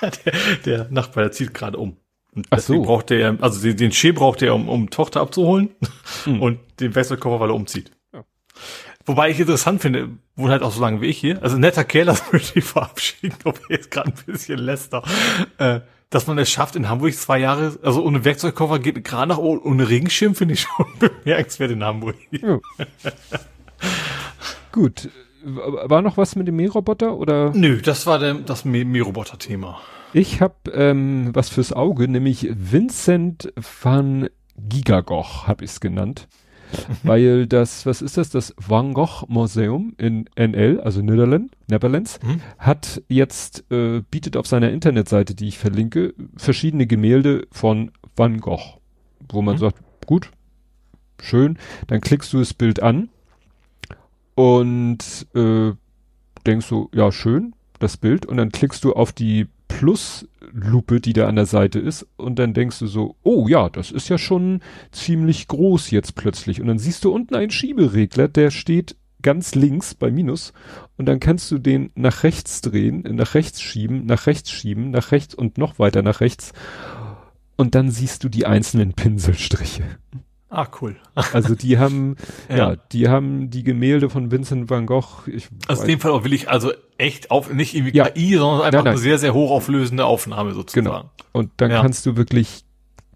[0.24, 0.32] der,
[0.64, 1.98] der Nachbar, der zieht gerade um.
[2.34, 2.82] Und Ach so.
[2.82, 5.70] braucht er, also den, den Schee braucht er, um, um Tochter abzuholen
[6.24, 6.40] hm.
[6.40, 7.90] und den Wechselkoffer, weil er umzieht.
[8.12, 8.24] Ja.
[9.04, 12.06] Wobei ich interessant finde, wohl halt auch so lange wie ich hier, also netter Kerl,
[12.06, 15.02] das würde ich verabschieden, ob er jetzt gerade ein bisschen läster,
[15.58, 19.38] äh, dass man es schafft, in Hamburg zwei Jahre, also ohne Werkzeugkoffer geht gerade nach
[19.38, 22.16] ohne Regenschirm, finde ich schon bemerkenswert in Hamburg.
[22.30, 22.58] Ja.
[24.72, 25.08] Gut.
[25.42, 27.50] War noch was mit dem Mähroboter oder?
[27.54, 29.80] Nö, das war der, das Mähroboter-Thema.
[30.12, 36.28] Ich habe ähm, was fürs Auge, nämlich Vincent van Gigagoch habe ich es genannt.
[37.02, 38.30] weil das, was ist das?
[38.30, 42.40] Das Van Gogh Museum in NL, also Netherlands, Netherlands, mhm.
[42.58, 48.78] hat jetzt, äh, bietet auf seiner Internetseite, die ich verlinke, verschiedene Gemälde von Van Gogh,
[49.28, 49.60] wo man mhm.
[49.60, 50.30] sagt, gut,
[51.20, 53.08] schön, dann klickst du das Bild an
[54.34, 55.72] und äh,
[56.46, 61.26] denkst du, ja, schön, das Bild, und dann klickst du auf die Pluslupe, die da
[61.26, 64.60] an der Seite ist, und dann denkst du so, oh ja, das ist ja schon
[64.90, 66.60] ziemlich groß jetzt plötzlich.
[66.60, 70.52] Und dann siehst du unten einen Schieberegler, der steht ganz links bei Minus,
[70.96, 75.12] und dann kannst du den nach rechts drehen, nach rechts schieben, nach rechts schieben, nach
[75.12, 76.52] rechts und noch weiter nach rechts.
[77.56, 79.84] Und dann siehst du die einzelnen Pinselstriche.
[80.50, 80.96] Ah, cool.
[81.14, 82.16] Also die haben,
[82.48, 82.56] ja.
[82.56, 82.76] ja.
[82.92, 85.28] die haben die Gemälde von Vincent van Gogh.
[85.28, 88.08] Ich also in dem Fall auch will ich also echt auf, nicht irgendwie ja.
[88.08, 88.92] KI, sondern einfach nein, nein.
[88.94, 90.86] eine sehr, sehr hochauflösende Aufnahme sozusagen.
[90.86, 91.10] Genau.
[91.32, 91.80] Und dann ja.
[91.80, 92.64] kannst du wirklich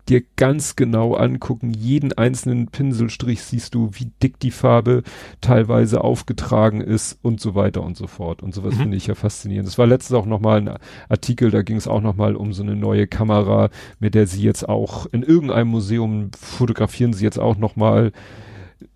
[0.08, 1.70] dir ganz genau angucken.
[1.70, 5.02] Jeden einzelnen Pinselstrich siehst du, wie dick die Farbe
[5.40, 8.42] teilweise aufgetragen ist und so weiter und so fort.
[8.42, 8.80] Und sowas mhm.
[8.80, 9.68] finde ich ja faszinierend.
[9.68, 12.76] Es war letztens auch nochmal ein Artikel, da ging es auch nochmal um so eine
[12.76, 18.12] neue Kamera, mit der sie jetzt auch in irgendeinem Museum fotografieren sie jetzt auch nochmal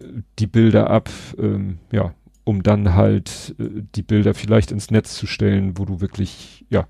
[0.00, 0.04] äh,
[0.38, 2.14] die Bilder ab, ähm, ja,
[2.44, 6.86] um dann halt äh, die Bilder vielleicht ins Netz zu stellen, wo du wirklich, ja,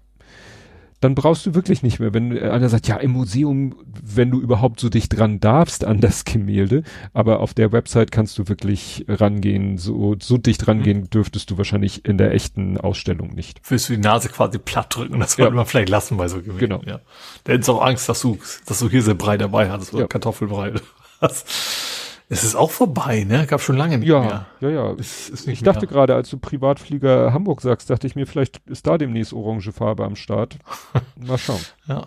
[1.00, 4.80] dann brauchst du wirklich nicht mehr, wenn einer sagt, ja, im Museum, wenn du überhaupt
[4.80, 9.78] so dicht dran darfst an das Gemälde, aber auf der Website kannst du wirklich rangehen,
[9.78, 11.10] so, so dicht rangehen mhm.
[11.10, 13.60] dürftest du wahrscheinlich in der echten Ausstellung nicht.
[13.68, 15.56] Willst du die Nase quasi platt drücken, das sollte ja.
[15.56, 16.58] man vielleicht lassen bei so Gemälden.
[16.58, 16.82] Genau.
[16.84, 17.00] Ja.
[17.44, 20.08] Da hättest auch Angst, dass du, dass du hier sehr Brei dabei hattest oder ja.
[20.08, 20.72] Kartoffelbrei.
[22.30, 23.46] Es ist auch vorbei, ne?
[23.46, 24.46] Gab schon lange nicht ja, mehr.
[24.60, 28.26] Ja, ja, ist, ist ich dachte gerade, als du Privatflieger Hamburg sagst, dachte ich mir,
[28.26, 30.58] vielleicht ist da demnächst orange Farbe am Start.
[31.16, 31.60] Mal schauen.
[31.86, 32.06] ja.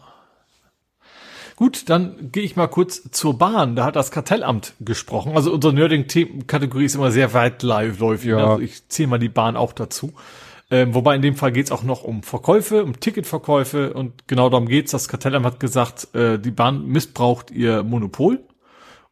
[1.56, 3.76] Gut, dann gehe ich mal kurz zur Bahn.
[3.76, 5.34] Da hat das Kartellamt gesprochen.
[5.36, 8.32] Also unsere Nerding-Kategorie ist immer sehr weitläufig.
[8.32, 8.38] Ja.
[8.38, 10.14] Also ich zähle mal die Bahn auch dazu.
[10.72, 14.50] Ähm, wobei in dem Fall geht es auch noch um Verkäufe, um Ticketverkäufe und genau
[14.50, 14.92] darum geht's.
[14.92, 18.40] Das Kartellamt hat gesagt, äh, die Bahn missbraucht ihr Monopol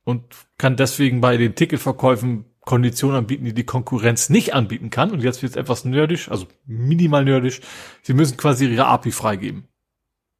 [0.09, 0.23] und
[0.57, 5.11] kann deswegen bei den Ticketverkäufen Konditionen anbieten, die die Konkurrenz nicht anbieten kann.
[5.11, 7.61] Und jetzt wird es etwas nerdisch, also minimal nerdisch.
[8.01, 9.67] Sie müssen quasi ihre API freigeben.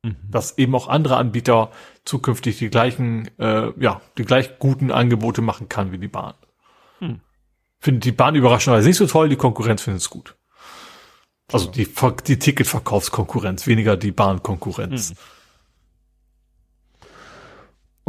[0.04, 0.16] Mhm.
[0.30, 1.72] Dass eben auch andere Anbieter
[2.06, 6.34] zukünftig die gleichen, äh, ja, die gleich guten Angebote machen kann wie die Bahn.
[7.00, 7.20] Hm.
[7.80, 10.36] Findet die Bahn überraschenderweise nicht so toll, die Konkurrenz findet es gut.
[11.52, 11.88] Also die,
[12.28, 15.10] die Ticketverkaufskonkurrenz, weniger die Bahnkonkurrenz.
[15.10, 15.18] Hm.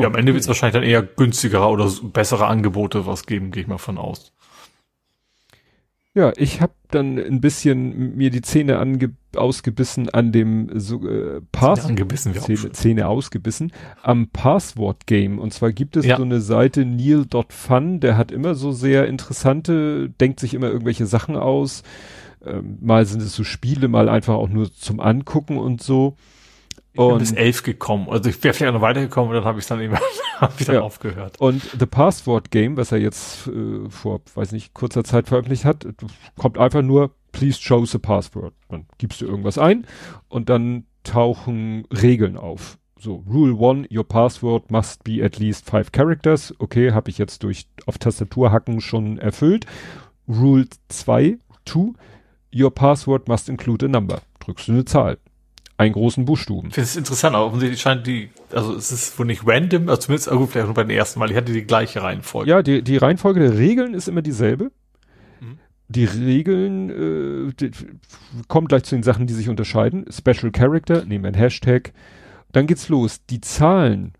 [0.02, 3.62] Ja, am Ende wird es wahrscheinlich dann eher günstigere oder bessere Angebote was geben, gehe
[3.62, 4.32] ich mal von aus.
[6.12, 11.40] Ja, ich habe dann ein bisschen mir die Zähne ange ausgebissen an dem so, äh,
[11.52, 13.72] Pass Zähne, angebissen, Zähne, Zähne ausgebissen
[14.02, 16.16] am Passwort Game und zwar gibt es ja.
[16.16, 21.36] so eine Seite neil.fun, der hat immer so sehr interessante, denkt sich immer irgendwelche Sachen
[21.36, 21.84] aus.
[22.44, 26.16] Ähm, mal sind es so Spiele, mal einfach auch nur zum Angucken und so.
[26.92, 28.08] Ich bin bis elf gekommen.
[28.08, 29.96] Also ich wäre vielleicht noch weitergekommen und dann habe ich dann eben
[30.40, 30.80] hab ich dann ja.
[30.82, 31.40] aufgehört.
[31.40, 35.86] Und The Password Game, was er jetzt äh, vor, weiß nicht, kurzer Zeit veröffentlicht hat,
[36.36, 38.54] kommt einfach nur, please choose a password.
[38.68, 39.86] Dann gibst du irgendwas ein
[40.28, 42.76] und dann tauchen Regeln auf.
[42.98, 46.52] So, Rule one, your password must be at least five characters.
[46.58, 49.64] Okay, habe ich jetzt durch auf Tastatur hacken schon erfüllt.
[50.28, 51.94] Rule 2, two,
[52.54, 54.20] your password must include a number.
[54.40, 55.18] Drückst du eine Zahl
[55.80, 56.68] einen großen Buchstaben.
[56.68, 60.02] Ich finde es interessant, aber offensichtlich scheint die, also es ist wohl nicht random, also
[60.02, 62.50] zumindest, also vielleicht nur bei den ersten Mal, ich hatte die gleiche Reihenfolge.
[62.50, 64.72] Ja, die, die Reihenfolge der Regeln ist immer dieselbe.
[65.40, 65.58] Mhm.
[65.88, 67.70] Die Regeln äh, die,
[68.46, 70.04] kommen gleich zu den Sachen, die sich unterscheiden.
[70.10, 71.94] Special Character, nehmen wir ein Hashtag.
[72.52, 73.24] Dann geht's los.
[73.30, 74.12] Die Zahlen,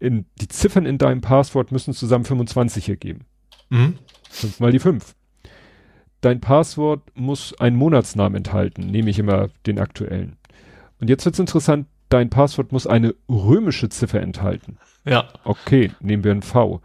[0.00, 3.26] in, die Ziffern in deinem Passwort müssen zusammen 25 ergeben.
[3.68, 3.96] Mhm.
[4.28, 5.14] Fünf mal die fünf.
[6.20, 10.36] Dein Passwort muss einen Monatsnamen enthalten, nehme ich immer den aktuellen.
[11.00, 14.78] Und jetzt wird's interessant, dein Passwort muss eine römische Ziffer enthalten.
[15.04, 15.28] Ja.
[15.44, 16.80] Okay, nehmen wir ein V.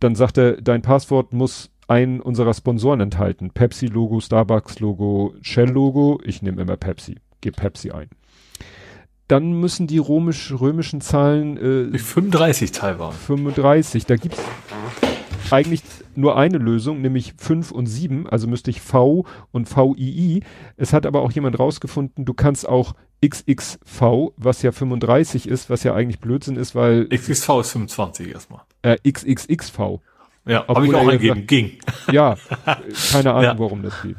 [0.00, 3.50] Dann sagt er, dein Passwort muss einen unserer Sponsoren enthalten.
[3.50, 6.20] Pepsi-Logo, Starbucks-Logo, Shell-Logo.
[6.24, 7.16] Ich nehme immer Pepsi.
[7.40, 8.08] Gib Pepsi ein.
[9.28, 13.16] dann müssen die römisch, römischen Zahlen äh, 35 teilweise.
[13.16, 14.06] 35.
[14.06, 14.40] Da gibt's
[15.50, 15.82] eigentlich
[16.14, 20.42] nur eine Lösung, nämlich 5 und 7, also müsste ich V und VII.
[20.76, 25.82] Es hat aber auch jemand rausgefunden, du kannst auch XXV, was ja 35 ist, was
[25.82, 28.60] ja eigentlich Blödsinn ist, weil XXV ist 25 erstmal.
[28.82, 30.00] Äh, XXXV.
[30.48, 31.72] Ja, habe ich auch eingegeben, ging.
[32.12, 32.36] Ja,
[33.12, 33.58] keine Ahnung, ja.
[33.58, 34.16] warum das geht.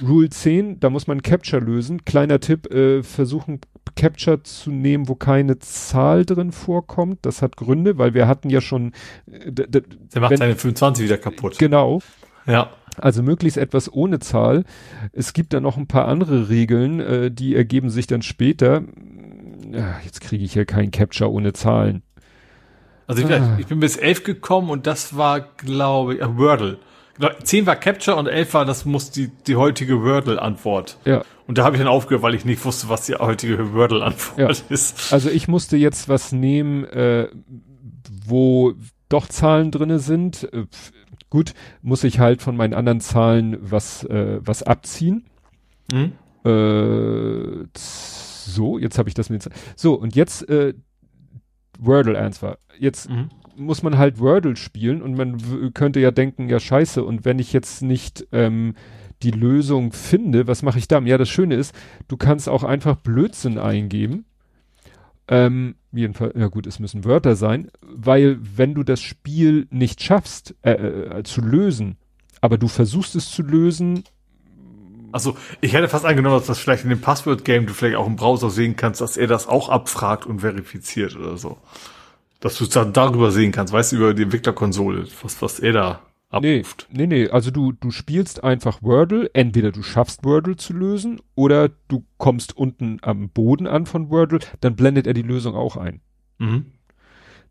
[0.00, 2.04] Rule 10, da muss man Capture lösen.
[2.04, 3.60] Kleiner Tipp, äh, versuchen
[3.96, 7.18] Capture zu nehmen, wo keine Zahl drin vorkommt.
[7.22, 8.92] Das hat Gründe, weil wir hatten ja schon.
[9.30, 11.58] Äh, Der macht seine 25 wieder kaputt.
[11.58, 12.00] Genau.
[12.46, 12.70] Ja.
[13.00, 14.64] Also möglichst etwas ohne Zahl.
[15.12, 18.82] Es gibt da noch ein paar andere Regeln, äh, die ergeben sich dann später.
[19.72, 22.02] Ja, jetzt kriege ich ja kein Capture ohne Zahlen.
[23.06, 23.56] Also ich, ah.
[23.58, 26.78] ich, bin bis elf gekommen und das war, glaube ich, äh, Wordle.
[27.42, 30.98] 10 war Capture und 11 war, das muss die, die heutige Wordle-Antwort.
[31.04, 31.24] Ja.
[31.46, 34.48] Und da habe ich dann aufgehört, weil ich nicht wusste, was die heutige Wordle-Antwort ja.
[34.68, 35.12] ist.
[35.12, 37.28] Also ich musste jetzt was nehmen, äh,
[38.26, 38.74] wo
[39.08, 40.48] doch Zahlen drinne sind.
[41.30, 45.24] Gut, muss ich halt von meinen anderen Zahlen was, äh, was abziehen.
[45.92, 46.12] Mhm.
[46.44, 49.48] Äh, so, jetzt habe ich das mit.
[49.76, 50.74] So, und jetzt äh,
[51.78, 52.58] Wordle-Answer.
[52.78, 57.24] Jetzt mhm muss man halt Wordle spielen und man könnte ja denken, ja scheiße, und
[57.24, 58.74] wenn ich jetzt nicht ähm,
[59.22, 61.06] die Lösung finde, was mache ich dann?
[61.06, 61.74] Ja, das Schöne ist,
[62.06, 64.24] du kannst auch einfach Blödsinn eingeben.
[65.26, 70.54] Ähm, jedenfalls, ja gut, es müssen Wörter sein, weil wenn du das Spiel nicht schaffst
[70.62, 71.96] äh, äh, zu lösen,
[72.40, 74.04] aber du versuchst es zu lösen.
[75.12, 78.16] Also ich hätte fast angenommen, dass das vielleicht in dem Passwort-Game du vielleicht auch im
[78.16, 81.58] Browser sehen kannst, dass er das auch abfragt und verifiziert oder so
[82.40, 85.72] dass du es dann darüber sehen kannst, weißt du, über die Entwicklerkonsole, was, was er
[85.72, 86.88] da abruft.
[86.90, 91.20] Nee, nee, nee, also du, du spielst einfach Wordle, entweder du schaffst Wordle zu lösen
[91.34, 95.76] oder du kommst unten am Boden an von Wordle, dann blendet er die Lösung auch
[95.76, 96.00] ein.
[96.38, 96.66] Mhm.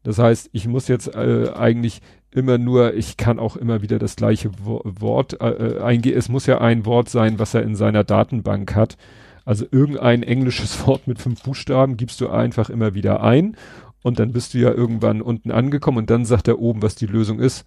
[0.03, 4.15] Das heißt, ich muss jetzt äh, eigentlich immer nur, ich kann auch immer wieder das
[4.15, 6.17] gleiche Wo Wort äh, äh eingehen.
[6.17, 8.97] Es muss ja ein Wort sein, was er in seiner Datenbank hat.
[9.43, 13.57] Also irgendein englisches Wort mit fünf Buchstaben gibst du einfach immer wieder ein
[14.03, 17.07] und dann bist du ja irgendwann unten angekommen und dann sagt er oben, was die
[17.07, 17.65] Lösung ist.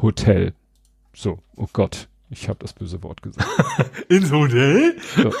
[0.00, 0.54] Hotel.
[1.14, 3.48] So, oh Gott, ich habe das böse Wort gesagt.
[4.08, 4.96] Ins Hotel?
[5.16, 5.32] So.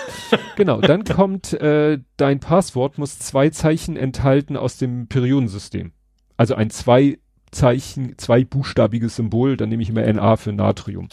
[0.56, 5.92] Genau, dann kommt, äh, dein Passwort muss zwei Zeichen enthalten aus dem Periodensystem.
[6.36, 7.18] Also ein zwei
[7.50, 11.08] Zeichen, zweibuchstabiges Symbol, dann nehme ich immer NA für Natrium.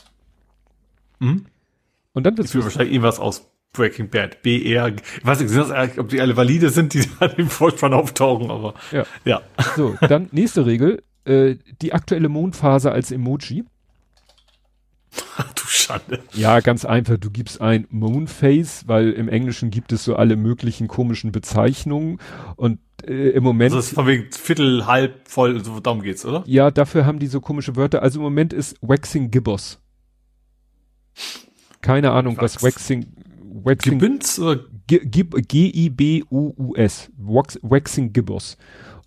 [1.20, 1.46] Mhm.
[2.14, 6.10] Und dann wird wahrscheinlich irgendwas aus Breaking Bad, BR, ich weiß nicht, sind das, ob
[6.10, 9.06] die alle valide sind, die an dem Vorspann auftauchen, aber ja.
[9.26, 9.42] ja.
[9.76, 13.64] So, dann nächste Regel, äh, die aktuelle Mondphase als Emoji.
[15.56, 16.20] Du Schande.
[16.34, 20.88] Ja, ganz einfach, du gibst ein Moonface, weil im Englischen gibt es so alle möglichen
[20.88, 22.20] komischen Bezeichnungen
[22.58, 23.74] und äh, im Moment.
[23.74, 26.44] Also das ist von wegen Viertel, halb, voll, so darum geht's, oder?
[26.46, 28.04] Ja, dafür haben die so komische Wörter.
[28.04, 29.80] Also im Moment ist Waxing Gibbos.
[31.82, 33.08] Keine Ahnung, was Waxing,
[33.64, 34.00] Waxing.
[34.00, 34.60] Gibbons oder?
[34.88, 35.92] G-I-B-U-U-S.
[37.18, 38.58] Waxing Gibbous.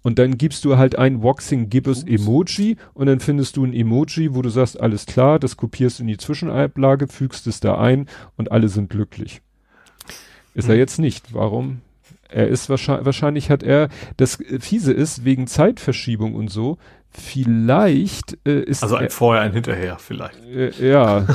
[0.02, 4.34] Und dann gibst du halt ein Waxing Gibbous Emoji und dann findest du ein Emoji,
[4.34, 8.08] wo du sagst, alles klar, das kopierst du in die Zwischenablage, fügst es da ein
[8.36, 9.42] und alle sind glücklich.
[10.54, 10.72] Ist hm.
[10.72, 11.32] er jetzt nicht.
[11.32, 11.80] Warum?
[12.28, 16.78] Er ist wahrscheinlich, wahrscheinlich hat er, das Fiese ist, wegen Zeitverschiebung und so,
[17.10, 20.42] vielleicht äh, ist Also ein er, Vorher, ein Hinterher vielleicht.
[20.46, 21.26] Äh, ja,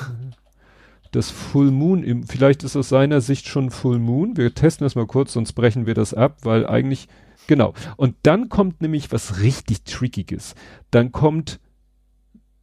[1.12, 4.38] das Full Moon, vielleicht ist aus seiner Sicht schon Full Moon.
[4.38, 7.08] Wir testen das mal kurz, sonst brechen wir das ab, weil eigentlich,
[7.48, 7.74] genau.
[7.96, 10.56] Und dann kommt nämlich was richtig Trickiges.
[10.92, 11.60] Dann kommt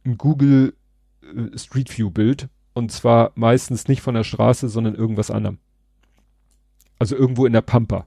[0.05, 0.75] ein Google
[1.21, 5.57] äh, Street View Bild und zwar meistens nicht von der Straße, sondern irgendwas anderem.
[6.99, 8.05] Also irgendwo in der Pampa.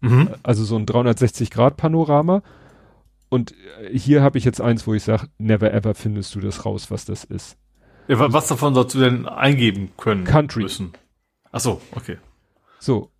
[0.00, 0.30] Mhm.
[0.42, 2.42] Also so ein 360 Grad Panorama.
[3.28, 6.64] Und äh, hier habe ich jetzt eins, wo ich sage, never ever findest du das
[6.64, 7.56] raus, was das ist.
[8.08, 10.62] Ja, was davon sollst du denn eingeben können Country.
[10.62, 10.92] müssen?
[11.52, 12.16] Ach so, okay.
[12.78, 13.10] So.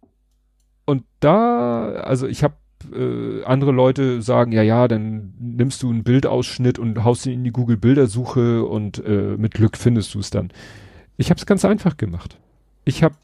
[0.86, 2.54] Und da, also ich habe
[2.94, 7.44] äh, andere Leute sagen, ja, ja, dann nimmst du einen Bildausschnitt und haust ihn in
[7.44, 10.50] die Google Bildersuche und äh, mit Glück findest du es dann.
[11.16, 12.38] Ich habe es ganz einfach gemacht.
[12.84, 13.14] Ich habe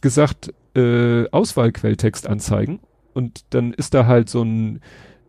[0.00, 2.80] gesagt, äh, Auswahlquelltext anzeigen
[3.14, 4.80] und dann ist da halt so ein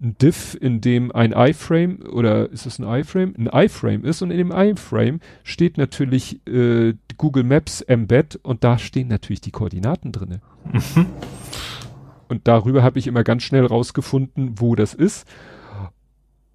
[0.04, 3.34] ein Diff, in dem ein iFrame oder ist es ein iFrame?
[3.38, 8.78] Ein iFrame ist und in dem iFrame steht natürlich äh, Google Maps Embed und da
[8.78, 10.42] stehen natürlich die Koordinaten drinne.
[10.72, 11.06] Mhm.
[12.28, 15.28] Und darüber habe ich immer ganz schnell rausgefunden, wo das ist.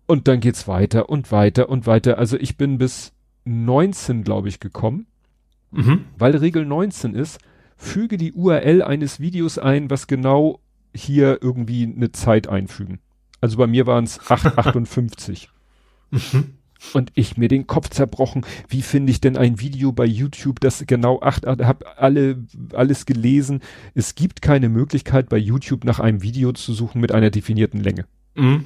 [0.06, 2.18] Und dann geht's weiter und weiter und weiter.
[2.18, 3.12] Also ich bin bis
[3.44, 5.06] 19, glaube ich, gekommen.
[5.70, 6.06] Mhm.
[6.16, 7.38] Weil Regel 19 ist,
[7.76, 10.60] füge die URL eines Videos ein, was genau
[10.94, 13.00] hier irgendwie eine Zeit einfügen.
[13.40, 15.48] Also bei mir waren es 8,58.
[16.10, 16.57] Mhm.
[16.94, 20.84] Und ich mir den Kopf zerbrochen, wie finde ich denn ein Video bei YouTube, das
[20.86, 23.60] genau acht, hab alle, alles gelesen.
[23.94, 28.06] Es gibt keine Möglichkeit bei YouTube nach einem Video zu suchen mit einer definierten Länge.
[28.34, 28.64] Mhm.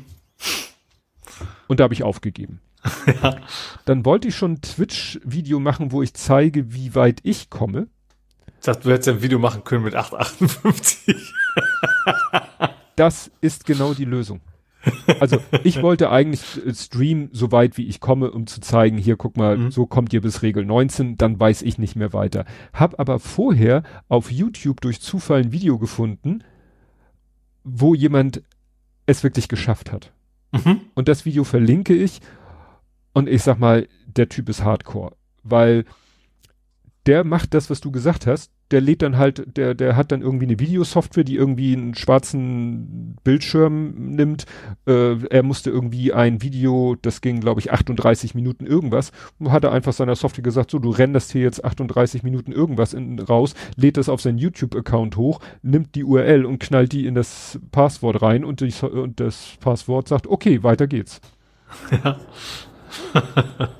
[1.69, 2.61] Und da habe ich aufgegeben.
[3.23, 3.37] ja.
[3.85, 7.89] Dann wollte ich schon ein Twitch-Video machen, wo ich zeige, wie weit ich komme.
[8.59, 11.17] Ich dachte, du hättest ein Video machen können mit 8,58.
[12.97, 14.41] das ist genau die Lösung.
[15.21, 16.43] Also ich wollte eigentlich
[16.75, 19.71] streamen, so weit wie ich komme, um zu zeigen, hier guck mal, mhm.
[19.71, 22.45] so kommt ihr bis Regel 19, dann weiß ich nicht mehr weiter.
[22.73, 26.43] Hab aber vorher auf YouTube durch Zufall ein Video gefunden,
[27.65, 28.43] wo jemand
[29.07, 30.13] es wirklich geschafft hat.
[30.53, 30.81] Mhm.
[30.95, 32.21] Und das Video verlinke ich
[33.13, 35.13] und ich sag mal, der Typ ist Hardcore,
[35.43, 35.85] weil
[37.07, 40.23] der macht das, was du gesagt hast, der lädt dann halt, der, der hat dann
[40.23, 44.47] irgendwie eine Videosoftware, die irgendwie einen schwarzen Bildschirm nimmt.
[44.87, 49.13] Äh, er musste irgendwie ein Video, das ging, glaube ich, 38 Minuten irgendwas,
[49.49, 53.19] hat er einfach seiner Software gesagt, so, du renderst hier jetzt 38 Minuten irgendwas in,
[53.19, 57.61] raus, lädt das auf seinen YouTube-Account hoch, nimmt die URL und knallt die in das
[57.71, 61.21] Passwort rein und, die, und das Passwort sagt, okay, weiter geht's.
[62.05, 62.19] Ja.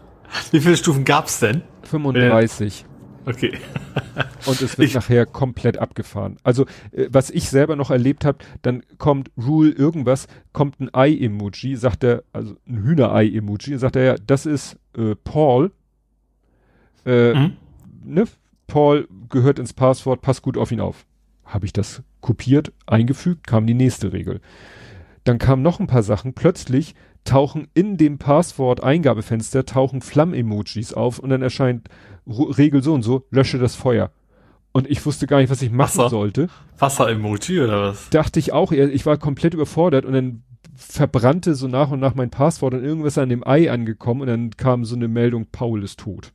[0.51, 1.63] Wie viele Stufen gab's denn?
[1.83, 2.87] 35.
[3.25, 3.53] Okay.
[4.47, 6.37] und es wird ich, nachher komplett abgefahren.
[6.43, 11.77] Also, äh, was ich selber noch erlebt habe, dann kommt Rule irgendwas, kommt ein Ei-Emoji,
[11.77, 15.73] sagt er, also ein Hühnerei-Emoji, sagt er ja, das ist äh, Paul.
[17.05, 17.57] Äh, mhm.
[18.05, 18.25] ne?
[18.67, 21.05] Paul gehört ins Passwort, pass gut auf ihn auf.
[21.45, 24.41] Habe ich das kopiert, eingefügt, kam die nächste Regel.
[25.25, 26.33] Dann kamen noch ein paar Sachen.
[26.33, 26.95] Plötzlich
[27.25, 31.89] tauchen in dem Passwort-Eingabefenster tauchen Flamm-Emojis auf und dann erscheint
[32.27, 34.11] Regel so und so, lösche das Feuer.
[34.73, 36.09] Und ich wusste gar nicht, was ich machen Wasser.
[36.09, 36.49] sollte.
[36.79, 38.09] Wasser-Emoji oder was?
[38.11, 40.43] Dachte ich auch, ich war komplett überfordert und dann
[40.75, 44.51] verbrannte so nach und nach mein Passwort und irgendwas an dem Ei angekommen und dann
[44.57, 46.33] kam so eine Meldung, Paul ist tot.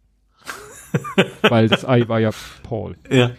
[1.41, 2.29] Weil das Ei war ja
[2.63, 2.95] Paul.
[3.09, 3.31] Ja.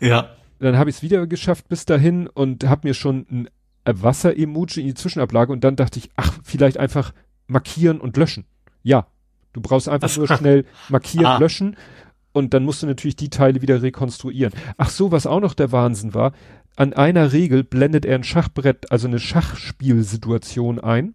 [0.00, 0.30] Ja.
[0.60, 3.48] Dann habe ich es wieder geschafft bis dahin und habe mir schon ein
[3.86, 7.12] Wasser-Emoji in die Zwischenablage und dann dachte ich, ach, vielleicht einfach
[7.46, 8.44] markieren und löschen.
[8.82, 9.06] Ja,
[9.52, 11.38] du brauchst einfach nur schnell markieren, ah.
[11.38, 11.76] löschen
[12.32, 14.52] und dann musst du natürlich die Teile wieder rekonstruieren.
[14.76, 16.32] Ach so, was auch noch der Wahnsinn war,
[16.76, 21.14] an einer Regel blendet er ein Schachbrett, also eine Schachspielsituation ein.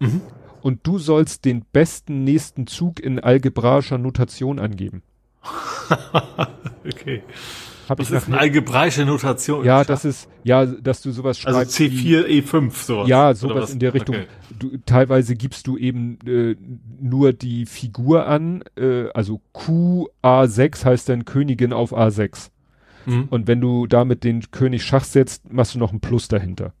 [0.00, 0.20] Mhm.
[0.62, 5.02] Und du sollst den besten nächsten Zug in algebraischer Notation angeben.
[6.86, 7.22] okay.
[7.90, 9.64] Hab das ich ist eine algebraische Notation.
[9.64, 11.80] Ja, das ist, ja, dass du sowas also schreibst.
[11.80, 13.08] Also C4, wie, E5, sowas.
[13.08, 14.14] Ja, sowas in der Richtung.
[14.14, 14.26] Okay.
[14.58, 16.54] Du, teilweise gibst du eben äh,
[17.00, 22.50] nur die Figur an, äh, also Q A6 heißt dann Königin auf A6.
[23.06, 23.26] Mhm.
[23.28, 26.72] Und wenn du damit den König Schach setzt, machst du noch ein Plus dahinter.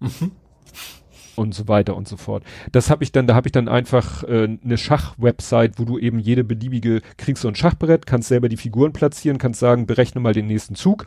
[0.00, 0.32] Mhm
[1.40, 2.44] und so weiter und so fort.
[2.72, 6.18] Das habe ich dann, da habe ich dann einfach äh, eine Schachwebsite, wo du eben
[6.18, 10.34] jede beliebige kriegst so ein Schachbrett, kannst selber die Figuren platzieren, kannst sagen, berechne mal
[10.34, 11.06] den nächsten Zug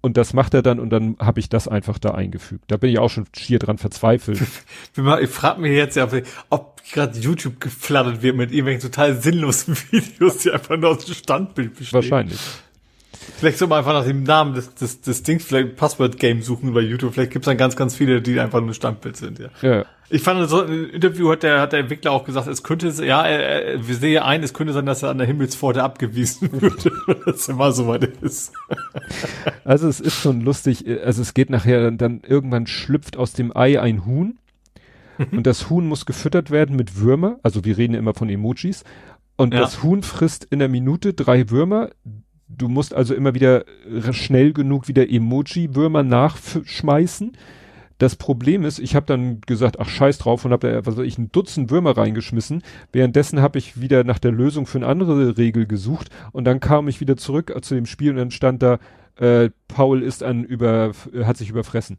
[0.00, 2.64] und das macht er dann und dann habe ich das einfach da eingefügt.
[2.68, 4.40] Da bin ich auch schon schier dran verzweifelt.
[5.20, 6.08] ich frage mich jetzt ja,
[6.48, 11.14] ob gerade YouTube geflattert wird mit irgendwelchen total sinnlosen Videos, die einfach nur aus dem
[11.14, 11.94] Standbild bestehen.
[11.94, 12.40] Wahrscheinlich.
[13.38, 16.80] Vielleicht soll man einfach nach dem Namen des, des, des Dings vielleicht Passwort-Game suchen bei
[16.80, 17.14] YouTube.
[17.14, 19.48] Vielleicht gibt es dann ganz, ganz viele, die einfach nur Standbild sind, ja.
[19.62, 19.84] ja.
[20.12, 23.24] Ich fand, so ein Interview hat der, hat der Entwickler auch gesagt, es könnte, ja,
[23.24, 26.90] er, er, wir sehen ein, es könnte sein, dass er an der Himmelspforte abgewiesen würde,
[27.24, 28.52] dass er mal so weit ist.
[29.64, 33.56] Also es ist schon lustig, also es geht nachher, dann, dann irgendwann schlüpft aus dem
[33.56, 34.38] Ei ein Huhn
[35.30, 38.82] und das Huhn muss gefüttert werden mit Würmer, also wir reden ja immer von Emojis
[39.36, 39.60] und ja.
[39.60, 41.90] das Huhn frisst in der Minute drei Würmer,
[42.56, 43.64] Du musst also immer wieder
[44.10, 47.32] schnell genug wieder Emoji-Würmer nachschmeißen.
[47.98, 51.04] Das Problem ist, ich habe dann gesagt, ach scheiß drauf und habe da was weiß
[51.04, 52.62] ich ein Dutzend Würmer reingeschmissen.
[52.92, 56.88] Währenddessen habe ich wieder nach der Lösung für eine andere Regel gesucht und dann kam
[56.88, 58.78] ich wieder zurück zu dem Spiel und dann stand da,
[59.16, 60.92] äh, Paul ist an über,
[61.24, 61.98] hat sich überfressen.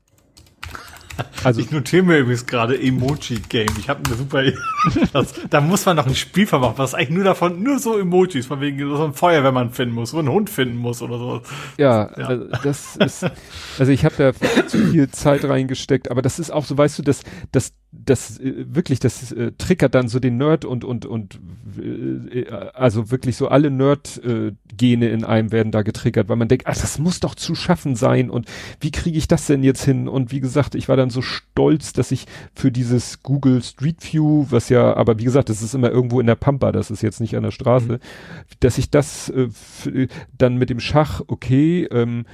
[1.44, 3.70] Also ich notiere mir übrigens gerade Emoji-Game.
[3.80, 4.44] Ich habe eine super.
[5.14, 8.46] das, da muss man noch ein Spiel vermachen, was eigentlich nur davon, nur so Emojis,
[8.46, 11.42] von wegen so ein Feuerwehrmann finden muss, wo ein Hund finden muss oder so.
[11.78, 12.26] Ja, ja.
[12.26, 13.26] Also das ist.
[13.80, 17.04] Also ich habe da zu viel Zeit reingesteckt, aber das ist auch so, weißt du,
[17.04, 21.40] dass das das äh, wirklich, das äh, triggert dann so den Nerd und und und
[21.78, 26.68] äh, also wirklich so alle Nerd-Gene äh, in einem werden da getriggert, weil man denkt,
[26.68, 28.48] ach, das muss doch zu schaffen sein und
[28.80, 30.08] wie kriege ich das denn jetzt hin?
[30.08, 32.26] Und wie gesagt, ich war dann so stolz, dass ich
[32.56, 36.28] für dieses Google Street View, was ja, aber wie gesagt, das ist immer irgendwo in
[36.28, 38.00] der Pampa, das ist jetzt nicht an der Straße, mhm.
[38.60, 39.50] dass ich das äh,
[40.38, 42.26] dann mit dem Schach, okay, ähm,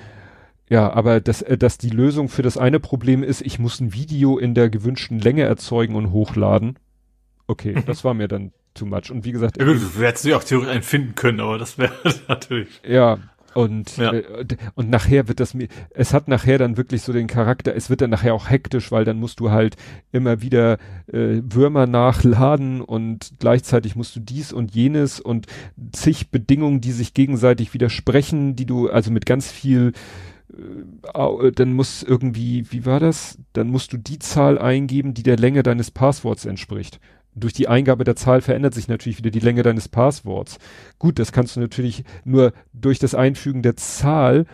[0.70, 3.94] Ja, aber dass, äh, dass die Lösung für das eine Problem ist, ich muss ein
[3.94, 6.78] Video in der gewünschten Länge erzeugen und hochladen.
[7.48, 9.10] Okay, das war mir dann too much.
[9.10, 11.78] Und wie gesagt, ja, gut, du hättest ja auch theoretisch einen finden können, aber das
[11.78, 11.94] wäre
[12.28, 12.82] natürlich.
[12.88, 13.20] Ja,
[13.54, 14.14] und, ja.
[14.14, 14.46] äh,
[14.76, 18.02] und nachher wird das mir, es hat nachher dann wirklich so den Charakter, es wird
[18.02, 19.76] dann nachher auch hektisch, weil dann musst du halt
[20.12, 20.78] immer wieder
[21.08, 25.48] äh, Würmer nachladen und gleichzeitig musst du dies und jenes und
[25.92, 29.94] zig Bedingungen, die sich gegenseitig widersprechen, die du also mit ganz viel
[30.54, 33.40] äh, dann muss irgendwie, wie war das?
[33.54, 37.00] Dann musst du die Zahl eingeben, die der Länge deines Passworts entspricht
[37.40, 40.58] durch die Eingabe der Zahl verändert sich natürlich wieder die Länge deines Passworts.
[41.00, 44.46] Gut, das kannst du natürlich nur durch das Einfügen der Zahl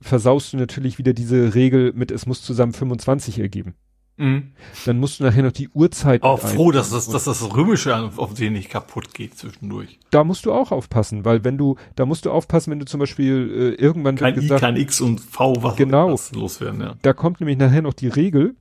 [0.00, 3.74] versaust du natürlich wieder diese Regel mit, es muss zusammen 25 ergeben.
[4.18, 4.50] Mhm.
[4.84, 6.24] Dann musst du nachher noch die Uhrzeit.
[6.24, 10.00] Auch froh, dass das, dass das Römische auf den nicht kaputt geht zwischendurch.
[10.10, 12.98] Da musst du auch aufpassen, weil wenn du, da musst du aufpassen, wenn du zum
[12.98, 16.94] Beispiel äh, irgendwann kein gesagt, I, kein X und V was, genau, was loswerden, ja.
[17.02, 18.56] Da kommt nämlich nachher noch die Regel.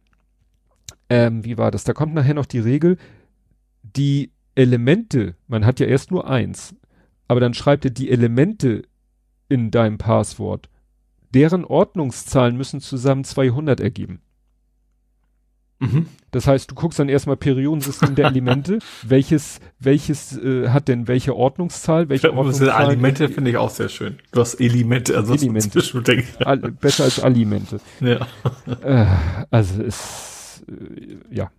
[1.09, 1.83] Ähm, wie war das?
[1.85, 2.97] Da kommt nachher noch die Regel,
[3.97, 6.75] die Elemente, man hat ja erst nur eins,
[7.27, 8.83] aber dann schreibt er die Elemente
[9.49, 10.69] in deinem Passwort,
[11.33, 14.21] deren Ordnungszahlen müssen zusammen 200 ergeben.
[15.79, 16.07] Mhm.
[16.31, 21.35] Das heißt, du guckst dann erstmal Periodensystem der Elemente, welches, welches äh, hat denn welche
[21.35, 22.71] Ordnungszahl, welche Ordnungszahl.
[22.71, 24.17] Alimente finde ich auch sehr schön.
[24.31, 25.79] Du hast Elemente, also Elemente.
[26.45, 27.79] Al besser als Alimente.
[27.99, 28.27] Ja.
[28.81, 29.05] Äh,
[29.51, 31.51] also es, äh, ja,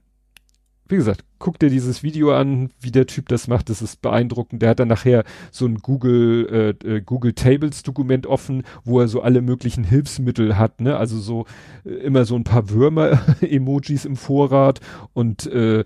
[0.89, 4.63] wie gesagt, guck dir dieses Video an, wie der Typ das macht, das ist beeindruckend.
[4.63, 9.09] Der hat dann nachher so ein Google, äh, äh, Google Tables Dokument offen, wo er
[9.09, 10.97] so alle möglichen Hilfsmittel hat, ne?
[10.97, 11.45] Also so
[11.85, 14.81] äh, immer so ein paar Würmer-Emojis im Vorrat
[15.13, 15.85] und äh,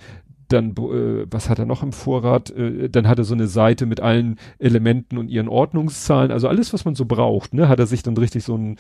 [0.49, 2.51] dann, äh, was hat er noch im Vorrat?
[2.51, 6.73] Äh, dann hat er so eine Seite mit allen Elementen und ihren Ordnungszahlen, also alles,
[6.73, 7.69] was man so braucht, ne?
[7.69, 8.77] Hat er sich dann richtig so ein,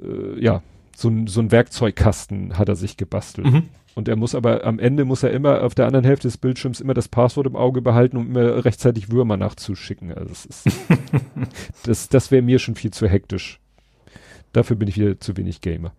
[0.00, 0.62] äh, ja,
[0.96, 3.46] so ein, so ein Werkzeugkasten hat er sich gebastelt.
[3.46, 3.62] Mhm.
[3.98, 6.80] Und er muss aber, am Ende muss er immer auf der anderen Hälfte des Bildschirms
[6.80, 10.14] immer das Passwort im Auge behalten, um immer rechtzeitig Würmer nachzuschicken.
[10.14, 10.66] Also das ist,
[11.82, 13.58] das, das wäre mir schon viel zu hektisch.
[14.52, 15.90] Dafür bin ich wieder zu wenig Gamer.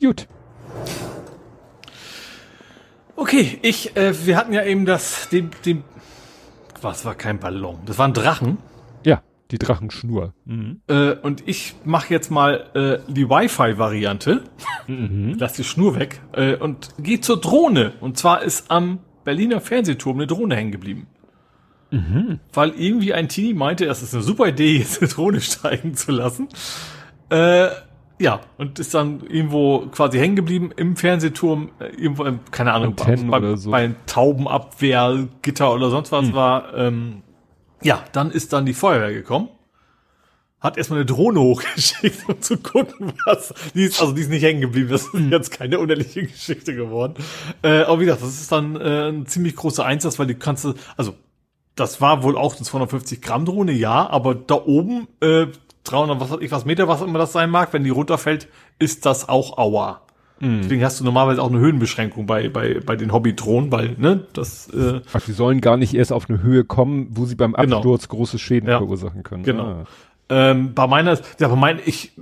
[0.00, 0.28] Gut.
[3.16, 5.82] Okay, ich, äh, wir hatten ja eben das, dem, dem,
[6.80, 7.80] was war kein Ballon?
[7.84, 8.58] Das war ein Drachen.
[9.50, 10.32] Die Drachenschnur.
[10.46, 10.80] Mhm.
[10.88, 14.42] Äh, und ich mache jetzt mal äh, die Wi-Fi-Variante.
[14.86, 15.36] Mhm.
[15.38, 17.92] Lass die Schnur weg äh, und gehe zur Drohne.
[18.00, 21.06] Und zwar ist am Berliner Fernsehturm eine Drohne hängen geblieben.
[21.90, 22.40] Mhm.
[22.52, 26.12] Weil irgendwie ein Teenie meinte, das ist eine super Idee, jetzt eine Drohne steigen zu
[26.12, 26.48] lassen.
[27.30, 27.68] Äh,
[28.18, 32.94] ja, und ist dann irgendwo quasi hängen geblieben im Fernsehturm, äh, irgendwo, im, keine Ahnung,
[32.94, 33.70] bei, so.
[33.70, 36.34] bei Taubenabwehrgitter oder sonst was mhm.
[36.34, 36.74] war.
[36.76, 37.22] Ähm,
[37.84, 39.48] ja, dann ist dann die Feuerwehr gekommen.
[40.60, 43.54] Hat erstmal eine Drohne hochgeschickt, um zu gucken, was.
[43.74, 47.14] Die ist, also die ist nicht hängen geblieben, das ist jetzt keine unerliche Geschichte geworden.
[47.62, 50.64] Äh, aber wie gesagt, das ist dann äh, ein ziemlich großer Einsatz, weil die kannst
[50.64, 51.14] du, also
[51.76, 55.46] das war wohl auch eine 250 Gramm Drohne, ja, aber da oben äh,
[55.84, 58.48] 300, was ich, was Meter, was immer das sein mag, wenn die runterfällt,
[58.78, 60.00] ist das auch Aua.
[60.40, 60.62] Mhm.
[60.62, 64.68] Deswegen hast du normalerweise auch eine Höhenbeschränkung bei, bei, bei den Hobby-Drohnen, weil, ne, das,
[64.68, 67.76] äh, Ach, die sollen gar nicht erst auf eine Höhe kommen, wo sie beim genau.
[67.76, 68.18] Absturz genau.
[68.18, 68.78] große Schäden ja.
[68.78, 69.44] verursachen können.
[69.44, 69.64] Genau.
[69.64, 69.84] Ah.
[70.28, 72.12] Ähm, bei meiner, ja, bei meiner, ich,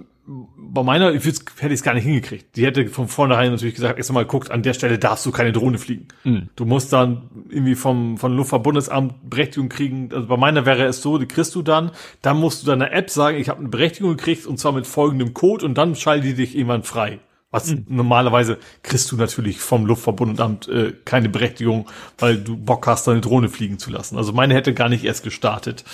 [0.57, 2.57] bei meiner, ich hätte ich es gar nicht hingekriegt.
[2.57, 5.52] Die hätte von vornherein natürlich gesagt, erst einmal guckt, an der Stelle darfst du keine
[5.52, 6.08] Drohne fliegen.
[6.24, 6.49] Mhm.
[6.55, 10.10] Du musst dann irgendwie vom, von Luftfahrtbundesamt Berechtigung kriegen.
[10.12, 11.91] Also bei meiner wäre es so, die kriegst du dann,
[12.23, 15.34] dann musst du deiner App sagen, ich habe eine Berechtigung gekriegt und zwar mit folgendem
[15.34, 17.18] Code und dann schalte die dich irgendwann frei.
[17.52, 17.84] Was mhm.
[17.89, 23.48] normalerweise kriegst du natürlich vom Luftverbundenamt äh, keine Berechtigung, weil du Bock hast, deine Drohne
[23.48, 24.16] fliegen zu lassen.
[24.16, 25.84] Also meine hätte gar nicht erst gestartet.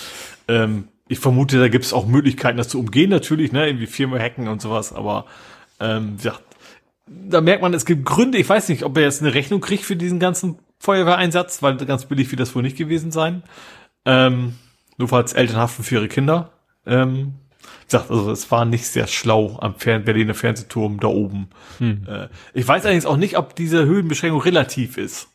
[0.47, 4.17] Ähm, ich vermute, da gibt es auch Möglichkeiten, das zu umgehen natürlich, ne, irgendwie Firma
[4.17, 5.25] hacken und sowas, aber
[5.79, 6.33] ähm, ja,
[7.07, 9.83] da merkt man, es gibt Gründe, ich weiß nicht, ob er jetzt eine Rechnung kriegt
[9.83, 13.43] für diesen ganzen Feuerwehreinsatz, weil ganz billig wird das wohl nicht gewesen sein.
[14.05, 14.53] Ähm,
[14.97, 16.51] nur falls Eltern haften für ihre Kinder.
[16.85, 17.33] Ähm,
[17.91, 21.49] sagt, also es war nicht sehr schlau am Fern Berliner Fernsehturm da oben.
[21.79, 22.05] Hm.
[22.07, 25.29] Äh, ich weiß allerdings auch nicht, ob diese Höhenbeschränkung relativ ist.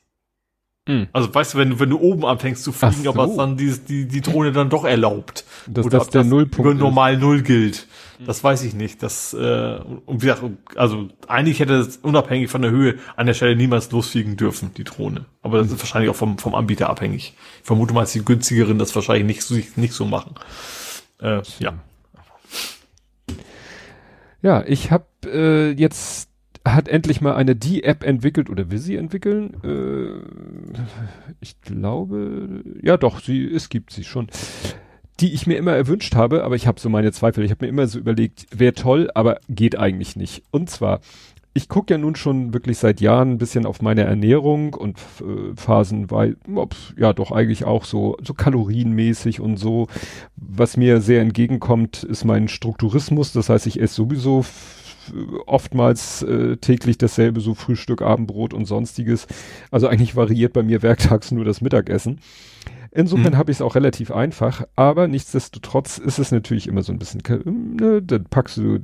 [0.86, 1.08] Hm.
[1.12, 3.10] Also weißt du, wenn du, wenn du oben anfängst zu fliegen, so.
[3.10, 5.44] aber es dann die, die, die Drohne dann doch erlaubt.
[5.66, 7.86] Dass Oder das der Nullpunkt über normal Null gilt.
[8.26, 9.02] Das weiß ich nicht.
[9.02, 10.42] Das, äh, und wie gesagt,
[10.76, 14.84] also eigentlich hätte es unabhängig von der Höhe an der Stelle niemals losfliegen dürfen, die
[14.84, 15.24] Drohne.
[15.42, 17.34] Aber das ist wahrscheinlich auch vom, vom Anbieter abhängig.
[17.60, 20.34] Ich vermute mal, dass die günstigeren das wahrscheinlich nicht, so, nicht so machen.
[21.20, 21.74] Äh, ja.
[24.44, 26.28] Ja, ich habe äh, jetzt
[26.66, 29.56] hat endlich mal eine die App entwickelt oder will sie entwickeln?
[29.64, 30.76] Äh,
[31.40, 34.28] ich glaube, ja doch, sie es gibt sie schon.
[35.20, 37.42] die ich mir immer erwünscht habe, aber ich habe so meine Zweifel.
[37.42, 40.42] Ich habe mir immer so überlegt, wäre toll, aber geht eigentlich nicht.
[40.50, 41.00] Und zwar,
[41.56, 45.54] ich gucke ja nun schon wirklich seit Jahren ein bisschen auf meine Ernährung und äh,
[45.54, 46.36] Phasen, weil,
[46.96, 49.86] ja, doch eigentlich auch so, so kalorienmäßig und so.
[50.36, 53.32] Was mir sehr entgegenkommt, ist mein Strukturismus.
[53.32, 54.44] Das heißt, ich esse sowieso
[55.46, 59.28] oftmals äh, täglich dasselbe, so Frühstück, Abendbrot und sonstiges.
[59.70, 62.18] Also eigentlich variiert bei mir werktags nur das Mittagessen.
[62.96, 63.38] Insofern mhm.
[63.38, 67.22] habe ich es auch relativ einfach, aber nichtsdestotrotz ist es natürlich immer so ein bisschen,
[67.44, 68.78] ne, dann packst du,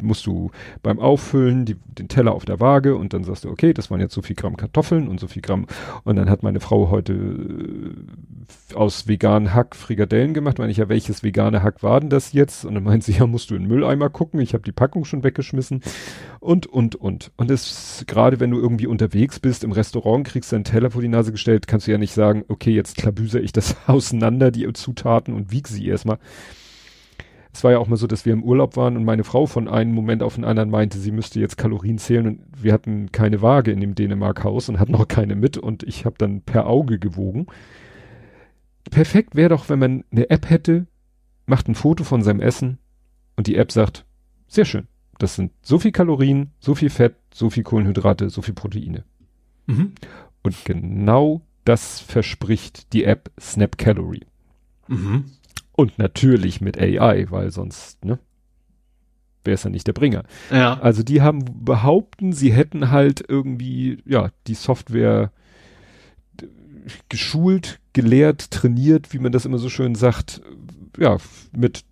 [0.00, 0.50] musst du
[0.82, 4.00] beim Auffüllen die, den Teller auf der Waage und dann sagst du, okay, das waren
[4.00, 5.66] jetzt so viel Gramm Kartoffeln und so viel Gramm.
[6.04, 10.58] Und dann hat meine Frau heute äh, aus veganen Hack Frikadellen gemacht.
[10.58, 12.64] Meine ich ja, welches vegane Hack war denn das jetzt?
[12.64, 14.40] Und dann meint sie, ja, musst du in den Mülleimer gucken.
[14.40, 15.82] Ich habe die Packung schon weggeschmissen.
[16.40, 17.30] Und, und, und.
[17.36, 21.02] Und es, gerade wenn du irgendwie unterwegs bist, im Restaurant kriegst du einen Teller vor
[21.02, 24.70] die Nase gestellt, kannst du ja nicht sagen, okay, jetzt klabüse ich das auseinander, die
[24.72, 26.18] Zutaten und wiege sie erstmal
[27.52, 29.68] es war ja auch mal so, dass wir im Urlaub waren und meine Frau von
[29.68, 33.42] einem Moment auf den anderen meinte, sie müsste jetzt Kalorien zählen und wir hatten keine
[33.42, 36.98] Waage in dem Dänemark-Haus und hatten auch keine mit und ich habe dann per Auge
[36.98, 37.46] gewogen.
[38.90, 40.86] Perfekt wäre doch, wenn man eine App hätte,
[41.44, 42.78] macht ein Foto von seinem Essen
[43.36, 44.06] und die App sagt,
[44.48, 44.88] sehr schön,
[45.18, 49.04] das sind so viel Kalorien, so viel Fett, so viel Kohlenhydrate, so viel Proteine.
[49.66, 49.92] Mhm.
[50.42, 54.26] Und genau das verspricht die App Snap Calorie.
[54.88, 55.24] Mhm.
[55.72, 58.18] Und natürlich mit AI, weil sonst, ne?
[59.44, 60.24] Wäre es ja nicht der Bringer.
[60.50, 60.78] Ja.
[60.80, 65.32] Also die haben behaupten, sie hätten halt irgendwie, ja, die Software
[67.08, 70.42] geschult, gelehrt, trainiert, wie man das immer so schön sagt,
[70.98, 71.16] ja,
[71.56, 71.84] mit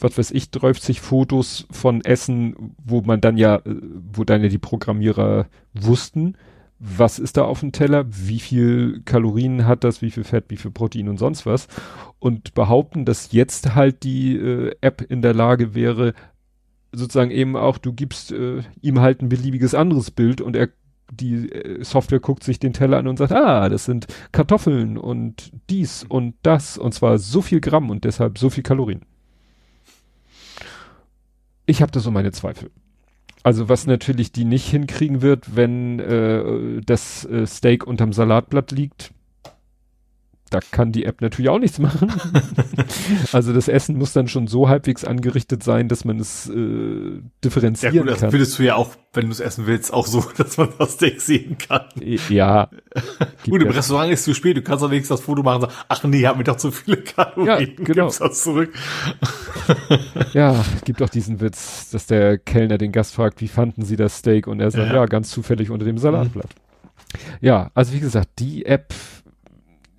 [0.00, 4.58] was weiß ich, 30 Fotos von Essen, wo man dann ja, wo dann ja die
[4.58, 6.36] Programmierer wussten,
[6.78, 10.56] was ist da auf dem Teller, wie viel Kalorien hat das, wie viel Fett, wie
[10.56, 11.68] viel Protein und sonst was
[12.18, 16.14] und behaupten, dass jetzt halt die äh, App in der Lage wäre,
[16.92, 20.68] sozusagen eben auch, du gibst äh, ihm halt ein beliebiges anderes Bild und er
[21.10, 25.52] die äh, Software guckt sich den Teller an und sagt, ah, das sind Kartoffeln und
[25.70, 29.02] dies und das und zwar so viel Gramm und deshalb so viel Kalorien.
[31.64, 32.70] Ich habe da so meine Zweifel.
[33.46, 39.12] Also was natürlich die nicht hinkriegen wird, wenn äh, das äh, Steak unterm Salatblatt liegt,
[40.50, 42.12] da kann die App natürlich auch nichts machen.
[43.32, 47.94] also das Essen muss dann schon so halbwegs angerichtet sein, dass man es äh, differenzieren
[47.94, 48.32] ja, gut, das kann.
[48.32, 51.20] würdest du ja auch, wenn du es essen willst, auch so, dass man das Steak
[51.20, 51.86] sehen kann.
[52.28, 52.70] Ja.
[53.44, 53.74] gut, im ja.
[53.74, 56.20] Restaurant ist zu spät, du kannst doch wenigstens das Foto machen und sagen, ach nee,
[56.20, 58.04] ich habe mir doch zu viele Kalorien, ja, genau.
[58.04, 58.72] gib's das zurück.
[60.32, 64.18] ja, gibt auch diesen Witz, dass der Kellner den Gast fragt, wie fanden sie das
[64.18, 64.46] Steak?
[64.46, 66.54] Und er sagt, ja, ja ganz zufällig unter dem Salatblatt.
[66.54, 66.66] Mhm.
[67.40, 68.92] Ja, also wie gesagt, die App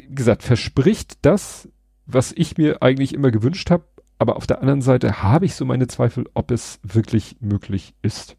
[0.10, 1.70] gesagt, verspricht das,
[2.06, 3.86] was ich mir eigentlich immer gewünscht habe,
[4.20, 8.36] aber auf der anderen Seite habe ich so meine Zweifel, ob es wirklich möglich ist.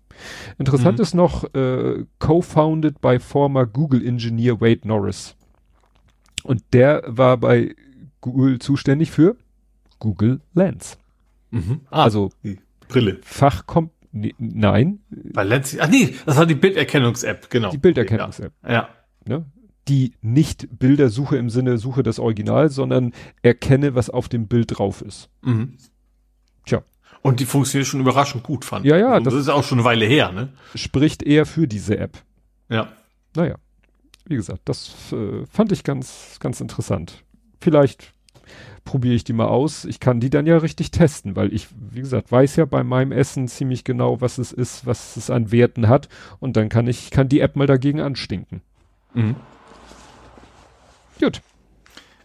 [0.59, 1.03] Interessant mhm.
[1.03, 5.37] ist noch, äh, co-founded by former Google Engineer Wade Norris.
[6.43, 7.75] Und der war bei
[8.21, 9.37] Google zuständig für
[9.99, 10.99] Google Lens.
[11.51, 11.83] Mhm.
[11.91, 12.31] Ah, also
[12.89, 13.19] Brille.
[13.23, 15.01] Fachkom nee, nein.
[15.11, 15.77] Bei Lens.
[15.79, 17.71] Ach nee, das war die Bilderkennungs-App, genau.
[17.71, 18.53] Die Bilderkennungs-App.
[18.65, 18.73] Ja.
[18.73, 18.89] ja.
[19.27, 19.45] Ne?
[19.89, 25.03] Die nicht Bildersuche im Sinne Suche das Original, sondern erkenne, was auf dem Bild drauf
[25.03, 25.29] ist.
[25.43, 25.75] Mhm.
[26.67, 26.83] Tja.
[27.23, 28.91] Und die funktioniert schon überraschend gut, fand ich.
[28.91, 29.13] Ja, ja.
[29.13, 30.51] Also, das, das, ist auch schon eine Weile her, ne?
[30.75, 32.19] Spricht eher für diese App.
[32.69, 32.89] Ja.
[33.35, 33.57] Naja.
[34.27, 37.25] Wie gesagt, das äh, fand ich ganz, ganz interessant.
[37.61, 38.13] Vielleicht
[38.85, 39.85] probiere ich die mal aus.
[39.85, 43.13] Ich kann die dann ja richtig testen, weil ich, wie gesagt, weiß ja bei meinem
[43.13, 46.09] Essen ziemlich genau, was es ist, was es an Werten hat.
[46.41, 48.63] Und dann kann ich, kann die App mal dagegen anstinken.
[49.15, 49.37] Mhm.
[51.21, 51.41] Gut.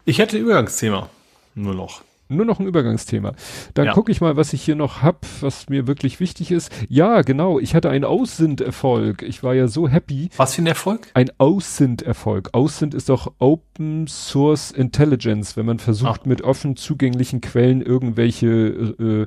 [0.04, 1.08] Ich hätte ein Übergangsthema.
[1.54, 2.02] Nur noch.
[2.28, 3.34] Nur noch ein Übergangsthema.
[3.74, 3.92] Dann ja.
[3.92, 6.72] gucke ich mal, was ich hier noch hab, was mir wirklich wichtig ist.
[6.88, 7.58] Ja, genau.
[7.58, 9.22] Ich hatte einen Aussind-Erfolg.
[9.22, 10.30] Ich war ja so happy.
[10.36, 11.08] Was für ein Erfolg?
[11.12, 12.50] Ein Aussind-Erfolg.
[12.52, 16.28] Aussind ist doch Open Source Intelligence, wenn man versucht, ah.
[16.28, 19.26] mit offen zugänglichen Quellen irgendwelche äh,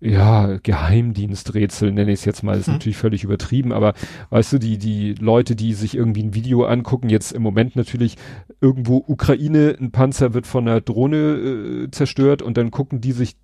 [0.00, 2.74] ja, Geheimdiensträtsel nenne ich es jetzt mal, ist hm.
[2.74, 3.94] natürlich völlig übertrieben, aber
[4.30, 8.16] weißt du, die, die Leute, die sich irgendwie ein Video angucken, jetzt im Moment natürlich
[8.60, 13.36] irgendwo Ukraine, ein Panzer wird von einer Drohne äh, zerstört und dann gucken die sich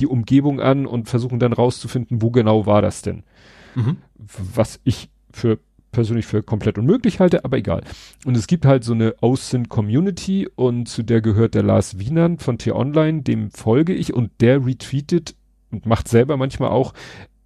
[0.00, 3.24] die Umgebung an und versuchen dann rauszufinden, wo genau war das denn.
[3.74, 3.96] Mhm.
[4.16, 5.58] Was ich für
[5.92, 7.84] persönlich für komplett unmöglich halte, aber egal.
[8.24, 12.58] Und es gibt halt so eine OSINT-Community und zu der gehört der Lars Wienand von
[12.58, 15.34] T-Online, dem folge ich und der retweetet
[15.72, 16.92] und macht selber manchmal auch,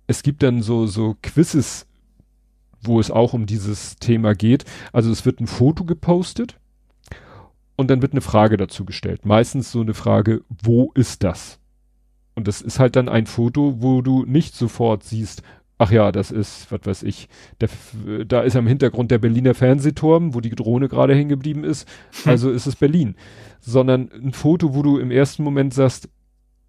[0.07, 1.87] es gibt dann so, so Quizzes,
[2.83, 4.65] wo es auch um dieses Thema geht.
[4.93, 6.59] Also es wird ein Foto gepostet
[7.77, 9.25] und dann wird eine Frage dazu gestellt.
[9.25, 11.59] Meistens so eine Frage, wo ist das?
[12.35, 15.43] Und das ist halt dann ein Foto, wo du nicht sofort siehst,
[15.79, 17.29] ach ja, das ist, was weiß ich,
[17.61, 17.69] der,
[18.27, 21.89] da ist am Hintergrund der Berliner Fernsehturm, wo die Drohne gerade hängen geblieben ist,
[22.23, 22.31] hm.
[22.31, 23.15] also ist es Berlin.
[23.61, 26.09] Sondern ein Foto, wo du im ersten Moment sagst,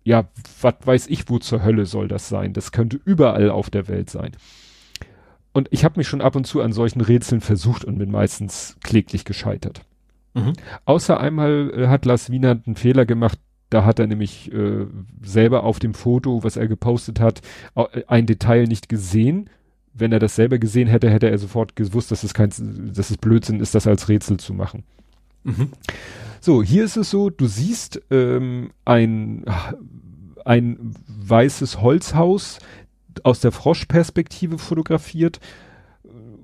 [0.08, 0.30] ja,
[0.62, 2.54] was weiß ich, wo zur Hölle soll das sein?
[2.54, 4.32] Das könnte überall auf der Welt sein.
[5.52, 8.78] Und ich habe mich schon ab und zu an solchen Rätseln versucht und bin meistens
[8.82, 9.82] kläglich gescheitert.
[10.34, 10.54] Mhm.
[10.86, 13.38] Außer einmal äh, hat Lars Wiener einen Fehler gemacht,
[13.70, 14.86] da hat er nämlich äh,
[15.22, 17.42] selber auf dem Foto, was er gepostet hat,
[18.08, 19.50] ein Detail nicht gesehen.
[19.94, 22.50] Wenn er das selber gesehen hätte, hätte er sofort gewusst, dass es kein,
[22.94, 24.86] dass es Blödsinn ist, das als Rätsel zu machen.
[25.44, 25.72] Mhm.
[26.40, 29.46] So, hier ist es so, du siehst ähm, ein,
[30.46, 32.60] ein weißes Holzhaus
[33.24, 35.40] aus der Froschperspektive fotografiert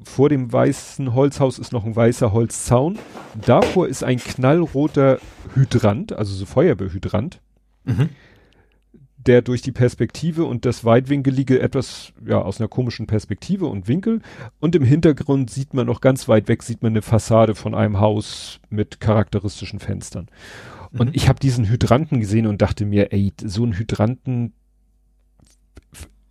[0.04, 3.00] vor dem weißen Holzhaus ist noch ein weißer Holzzaun.
[3.46, 5.20] Davor ist ein knallroter
[5.56, 7.42] Hydrant, also so Feuerwehrhydrant,
[7.86, 8.10] mhm.
[9.26, 14.22] Der durch die Perspektive und das Weitwinkelige etwas, ja, aus einer komischen Perspektive und Winkel.
[14.60, 18.00] Und im Hintergrund sieht man noch ganz weit weg, sieht man eine Fassade von einem
[18.00, 20.28] Haus mit charakteristischen Fenstern.
[20.92, 21.16] Und mhm.
[21.16, 24.54] ich habe diesen Hydranten gesehen und dachte mir, ey, so ein Hydranten,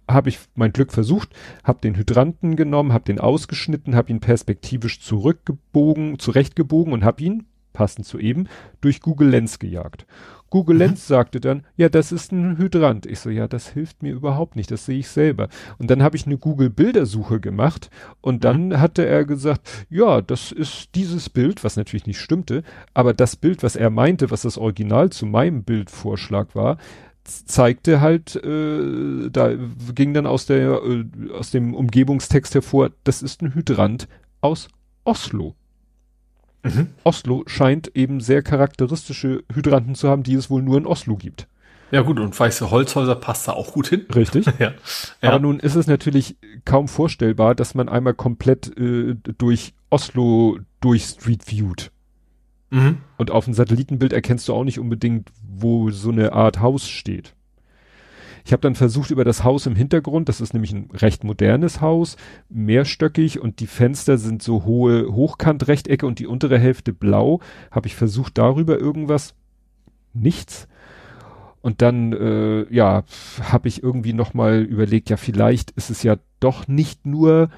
[0.08, 1.30] habe ich mein Glück versucht,
[1.64, 7.46] habe den Hydranten genommen, habe den ausgeschnitten, habe ihn perspektivisch zurückgebogen, zurechtgebogen und habe ihn,
[7.72, 8.48] passend zu eben,
[8.80, 10.06] durch Google Lens gejagt.
[10.52, 10.76] Google.
[10.76, 13.06] Lens sagte dann, ja, das ist ein Hydrant.
[13.06, 15.48] Ich so, ja, das hilft mir überhaupt nicht, das sehe ich selber.
[15.78, 17.88] Und dann habe ich eine Google Bildersuche gemacht
[18.20, 18.78] und dann mhm.
[18.78, 23.62] hatte er gesagt, ja, das ist dieses Bild, was natürlich nicht stimmte, aber das Bild,
[23.62, 26.76] was er meinte, was das Original zu meinem Bildvorschlag war,
[27.24, 29.54] zeigte halt, äh, da
[29.94, 34.06] ging dann aus der äh, aus dem Umgebungstext hervor, das ist ein Hydrant
[34.42, 34.68] aus
[35.04, 35.54] Oslo.
[36.62, 36.88] Mhm.
[37.04, 41.48] Oslo scheint eben sehr charakteristische Hydranten zu haben, die es wohl nur in Oslo gibt.
[41.90, 44.06] Ja gut, und weiße Holzhäuser passt da auch gut hin.
[44.14, 44.46] Richtig.
[44.58, 44.72] ja.
[45.20, 51.04] Aber nun ist es natürlich kaum vorstellbar, dass man einmal komplett äh, durch Oslo durch
[51.04, 51.90] Street viewt.
[52.70, 52.98] Mhm.
[53.18, 57.34] Und auf dem Satellitenbild erkennst du auch nicht unbedingt, wo so eine Art Haus steht.
[58.44, 61.80] Ich habe dann versucht über das Haus im Hintergrund, das ist nämlich ein recht modernes
[61.80, 62.16] Haus,
[62.48, 67.40] mehrstöckig und die Fenster sind so hohe Hochkantrechtecke und die untere Hälfte blau,
[67.70, 69.34] habe ich versucht darüber irgendwas,
[70.12, 70.68] nichts.
[71.60, 73.04] Und dann, äh, ja,
[73.40, 77.50] habe ich irgendwie nochmal überlegt, ja, vielleicht ist es ja doch nicht nur,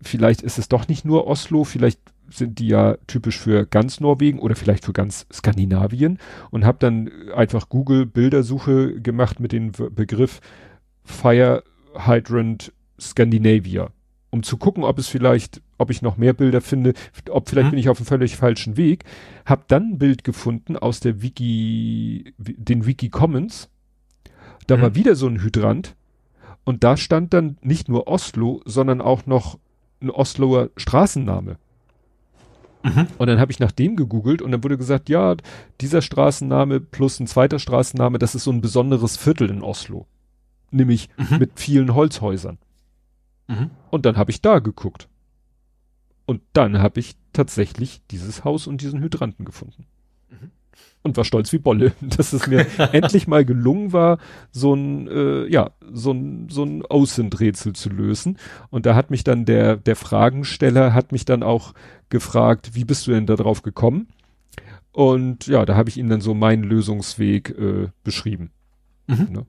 [0.00, 2.00] vielleicht ist es doch nicht nur Oslo, vielleicht
[2.30, 6.18] sind die ja typisch für ganz Norwegen oder vielleicht für ganz Skandinavien
[6.50, 10.40] und habe dann einfach Google Bildersuche gemacht mit dem Begriff
[11.04, 11.62] Fire
[11.94, 13.90] Hydrant Scandinavia,
[14.30, 16.94] um zu gucken, ob es vielleicht, ob ich noch mehr Bilder finde,
[17.30, 17.70] ob vielleicht mhm.
[17.70, 19.04] bin ich auf einem völlig falschen Weg.
[19.44, 23.68] Hab dann ein Bild gefunden aus der Wiki, den Wiki Commons.
[24.66, 24.82] Da mhm.
[24.82, 25.96] war wieder so ein Hydrant
[26.64, 29.58] und da stand dann nicht nur Oslo, sondern auch noch
[30.00, 31.58] ein Osloer Straßenname.
[32.82, 33.06] Mhm.
[33.18, 35.36] Und dann habe ich nach dem gegoogelt und dann wurde gesagt, ja,
[35.80, 40.06] dieser Straßenname plus ein zweiter Straßenname, das ist so ein besonderes Viertel in Oslo.
[40.70, 41.38] Nämlich mhm.
[41.38, 42.58] mit vielen Holzhäusern.
[43.48, 43.70] Mhm.
[43.90, 45.08] Und dann habe ich da geguckt.
[46.26, 49.86] Und dann habe ich tatsächlich dieses Haus und diesen Hydranten gefunden
[51.02, 54.18] und war stolz wie Bolle, dass es mir endlich mal gelungen war,
[54.50, 58.38] so ein, äh, ja, so ein, so ein OSINT-Rätsel zu lösen.
[58.70, 61.74] Und da hat mich dann der, der Fragensteller hat mich dann auch
[62.08, 64.08] gefragt, wie bist du denn da drauf gekommen?
[64.92, 68.50] Und ja, da habe ich ihm dann so meinen Lösungsweg äh, beschrieben.
[69.06, 69.28] Mhm.
[69.30, 69.46] Ne?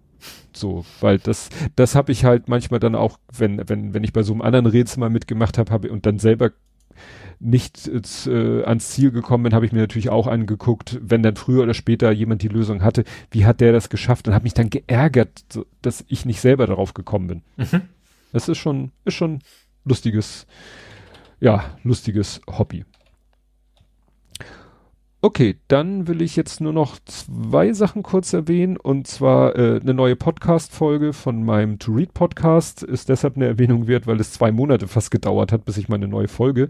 [0.54, 4.24] So, weil das, das habe ich halt manchmal dann auch, wenn, wenn, wenn ich bei
[4.24, 6.52] so einem anderen Rätsel mal mitgemacht habe, habe und dann selber
[7.42, 11.64] nicht äh, ans Ziel gekommen bin, habe ich mir natürlich auch angeguckt, wenn dann früher
[11.64, 14.70] oder später jemand die Lösung hatte, wie hat der das geschafft und habe mich dann
[14.70, 15.44] geärgert,
[15.82, 17.42] dass ich nicht selber darauf gekommen bin.
[17.58, 17.82] Mhm.
[18.32, 19.40] Das ist schon, ist schon
[19.84, 20.46] lustiges,
[21.40, 22.86] ja, lustiges Hobby.
[25.24, 28.76] Okay, dann will ich jetzt nur noch zwei Sachen kurz erwähnen.
[28.76, 34.20] Und zwar äh, eine neue Podcast-Folge von meinem To-Read-Podcast ist deshalb eine Erwähnung wert, weil
[34.20, 36.70] es zwei Monate fast gedauert hat, bis ich meine neue Folge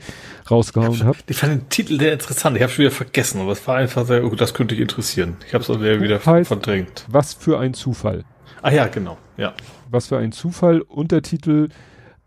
[0.49, 1.17] rausgehauen habe.
[1.27, 2.57] Ich fand den Titel sehr interessant.
[2.57, 5.37] Ich habe schon wieder vergessen, aber es war einfach sehr, oh, das könnte dich interessieren.
[5.47, 7.05] Ich habe es auch wieder heißt, verdrängt.
[7.07, 8.25] Was für ein Zufall.
[8.61, 9.17] Ah ja, genau.
[9.37, 9.53] Ja.
[9.89, 10.81] Was für ein Zufall.
[10.81, 11.69] Untertitel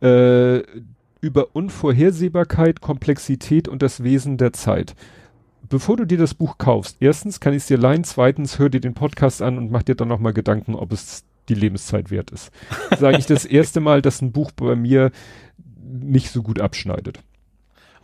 [0.00, 0.62] äh,
[1.20, 4.94] über Unvorhersehbarkeit, Komplexität und das Wesen der Zeit
[5.74, 8.80] bevor du dir das Buch kaufst, erstens kann ich es dir leihen, zweitens hör dir
[8.80, 12.52] den Podcast an und mach dir dann nochmal Gedanken, ob es die Lebenszeit wert ist.
[12.96, 15.10] Sage ich das erste Mal, dass ein Buch bei mir
[15.82, 17.18] nicht so gut abschneidet.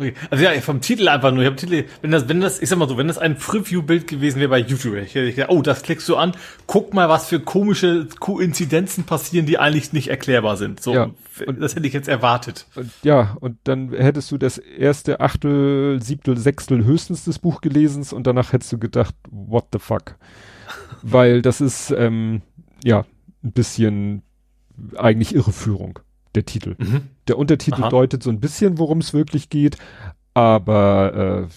[0.00, 0.14] Okay.
[0.30, 1.42] Also ja, vom Titel einfach nur.
[1.42, 4.06] Ich hab Titel, wenn das, wenn das, ich sag mal so, wenn das ein Preview-Bild
[4.08, 6.32] gewesen wäre bei YouTube, ich hätte gedacht, oh, das klickst du an,
[6.66, 10.80] guck mal, was für komische Koinzidenzen passieren, die eigentlich nicht erklärbar sind.
[10.82, 11.10] So, Ja.
[11.58, 12.66] das hätte ich jetzt erwartet.
[12.76, 18.06] Und, ja, und dann hättest du das erste Achtel, Siebtel, Sechstel höchstens des Buch gelesen
[18.12, 20.16] und danach hättest du gedacht, what the fuck?
[21.02, 22.40] Weil das ist, ähm,
[22.82, 23.04] ja,
[23.44, 24.22] ein bisschen
[24.96, 25.98] eigentlich Irreführung,
[26.34, 26.76] der Titel.
[26.78, 27.02] Mhm.
[27.28, 27.88] Der Untertitel Aha.
[27.88, 29.76] deutet so ein bisschen, worum es wirklich geht,
[30.34, 31.52] aber äh,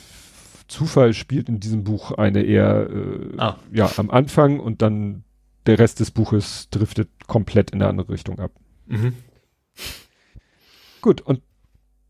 [0.68, 3.58] Zufall spielt in diesem Buch eine eher äh, Ah.
[3.72, 5.24] ja am Anfang und dann
[5.66, 8.52] der Rest des Buches driftet komplett in eine andere Richtung ab.
[8.88, 9.14] Mhm.
[11.02, 11.42] Gut, und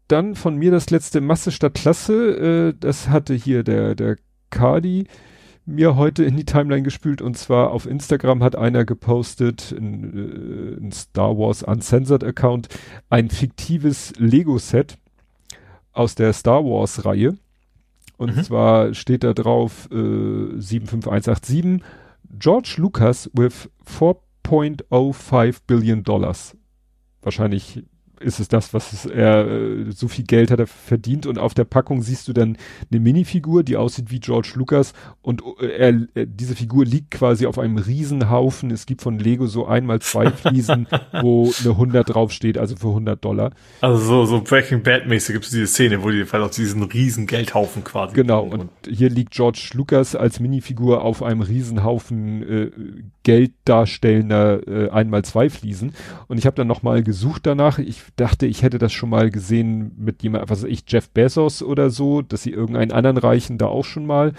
[0.08, 4.18] dann von mir das letzte Masse statt Klasse, äh, das hatte hier der, der
[4.50, 5.08] Cardi
[5.66, 10.84] mir heute in die Timeline gespült und zwar auf Instagram hat einer gepostet, ein, äh,
[10.84, 12.68] ein Star Wars Uncensored Account,
[13.10, 14.98] ein fiktives Lego-Set
[15.94, 17.38] aus der Star Wars Reihe.
[18.18, 18.44] Und Mhm.
[18.44, 21.82] zwar steht da drauf äh, 75187
[22.40, 26.56] George Lucas with 4.05 Billion Dollars.
[27.22, 27.84] Wahrscheinlich
[28.24, 31.54] ist es das, was es, er, äh, so viel Geld hat er verdient und auf
[31.54, 32.58] der Packung siehst du dann
[32.92, 37.46] eine Minifigur, die aussieht wie George Lucas und äh, er, äh, diese Figur liegt quasi
[37.46, 38.72] auf einem Riesenhaufen.
[38.72, 40.88] Es gibt von Lego so einmal zwei Fliesen,
[41.22, 43.52] wo eine 100 draufsteht, also für 100 Dollar.
[43.82, 46.84] Also so, so Breaking Bad mäßig gibt es diese Szene, wo die halt auf diesen
[46.84, 48.16] riesen Geldhaufen quasi.
[48.16, 52.72] Genau, und hier liegt George Lucas als Minifigur auf einem Riesenhaufen äh,
[53.24, 55.94] Geld darstellender äh, einmal zwei Fliesen.
[56.28, 57.80] Und ich habe dann nochmal gesucht danach.
[57.80, 61.64] Ich dachte, ich hätte das schon mal gesehen mit jemand, was weiß ich, Jeff Bezos
[61.64, 64.34] oder so, dass sie irgendeinen anderen Reichen da auch schon mal.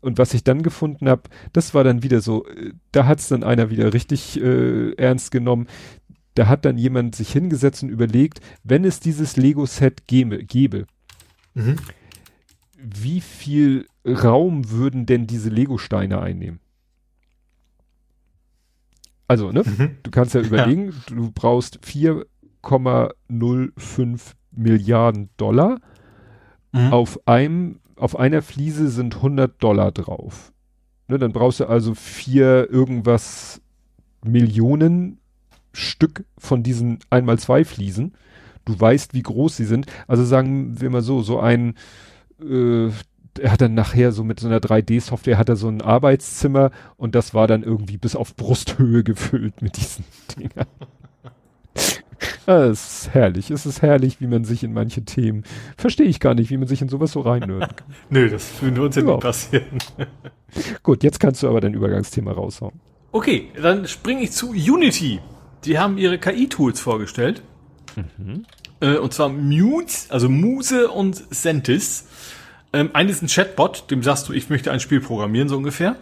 [0.00, 3.44] Und was ich dann gefunden habe, das war dann wieder so, äh, da hat's dann
[3.44, 5.68] einer wieder richtig äh, ernst genommen.
[6.34, 10.86] Da hat dann jemand sich hingesetzt und überlegt, wenn es dieses Lego-Set gäbe, gäbe
[11.54, 11.76] Mhm.
[12.78, 16.60] wie viel Raum würden denn diese Lego-Steine einnehmen?
[19.28, 19.62] Also, ne?
[19.64, 19.96] Mhm.
[20.02, 21.78] Du kannst ja überlegen, du brauchst
[22.62, 25.78] 4,05 Milliarden Dollar.
[26.72, 26.92] Mhm.
[26.92, 30.52] Auf einem, auf einer Fliese sind 100 Dollar drauf.
[31.08, 33.60] Ne, dann brauchst du also vier irgendwas
[34.24, 35.18] Millionen
[35.72, 38.14] Stück von diesen einmal zwei Fliesen.
[38.64, 39.86] Du weißt, wie groß sie sind.
[40.06, 41.74] Also sagen wir mal so, so ein,
[42.40, 42.88] äh,
[43.40, 47.14] er hat dann nachher so mit so einer 3D-Software hat er so ein Arbeitszimmer und
[47.14, 50.04] das war dann irgendwie bis auf Brusthöhe gefüllt mit diesen
[50.38, 50.66] Dingern.
[52.46, 53.50] Es ist herrlich.
[53.50, 55.44] Es ist herrlich, wie man sich in manche Themen,
[55.76, 57.66] verstehe ich gar nicht, wie man sich in sowas so kann.
[58.10, 59.78] Nö, das würde uns ja nicht passieren.
[60.82, 62.80] Gut, jetzt kannst du aber dein Übergangsthema raushauen.
[63.12, 65.20] Okay, dann springe ich zu Unity.
[65.64, 67.42] Die haben ihre KI-Tools vorgestellt.
[68.80, 72.08] Äh, und zwar Mute, also Muse und Sentis.
[72.72, 75.96] Ähm, eine ist ein Chatbot, dem sagst du, ich möchte ein Spiel programmieren, so ungefähr.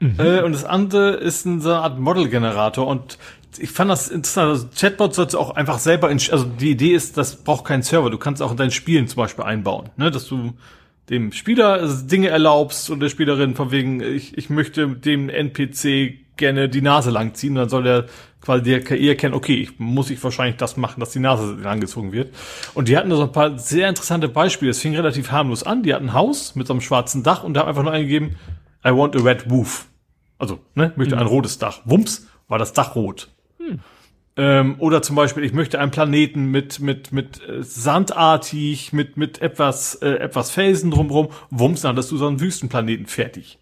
[0.00, 2.86] Äh, und das andere ist eine Art Model-Generator.
[2.86, 3.18] Und
[3.58, 4.48] ich fand das interessant.
[4.50, 7.82] Also Chatbot sollst du auch einfach selber, in, also die Idee ist, das braucht keinen
[7.82, 8.10] Server.
[8.10, 10.10] Du kannst auch in deinen Spielen zum Beispiel einbauen, ne?
[10.10, 10.52] dass du
[11.08, 16.68] dem Spieler Dinge erlaubst und der Spielerin von wegen, ich, ich möchte dem NPC gerne
[16.68, 18.06] die Nase langziehen, dann soll der
[18.40, 22.12] quasi der KI erkennen, okay, ich muss ich wahrscheinlich das machen, dass die Nase langgezogen
[22.12, 22.34] wird.
[22.74, 24.70] Und die hatten da so ein paar sehr interessante Beispiele.
[24.70, 25.82] Es fing relativ harmlos an.
[25.82, 28.36] Die hatten ein Haus mit so einem schwarzen Dach und da haben einfach nur eingegeben,
[28.84, 29.86] I want a red roof.
[30.38, 31.80] Also, ne, möchte ein rotes Dach.
[31.84, 33.28] Wumps, war das Dach rot.
[34.36, 39.42] Ähm, oder zum Beispiel, ich möchte einen Planeten mit, mit, mit äh, sandartig, mit, mit
[39.42, 41.28] etwas, äh, etwas Felsen drumherum.
[41.50, 43.58] Wumms, dann hattest du so einen Wüstenplaneten fertig.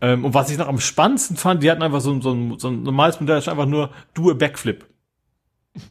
[0.00, 2.58] Ähm, und was ich noch am spannendsten fand, die hatten einfach so, ein- so, ein,
[2.58, 4.86] so ein normales Modell, das ist einfach nur do a Backflip.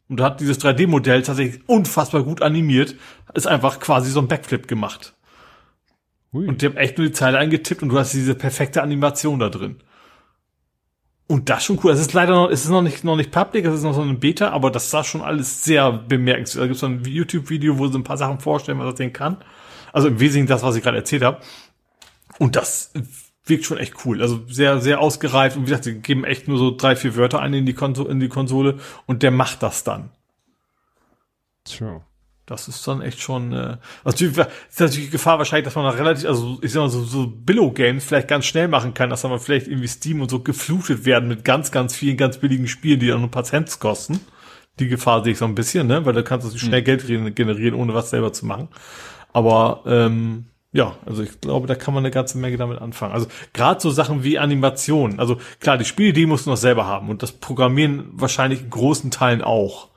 [0.09, 2.95] Und da hat dieses 3D-Modell tatsächlich unfassbar gut animiert,
[3.33, 5.15] ist einfach quasi so ein Backflip gemacht.
[6.33, 6.47] Hui.
[6.47, 9.49] Und die haben echt nur die Zeile eingetippt und du hast diese perfekte Animation da
[9.49, 9.77] drin.
[11.31, 11.91] Und das schon cool.
[11.91, 14.01] Es ist leider noch, es ist noch nicht, noch nicht public, es ist noch so
[14.01, 16.63] eine Beta, aber das sah schon alles sehr bemerkenswert.
[16.63, 19.13] Da gibt es so ein YouTube-Video, wo sie ein paar Sachen vorstellen, was das Ding
[19.13, 19.37] kann.
[19.93, 21.37] Also im Wesentlichen das, was ich gerade erzählt habe.
[22.39, 22.93] Und das
[23.45, 24.23] wirkt schon echt cool.
[24.23, 25.55] Also sehr, sehr ausgereift.
[25.55, 28.07] Und wie gesagt, sie geben echt nur so drei, vier Wörter ein in die, Konso
[28.07, 30.09] in die Konsole und der macht das dann.
[31.63, 32.01] Tja.
[32.49, 34.37] Das ist dann echt schon, äh, also ist
[34.79, 38.03] natürlich die Gefahr wahrscheinlich, dass man da relativ, also ich sag mal so, so Billow-Games
[38.03, 41.29] vielleicht ganz schnell machen kann, dass dann mal vielleicht irgendwie Steam und so geflutet werden
[41.29, 44.19] mit ganz, ganz vielen ganz billigen Spielen, die dann nur ein paar Cents kosten.
[44.79, 47.05] Die Gefahr sehe ich so ein bisschen, ne, weil da kannst du schnell Geld
[47.35, 48.69] generieren, ohne was selber zu machen.
[49.33, 53.13] Aber ähm, ja, also ich glaube, da kann man eine ganze Menge damit anfangen.
[53.13, 55.19] Also gerade so Sachen wie Animation.
[55.19, 59.11] Also klar, die Spielidee musst du noch selber haben und das Programmieren wahrscheinlich in großen
[59.11, 59.89] Teilen auch.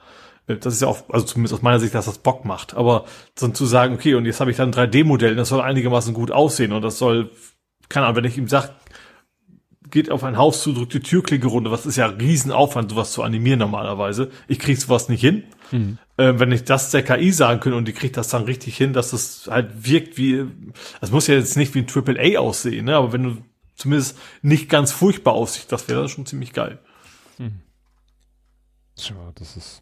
[0.47, 2.75] Das ist ja auch, also zumindest aus meiner Sicht, dass das Bock macht.
[2.75, 3.05] Aber
[3.39, 6.31] so zu sagen, okay, und jetzt habe ich dann ein 3D-Modell, das soll einigermaßen gut
[6.31, 7.31] aussehen und das soll,
[7.89, 8.71] keine Ahnung, wenn ich ihm sage,
[9.93, 13.23] geht auf ein Haus zu, drückt die Türklinke runter, was ist ja Riesenaufwand, sowas zu
[13.23, 14.31] animieren normalerweise.
[14.49, 15.45] Ich krieg sowas nicht hin.
[15.71, 15.99] Mhm.
[16.17, 18.93] Äh, wenn ich das der KI sagen könnte und die kriegt das dann richtig hin,
[18.93, 20.47] dass das halt wirkt wie,
[21.01, 22.97] das muss ja jetzt nicht wie ein Triple A aussehen, ne?
[22.97, 23.37] aber wenn du
[23.77, 26.79] zumindest nicht ganz furchtbar aussieht, das wäre schon ziemlich geil.
[27.39, 27.61] Mhm.
[28.97, 29.82] Tja, das ist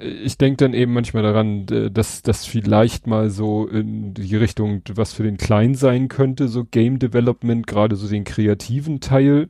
[0.00, 5.12] ich denke dann eben manchmal daran, dass das vielleicht mal so in die Richtung, was
[5.12, 9.48] für den Kleinen sein könnte, so Game Development, gerade so den kreativen Teil.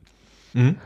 [0.53, 0.77] Mhm.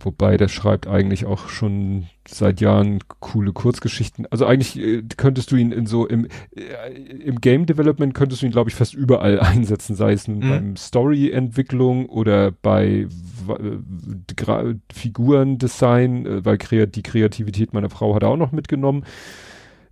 [0.00, 4.26] Wobei der schreibt eigentlich auch schon seit Jahren coole Kurzgeschichten.
[4.30, 8.46] Also eigentlich äh, könntest du ihn in so im, äh, im Game Development könntest du
[8.46, 10.48] ihn, glaube ich, fast überall einsetzen, sei es nun mhm.
[10.48, 13.06] beim Story-Entwicklung oder bei
[13.48, 19.04] äh, Figurendesign, äh, weil kreat die Kreativität meiner Frau hat er auch noch mitgenommen.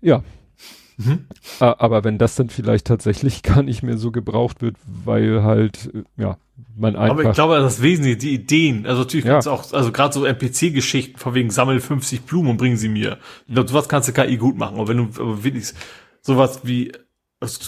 [0.00, 0.22] Ja,
[0.98, 1.26] Mhm.
[1.60, 6.22] Aber wenn das dann vielleicht tatsächlich gar nicht mehr so gebraucht wird, weil halt, äh,
[6.22, 6.38] ja,
[6.76, 7.18] man einfach.
[7.18, 9.38] Aber ich glaube, das Wesentliche, die Ideen, also natürlich ja.
[9.38, 13.18] auch, also gerade so NPC-Geschichten, von wegen sammel 50 Blumen und bring sie mir.
[13.46, 14.76] Ich glaube, sowas kannst du KI gut machen.
[14.76, 15.72] Aber wenn du aber wirklich
[16.22, 16.92] sowas wie,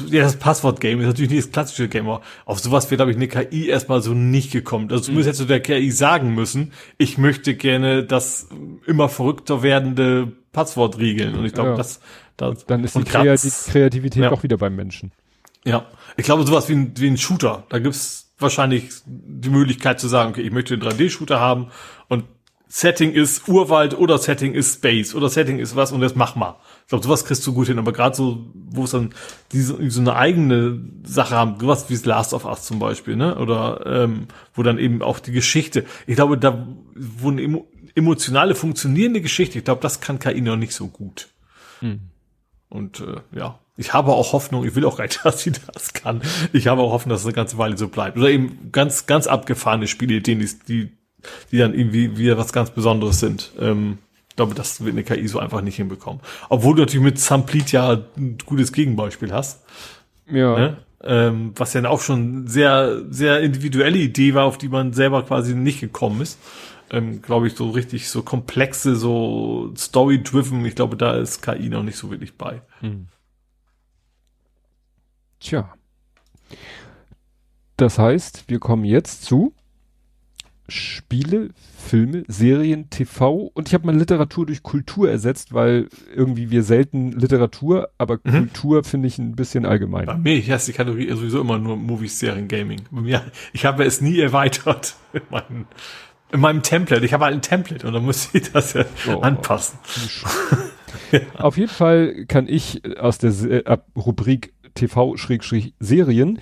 [0.09, 3.17] ja, das Passwort-Game ist natürlich nicht das klassische Game, aber auf sowas wäre, glaube ich,
[3.17, 4.91] eine KI erstmal so nicht gekommen.
[4.91, 5.29] Also zumindest mhm.
[5.29, 8.49] hättest du der KI sagen müssen, ich möchte gerne das
[8.87, 11.35] immer verrückter werdende Passwort riegeln.
[11.35, 11.77] Und ich glaube, ja.
[11.77, 12.01] das
[12.39, 14.31] das, dann ist die Kreativ Kreativität ja.
[14.31, 15.13] auch wieder beim Menschen.
[15.65, 15.87] Ja,
[16.17, 17.65] ich glaube sowas wie ein, wie ein Shooter.
[17.69, 21.69] Da gibt's wahrscheinlich die Möglichkeit zu sagen, okay, ich möchte einen 3D-Shooter haben
[22.09, 22.25] und
[22.71, 26.57] Setting ist Urwald oder Setting ist Space oder Setting ist was und das mach mal.
[26.83, 29.15] Ich glaube, sowas kriegst du gut hin, aber gerade so, wo es dann
[29.53, 33.39] diese, so eine eigene Sache haben, sowas wie Last of Us zum Beispiel, ne?
[33.39, 39.23] Oder ähm, wo dann eben auch die Geschichte, ich glaube, da wo eine emotionale, funktionierende
[39.23, 41.29] Geschichte, ich glaube, das kann KI noch nicht so gut.
[41.81, 42.08] Hm.
[42.69, 46.21] Und äh, ja, ich habe auch Hoffnung, ich will auch rein, dass sie das kann.
[46.53, 48.19] Ich habe auch Hoffnung, dass es eine ganze Weile so bleibt.
[48.19, 50.93] Oder eben ganz, ganz abgefahrene Spielideen, die, die,
[51.51, 53.53] die dann irgendwie wieder was ganz Besonderes sind.
[53.59, 53.99] Ähm,
[54.29, 56.21] ich glaube, das wird eine KI so einfach nicht hinbekommen.
[56.49, 59.65] Obwohl du natürlich mit Samplit ja ein gutes Gegenbeispiel hast.
[60.31, 60.57] Ja.
[60.57, 60.77] Ne?
[61.03, 65.55] Ähm, was ja auch schon sehr, sehr individuelle Idee war, auf die man selber quasi
[65.55, 66.39] nicht gekommen ist
[66.91, 70.65] ähm, glaube ich, so richtig so komplexe, so story-driven.
[70.65, 72.63] Ich glaube, da ist KI noch nicht so wirklich bei.
[72.81, 73.09] Hm.
[75.41, 75.73] Tja.
[77.77, 79.55] Das heißt, wir kommen jetzt zu
[80.71, 86.63] Spiele, Filme, Serien, TV und ich habe mal Literatur durch Kultur ersetzt, weil irgendwie wir
[86.63, 88.31] selten Literatur, aber mhm.
[88.31, 90.05] Kultur finde ich ein bisschen allgemein.
[90.05, 92.83] Bei mir heißt die Kategorie sowieso immer nur Movies, Serien, Gaming.
[92.91, 93.23] Bei mir,
[93.55, 95.67] ich habe es nie erweitert in meinen
[96.33, 97.05] in meinem Template.
[97.05, 99.79] Ich habe halt ein Template und dann muss ich das ja oh, anpassen.
[101.13, 101.21] ja.
[101.39, 106.39] Auf jeden Fall kann ich aus der äh, Rubrik TV-Serien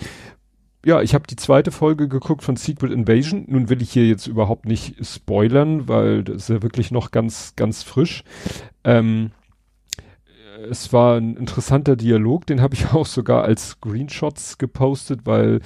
[0.87, 3.45] ja, ich habe die zweite Folge geguckt von Secret Invasion.
[3.49, 7.55] Nun will ich hier jetzt überhaupt nicht spoilern, weil das ist ja wirklich noch ganz,
[7.57, 8.23] ganz frisch.
[8.85, 9.33] Ähm,
[10.71, 15.61] es war ein interessanter Dialog, den habe ich auch sogar als Screenshots gepostet, weil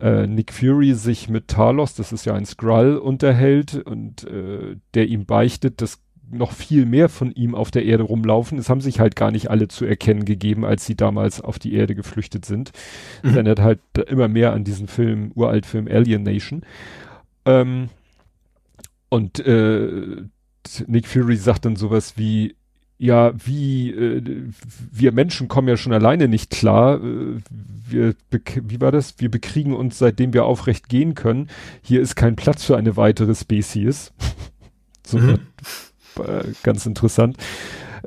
[0.00, 5.08] äh, Nick Fury sich mit Talos, das ist ja ein Skrull, unterhält und äh, der
[5.08, 8.58] ihm beichtet, dass noch viel mehr von ihm auf der Erde rumlaufen.
[8.58, 11.74] Es haben sich halt gar nicht alle zu erkennen gegeben, als sie damals auf die
[11.74, 12.72] Erde geflüchtet sind.
[13.22, 13.26] Mhm.
[13.28, 16.62] Das erinnert halt immer mehr an diesen Film, Uraltfilm Alien Nation.
[17.44, 17.90] Ähm,
[19.08, 20.22] und äh,
[20.88, 22.56] Nick Fury sagt dann sowas wie,
[22.98, 24.22] ja, wie äh,
[24.90, 27.02] wir Menschen kommen ja schon alleine nicht klar.
[27.02, 27.40] Äh,
[27.88, 29.14] wir wie war das?
[29.18, 31.48] Wir bekriegen uns, seitdem wir aufrecht gehen können.
[31.82, 34.12] Hier ist kein Platz für eine weitere Spezies.
[35.06, 35.38] so mhm.
[36.18, 37.36] äh, ganz interessant.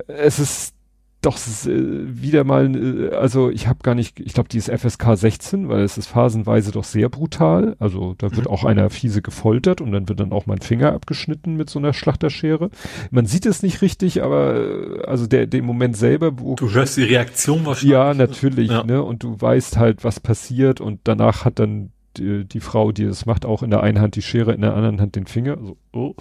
[0.07, 0.73] Es ist
[1.21, 5.17] doch äh, wieder mal, äh, also ich habe gar nicht, ich glaube, die ist FSK
[5.17, 7.75] 16, weil es ist phasenweise doch sehr brutal.
[7.79, 8.53] Also da wird mhm.
[8.53, 11.93] auch einer fiese gefoltert und dann wird dann auch mein Finger abgeschnitten mit so einer
[11.93, 12.69] Schlachterschere.
[13.11, 16.55] Man sieht es nicht richtig, aber äh, also der, der Moment selber, wo.
[16.55, 17.91] Du hörst die Reaktion wahrscheinlich.
[17.91, 18.83] Ja, natürlich, ja.
[18.83, 19.03] ne?
[19.03, 23.25] Und du weißt halt, was passiert und danach hat dann die, die Frau, die das
[23.25, 25.57] macht, auch in der einen Hand die Schere, in der anderen Hand den Finger.
[25.57, 26.15] Also, oh.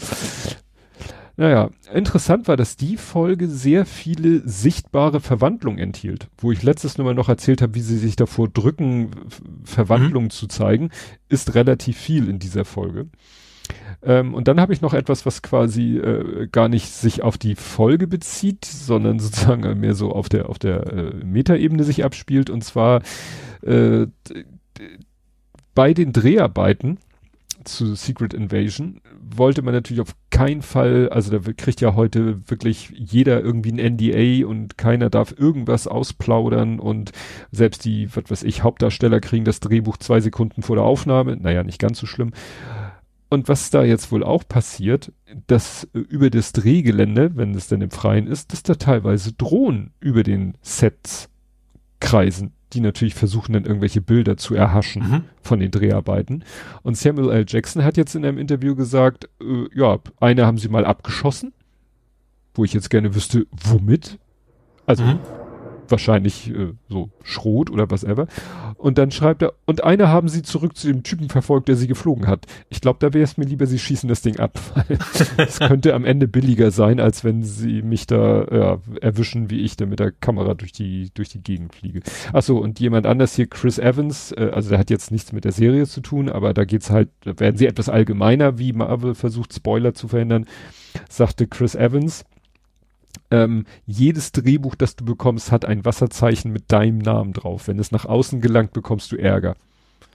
[1.38, 6.26] Naja, interessant war, dass die Folge sehr viele sichtbare Verwandlungen enthielt.
[6.36, 9.12] Wo ich letztes Mal noch erzählt habe, wie sie sich davor drücken,
[9.62, 10.30] Verwandlungen mhm.
[10.30, 10.90] zu zeigen,
[11.28, 13.06] ist relativ viel in dieser Folge.
[14.02, 17.54] Ähm, und dann habe ich noch etwas, was quasi äh, gar nicht sich auf die
[17.54, 22.50] Folge bezieht, sondern sozusagen mehr so auf der auf der äh, Metaebene sich abspielt.
[22.50, 23.00] Und zwar
[23.62, 24.08] äh,
[25.76, 26.98] bei den Dreharbeiten
[27.62, 29.00] zu Secret Invasion
[29.36, 33.94] wollte man natürlich auf keinen Fall, also da kriegt ja heute wirklich jeder irgendwie ein
[33.96, 37.12] NDA und keiner darf irgendwas ausplaudern und
[37.50, 41.36] selbst die, was weiß ich, Hauptdarsteller kriegen das Drehbuch zwei Sekunden vor der Aufnahme.
[41.36, 42.32] Naja, nicht ganz so schlimm.
[43.30, 45.12] Und was da jetzt wohl auch passiert,
[45.46, 50.22] dass über das Drehgelände, wenn es denn im Freien ist, dass da teilweise Drohnen über
[50.22, 51.28] den Sets
[52.00, 55.24] kreisen die natürlich versuchen dann irgendwelche Bilder zu erhaschen mhm.
[55.42, 56.44] von den Dreharbeiten.
[56.82, 57.44] Und Samuel L.
[57.48, 61.52] Jackson hat jetzt in einem Interview gesagt, äh, ja, eine haben sie mal abgeschossen,
[62.54, 64.18] wo ich jetzt gerne wüsste, womit?
[64.86, 65.18] Also mhm
[65.90, 68.26] wahrscheinlich äh, so Schrot oder was ever.
[68.76, 71.88] Und dann schreibt er, und eine haben sie zurück zu dem Typen verfolgt, der sie
[71.88, 72.46] geflogen hat.
[72.68, 74.58] Ich glaube, da wäre es mir lieber, sie schießen das Ding ab.
[75.36, 79.76] Es könnte am Ende billiger sein, als wenn sie mich da ja, erwischen, wie ich
[79.76, 82.00] da mit der Kamera durch die, durch die Gegend fliege.
[82.32, 85.52] Achso, und jemand anders hier, Chris Evans, äh, also der hat jetzt nichts mit der
[85.52, 89.54] Serie zu tun, aber da geht's halt, da werden sie etwas allgemeiner, wie Marvel versucht,
[89.54, 90.46] Spoiler zu verhindern,
[91.08, 92.24] sagte Chris Evans,
[93.30, 97.68] ähm, jedes Drehbuch, das du bekommst, hat ein Wasserzeichen mit deinem Namen drauf.
[97.68, 99.56] Wenn es nach außen gelangt, bekommst du Ärger.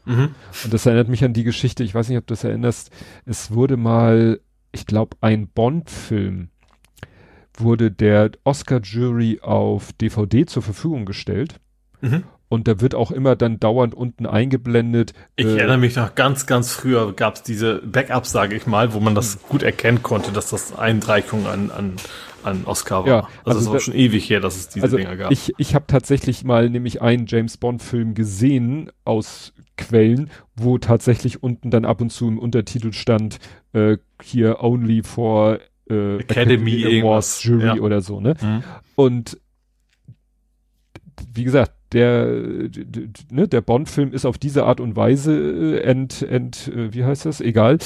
[0.06, 0.30] Mhm.
[0.64, 2.92] Und das erinnert mich an die Geschichte, ich weiß nicht, ob du das erinnerst,
[3.26, 4.40] es wurde mal,
[4.72, 6.50] ich glaube, ein Bond-Film
[7.56, 11.60] wurde der Oscar-Jury auf DVD zur Verfügung gestellt.
[12.02, 12.24] Mhm.
[12.50, 15.14] Und da wird auch immer dann dauernd unten eingeblendet.
[15.36, 18.94] Ich äh, erinnere mich noch ganz, ganz früher gab es diese Backups, sage ich mal,
[18.94, 21.94] wo man das gut erkennen konnte, dass das Einreichung an, an
[22.44, 23.08] an Oscar war.
[23.08, 25.32] Ja, also, also es ist auch schon ewig her, dass es diese also Dinger gab.
[25.32, 31.72] Ich, ich habe tatsächlich mal nämlich einen James Bond-Film gesehen aus Quellen, wo tatsächlich unten
[31.72, 33.40] dann ab und zu im Untertitel stand,
[33.74, 37.76] äh, hier only for äh, Academy, Academy Awards Jury ja.
[37.76, 38.36] oder so, ne?
[38.42, 38.64] Mhm.
[38.96, 39.38] Und
[41.34, 42.26] wie gesagt, der,
[43.32, 47.26] ne, der Bond-Film ist auf diese Art und Weise äh, ent, ent, äh, wie heißt
[47.26, 47.40] das?
[47.40, 47.78] Egal.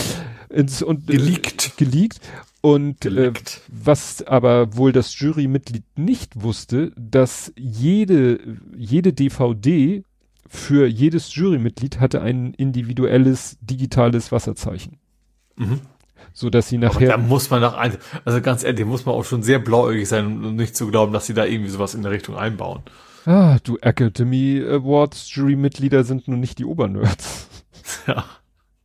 [0.49, 1.73] Ins, und, geleakt.
[1.77, 2.19] Äh, geleakt.
[2.61, 3.33] Und äh,
[3.67, 8.39] was aber wohl das Jurymitglied nicht wusste, dass jede,
[8.75, 10.03] jede DVD
[10.47, 14.97] für jedes Jurymitglied hatte ein individuelles digitales Wasserzeichen.
[15.55, 15.81] Mhm.
[16.33, 17.13] So dass sie nachher.
[17.13, 20.07] Aber da muss man doch ein, also ganz ehrlich, muss man auch schon sehr blauäugig
[20.07, 22.81] sein, um nicht zu glauben, dass sie da irgendwie sowas in der Richtung einbauen.
[23.25, 27.47] Ah, du Academy Awards Jurymitglieder sind nun nicht die Obernerds.
[28.05, 28.25] Ja.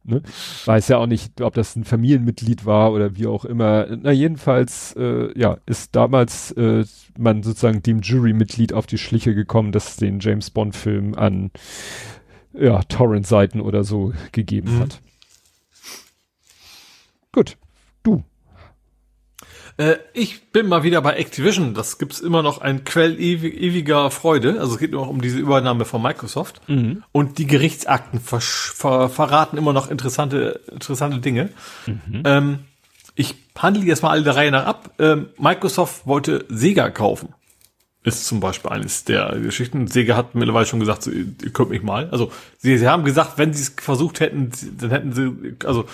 [0.04, 0.22] Ne?
[0.64, 3.86] Weiß ja auch nicht, ob das ein Familienmitglied war oder wie auch immer.
[4.00, 6.84] Na jedenfalls, äh, ja, ist damals äh,
[7.16, 11.50] man sozusagen dem Jurymitglied auf die Schliche gekommen, das den James Bond Film an
[12.52, 14.80] ja, Torrent-Seiten oder so gegeben mhm.
[14.80, 15.00] hat.
[17.32, 17.56] Gut,
[18.02, 18.24] du.
[19.76, 21.74] Äh, ich bin mal wieder bei Activision.
[21.74, 24.60] Das gibt's immer noch ein Quell ewiger Freude.
[24.60, 26.60] Also es geht nur noch um diese Übernahme von Microsoft.
[26.68, 27.02] Mhm.
[27.12, 31.50] Und die Gerichtsakten ver ver verraten immer noch interessante, interessante Dinge.
[31.86, 32.22] Mhm.
[32.24, 32.58] Ähm,
[33.14, 34.90] ich handle jetzt mal alle der Reihe nach ab.
[34.98, 37.34] Ähm, Microsoft wollte Sega kaufen.
[38.04, 39.86] Ist zum Beispiel eines der Geschichten.
[39.86, 42.08] Sega hat mittlerweile schon gesagt, so, ihr könnt mich mal.
[42.10, 45.84] Also sie, sie haben gesagt, wenn sie es versucht hätten, dann hätten sie, also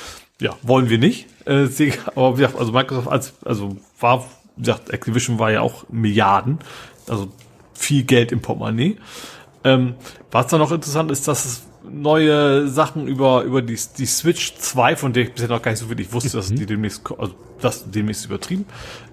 [0.40, 1.26] ja, wollen wir nicht.
[1.44, 4.24] Äh, Sega, aber wie gesagt, also Microsoft als, also war,
[4.56, 6.60] wie gesagt, Activision war ja auch Milliarden,
[7.08, 7.30] also
[7.74, 8.96] viel Geld im Portemonnaie.
[9.64, 9.94] Ähm,
[10.30, 14.96] was da noch interessant ist, dass es neue Sachen über, über die, die Switch 2,
[14.96, 17.90] von der ich bisher noch gar nicht so wirklich wusste, dass die demnächst, also das
[17.90, 18.66] demnächst übertrieben.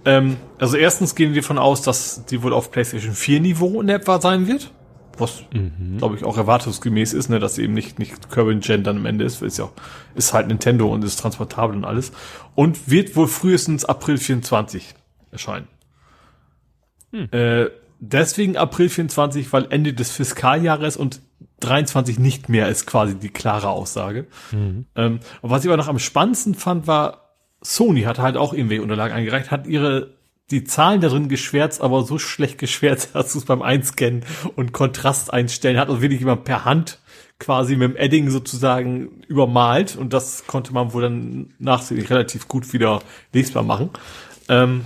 [0.05, 3.89] Ähm, also erstens gehen wir davon aus, dass die wohl auf PlayStation 4 Niveau in
[3.89, 4.71] etwa sein wird
[5.17, 5.97] was mhm.
[5.97, 9.25] glaube ich auch erwartungsgemäß ist, ne, dass eben nicht nicht Current Gen dann am Ende
[9.25, 9.69] ist, ist ja
[10.13, 12.11] ist halt Nintendo und ist transportabel und alles
[12.53, 14.93] und wird wohl frühestens April 24
[15.31, 15.67] erscheinen.
[17.11, 17.29] Hm.
[17.31, 21.21] Äh, deswegen April 24, weil Ende des Fiskaljahres und
[21.59, 24.27] 23 nicht mehr ist quasi die klare Aussage.
[24.51, 24.85] Mhm.
[24.95, 27.25] Ähm, und was ich aber noch am spannendsten fand, war
[27.61, 30.15] Sony hat halt auch irgendwie Unterlagen eingereicht, hat ihre
[30.51, 34.23] die Zahlen da drin geschwärzt, aber so schlecht geschwärzt, dass du es beim Einscannen
[34.55, 36.99] und Kontrast einstellen hat und wirklich jemand per Hand
[37.39, 42.71] quasi mit dem Edding sozusagen übermalt und das konnte man wohl dann nachträglich relativ gut
[42.71, 43.01] wieder
[43.33, 43.89] lesbar machen.
[44.47, 44.85] Ähm,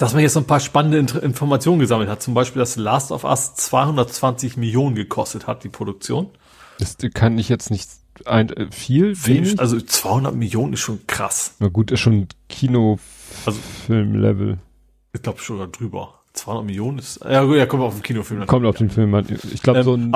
[0.00, 2.22] dass man jetzt so ein paar spannende Informationen gesammelt hat.
[2.22, 6.30] Zum Beispiel, dass Last of Us 220 Millionen gekostet hat, die Produktion.
[6.78, 7.90] Das kann ich jetzt nicht
[8.24, 9.60] ein, äh, viel, wenig?
[9.60, 11.56] Also 200 Millionen ist schon krass.
[11.58, 12.98] Na gut, ist schon Kino
[13.44, 13.58] also.
[15.12, 16.14] Ich glaube schon drüber.
[16.32, 18.46] 200 Millionen ist, ja, ja kommt auf den Kinofilm.
[18.46, 19.26] Kommt auf den Film an.
[19.52, 20.12] Ich glaube, ähm, so ein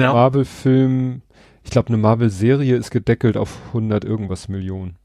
[0.00, 0.14] ja.
[0.14, 1.20] Marvel-Film,
[1.62, 4.96] ich glaube, eine Marvel-Serie ist gedeckelt auf 100 irgendwas Millionen.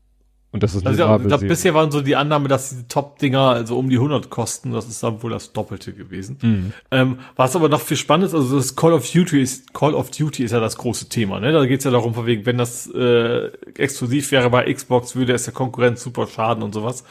[0.56, 3.78] Und das ist also, ja, ich bisher waren so die Annahme, dass die Top-Dinger also
[3.78, 4.72] um die 100 kosten.
[4.72, 6.38] Das ist dann wohl das Doppelte gewesen.
[6.42, 6.74] Mhm.
[6.92, 10.12] Ähm, was aber noch viel spannend ist, also das Call of Duty ist, Call of
[10.12, 11.42] Duty ist ja das große Thema.
[11.42, 11.52] Ne?
[11.52, 15.44] Da geht's ja darum, von wegen, wenn das äh, exklusiv wäre bei Xbox, würde es
[15.44, 17.04] der Konkurrenz super schaden und sowas.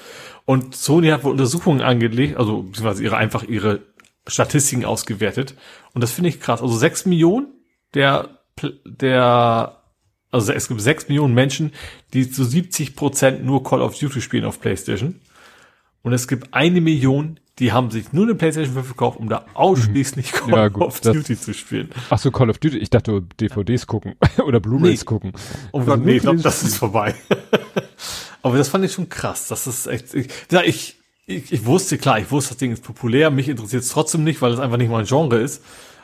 [0.47, 3.81] Und Sony hat wohl Untersuchungen angelegt, also beziehungsweise ihre einfach ihre
[4.27, 5.55] Statistiken ausgewertet.
[5.93, 6.63] Und das finde ich krass.
[6.63, 7.49] Also sechs Millionen
[7.93, 8.39] der
[8.87, 9.84] der
[10.35, 11.73] also es gibt sechs Millionen Menschen,
[12.13, 15.21] die zu 70 Prozent nur Call of Duty spielen auf PlayStation.
[16.03, 19.47] Und es gibt eine Million, die haben sich nur eine PlayStation 5 gekauft, um da
[19.55, 21.91] ausschließlich Call ja, gut, of Duty zu spielen.
[22.11, 22.79] Ach so, Call of Duty.
[22.79, 25.05] Ich dachte, DVDs gucken oder Blu-rays nee.
[25.05, 25.33] gucken.
[25.71, 27.15] Oh also Gott, nee, ich glaub, das ist vorbei.
[28.43, 29.47] Aber das fand ich schon krass.
[29.47, 30.97] Das ist echt, ich, ja, ich,
[31.27, 33.31] ich, ich wusste, klar, ich wusste, das Ding ist populär.
[33.31, 35.63] Mich interessiert es trotzdem nicht, weil es einfach nicht mein Genre ist.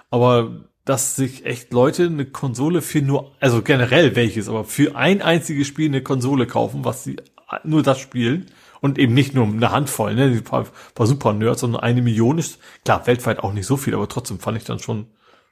[0.09, 0.53] Aber
[0.85, 5.67] dass sich echt Leute eine Konsole für nur, also generell welches, aber für ein einziges
[5.67, 7.17] Spiel eine Konsole kaufen, was sie
[7.65, 8.47] nur das spielen
[8.81, 12.39] und eben nicht nur eine Handvoll, ne, ein paar, paar super Nerds, sondern eine Million
[12.39, 15.07] ist, klar, weltweit auch nicht so viel, aber trotzdem fand ich dann schon,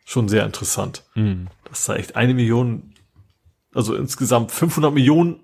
[0.04, 1.04] schon sehr interessant.
[1.14, 1.48] Mhm.
[1.68, 2.94] Dass da echt eine Million,
[3.74, 5.40] also insgesamt 500 Millionen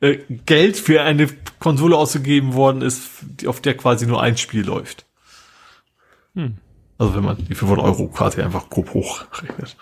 [0.00, 3.08] äh, Geld für eine Konsole ausgegeben worden ist,
[3.46, 5.06] auf der quasi nur ein Spiel läuft.
[6.34, 6.58] Hm.
[7.00, 9.74] Also wenn man die 500 Euro quasi einfach grob hochrechnet.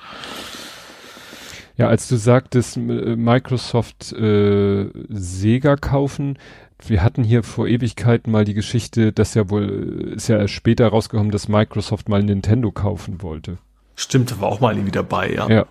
[1.76, 6.38] Ja, als du sagtest, äh, Microsoft äh, Sega kaufen,
[6.86, 10.86] wir hatten hier vor Ewigkeiten mal die Geschichte, dass ja wohl, ist ja erst später
[10.86, 13.58] rausgekommen, dass Microsoft mal Nintendo kaufen wollte.
[13.96, 15.48] Stimmt, war auch mal irgendwie dabei, ja.
[15.48, 15.66] Ja.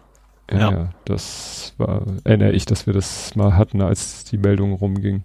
[0.51, 0.72] Ja, ja.
[0.72, 5.24] ja das war, erinnere ich, dass wir das mal hatten, als die Meldung rumging.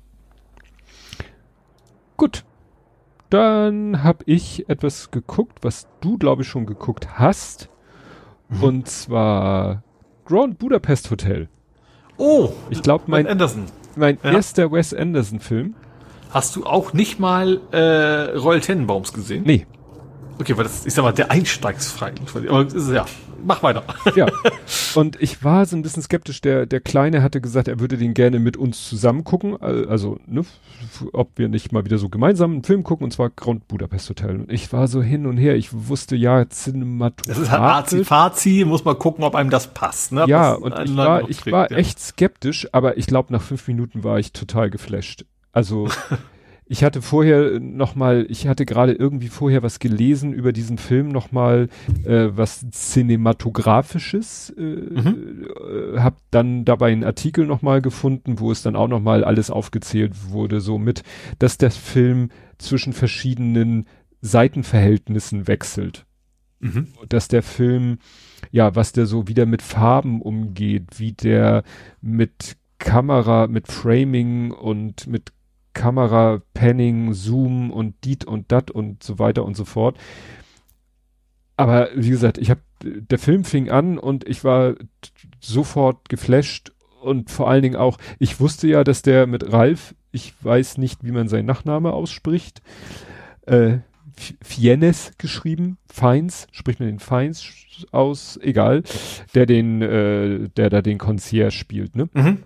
[2.16, 2.44] Gut,
[3.32, 7.70] dann habe ich etwas geguckt, was du, glaube ich, schon geguckt hast.
[8.48, 8.62] Mhm.
[8.62, 9.82] Und zwar
[10.26, 11.48] Grand Budapest Hotel.
[12.18, 13.64] Oh, ich glaube, mein, Anderson.
[13.96, 14.32] mein ja.
[14.32, 15.74] erster Wes Anderson-Film.
[16.30, 19.44] Hast du auch nicht mal äh, Royal Tenenbaums gesehen?
[19.46, 19.66] Nee.
[20.38, 22.12] Okay, weil das ist aber der einsteigsfrei.
[22.48, 23.06] Aber ist, ja,
[23.44, 23.84] mach weiter.
[24.14, 24.26] Ja.
[24.94, 26.40] Und ich war so ein bisschen skeptisch.
[26.42, 29.56] Der, der Kleine hatte gesagt, er würde den gerne mit uns zusammen gucken.
[29.60, 30.44] Also, ne,
[31.12, 34.40] ob wir nicht mal wieder so gemeinsam einen Film gucken, und zwar Grand Budapest Hotel.
[34.40, 35.56] Und ich war so hin und her.
[35.56, 37.34] Ich wusste, ja, Cinematografisch.
[37.34, 40.12] Das ist halt Azi, Fazi, muss man gucken, ob einem das passt.
[40.12, 40.24] Ne?
[40.26, 44.18] Ja, und ich war, ich war echt skeptisch, aber ich glaube, nach fünf Minuten war
[44.18, 45.24] ich total geflasht.
[45.52, 45.88] Also,
[46.72, 51.10] Ich hatte vorher noch mal, ich hatte gerade irgendwie vorher was gelesen über diesen Film
[51.10, 51.68] noch mal,
[52.06, 55.48] äh, was cinematografisches, äh, mhm.
[55.94, 59.22] äh, hab dann dabei einen Artikel noch mal gefunden, wo es dann auch noch mal
[59.22, 61.02] alles aufgezählt wurde, so mit,
[61.38, 63.86] dass der Film zwischen verschiedenen
[64.22, 66.06] Seitenverhältnissen wechselt.
[66.60, 66.86] Mhm.
[67.06, 67.98] Dass der Film,
[68.50, 71.64] ja, was der so wieder mit Farben umgeht, wie der
[72.00, 75.32] mit Kamera, mit Framing und mit
[75.72, 79.96] Kamera, Panning, Zoom und Diet und Dat und so weiter und so fort.
[81.56, 84.74] Aber wie gesagt, ich habe der Film fing an und ich war
[85.40, 90.34] sofort geflasht und vor allen Dingen auch, ich wusste ja, dass der mit Ralf, ich
[90.42, 92.62] weiß nicht, wie man seinen Nachname ausspricht,
[93.46, 93.78] äh,
[94.42, 97.44] Fiennes geschrieben, Feins, spricht man den Feins
[97.90, 98.82] aus, egal,
[99.34, 102.08] der den, äh, der da den Concierge spielt, ne?
[102.12, 102.38] Mhm.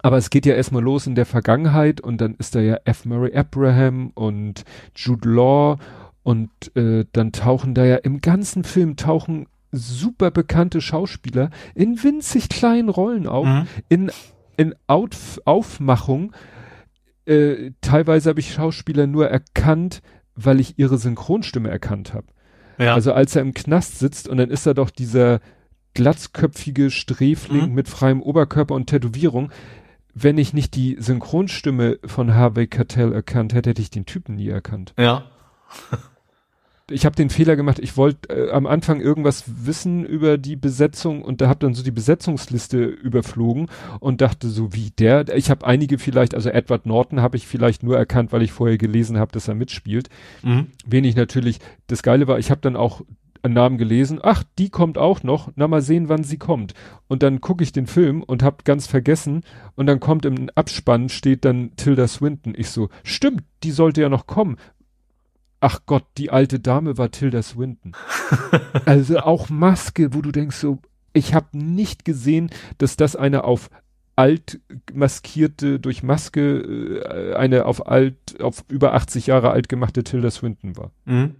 [0.00, 3.04] Aber es geht ja erstmal los in der Vergangenheit und dann ist da ja F.
[3.04, 4.64] Murray Abraham und
[4.96, 5.78] Jude Law
[6.22, 12.48] und äh, dann tauchen da ja im ganzen Film tauchen super bekannte Schauspieler in winzig
[12.48, 13.66] kleinen Rollen auf, mhm.
[13.88, 14.12] in,
[14.56, 16.32] in Out Aufmachung.
[17.24, 20.02] Äh, teilweise habe ich Schauspieler nur erkannt,
[20.34, 22.26] weil ich ihre Synchronstimme erkannt habe.
[22.78, 22.94] Ja.
[22.94, 25.40] Also als er im Knast sitzt und dann ist er doch dieser
[25.94, 27.74] glatzköpfige Sträfling mhm.
[27.74, 29.50] mit freiem Oberkörper und Tätowierung
[30.14, 34.48] wenn ich nicht die Synchronstimme von Harvey Keitel erkannt hätte, hätte ich den Typen nie
[34.48, 34.92] erkannt.
[34.98, 35.24] Ja.
[36.90, 41.22] ich habe den Fehler gemacht, ich wollte äh, am Anfang irgendwas wissen über die Besetzung
[41.22, 43.68] und da habe dann so die Besetzungsliste überflogen
[44.00, 47.82] und dachte so wie der, ich habe einige vielleicht, also Edward Norton habe ich vielleicht
[47.82, 50.10] nur erkannt, weil ich vorher gelesen habe, dass er mitspielt.
[50.42, 50.66] Mhm.
[50.84, 53.02] Wen ich natürlich, das Geile war, ich habe dann auch
[53.42, 56.74] einen Namen gelesen, ach, die kommt auch noch, na mal sehen, wann sie kommt.
[57.08, 59.42] Und dann gucke ich den Film und hab ganz vergessen
[59.74, 62.54] und dann kommt im Abspann steht dann Tilda Swinton.
[62.56, 64.56] Ich so, stimmt, die sollte ja noch kommen.
[65.60, 67.92] Ach Gott, die alte Dame war Tilda Swinton.
[68.84, 70.78] also auch Maske, wo du denkst so,
[71.12, 73.70] ich habe nicht gesehen, dass das eine auf
[74.14, 74.60] alt
[74.92, 80.76] maskierte durch Maske äh, eine auf alt auf über 80 Jahre alt gemachte Tilda Swinton
[80.76, 80.90] war.
[81.04, 81.36] Mhm.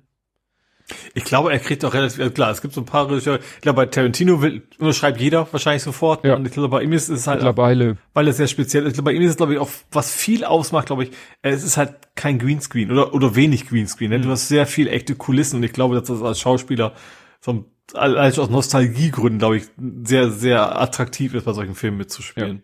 [1.14, 3.60] Ich glaube, er kriegt auch relativ, also klar, es gibt so ein paar Regisseure, ich
[3.60, 6.24] glaube, bei Tarantino will, unterschreibt jeder wahrscheinlich sofort.
[6.24, 6.34] Ja.
[6.34, 8.90] Und ich glaube, bei ihm ist es halt, auch, Mittlerweile, weil es sehr speziell ist.
[8.90, 11.10] Ich glaube, bei ihm ist es, glaube ich, auch, was viel ausmacht, glaube ich,
[11.42, 14.10] äh, es ist halt kein Greenscreen oder, oder wenig Greenscreen.
[14.10, 14.20] Ne?
[14.20, 16.94] Du hast sehr viel echte Kulissen und ich glaube, dass das als Schauspieler
[17.40, 19.64] vom, als aus Nostalgiegründen, glaube ich,
[20.04, 22.62] sehr, sehr attraktiv ist, bei solchen Filmen mitzuspielen.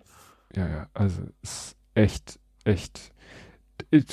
[0.55, 3.13] ja, ja, also ist echt, echt.
[3.91, 4.05] Ich,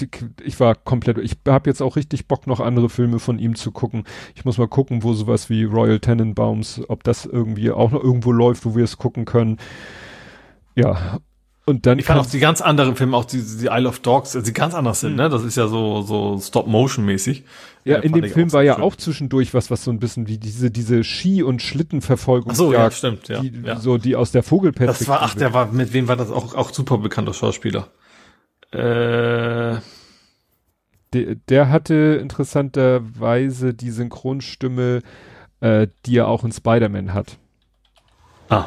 [0.42, 3.72] ich war komplett, ich habe jetzt auch richtig Bock, noch andere Filme von ihm zu
[3.72, 4.06] gucken.
[4.34, 8.32] Ich muss mal gucken, wo sowas wie Royal Tenenbaums, ob das irgendwie auch noch irgendwo
[8.32, 9.58] läuft, wo wir es gucken können.
[10.76, 11.20] Ja.
[11.68, 14.36] Und dann Ich fand auch die ganz anderen Filme, auch die, die Isle of Dogs,
[14.36, 15.30] also die ganz anders sind, ne?
[15.30, 17.44] Das ist ja so, so Stop-Motion-mäßig.
[17.86, 18.84] Ja, Äh, in dem Film war ja schön.
[18.84, 22.52] auch zwischendurch was, was so ein bisschen wie diese, diese Ski- und Schlittenverfolgung.
[22.52, 23.80] Ach so, ja, stimmt, ja, Die, ja.
[23.80, 25.00] So, die aus der Vogelperspektive.
[25.00, 27.88] Das war, ach, der war, mit wem war das auch, auch super bekannter Schauspieler?
[28.76, 29.80] Äh,
[31.14, 35.02] der, der hatte interessanterweise die Synchronstimme,
[35.62, 37.38] äh, die er auch in Spider-Man hat.
[38.50, 38.66] ah,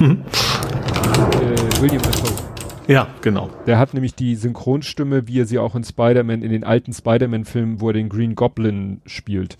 [0.00, 2.32] Äh, William Dafoe.
[2.88, 3.50] ja, genau.
[3.66, 7.80] Der hat nämlich die Synchronstimme, wie er sie auch in Spider-Man, in den alten Spider-Man-Filmen,
[7.80, 9.58] wo er den Green Goblin spielt.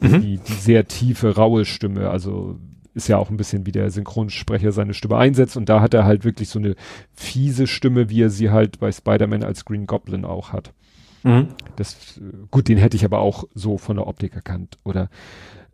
[0.00, 0.20] Mhm.
[0.20, 2.10] Die, die sehr tiefe, raue Stimme.
[2.10, 2.58] Also
[2.94, 5.56] ist ja auch ein bisschen, wie der Synchronsprecher seine Stimme einsetzt.
[5.56, 6.74] Und da hat er halt wirklich so eine
[7.12, 10.72] fiese Stimme, wie er sie halt bei Spider-Man als Green Goblin auch hat.
[11.22, 11.48] Mhm.
[11.76, 14.78] Das, äh, gut, den hätte ich aber auch so von der Optik erkannt.
[14.84, 15.08] Oder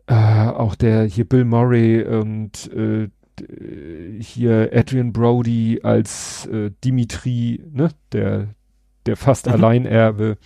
[0.07, 7.63] äh, auch der hier Bill Murray und äh, d- hier Adrian Brody als äh, Dimitri,
[7.71, 8.47] ne, der,
[9.05, 9.53] der fast Mhm.
[9.53, 10.37] Alleinerbe.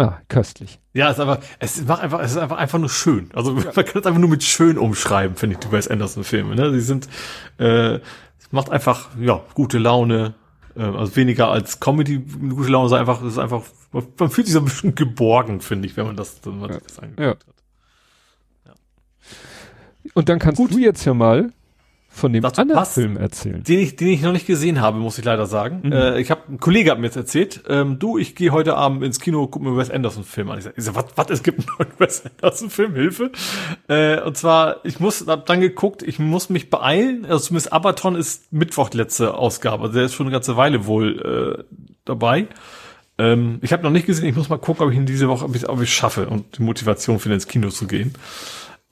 [0.00, 0.78] Ah, köstlich.
[0.94, 3.30] Ja, es ist einfach, es macht einfach, es ist einfach, einfach nur schön.
[3.34, 6.54] Also man kann es einfach nur mit schön umschreiben, finde ich, die Wes Anderson Filme,
[6.54, 6.70] ne?
[6.70, 7.08] Die sind,
[7.58, 10.34] äh, es macht einfach, ja, gute Laune,
[10.76, 13.62] äh, also weniger als Comedy, gute Laune, sondern einfach, es ist einfach,
[13.92, 16.78] man, fühlt sich so ein bisschen geborgen, finde ich, wenn man das, wenn man Ja.
[16.78, 17.30] das angeguckt Ja.
[17.30, 17.38] hat.
[20.14, 21.52] Und dann kannst du jetzt ja mal
[22.18, 22.94] von dem Dazu anderen passt.
[22.94, 23.62] Film erzählen.
[23.62, 25.80] Den ich, den ich noch nicht gesehen habe, muss ich leider sagen.
[25.84, 25.92] Mhm.
[25.92, 29.02] Äh, ich habe ein Kollege hat mir jetzt erzählt, ähm, du, ich gehe heute Abend
[29.02, 30.58] ins Kino, guck mir Wes Anderson Film an.
[30.58, 33.32] Ich sag, ich sag was, was, es gibt einen neuen Wes Anderson Film, Hilfe.
[33.88, 37.24] Äh, und zwar, ich muss, hab dann geguckt, ich muss mich beeilen.
[37.24, 39.84] Also zumindest Abaton ist Mittwoch die letzte Ausgabe.
[39.84, 41.64] Also der ist schon eine ganze Weile wohl äh,
[42.04, 42.48] dabei.
[43.18, 45.44] Ähm, ich habe noch nicht gesehen, ich muss mal gucken, ob ich ihn diese Woche,
[45.44, 48.14] ob ich, ich schaffe und die Motivation finde, ins Kino zu gehen.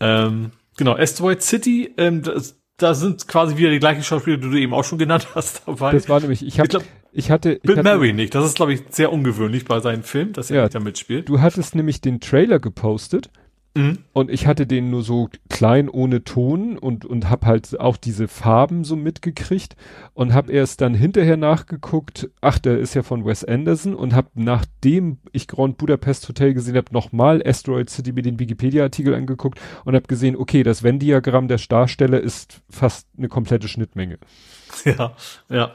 [0.00, 4.56] Ähm, genau, Asteroid City, ähm, das, da sind quasi wieder die gleichen Schauspieler, die du
[4.58, 5.92] eben auch schon genannt hast dabei.
[5.92, 8.34] Das war nämlich, ich habe, Ich glaub, ich hatte, ich Bill hatte, Murray nicht.
[8.34, 10.62] Das ist, glaube ich, sehr ungewöhnlich bei seinen Filmen, dass er Ja.
[10.64, 11.28] nicht da mitspielt.
[11.28, 13.30] du hattest nämlich den Trailer gepostet
[13.76, 13.98] Mhm.
[14.14, 18.26] Und ich hatte den nur so klein ohne Ton und, und hab halt auch diese
[18.26, 19.76] Farben so mitgekriegt
[20.14, 24.30] und hab erst dann hinterher nachgeguckt, ach, der ist ja von Wes Anderson und hab
[24.34, 29.94] nachdem ich Grand Budapest Hotel gesehen habe, nochmal Asteroid City mir den Wikipedia-Artikel angeguckt und
[29.94, 34.18] hab gesehen, okay, das Venn-Diagramm der Darsteller ist fast eine komplette Schnittmenge.
[34.84, 35.16] Ja,
[35.48, 35.72] ja.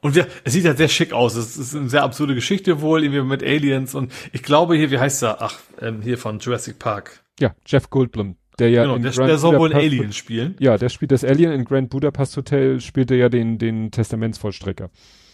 [0.00, 1.34] Und wir, es sieht ja sehr schick aus.
[1.34, 4.98] Es ist eine sehr absurde Geschichte wohl, irgendwie mit Aliens und ich glaube hier, wie
[4.98, 5.42] heißt er?
[5.42, 7.22] Ach, ähm, hier von Jurassic Park.
[7.40, 10.56] Ja, Jeff Goldblum, der ja Genau, in der, Grand der soll wohl ein Alien spielen.
[10.58, 14.90] Ja, der spielt das Alien in Grand Budapest Hotel, spielt er ja den, den Testamentsvollstrecker.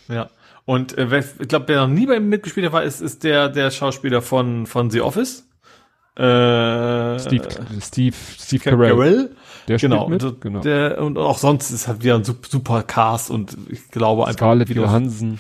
[0.09, 0.31] Ja.
[0.67, 3.25] Und äh, wer, ich glaube, der noch nie bei ihm mitgespielt hat, war, ist, ist
[3.25, 5.47] der, der Schauspieler von, von The Office.
[6.17, 7.49] Äh, Steve,
[7.81, 8.91] Steve, Steve Carell.
[8.91, 9.37] Carell.
[9.69, 10.23] Der spielt Genau, mit.
[10.23, 10.61] und, genau.
[10.61, 14.39] Der, und auch sonst ist halt wieder ein sup- super Cast und ich glaube einfach
[14.39, 15.39] Scarlett wieder, Johansson.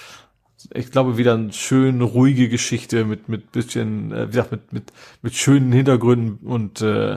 [0.72, 4.92] ich glaube wieder eine schön ruhige Geschichte mit mit bisschen äh, wie gesagt mit mit
[5.22, 7.16] mit schönen Hintergründen und äh,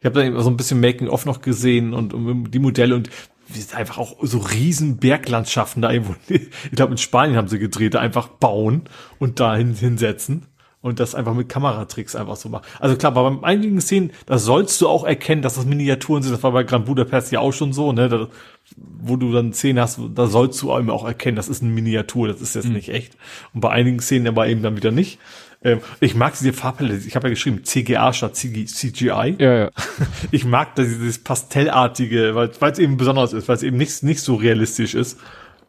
[0.00, 2.94] ich habe da eben so ein bisschen Making of noch gesehen und, und die Modelle
[2.94, 3.10] und
[3.48, 7.58] wie es einfach auch so riesen Berglandschaften da irgendwo ich glaube in Spanien haben sie
[7.58, 8.82] gedreht da einfach bauen
[9.18, 10.46] und dahin hinsetzen
[10.88, 12.64] und das einfach mit Kameratricks einfach so machen.
[12.80, 16.32] Also klar, bei einigen Szenen, da sollst du auch erkennen, dass das Miniaturen sind.
[16.32, 18.08] Das war bei Grand Budapest ja auch schon so, ne?
[18.08, 18.28] Da,
[18.76, 22.28] wo du dann Szenen hast, da sollst du eben auch erkennen, das ist eine Miniatur,
[22.28, 23.16] das ist jetzt nicht echt.
[23.54, 25.18] Und bei einigen Szenen aber eben dann wieder nicht.
[25.62, 29.36] Ähm, ich mag diese Farbpalette, ich habe ja geschrieben CGA statt CG, CGI.
[29.38, 29.70] Ja, ja.
[30.30, 34.36] Ich mag dieses Pastellartige, weil es eben besonders ist, weil es eben nicht, nicht so
[34.36, 35.18] realistisch ist.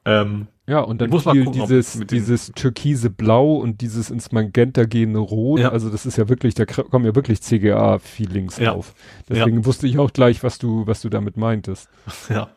[0.09, 4.85] Ähm, Ja, und dann muss viel gucken, dieses, dieses türkise Blau und dieses ins Magenta
[4.85, 5.59] gehende Rot.
[5.59, 5.69] Ja.
[5.71, 8.73] Also das ist ja wirklich, da kommen ja wirklich CGA-Feelings Ja.
[8.73, 8.93] auf.
[9.27, 11.89] Deswegen wusste ich auch gleich, was du, was du damit meintest.
[12.29, 12.49] ja.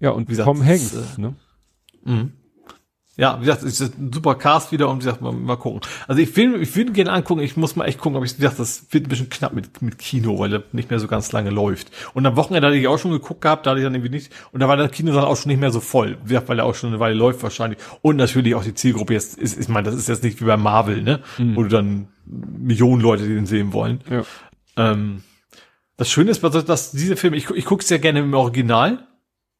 [0.00, 1.34] Ja, und Wie gesagt, Tom Hanks, ne?
[2.04, 2.32] Mhm.
[3.18, 5.80] Ja, wie gesagt, es ist ein super Cast wieder und wie gesagt, mal, mal gucken.
[6.06, 8.42] Also ich will, ich würde gerne angucken, ich muss mal echt gucken, ob ich, wie
[8.42, 11.32] gesagt, das wird ein bisschen knapp mit, mit Kino, weil er nicht mehr so ganz
[11.32, 11.90] lange läuft.
[12.14, 14.32] Und am Wochenende hatte ich auch schon geguckt gehabt, da hatte ich dann irgendwie nicht,
[14.52, 16.60] und da war der Kino dann auch schon nicht mehr so voll, wie gesagt, weil
[16.60, 17.80] er auch schon eine Weile läuft wahrscheinlich.
[18.02, 20.56] Und natürlich auch die Zielgruppe jetzt ist, ich meine, das ist jetzt nicht wie bei
[20.56, 24.00] Marvel, ne, wo du dann Millionen Leute, die den sehen wollen.
[24.08, 24.22] Ja.
[24.76, 25.24] Ähm,
[25.96, 29.08] das Schöne ist, dass diese Filme, ich, ich gucke sehr gerne im Original,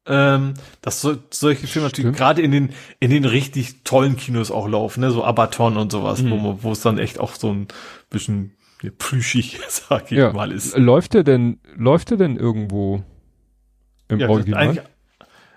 [0.08, 2.70] ähm, dass so, solche Filme natürlich gerade in den
[3.00, 6.30] in den richtig tollen Kinos auch laufen, ne, so Abaton und sowas, mhm.
[6.30, 7.68] wo wo es dann echt auch so ein
[8.10, 8.52] bisschen
[8.98, 10.32] plüschig, sag ich ja.
[10.32, 10.76] mal, ist.
[10.76, 13.02] Läuft der denn läuft der denn irgendwo
[14.08, 14.84] im ja, Original?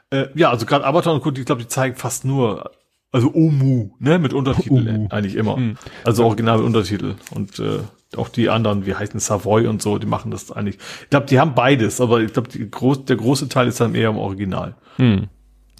[0.10, 2.72] Äh, ja, also gerade Abaton und gut, ich glaube, die zeigen fast nur
[3.12, 5.08] also Omu, ne, mit Untertitel Omu.
[5.10, 5.58] eigentlich immer.
[5.58, 5.78] Mhm.
[6.04, 7.80] Also original mit Untertitel und äh,
[8.18, 10.78] auch die anderen, wie heißen Savoy und so, die machen das eigentlich.
[11.04, 14.10] Ich glaube, die haben beides, aber ich glaube, groß, der große Teil ist dann eher
[14.10, 14.76] im Original.
[14.98, 15.28] Hm.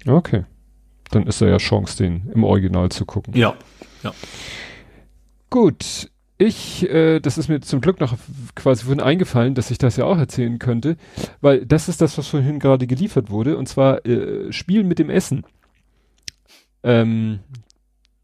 [0.06, 0.44] Okay.
[1.10, 3.34] Dann ist da ja Chance, den im Original zu gucken.
[3.36, 3.54] Ja,
[4.02, 4.12] ja.
[5.50, 6.08] Gut.
[6.38, 8.16] Ich, äh, das ist mir zum Glück noch
[8.56, 10.96] quasi vorhin eingefallen, dass ich das ja auch erzählen könnte,
[11.40, 15.08] weil das ist das, was vorhin gerade geliefert wurde, und zwar äh, Spiel mit dem
[15.08, 15.44] Essen.
[16.82, 17.40] Ähm,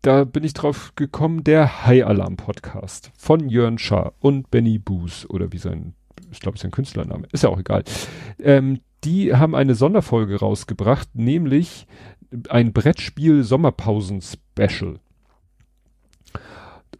[0.02, 5.28] da bin ich drauf gekommen, der High Alarm Podcast von Jörn Schaar und Benny Boos
[5.28, 5.94] oder wie sein,
[6.30, 7.84] ich glaube, sein Künstlername, ist ja auch egal.
[8.38, 11.86] Ähm, die haben eine Sonderfolge rausgebracht, nämlich
[12.48, 14.98] ein Brettspiel Sommerpausen Special.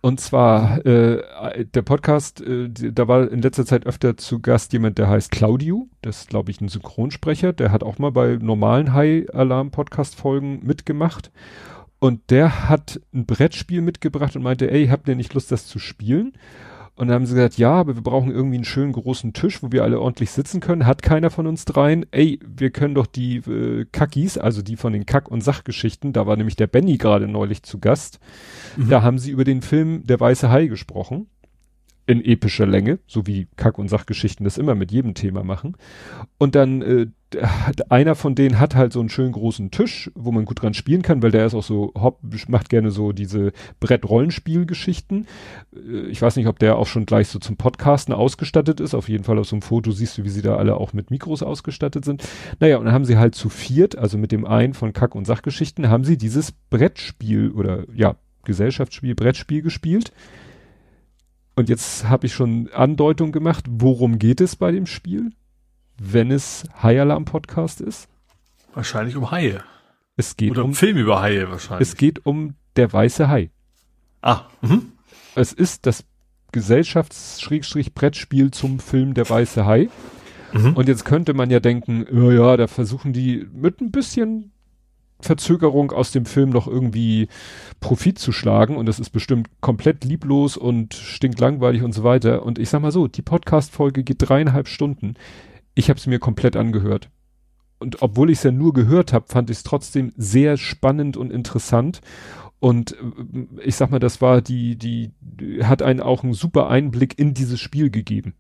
[0.01, 4.99] Und zwar äh, der Podcast, äh, da war in letzter Zeit öfter zu Gast jemand,
[4.99, 5.89] der heißt Claudio.
[6.03, 7.53] Das ist, glaube ich, ein Synchronsprecher.
[7.53, 11.33] Der hat auch mal bei normalen High-Alarm-Podcast-Folgen mitgemacht.
[12.01, 15.79] Und der hat ein Brettspiel mitgebracht und meinte, ey, habt ihr nicht Lust, das zu
[15.79, 16.33] spielen?
[16.95, 19.71] Und dann haben sie gesagt, ja, aber wir brauchen irgendwie einen schönen großen Tisch, wo
[19.71, 20.85] wir alle ordentlich sitzen können.
[20.85, 22.07] Hat keiner von uns dreien.
[22.11, 26.27] Ey, wir können doch die äh, Kackis, also die von den Kack- und Sachgeschichten, da
[26.27, 28.19] war nämlich der Benny gerade neulich zu Gast.
[28.77, 28.89] Mhm.
[28.89, 31.29] Da haben sie über den Film Der Weiße Hai gesprochen
[32.09, 35.77] in epischer Länge, so wie Kack- und Sachgeschichten das immer mit jedem Thema machen.
[36.39, 37.07] Und dann, äh,
[37.91, 41.03] einer von denen hat halt so einen schönen großen Tisch, wo man gut dran spielen
[41.03, 45.27] kann, weil der ist auch so, hopp, macht gerne so diese Brett-Rollenspiel-Geschichten.
[45.77, 48.95] Äh, ich weiß nicht, ob der auch schon gleich so zum Podcasten ausgestattet ist.
[48.95, 51.11] Auf jeden Fall auf so einem Foto siehst du, wie sie da alle auch mit
[51.11, 52.27] Mikros ausgestattet sind.
[52.59, 55.27] Naja, und dann haben sie halt zu viert, also mit dem einen von Kack- und
[55.27, 60.11] Sachgeschichten, haben sie dieses Brettspiel oder ja, Gesellschaftsspiel, Brettspiel gespielt
[61.59, 65.33] und jetzt habe ich schon Andeutung gemacht, worum geht es bei dem Spiel,
[66.01, 68.09] wenn es High Alarm Podcast ist?
[68.75, 69.65] Wahrscheinlich um Haie.
[70.17, 71.89] Es geht Oder um Film über Haie wahrscheinlich.
[71.89, 73.51] Es geht um der weiße Hai.
[74.23, 74.93] Ah, mhm.
[75.35, 76.05] Es ist das
[76.53, 79.89] Gesellschafts-Brettspiel zum Film Der weiße Hai.
[80.53, 80.75] Mhm.
[80.75, 84.53] Und jetzt könnte man ja denken, ja, ja, da versuchen die mit ein bisschen
[85.21, 87.29] Verzögerung aus dem Film noch irgendwie
[87.81, 92.45] Profit zu schlagen und das ist bestimmt komplett lieblos und stinklangweilig und so weiter.
[92.45, 95.15] Und ich sag mal so, die Podcast-Folge geht dreieinhalb Stunden.
[95.75, 97.11] Ich habe es mir komplett angehört.
[97.79, 101.33] Und obwohl ich es ja nur gehört habe, fand ich es trotzdem sehr spannend und
[101.33, 102.01] interessant.
[102.61, 105.13] Und äh, ich sag mal, das war die, die,
[105.63, 108.35] hat einen auch einen super Einblick in dieses Spiel gegeben.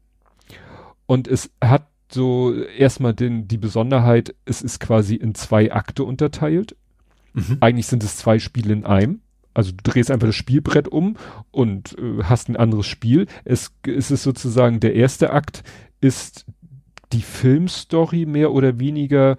[1.07, 6.76] Und es hat so erstmal den, die Besonderheit, es ist quasi in zwei Akte unterteilt.
[7.34, 7.58] Mhm.
[7.60, 9.20] Eigentlich sind es zwei Spiele in einem.
[9.54, 11.16] Also du drehst einfach das Spielbrett um
[11.50, 13.26] und äh, hast ein anderes Spiel.
[13.44, 15.64] Es, es ist sozusagen der erste Akt
[16.00, 16.46] ist
[17.12, 19.36] die Filmstory mehr oder weniger,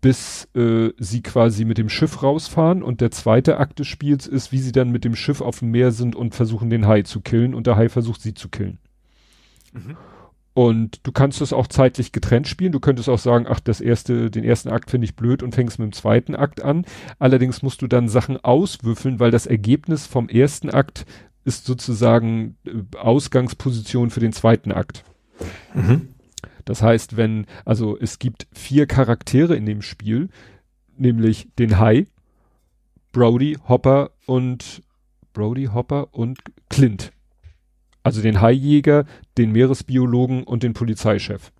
[0.00, 4.52] bis äh, sie quasi mit dem Schiff rausfahren und der zweite Akt des Spiels ist,
[4.52, 7.20] wie sie dann mit dem Schiff auf dem Meer sind und versuchen den Hai zu
[7.20, 8.78] killen und der Hai versucht sie zu killen.
[9.72, 9.96] Mhm.
[10.56, 12.72] Und du kannst es auch zeitlich getrennt spielen.
[12.72, 15.78] Du könntest auch sagen, ach, das erste, den ersten Akt finde ich blöd und fängst
[15.78, 16.86] mit dem zweiten Akt an.
[17.18, 21.04] Allerdings musst du dann Sachen auswürfeln, weil das Ergebnis vom ersten Akt
[21.44, 25.04] ist sozusagen äh, Ausgangsposition für den zweiten Akt.
[25.74, 26.08] Mhm.
[26.64, 30.30] Das heißt, wenn, also es gibt vier Charaktere in dem Spiel,
[30.96, 32.06] nämlich den Hai,
[33.12, 34.82] Brody, Hopper und
[35.34, 36.38] Brody, Hopper und
[36.70, 37.12] Clint.
[38.06, 39.04] Also den Haijäger,
[39.36, 41.52] den Meeresbiologen und den Polizeichef.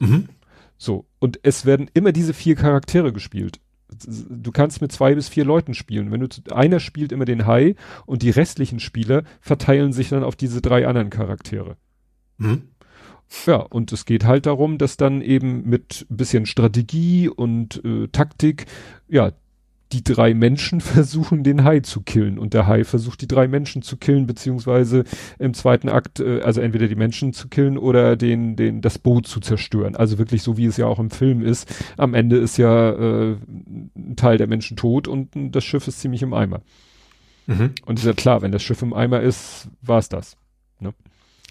[0.00, 0.28] Mhm.
[0.76, 1.06] So.
[1.18, 3.60] Und es werden immer diese vier Charaktere gespielt.
[4.06, 6.10] Du kannst mit zwei bis vier Leuten spielen.
[6.10, 10.34] Wenn du, einer spielt immer den Hai und die restlichen Spieler verteilen sich dann auf
[10.34, 11.76] diese drei anderen Charaktere.
[12.38, 12.62] Mhm.
[13.46, 18.66] Ja, und es geht halt darum, dass dann eben mit bisschen Strategie und äh, Taktik,
[19.08, 19.32] ja,
[19.92, 22.38] die drei Menschen versuchen, den Hai zu killen.
[22.38, 25.04] Und der Hai versucht, die drei Menschen zu killen, beziehungsweise
[25.38, 29.26] im zweiten Akt, äh, also entweder die Menschen zu killen oder den, den, das Boot
[29.26, 29.96] zu zerstören.
[29.96, 31.68] Also wirklich so, wie es ja auch im Film ist.
[31.96, 33.36] Am Ende ist ja äh,
[33.96, 36.62] ein Teil der Menschen tot und das Schiff ist ziemlich im Eimer.
[37.46, 37.72] Mhm.
[37.86, 40.36] Und ist ja klar, wenn das Schiff im Eimer ist, war es das.
[40.80, 40.94] Ne?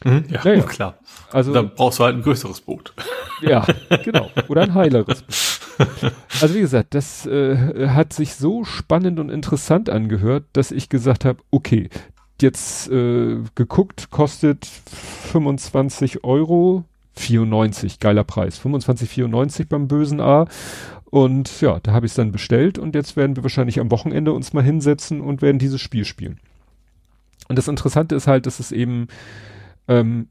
[0.03, 0.61] Mhm, ja, naja.
[0.63, 0.97] klar.
[1.31, 2.93] Also dann brauchst du halt ein größeres Boot.
[3.43, 3.65] Ja,
[4.03, 4.29] genau.
[4.49, 6.13] Oder ein heileres Boot.
[6.41, 11.25] Also wie gesagt, das äh, hat sich so spannend und interessant angehört, dass ich gesagt
[11.25, 11.89] habe, okay,
[12.39, 16.83] jetzt äh, geguckt, kostet 25 Euro,
[17.15, 20.45] 94, geiler Preis, 25,94 beim bösen A.
[21.05, 24.33] Und ja, da habe ich es dann bestellt und jetzt werden wir wahrscheinlich am Wochenende
[24.33, 26.39] uns mal hinsetzen und werden dieses Spiel spielen.
[27.49, 29.07] Und das Interessante ist halt, dass es eben
[29.99, 30.27] ähm,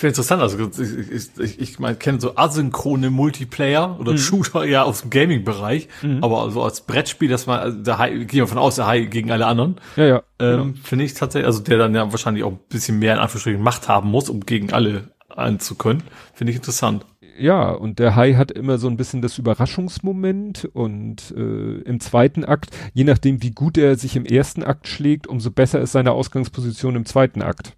[0.00, 4.16] Finde interessant, also ich, ich, ich, meine, kenne so asynchrone Multiplayer oder mhm.
[4.16, 6.24] Shooter ja aus dem Gaming-Bereich, mhm.
[6.24, 9.30] aber so als Brettspiel, dass man, also da gehen wir von aus, der High gegen
[9.30, 9.76] alle anderen.
[9.96, 10.22] Ja, ja.
[10.38, 10.74] Ähm, genau.
[10.84, 13.88] Finde ich tatsächlich, also der dann ja wahrscheinlich auch ein bisschen mehr in Anführungsstrichen Macht
[13.88, 16.02] haben muss, um gegen alle anzukönnen.
[16.32, 17.04] Finde ich interessant.
[17.38, 22.46] Ja, und der Hai hat immer so ein bisschen das Überraschungsmoment und äh, im zweiten
[22.46, 26.12] Akt, je nachdem wie gut er sich im ersten Akt schlägt, umso besser ist seine
[26.12, 27.76] Ausgangsposition im zweiten Akt.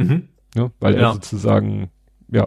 [0.00, 0.28] Mhm.
[0.54, 0.70] Ne?
[0.80, 1.00] Weil ja.
[1.00, 1.90] er sozusagen,
[2.28, 2.46] ja.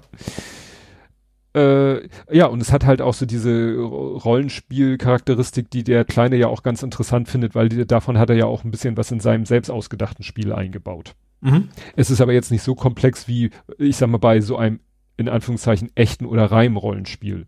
[1.56, 6.64] Äh, ja, und es hat halt auch so diese Rollenspielcharakteristik, die der Kleine ja auch
[6.64, 9.46] ganz interessant findet, weil die, davon hat er ja auch ein bisschen was in seinem
[9.46, 11.16] selbst ausgedachten Spiel eingebaut.
[11.42, 11.70] Mhm.
[11.96, 14.80] Es ist aber jetzt nicht so komplex wie, ich sag mal, bei so einem,
[15.16, 17.46] in Anführungszeichen, echten oder Reimrollenspiel.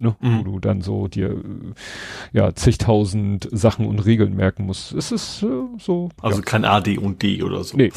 [0.00, 0.16] Ne?
[0.20, 0.38] Mhm.
[0.38, 1.42] Wo du dann so dir,
[2.32, 4.92] ja, zigtausend Sachen und Regeln merken musst.
[4.92, 5.46] Es ist äh,
[5.78, 6.08] so.
[6.22, 6.44] Also ja.
[6.44, 7.76] kein A, D und D oder so.
[7.76, 7.92] Nee.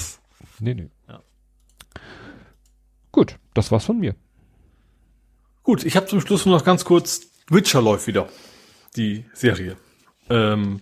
[0.59, 0.89] Nee, nee.
[3.11, 4.15] Gut, das war's von mir.
[5.63, 8.29] Gut, ich habe zum Schluss noch ganz kurz Witcher läuft wieder,
[8.95, 9.75] die Serie.
[10.29, 10.81] Ähm,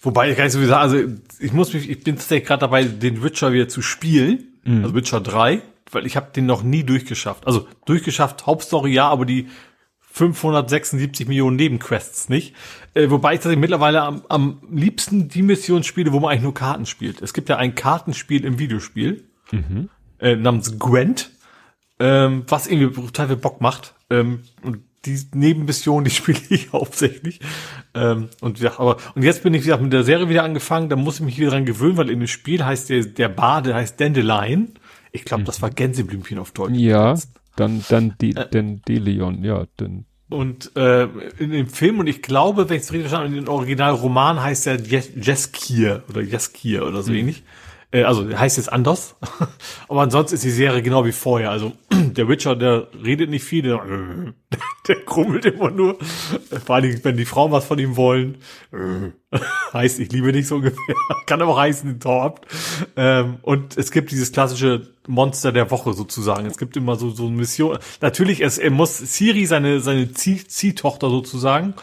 [0.00, 0.96] wobei ich gar nicht so wie sagen, also
[1.40, 4.84] ich muss mich, ich bin tatsächlich gerade dabei, den Witcher wieder zu spielen, mhm.
[4.84, 7.46] also Witcher 3, weil ich habe den noch nie durchgeschafft.
[7.46, 9.48] Also durchgeschafft, Hauptstory ja, aber die
[10.12, 12.54] 576 Millionen Nebenquests nicht.
[12.94, 16.54] Äh, wobei ich tatsächlich mittlerweile am, am liebsten die Mission spiele, wo man eigentlich nur
[16.54, 17.20] Karten spielt.
[17.20, 19.88] Es gibt ja ein Kartenspiel im Videospiel mhm.
[20.20, 21.32] äh, namens Gwent
[21.98, 23.94] ähm, was irgendwie brutal viel Bock macht.
[24.10, 27.40] Ähm, und die Nebenmission, die spiele ich hauptsächlich.
[27.94, 30.88] Ähm, und ja, aber und jetzt bin ich wieder mit der Serie wieder angefangen.
[30.88, 33.74] Da muss ich mich wieder dran gewöhnen, weil in dem Spiel heißt der der Bade
[33.74, 34.74] heißt Dandelion.
[35.12, 35.70] Ich glaube, das war.
[35.70, 36.74] Gänseblümchen auf Deutsch.
[36.74, 37.16] Ja,
[37.56, 41.04] dann dann die äh, den Deleon, ja, dann und äh,
[41.38, 44.42] in dem Film, und ich glaube, wenn ich es richtig verstanden habe, in den Originalroman
[44.42, 47.18] heißt er Jeskir oder Jeskir oder so mhm.
[47.18, 47.38] ähnlich.
[47.38, 47.63] Äh,
[48.02, 49.14] also heißt jetzt anders.
[49.88, 51.50] Aber ansonsten ist die Serie genau wie vorher.
[51.50, 53.80] Also der Witcher, der redet nicht viel, der,
[54.88, 55.98] der krummelt immer nur.
[56.64, 58.38] Vor allem, wenn die Frauen was von ihm wollen.
[59.72, 60.94] heißt, ich liebe dich so ungefähr.
[61.26, 62.46] Kann aber auch heißen, Tor ab.
[62.96, 66.46] Ähm, und es gibt dieses klassische Monster der Woche sozusagen.
[66.46, 67.78] Es gibt immer so, so eine Mission.
[68.00, 71.74] Natürlich, es, er muss Siri, seine, seine Zieh Ziehtochter sozusagen,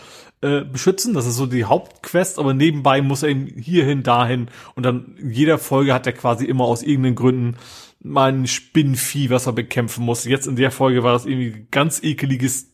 [0.41, 1.13] äh, beschützen.
[1.13, 5.31] Das ist so die Hauptquest, aber nebenbei muss er ihn hierhin, dahin und dann in
[5.31, 7.57] jeder Folge hat er quasi immer aus irgendeinen Gründen
[8.03, 10.25] mal ein Spinnvieh, was er bekämpfen muss.
[10.25, 12.71] Jetzt in der Folge war das irgendwie ganz ekeliges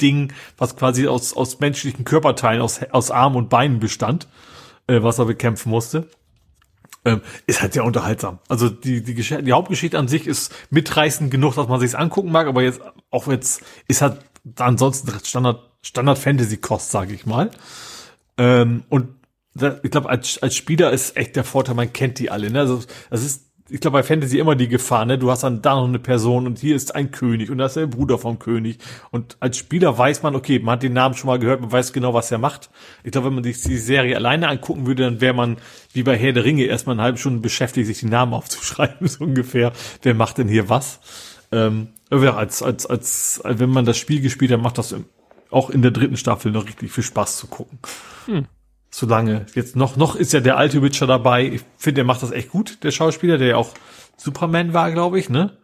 [0.00, 4.26] Ding, was quasi aus, aus menschlichen Körperteilen, aus, aus Armen und Beinen bestand,
[4.86, 6.08] äh, was er bekämpfen musste.
[7.04, 8.40] Ähm, ist halt sehr unterhaltsam.
[8.48, 12.30] Also die, die, Geschichte, die Hauptgeschichte an sich ist mitreißend genug, dass man sich's angucken
[12.30, 14.18] mag, aber jetzt auch jetzt ist halt
[14.58, 17.50] ansonsten Standard Standard Fantasy Kost, sage ich mal.
[18.36, 19.08] Ähm, und
[19.54, 22.50] da, ich glaube, als, als Spieler ist echt der Vorteil, man kennt die alle.
[22.50, 22.60] Ne?
[22.60, 25.04] Also das ist, ich glaube, bei Fantasy immer die Gefahr.
[25.04, 25.18] Ne?
[25.18, 27.76] Du hast dann da noch eine Person und hier ist ein König und da ist
[27.76, 28.78] der Bruder vom König.
[29.10, 31.92] Und als Spieler weiß man, okay, man hat den Namen schon mal gehört, man weiß
[31.92, 32.70] genau, was er macht.
[33.04, 35.56] Ich glaube, wenn man sich die Serie alleine angucken würde, dann wäre man
[35.92, 39.24] wie bei Herr der Ringe erstmal eine halbe Stunde beschäftigt, sich die Namen aufzuschreiben, so
[39.24, 39.72] ungefähr.
[40.02, 41.00] Wer macht denn hier was?
[41.52, 44.94] Ähm, als, als, als, wenn man das Spiel gespielt hat, macht das
[45.50, 47.78] auch in der dritten Staffel noch richtig viel Spaß zu gucken.
[48.26, 48.46] Hm.
[48.90, 51.46] Solange jetzt noch, noch ist ja der alte Witcher dabei.
[51.46, 53.74] Ich finde, der macht das echt gut, der Schauspieler, der ja auch
[54.16, 55.56] Superman war, glaube ich, ne?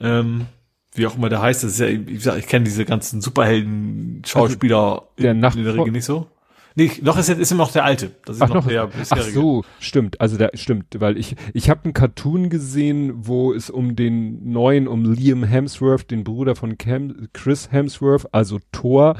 [0.00, 0.46] Ähm,
[0.94, 5.28] wie auch immer der heißt, das ist ja, ich, ich kenne diese ganzen Superhelden-Schauspieler also
[5.28, 6.28] in, in der Regel nicht so.
[6.76, 8.10] Nee, noch ist, ist immer noch der alte.
[8.24, 9.28] Das ist ach, noch, der bisherige.
[9.28, 10.20] Ach so, stimmt.
[10.20, 14.88] Also der stimmt, weil ich ich habe einen Cartoon gesehen, wo es um den neuen,
[14.88, 19.16] um Liam Hemsworth, den Bruder von Cam, Chris Hemsworth, also Thor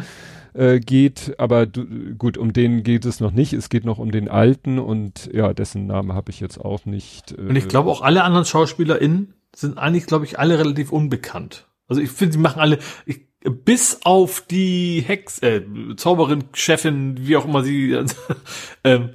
[0.54, 1.84] äh, geht, aber du,
[2.16, 3.52] gut, um den geht es noch nicht.
[3.52, 7.32] Es geht noch um den alten und ja, dessen Name habe ich jetzt auch nicht.
[7.32, 11.68] Äh, und ich glaube auch alle anderen SchauspielerInnen sind eigentlich, glaube ich, alle relativ unbekannt.
[11.86, 15.62] Also ich finde, sie machen alle, ich bis auf die Hex, äh,
[15.96, 17.96] Zauberin, Chefin, wie auch immer sie,
[18.84, 19.10] ähm,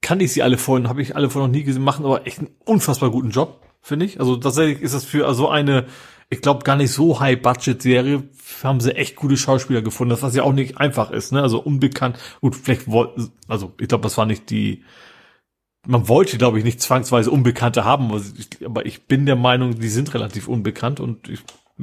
[0.00, 2.38] kann ich sie alle vorhin, habe ich alle vorhin noch nie gesehen, machen aber echt
[2.38, 4.20] einen unfassbar guten Job, finde ich.
[4.20, 5.86] Also tatsächlich ist das für so eine,
[6.30, 8.22] ich glaube gar nicht so High-Budget-Serie,
[8.62, 11.42] haben sie echt gute Schauspieler gefunden, das was ja auch nicht einfach ist, ne?
[11.42, 14.84] Also unbekannt, gut, vielleicht wollten, also ich glaube, das war nicht die,
[15.86, 18.10] man wollte, glaube ich, nicht zwangsweise Unbekannte haben,
[18.64, 21.40] aber ich bin der Meinung, die sind relativ unbekannt und ich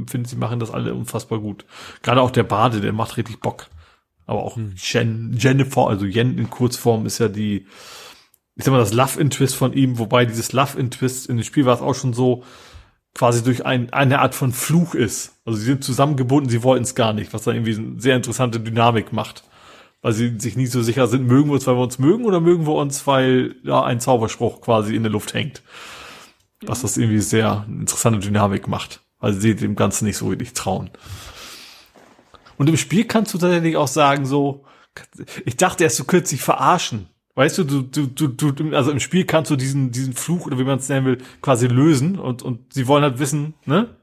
[0.08, 1.66] finde, sie machen das alle unfassbar gut.
[2.02, 3.68] Gerade auch der Bade, der macht richtig Bock.
[4.26, 4.74] Aber auch hm.
[4.78, 7.66] Jen, Jennifer, also Jen in Kurzform ist ja die
[8.56, 11.66] ich sag mal, das Love Interest von ihm, wobei dieses Love Interest in dem Spiel
[11.66, 12.44] war es auch schon so,
[13.14, 15.34] quasi durch ein, eine Art von Fluch ist.
[15.46, 18.60] Also sie sind zusammengebunden, sie wollten es gar nicht, was dann irgendwie eine sehr interessante
[18.60, 19.44] Dynamik macht.
[20.02, 22.40] Weil sie sich nicht so sicher sind, mögen wir uns, weil wir uns mögen oder
[22.40, 25.62] mögen wir uns, weil ja ein Zauberspruch quasi in der Luft hängt.
[26.62, 29.01] Was das irgendwie sehr interessante Dynamik macht.
[29.22, 30.90] Weil sie dem Ganzen nicht so wirklich trauen.
[32.58, 34.66] Und im Spiel kannst du tatsächlich auch sagen, so,
[35.46, 37.08] ich dachte erst, du könntest dich verarschen.
[37.36, 40.64] Weißt du, du, du, du, also im Spiel kannst du diesen, diesen Fluch oder wie
[40.64, 43.96] man es nennen will, quasi lösen und, und sie wollen halt wissen, ne?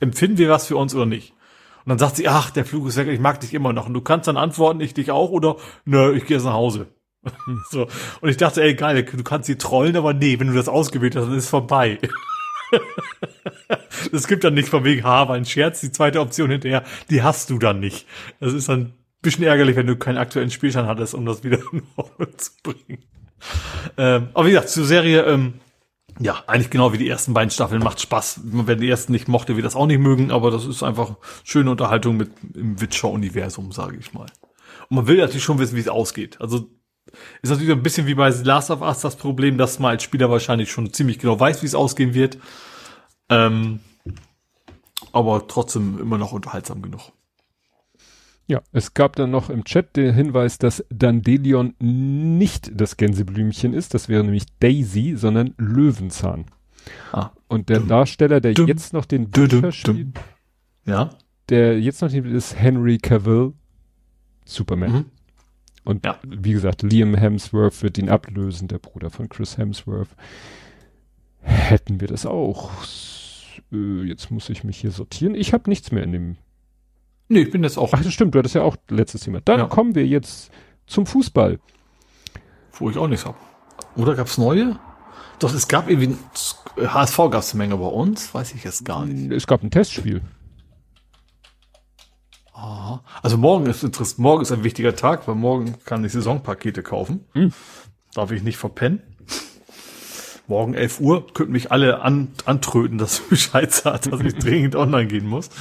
[0.00, 1.32] Empfinden wir was für uns oder nicht?
[1.84, 3.86] Und dann sagt sie, ach, der Flug ist weg, ich mag dich immer noch.
[3.86, 6.88] Und du kannst dann antworten, ich dich auch oder, nö, ich gehe jetzt nach Hause.
[7.70, 7.86] so.
[8.20, 11.14] Und ich dachte, ey, geil, du kannst sie trollen, aber nee, wenn du das ausgewählt
[11.14, 11.98] hast, dann ist es vorbei.
[14.12, 17.22] Es gibt dann nicht von wegen, ha, war ein Scherz, die zweite Option hinterher, die
[17.22, 18.06] hast du dann nicht.
[18.40, 18.92] Das ist dann
[19.26, 23.02] bisschen ärgerlich, wenn du keinen aktuellen Spielstand hattest, um das wieder in Ordnung zu bringen.
[23.98, 25.54] Ähm, aber wie gesagt, zur Serie, ähm,
[26.18, 28.40] ja, eigentlich genau wie die ersten beiden Staffeln, macht Spaß.
[28.44, 31.70] Wenn die ersten nicht mochte, wir das auch nicht mögen, aber das ist einfach schöne
[31.70, 34.26] Unterhaltung mit im Witcher-Universum, sage ich mal.
[34.88, 36.40] Und man will natürlich schon wissen, wie es ausgeht.
[36.40, 36.70] Also
[37.42, 40.30] ist natürlich ein bisschen wie bei Last of Us das Problem, dass man als Spieler
[40.30, 42.38] wahrscheinlich schon ziemlich genau weiß, wie es ausgehen wird.
[43.28, 43.80] Ähm,
[45.12, 47.12] aber trotzdem immer noch unterhaltsam genug.
[48.48, 53.92] Ja, es gab dann noch im Chat den Hinweis, dass Dandelion nicht das Gänseblümchen ist,
[53.92, 56.46] das wäre nämlich Daisy, sondern Löwenzahn.
[57.12, 57.30] Ah.
[57.48, 60.18] Und der Darsteller, der dum, jetzt noch den Witcher spielt,
[60.84, 61.10] ja.
[61.48, 63.54] der jetzt noch den ist Henry Cavill,
[64.44, 64.92] Superman.
[64.92, 65.04] Mhm.
[65.86, 66.18] Und ja.
[66.26, 70.08] wie gesagt, Liam Hemsworth wird ihn ablösen, der Bruder von Chris Hemsworth.
[71.40, 72.70] Hätten wir das auch.
[73.72, 75.34] Äh, jetzt muss ich mich hier sortieren.
[75.34, 76.36] Ich habe nichts mehr in dem
[77.28, 77.90] Nee, ich bin jetzt auch.
[77.92, 79.40] Ach, das stimmt, du hattest ja auch letztes Thema.
[79.44, 79.66] Dann ja.
[79.66, 80.50] kommen wir jetzt
[80.86, 81.58] zum Fußball.
[82.72, 83.36] Wo ich auch nichts habe.
[83.96, 84.78] Oder gab's neue?
[85.38, 86.16] Doch, es gab irgendwie,
[86.78, 89.32] HSV gab's eine Menge bei uns, weiß ich jetzt gar nicht.
[89.32, 90.22] Es gab ein Testspiel.
[92.56, 93.02] Aha.
[93.22, 97.26] Also morgen ist interessant, morgen ist ein wichtiger Tag, weil morgen kann ich Saisonpakete kaufen.
[97.34, 97.52] Hm.
[98.14, 99.02] Darf ich nicht verpennen.
[100.48, 105.06] Morgen 11 Uhr könnten mich alle an, antröten, dass Bescheid sagt, dass ich dringend online
[105.06, 105.50] gehen muss.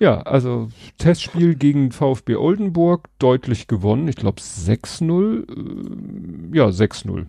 [0.00, 4.08] Ja, also Testspiel gegen VfB Oldenburg, deutlich gewonnen.
[4.08, 6.52] Ich glaube 6-0.
[6.52, 7.26] Äh, ja, 6-0.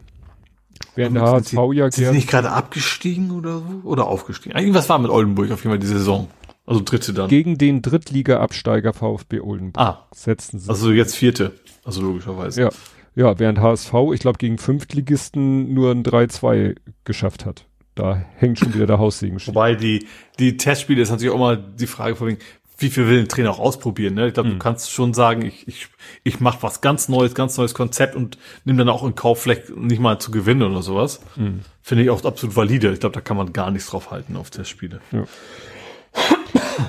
[0.96, 3.82] Während der HSV ja Sind sie nicht gerade abgestiegen oder so?
[3.84, 4.58] Oder aufgestiegen?
[4.58, 6.28] Irgendwas war mit Oldenburg auf jeden Fall die Saison.
[6.66, 7.30] Also dritte dann.
[7.30, 9.84] Gegen den Drittliga-Absteiger VfB Oldenburg.
[9.84, 10.08] Ah.
[10.14, 10.70] Setzten sie.
[10.70, 11.54] Also jetzt vierte.
[11.84, 12.62] Also logischerweise.
[12.62, 12.70] Ja.
[13.18, 17.66] Ja, während HSV, ich glaube, gegen Fünftligisten nur ein 3-2 geschafft hat.
[17.96, 19.40] Da hängt schon wieder der Haussegen.
[19.46, 20.06] Wobei die,
[20.38, 22.40] die Testspiele ist natürlich auch mal die Frage von wegen,
[22.78, 24.16] wie viel will ein Trainer auch ausprobieren?
[24.16, 24.28] Ne?
[24.28, 24.54] Ich glaube, mhm.
[24.54, 25.88] du kannst schon sagen, ich, ich,
[26.24, 29.76] ich mache was ganz Neues, ganz neues Konzept und nimm dann auch in Kauf, vielleicht
[29.78, 31.22] nicht mal zu gewinnen oder sowas.
[31.38, 31.62] Mhm.
[31.82, 32.92] Finde ich auch absolut valide.
[32.92, 35.00] Ich glaube, da kann man gar nichts drauf halten auf Testspiele.
[35.14, 35.24] Ja.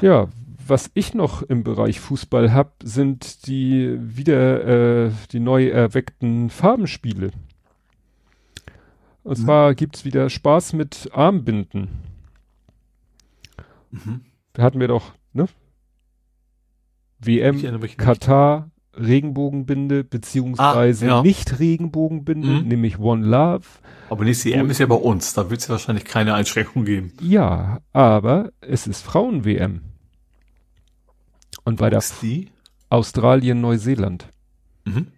[0.00, 0.28] Ja,
[0.66, 7.30] was ich noch im Bereich Fußball hab, sind die wieder äh, die neu erweckten Farbenspiele.
[9.22, 9.44] Und mhm.
[9.44, 11.88] zwar gibt's wieder Spaß mit Armbinden.
[13.90, 14.22] Mhm.
[14.52, 15.46] Da hatten wir doch, ne?
[17.18, 17.60] WM,
[17.96, 21.22] Katar, Regenbogenbinde, beziehungsweise ah, ja.
[21.22, 22.68] nicht Regenbogenbinde, mhm.
[22.68, 23.66] nämlich One Love.
[24.08, 27.12] Aber nächste WM ist ja bei uns, da wird es ja wahrscheinlich keine Einschränkung geben.
[27.20, 29.80] Ja, aber es ist Frauen-WM.
[31.64, 32.02] Und bei der
[32.88, 34.28] Australien, Neuseeland.
[34.84, 35.08] Mhm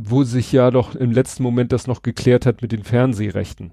[0.00, 3.72] wo sich ja doch im letzten Moment das noch geklärt hat mit den Fernsehrechten.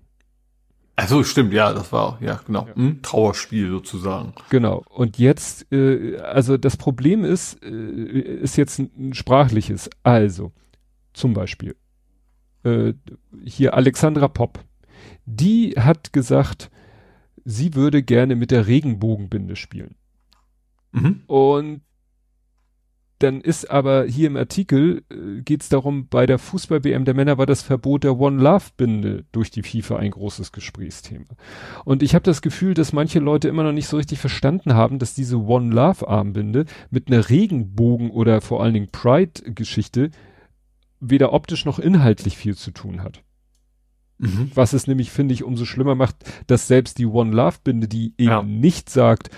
[0.95, 2.75] Also stimmt, ja, das war ja genau ja.
[2.75, 4.33] Hm, Trauerspiel sozusagen.
[4.49, 4.83] Genau.
[4.89, 9.89] Und jetzt, äh, also das Problem ist, äh, ist jetzt ein sprachliches.
[10.03, 10.51] Also
[11.13, 11.75] zum Beispiel
[12.63, 12.93] äh,
[13.43, 14.63] hier Alexandra Popp,
[15.25, 16.69] die hat gesagt,
[17.45, 19.95] sie würde gerne mit der Regenbogenbinde spielen.
[20.91, 21.23] Mhm.
[21.27, 21.81] Und
[23.23, 27.37] dann ist aber hier im Artikel äh, geht es darum, bei der Fußball-WM der Männer
[27.37, 31.25] war das Verbot der One-Love-Binde durch die FIFA ein großes Gesprächsthema.
[31.85, 34.99] Und ich habe das Gefühl, dass manche Leute immer noch nicht so richtig verstanden haben,
[34.99, 40.11] dass diese One-Love-Armbinde mit einer Regenbogen- oder vor allen Dingen Pride-Geschichte
[40.99, 43.23] weder optisch noch inhaltlich viel zu tun hat.
[44.21, 44.51] Mhm.
[44.53, 48.13] Was es nämlich, finde ich, umso schlimmer macht, dass selbst die One Love Binde, die
[48.17, 48.43] eben ja.
[48.43, 49.31] nicht sagt,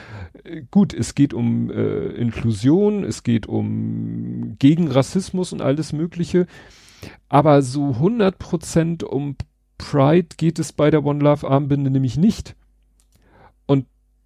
[0.44, 6.48] äh, gut, es geht um äh, Inklusion, es geht um gegen Rassismus und alles Mögliche,
[7.30, 9.38] aber so 100 Prozent um
[9.78, 12.56] Pride geht es bei der One Love Armbinde nämlich nicht.
[13.66, 13.86] Und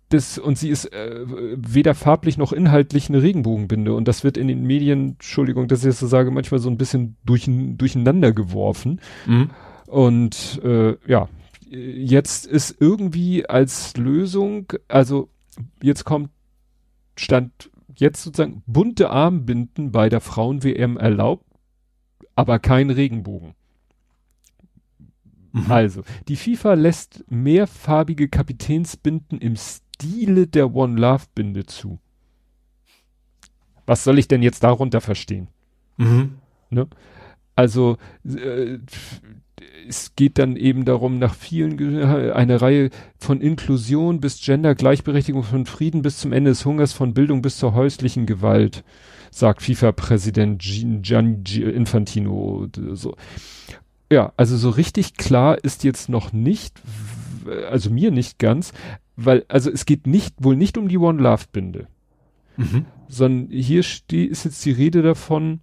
[0.10, 3.94] das, und sie ist äh, weder farblich noch inhaltlich eine Regenbogenbinde.
[3.94, 6.77] Und das wird in den Medien, Entschuldigung, dass ich das so sage, manchmal so ein
[6.77, 9.02] bisschen durch, durcheinander geworfen.
[9.26, 9.50] Mhm.
[9.88, 11.30] Und äh, ja,
[11.69, 15.30] jetzt ist irgendwie als Lösung, also
[15.82, 16.30] jetzt kommt,
[17.16, 21.45] stand jetzt sozusagen bunte Armbinden bei der Frauen-WM erlaubt,
[22.35, 23.56] aber kein Regenbogen.
[25.53, 25.72] Mhm.
[25.72, 31.99] Also, die FIFA lässt mehrfarbige Kapitänsbinden im Stile der One Love Binde zu.
[33.85, 35.48] Was soll ich denn jetzt darunter verstehen?
[35.95, 36.40] Mhm.
[36.69, 36.88] Ne?
[37.56, 38.80] Also, äh,
[39.88, 45.66] es geht dann eben darum, nach vielen, eine Reihe von Inklusion bis Gender, Gleichberechtigung von
[45.66, 48.83] Frieden bis zum Ende des Hungers, von Bildung bis zur häuslichen Gewalt,
[49.32, 52.67] sagt FIFA-Präsident Gianni Infantino.
[52.93, 53.16] So.
[54.11, 56.82] Ja, also so richtig klar ist jetzt noch nicht,
[57.69, 58.74] also mir nicht ganz,
[59.16, 61.88] weil, also es geht nicht, wohl nicht um die One Love Binde,
[62.56, 62.85] mhm.
[63.07, 65.59] sondern hier ist jetzt die Rede davon,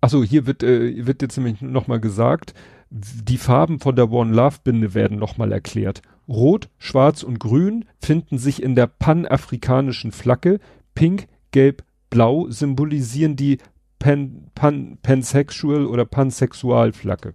[0.00, 2.54] Achso, hier wird, äh, wird jetzt nämlich nochmal gesagt,
[2.90, 6.02] die Farben von der One Love Binde werden nochmal erklärt.
[6.28, 10.58] Rot, Schwarz und Grün finden sich in der panafrikanischen Flagge.
[10.94, 13.58] Pink, Gelb, Blau symbolisieren die
[13.98, 17.34] Pan, Pan, Pansexual oder Pansexual Flagge.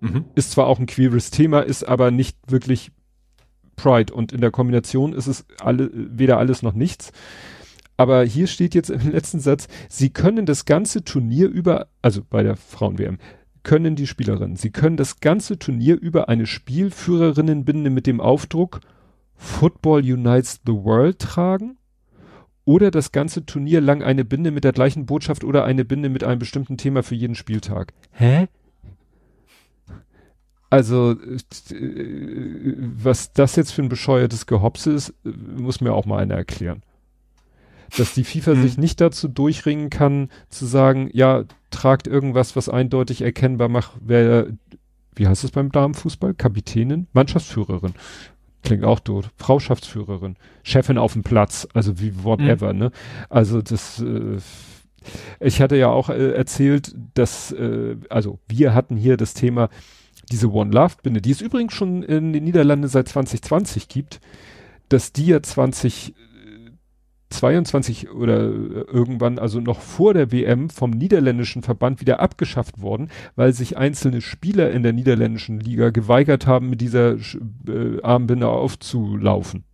[0.00, 0.24] Mhm.
[0.34, 2.92] Ist zwar auch ein queeres Thema, ist aber nicht wirklich
[3.76, 7.12] Pride und in der Kombination ist es alle, weder alles noch nichts.
[7.96, 12.42] Aber hier steht jetzt im letzten Satz, sie können das ganze Turnier über, also bei
[12.42, 13.18] der Frauen-WM,
[13.62, 18.80] können die Spielerinnen, sie können das ganze Turnier über eine Spielführerinnenbinde mit dem Aufdruck
[19.36, 21.78] Football Unites the World tragen
[22.64, 26.24] oder das ganze Turnier lang eine Binde mit der gleichen Botschaft oder eine Binde mit
[26.24, 27.92] einem bestimmten Thema für jeden Spieltag.
[28.12, 28.48] Hä?
[30.70, 36.34] Also, äh, was das jetzt für ein bescheuertes Gehopse ist, muss mir auch mal einer
[36.34, 36.82] erklären
[37.96, 38.62] dass die FIFA mhm.
[38.62, 44.48] sich nicht dazu durchringen kann, zu sagen, ja, tragt irgendwas, was eindeutig erkennbar macht, wer,
[45.14, 46.34] wie heißt es beim Damenfußball?
[46.34, 47.06] Kapitänin?
[47.12, 47.94] Mannschaftsführerin.
[48.62, 49.30] Klingt auch doof.
[49.36, 50.36] Frauschaftsführerin.
[50.62, 51.68] Chefin auf dem Platz.
[51.74, 52.78] Also wie whatever, mhm.
[52.78, 52.90] ne?
[53.28, 54.38] Also das, äh,
[55.40, 59.68] ich hatte ja auch äh, erzählt, dass, äh, also wir hatten hier das Thema,
[60.30, 64.20] diese One Love Binde, die es übrigens schon in den Niederlanden seit 2020 gibt,
[64.88, 66.14] dass die ja 20
[67.34, 73.10] 22 oder äh, irgendwann, also noch vor der WM vom niederländischen Verband wieder abgeschafft worden,
[73.36, 77.16] weil sich einzelne Spieler in der niederländischen Liga geweigert haben, mit dieser
[77.68, 79.64] äh, Armbinde aufzulaufen.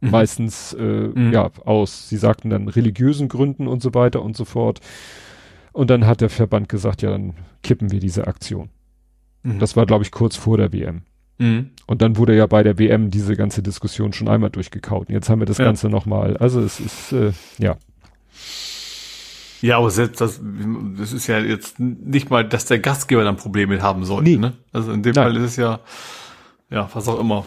[0.00, 0.10] Mhm.
[0.10, 1.32] Meistens äh, mhm.
[1.32, 4.80] ja aus, sie sagten dann religiösen Gründen und so weiter und so fort.
[5.72, 8.68] Und dann hat der Verband gesagt, ja, dann kippen wir diese Aktion.
[9.42, 9.58] Mhm.
[9.58, 11.02] Das war, glaube ich, kurz vor der WM.
[11.38, 11.70] Mhm.
[11.86, 15.08] Und dann wurde ja bei der WM diese ganze Diskussion schon einmal durchgekaut.
[15.08, 15.64] Und jetzt haben wir das ja.
[15.64, 16.36] Ganze nochmal.
[16.36, 17.76] Also es ist, äh, ja.
[19.60, 20.40] Ja, aber selbst das,
[20.98, 24.30] das ist ja jetzt nicht mal, dass der Gastgeber dann Probleme mit haben sollte.
[24.30, 24.36] Nee.
[24.36, 24.52] Ne?
[24.72, 25.24] Also in dem Nein.
[25.24, 25.80] Fall ist es ja,
[26.70, 27.46] ja, was auch immer.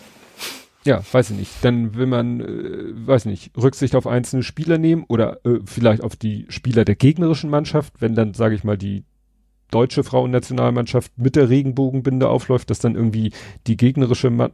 [0.84, 1.52] Ja, weiß ich nicht.
[1.62, 6.16] Dann will man, äh, weiß nicht, Rücksicht auf einzelne Spieler nehmen oder äh, vielleicht auf
[6.16, 9.04] die Spieler der gegnerischen Mannschaft, wenn dann, sage ich mal, die
[9.72, 13.32] deutsche Frauennationalmannschaft mit der Regenbogenbinde aufläuft, dass dann irgendwie
[13.68, 14.52] die gegnerische Man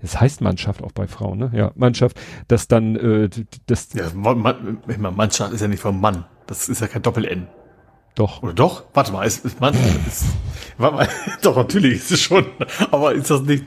[0.00, 1.50] es heißt Mannschaft auch bei Frauen, ne?
[1.54, 3.30] Ja, Mannschaft, dass dann äh,
[3.66, 4.82] das ja, man,
[5.16, 6.24] Mannschaft ist ja nicht vom Mann.
[6.46, 7.46] Das ist ja kein Doppel-N.
[8.14, 8.42] Doch.
[8.42, 8.84] Oder doch?
[8.92, 9.74] Warte mal, ist, ist Mann
[10.06, 10.24] ist,
[10.76, 11.08] warte mal,
[11.42, 12.44] doch natürlich ist es schon,
[12.90, 13.64] aber ist das nicht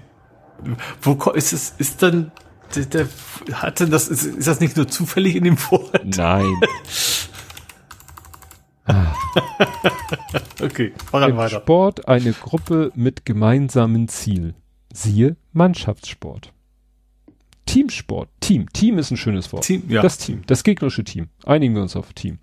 [1.01, 2.31] wo ist es ist dann
[2.75, 3.07] der, der
[3.53, 6.01] hat denn das ist, ist das nicht nur zufällig in dem Wort?
[6.03, 6.51] Nein.
[10.61, 11.61] okay, voran Im weiter.
[11.61, 14.53] Sport eine Gruppe mit gemeinsamen Ziel.
[14.93, 16.53] Siehe Mannschaftssport.
[17.65, 18.29] Teamsport.
[18.39, 18.71] Team.
[18.71, 19.63] Team ist ein schönes Wort.
[19.63, 20.01] Team, ja.
[20.01, 20.43] Das Team.
[20.45, 21.29] Das gegnerische Team.
[21.45, 22.39] Einigen wir uns auf Team.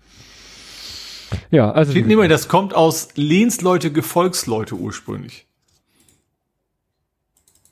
[1.49, 1.93] Ja, also.
[1.93, 5.47] Nehmen wir, das kommt aus Lehnsleute, Gefolgsleute ursprünglich.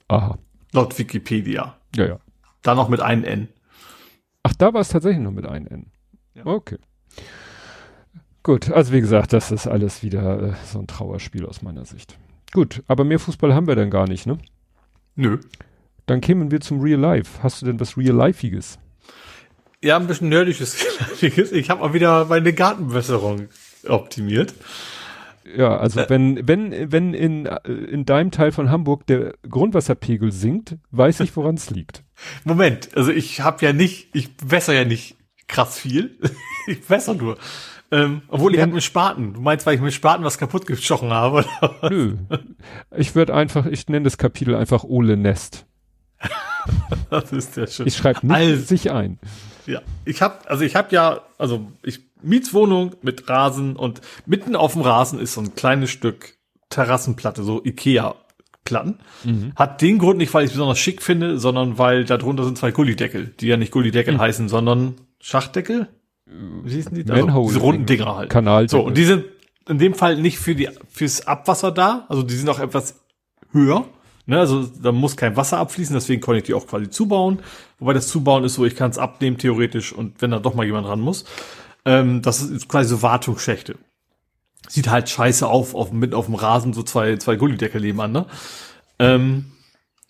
[0.08, 0.38] Aha.
[0.72, 1.78] Laut Wikipedia.
[1.96, 2.20] Ja, ja.
[2.62, 3.48] Da noch mit einem N.
[4.44, 5.92] Ach, da war es tatsächlich noch mit einem N.
[6.34, 6.46] Ja.
[6.46, 6.78] Okay.
[8.44, 12.18] Gut, also wie gesagt, das ist alles wieder äh, so ein Trauerspiel aus meiner Sicht.
[12.52, 14.38] Gut, aber mehr Fußball haben wir denn gar nicht, ne?
[15.16, 15.40] Nö.
[16.08, 17.44] Dann kämen wir zum Real Life.
[17.44, 18.80] Hast du denn was Real Lifeiges?
[19.84, 20.78] Ja, ein bisschen nerdisches
[21.22, 23.50] Ich habe mal wieder meine Gartenbesserung
[23.88, 24.54] optimiert.
[25.56, 30.78] Ja, also äh, wenn wenn wenn in in deinem Teil von Hamburg der Grundwasserpegel sinkt,
[30.92, 32.04] weiß ich, woran es liegt.
[32.44, 35.16] Moment, also ich habe ja nicht, ich wässer ja nicht
[35.48, 36.18] krass viel.
[36.68, 37.38] ich wässer nur.
[37.92, 39.34] Ähm, obwohl ich habe mit Spaten.
[39.34, 41.44] Du meinst, weil ich mit Spaten was kaputt geschochen habe?
[41.90, 42.16] Nö.
[42.96, 45.66] Ich würde einfach, ich nenne das Kapitel einfach Ole Nest.
[47.10, 47.88] das ist ja schön.
[47.88, 49.20] Ich schreibe nicht Also- sich ein.
[49.68, 54.74] Ja, ich habe, also ich habe ja, also ich Mietswohnung mit Rasen und mitten auf
[54.74, 56.36] dem Rasen ist so ein kleines Stück
[56.70, 59.00] Terrassenplatte, so Ikea-Platten.
[59.56, 62.58] Hat den Grund nicht, weil ich es besonders schick finde, sondern weil da drunter sind
[62.58, 65.88] zwei Gullideckel, die ja nicht Gullideckel heißen, sondern Schachdeckel.
[66.64, 67.04] Wie hießen die?
[67.04, 67.48] Manhole.
[67.48, 68.30] diese runden Dinger halt.
[68.30, 68.70] Kanal.
[68.70, 69.26] So, und die sind
[69.68, 73.00] in dem Fall nicht für die, fürs Abwasser da, also die sind auch etwas
[73.52, 73.86] höher.
[74.28, 77.40] Ne, also da muss kein Wasser abfließen, deswegen konnte ich die auch quasi zubauen.
[77.80, 80.66] Wobei das Zubauen ist so, ich kann es abnehmen theoretisch und wenn da doch mal
[80.66, 81.26] jemand ran muss.
[81.86, 83.76] Ähm, das ist quasi so Wartungsschächte.
[84.68, 88.26] Sieht halt scheiße auf, auf mitten auf dem Rasen, so zwei, zwei Gullideckel nebenan, ne?
[89.00, 89.52] Ähm,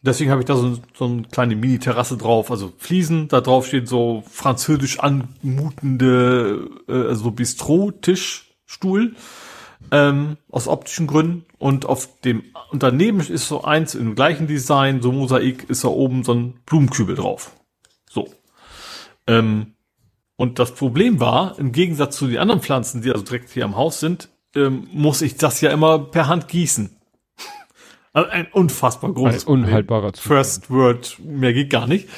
[0.01, 3.88] deswegen habe ich da so, so eine kleine Mini-Terrasse drauf, also Fliesen, da drauf steht
[3.88, 9.15] so französisch anmutende, äh, also Bistro-Tischstuhl
[9.91, 15.01] ähm, aus optischen Gründen und auf dem und daneben ist so eins im gleichen Design,
[15.01, 17.51] so Mosaik, ist da oben so ein Blumenkübel drauf.
[18.09, 18.30] So.
[19.27, 19.73] Ähm,
[20.38, 23.75] und das Problem war, im Gegensatz zu den anderen Pflanzen, die also direkt hier am
[23.75, 27.00] Haus sind, ähm, muss ich das ja immer per Hand gießen.
[28.14, 30.38] Also ein unfassbar großes Ein unhaltbarer Zustand.
[30.38, 32.09] First Word, mehr geht gar nicht.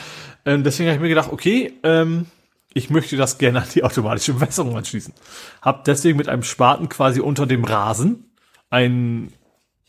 [0.45, 2.25] Ähm, deswegen habe ich mir gedacht, okay, ähm,
[2.73, 5.13] ich möchte das gerne an die automatische Bewässerung anschließen.
[5.61, 8.31] Hab deswegen mit einem Spaten quasi unter dem Rasen
[8.69, 9.33] einen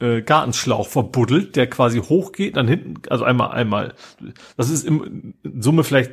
[0.01, 3.95] äh, Gartenschlauch verbuddelt, der quasi hochgeht, dann hinten, also einmal, einmal.
[4.57, 6.13] Das ist im, in Summe vielleicht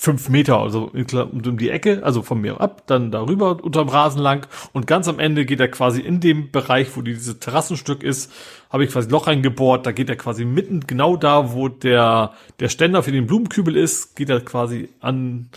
[0.00, 4.46] fünf Meter, also um die Ecke, also von mir ab, dann darüber unterm Rasen lang
[4.72, 8.32] und ganz am Ende geht er quasi in dem Bereich, wo dieses Terrassenstück ist,
[8.70, 12.68] habe ich quasi Loch reingebohrt, da geht er quasi mitten genau da, wo der der
[12.68, 15.50] Ständer für den Blumenkübel ist, geht er quasi an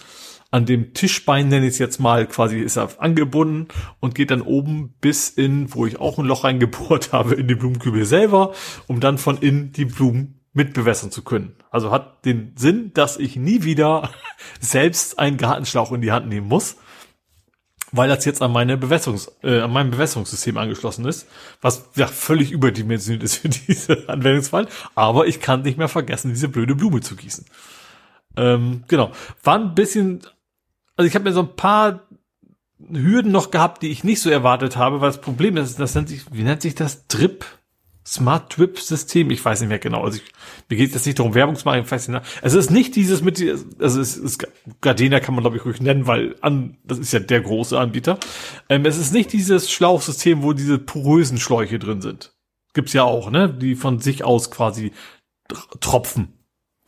[0.49, 3.67] an dem Tischbein nenne ich es jetzt mal, quasi ist er angebunden
[3.99, 7.59] und geht dann oben bis in, wo ich auch ein Loch reingebohrt habe, in den
[7.59, 8.53] Blumenkübel selber,
[8.87, 11.55] um dann von innen die Blumen mitbewässern zu können.
[11.69, 14.09] Also hat den Sinn, dass ich nie wieder
[14.59, 16.77] selbst einen Gartenschlauch in die Hand nehmen muss,
[17.91, 21.27] weil das jetzt an meine Bewässerungs, äh, an meinem Bewässerungssystem angeschlossen ist,
[21.61, 24.67] was ja völlig überdimensioniert ist für diese Anwendungsfall.
[24.95, 27.45] Aber ich kann nicht mehr vergessen, diese blöde Blume zu gießen.
[28.37, 29.11] Ähm, genau.
[29.43, 30.21] War ein bisschen,
[30.95, 32.07] also ich habe mir so ein paar
[32.89, 36.09] Hürden noch gehabt, die ich nicht so erwartet habe, weil das Problem ist, das nennt
[36.09, 37.07] sich, wie nennt sich das?
[37.07, 37.45] Drip?
[38.05, 39.29] Smart Drip System?
[39.31, 40.03] Ich weiß nicht mehr genau.
[40.03, 40.23] Also ich,
[40.69, 42.21] mir geht es jetzt nicht darum, Werbung zu machen, ich weiß nicht.
[42.41, 43.39] Also es ist nicht dieses mit,
[43.79, 44.47] also es ist,
[44.81, 48.17] Gardena kann man glaube ich ruhig nennen, weil an, das ist ja der große Anbieter.
[48.69, 52.33] Ähm, es ist nicht dieses Schlauchsystem, wo diese porösen Schläuche drin sind.
[52.73, 53.53] Gibt's ja auch, ne?
[53.53, 54.91] Die von sich aus quasi
[55.49, 56.40] tr- tropfen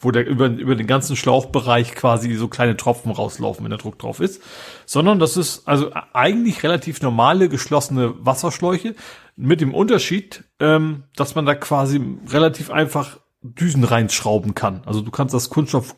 [0.03, 3.99] wo der über, über den ganzen Schlauchbereich quasi so kleine Tropfen rauslaufen, wenn der Druck
[3.99, 4.41] drauf ist,
[4.85, 8.95] sondern das ist also eigentlich relativ normale geschlossene Wasserschläuche
[9.35, 14.81] mit dem Unterschied, ähm, dass man da quasi relativ einfach Düsen reinschrauben kann.
[14.85, 15.95] Also du kannst das Kunststoff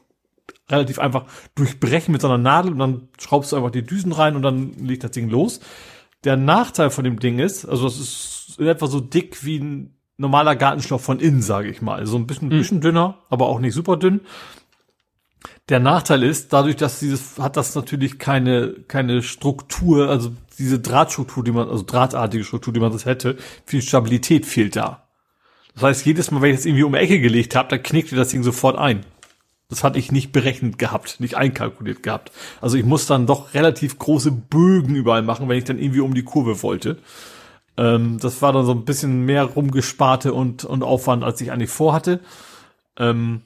[0.70, 1.26] relativ einfach
[1.56, 4.74] durchbrechen mit so einer Nadel und dann schraubst du einfach die Düsen rein und dann
[4.74, 5.60] legt das Ding los.
[6.24, 9.95] Der Nachteil von dem Ding ist, also das ist in etwa so dick wie ein
[10.18, 12.06] normaler Gartenschlauch von innen, sage ich mal.
[12.06, 14.22] So ein bisschen, bisschen dünner, aber auch nicht super dünn.
[15.70, 21.44] Der Nachteil ist, dadurch, dass dieses, hat das natürlich keine, keine Struktur, also diese Drahtstruktur,
[21.44, 25.08] die man, also drahtartige Struktur, die man das hätte, viel Stabilität fehlt da.
[25.74, 28.16] Das heißt, jedes Mal, wenn ich das irgendwie um die Ecke gelegt habe, dann knickte
[28.16, 29.06] das Ding sofort ein.
[29.70, 32.32] Das hatte ich nicht berechnet gehabt, nicht einkalkuliert gehabt.
[32.62, 36.14] Also ich muss dann doch relativ große Bögen überall machen, wenn ich dann irgendwie um
[36.14, 36.98] die Kurve wollte.
[37.78, 41.70] Ähm, das war dann so ein bisschen mehr rumgesparte und, und Aufwand, als ich eigentlich
[41.70, 42.20] vorhatte.
[42.98, 43.42] Ähm,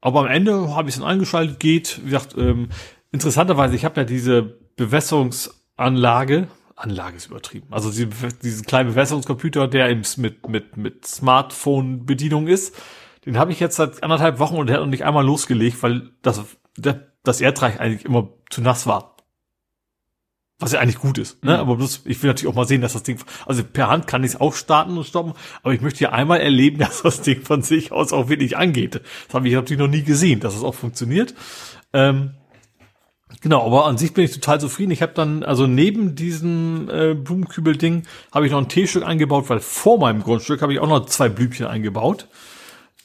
[0.00, 2.00] aber am Ende habe ich es dann eingeschaltet, geht.
[2.02, 2.68] Wie gesagt, ähm,
[3.12, 4.42] interessanterweise, ich habe ja diese
[4.76, 8.08] Bewässerungsanlage, Anlage ist übertrieben, also die,
[8.42, 12.74] diesen kleinen Bewässerungscomputer, der eben mit, mit, mit Smartphone-Bedienung ist,
[13.26, 16.10] den habe ich jetzt seit anderthalb Wochen und der hat noch nicht einmal losgelegt, weil
[16.22, 16.42] das,
[16.76, 19.09] der, das Erdreich eigentlich immer zu nass war.
[20.60, 21.54] Was ja eigentlich gut ist, ne?
[21.54, 21.60] Mhm.
[21.60, 24.22] Aber bloß, ich will natürlich auch mal sehen, dass das Ding, also per Hand kann
[24.22, 25.32] ich es auch starten und stoppen,
[25.62, 29.00] aber ich möchte ja einmal erleben, dass das Ding von sich aus auch wirklich angeht.
[29.26, 31.34] Das habe ich natürlich noch nie gesehen, dass es auch funktioniert.
[31.94, 32.32] Ähm,
[33.40, 34.90] genau, aber an sich bin ich total zufrieden.
[34.90, 39.60] Ich habe dann, also neben diesem äh, Blumenkübel-Ding, habe ich noch ein T-Stück eingebaut, weil
[39.60, 42.28] vor meinem Grundstück habe ich auch noch zwei Blümchen eingebaut.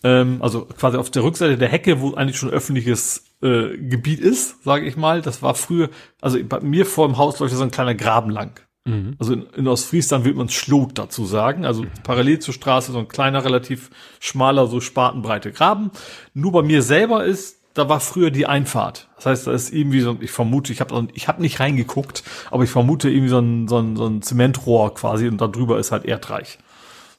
[0.04, 4.64] Ähm, also quasi auf der Rückseite der Hecke, wo eigentlich schon öffentliches äh, Gebiet ist,
[4.64, 5.22] sage ich mal.
[5.22, 5.90] Das war früher,
[6.22, 8.60] also bei mir vor dem Haus läuft so ein kleiner Graben lang.
[9.18, 11.66] Also in, in Ostfriesland wird man Schlot dazu sagen.
[11.66, 13.90] Also parallel zur Straße so ein kleiner, relativ
[14.20, 15.92] schmaler, so spatenbreite Graben.
[16.34, 19.10] Nur bei mir selber ist da war früher die Einfahrt.
[19.18, 22.64] Das heißt, da ist irgendwie so, ich vermute, ich habe ich hab nicht reingeguckt, aber
[22.64, 25.92] ich vermute irgendwie so ein, so ein, so ein Zementrohr quasi und da drüber ist
[25.92, 26.58] halt Erdreich.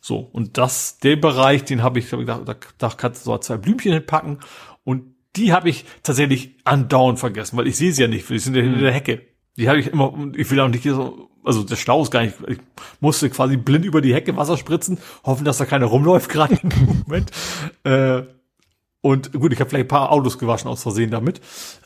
[0.00, 3.58] So, und das, der Bereich, den habe ich, da, da, da kannst du so zwei
[3.58, 4.38] Blümchen hinpacken
[4.82, 8.56] und die habe ich tatsächlich andauernd vergessen, weil ich sehe sie ja nicht, die sind
[8.56, 9.22] ja hinter der Hecke.
[9.56, 12.34] Die habe ich immer, ich will auch nicht so, also der Stau ist gar nicht,
[12.46, 12.58] ich
[13.00, 17.02] musste quasi blind über die Hecke Wasser spritzen, hoffen, dass da keiner rumläuft gerade im
[17.06, 17.30] Moment.
[17.84, 18.22] Äh,
[19.00, 21.40] und gut, ich habe vielleicht ein paar Autos gewaschen aus Versehen damit.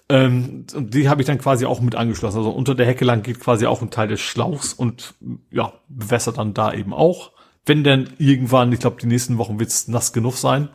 [0.08, 2.38] Ähm, und die habe ich dann quasi auch mit angeschlossen.
[2.38, 5.14] Also unter der Hecke lang geht quasi auch ein Teil des Schlauchs und
[5.50, 7.32] ja, bewässert dann da eben auch.
[7.66, 10.70] Wenn denn irgendwann, ich glaube, die nächsten Wochen wird's nass genug sein,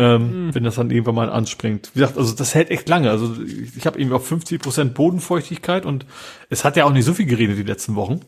[0.00, 0.54] ähm, mhm.
[0.54, 1.90] wenn das dann irgendwann mal anspringt.
[1.94, 3.10] Wie gesagt, also das hält echt lange.
[3.10, 6.06] Also ich, habe irgendwie auf 50 Prozent Bodenfeuchtigkeit und
[6.48, 8.20] es hat ja auch nicht so viel geredet die letzten Wochen.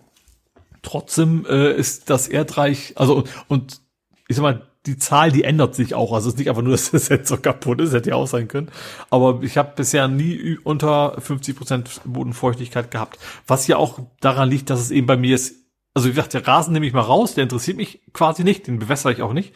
[0.83, 3.81] Trotzdem äh, ist das Erdreich, also und
[4.29, 6.13] ich sag mal, die Zahl, die ändert sich auch.
[6.13, 8.49] Also es ist nicht einfach nur, dass das Sensor kaputt ist, hätte ja auch sein
[8.49, 8.71] können.
[9.09, 13.19] Aber ich habe bisher nie unter 50 Prozent Bodenfeuchtigkeit gehabt.
[13.47, 15.55] Was ja auch daran liegt, dass es eben bei mir ist,
[15.95, 18.79] also wie gesagt, der Rasen nehme ich mal raus, der interessiert mich quasi nicht, den
[18.79, 19.55] bewässere ich auch nicht.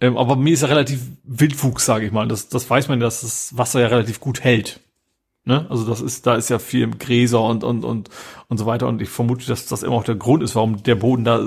[0.00, 2.26] Ähm, aber mir ist er relativ Wildwuchs, sage ich mal.
[2.26, 4.80] Das, das weiß man, dass das Wasser ja relativ gut hält.
[5.44, 5.66] Ne?
[5.68, 8.10] Also das ist, da ist ja viel Gräser und, und, und,
[8.48, 8.88] und so weiter.
[8.88, 11.40] Und ich vermute, dass das immer auch der Grund ist, warum der Boden da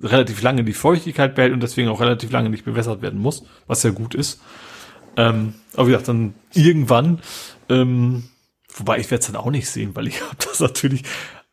[0.00, 3.82] relativ lange die Feuchtigkeit behält und deswegen auch relativ lange nicht bewässert werden muss, was
[3.82, 4.40] ja gut ist.
[5.16, 7.20] Ähm, aber wie gesagt, dann irgendwann,
[7.68, 8.24] ähm,
[8.76, 11.02] wobei ich werde es dann auch nicht sehen, weil ich habe das natürlich,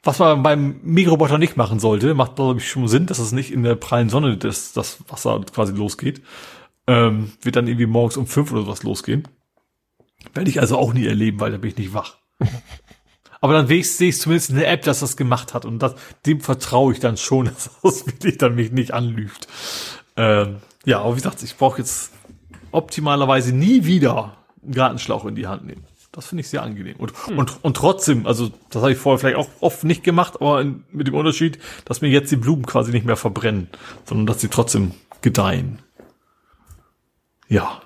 [0.06, 3.52] was man beim Mikroroboter nicht machen sollte, macht glaube ich schon Sinn, dass es nicht
[3.52, 6.22] in der prallen Sonne das, das Wasser quasi losgeht.
[6.88, 9.28] Ähm, wird dann irgendwie morgens um fünf oder sowas losgehen.
[10.34, 12.18] Werde ich also auch nie erleben, weil da bin ich nicht wach.
[13.42, 15.66] Aber dann sehe ich zumindest in der App, dass das gemacht hat.
[15.66, 19.48] Und das, dem vertraue ich dann schon, dass das wirklich dann mich nicht anlügt.
[20.16, 22.12] Ähm, ja, aber wie gesagt, ich brauche jetzt
[22.72, 25.84] optimalerweise nie wieder einen Gartenschlauch in die Hand nehmen.
[26.16, 26.96] Das finde ich sehr angenehm.
[26.98, 27.38] Und, hm.
[27.38, 30.86] und, und trotzdem, also das habe ich vorher vielleicht auch oft nicht gemacht, aber in,
[30.94, 33.68] mit dem Unterschied, dass mir jetzt die Blumen quasi nicht mehr verbrennen,
[34.06, 35.80] sondern dass sie trotzdem gedeihen.
[37.50, 37.82] Ja.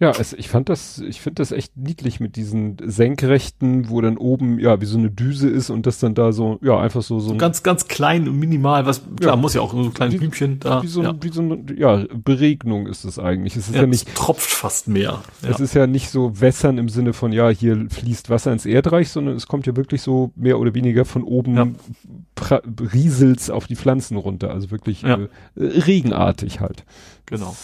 [0.00, 4.16] Ja, es, ich fand das, ich finde das echt niedlich mit diesen Senkrechten, wo dann
[4.16, 7.20] oben, ja, wie so eine Düse ist und das dann da so, ja, einfach so,
[7.20, 10.58] so, ganz, ganz klein und minimal, was, klar, ja, muss ja auch so kleine Blümchen
[10.58, 10.82] da.
[10.82, 11.14] Wie so, ja.
[11.20, 13.56] wie so eine, ja, Beregnung ist es eigentlich.
[13.56, 14.08] Es ist ja, ja nicht.
[14.08, 15.22] Es tropft fast mehr.
[15.42, 19.10] Es ist ja nicht so wässern im Sinne von, ja, hier fließt Wasser ins Erdreich,
[19.10, 22.60] sondern es kommt ja wirklich so mehr oder weniger von oben, ja.
[22.94, 24.50] rieselt's auf die Pflanzen runter.
[24.50, 26.84] Also wirklich, äh, regenartig halt.
[27.26, 27.54] Genau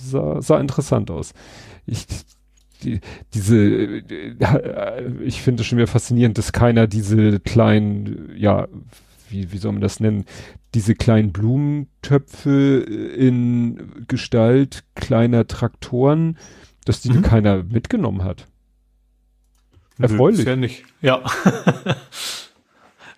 [0.00, 1.32] sah, sah interessant aus.
[1.86, 2.06] Ich,
[2.82, 3.00] die,
[3.34, 8.68] diese, äh, ich finde es schon wieder faszinierend, dass keiner diese kleinen, ja,
[9.28, 10.24] wie, wie soll man das nennen,
[10.74, 12.84] diese kleinen Blumentöpfe
[13.16, 16.38] in Gestalt kleiner Traktoren,
[16.84, 17.22] dass die mhm.
[17.22, 18.46] keiner mitgenommen hat.
[19.98, 20.46] Erfreulich.
[20.46, 20.84] Ja nicht.
[21.02, 21.22] Ja.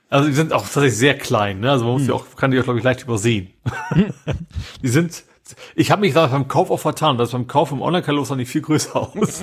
[0.09, 1.71] also die sind auch tatsächlich sehr klein, ne?
[1.71, 2.07] Also man muss mhm.
[2.07, 3.51] die auch, kann die auch, glaube ich, leicht übersehen.
[4.83, 5.25] Die sind
[5.75, 7.19] ich habe mich da beim Kauf auch vertan.
[7.19, 9.43] Das beim Kauf im Online-Katalog sah nicht viel größer aus.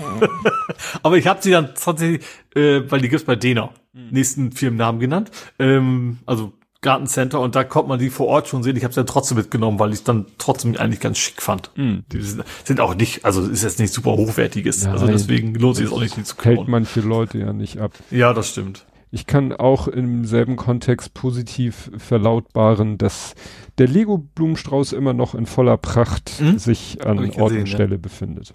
[1.04, 4.10] Aber ich habe sie dann tatsächlich, äh, weil die gibt's bei Dena, mhm.
[4.12, 5.32] nächsten Firmennamen genannt.
[5.60, 8.78] Ähm, also Gartencenter und da konnte man die vor Ort schon sehen.
[8.78, 11.72] Ich habe sie dann trotzdem mitgenommen, weil ich dann trotzdem eigentlich ganz schick fand.
[11.76, 12.00] Mm.
[12.12, 14.84] Die sind, sind, auch nicht, also ist jetzt nicht super hochwertiges.
[14.84, 16.56] Nein, also deswegen lohnt sich es auch nicht, die zu kaufen.
[16.56, 17.92] Hält manche Leute ja nicht ab.
[18.12, 18.86] Ja, das stimmt.
[19.12, 23.34] Ich kann auch im selben Kontext positiv verlautbaren, dass
[23.80, 26.60] der Lego-Blumenstrauß immer noch in voller Pracht hm?
[26.60, 28.54] sich an Ort und Stelle befindet.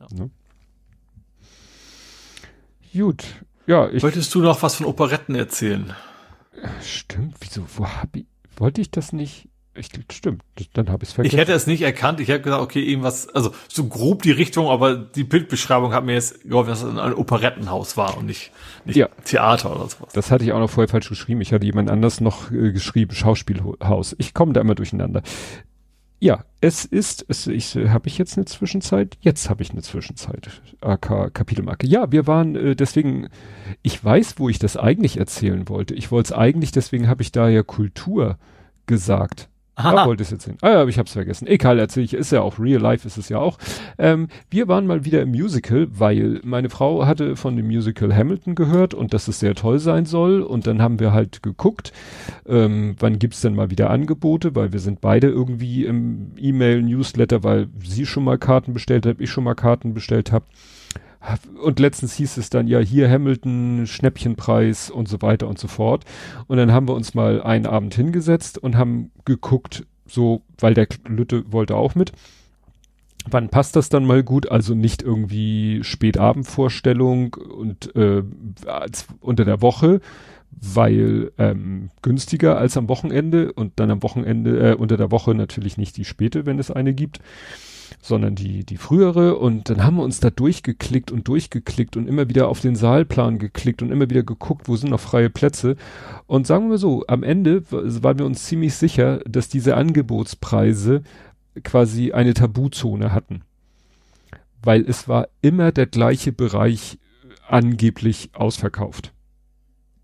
[0.00, 0.06] Ja.
[0.14, 0.30] Ne?
[2.92, 3.24] Gut.
[3.66, 4.02] Ja, ich.
[4.02, 5.94] Wolltest du noch was von Operetten erzählen?
[6.82, 9.47] Stimmt, wieso, wo hab ich, wollte ich das nicht?
[9.78, 10.42] Ich, stimmt,
[10.74, 11.34] dann habe ich es vergessen.
[11.34, 12.20] Ich hätte es nicht erkannt.
[12.20, 16.14] Ich habe gesagt, okay, irgendwas, also so grob die Richtung, aber die Bildbeschreibung hat mir
[16.14, 18.50] jetzt geholfen, dass es ein Operettenhaus war und nicht,
[18.84, 19.08] nicht ja.
[19.24, 20.12] Theater oder sowas.
[20.12, 21.40] Das hatte ich auch noch vorher falsch geschrieben.
[21.40, 24.14] Ich hatte jemand anders noch äh, geschrieben, Schauspielhaus.
[24.18, 25.22] Ich komme da immer durcheinander.
[26.20, 29.16] Ja, es ist, es, ich, habe ich jetzt eine Zwischenzeit?
[29.20, 30.48] Jetzt habe ich eine Zwischenzeit.
[30.80, 31.86] AK Kapitelmarke.
[31.86, 33.28] Ja, wir waren äh, deswegen,
[33.82, 35.94] ich weiß, wo ich das eigentlich erzählen wollte.
[35.94, 38.36] Ich wollte es eigentlich, deswegen habe ich da ja Kultur
[38.86, 39.48] gesagt.
[39.78, 39.94] Aha.
[39.94, 40.56] Da wollte ich jetzt hin.
[40.60, 41.46] Ah ja, ich hab's vergessen.
[41.46, 43.58] Egal, erzähl ich, ist ja auch real life, ist es ja auch.
[43.96, 48.56] Ähm, wir waren mal wieder im Musical, weil meine Frau hatte von dem Musical Hamilton
[48.56, 50.42] gehört und dass es sehr toll sein soll.
[50.42, 51.92] Und dann haben wir halt geguckt,
[52.48, 57.68] ähm, wann gibt's denn mal wieder Angebote, weil wir sind beide irgendwie im E-Mail-Newsletter, weil
[57.84, 60.46] sie schon mal Karten bestellt hat, ich schon mal Karten bestellt habe
[61.62, 66.04] und letztens hieß es dann ja hier Hamilton, Schnäppchenpreis und so weiter und so fort.
[66.46, 70.86] Und dann haben wir uns mal einen Abend hingesetzt und haben geguckt, so, weil der
[71.06, 72.12] Lütte wollte auch mit,
[73.30, 74.50] Wann passt das dann mal gut?
[74.50, 78.22] Also nicht irgendwie Spätabendvorstellung und äh,
[78.66, 80.00] als unter der Woche,
[80.50, 85.76] weil ähm, günstiger als am Wochenende und dann am Wochenende äh, unter der Woche natürlich
[85.76, 87.20] nicht die späte, wenn es eine gibt,
[88.00, 92.28] sondern die die frühere und dann haben wir uns da durchgeklickt und durchgeklickt und immer
[92.28, 95.76] wieder auf den Saalplan geklickt und immer wieder geguckt, wo sind noch freie Plätze
[96.26, 101.02] und sagen wir so, am Ende waren wir uns ziemlich sicher, dass diese Angebotspreise
[101.62, 103.42] quasi eine Tabuzone hatten.
[104.62, 106.98] Weil es war immer der gleiche Bereich
[107.48, 109.12] angeblich ausverkauft.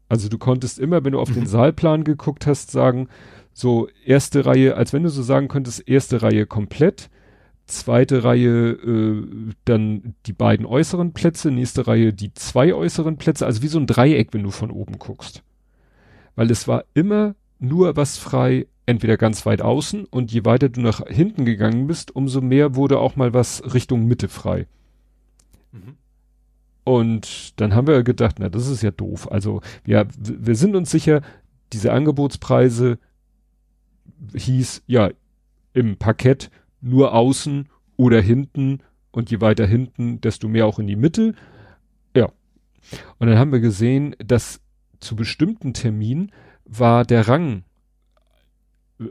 [0.09, 1.35] Also du konntest immer, wenn du auf mhm.
[1.35, 3.09] den Saalplan geguckt hast, sagen,
[3.53, 7.09] so erste Reihe, als wenn du so sagen könntest, erste Reihe komplett,
[7.67, 13.63] zweite Reihe äh, dann die beiden äußeren Plätze, nächste Reihe die zwei äußeren Plätze, also
[13.63, 15.43] wie so ein Dreieck, wenn du von oben guckst.
[16.37, 20.81] Weil es war immer nur was frei, entweder ganz weit außen und je weiter du
[20.81, 24.67] nach hinten gegangen bist, umso mehr wurde auch mal was Richtung Mitte frei.
[25.73, 25.97] Mhm.
[26.85, 29.33] Und dann haben wir gedacht, na, das ist ja doof.
[29.33, 31.23] Also, ja, wir sind uns sicher,
[31.73, 32.99] diese Angebotspreise
[34.35, 35.11] hieß, ja,
[35.73, 36.51] im Parkett
[36.85, 38.81] nur außen oder hinten
[39.11, 41.35] und je weiter hinten, desto mehr auch in die Mitte.
[42.17, 42.31] Ja.
[43.19, 44.61] Und dann haben wir gesehen, dass
[45.01, 46.33] zu bestimmten Terminen
[46.65, 47.65] war der Rang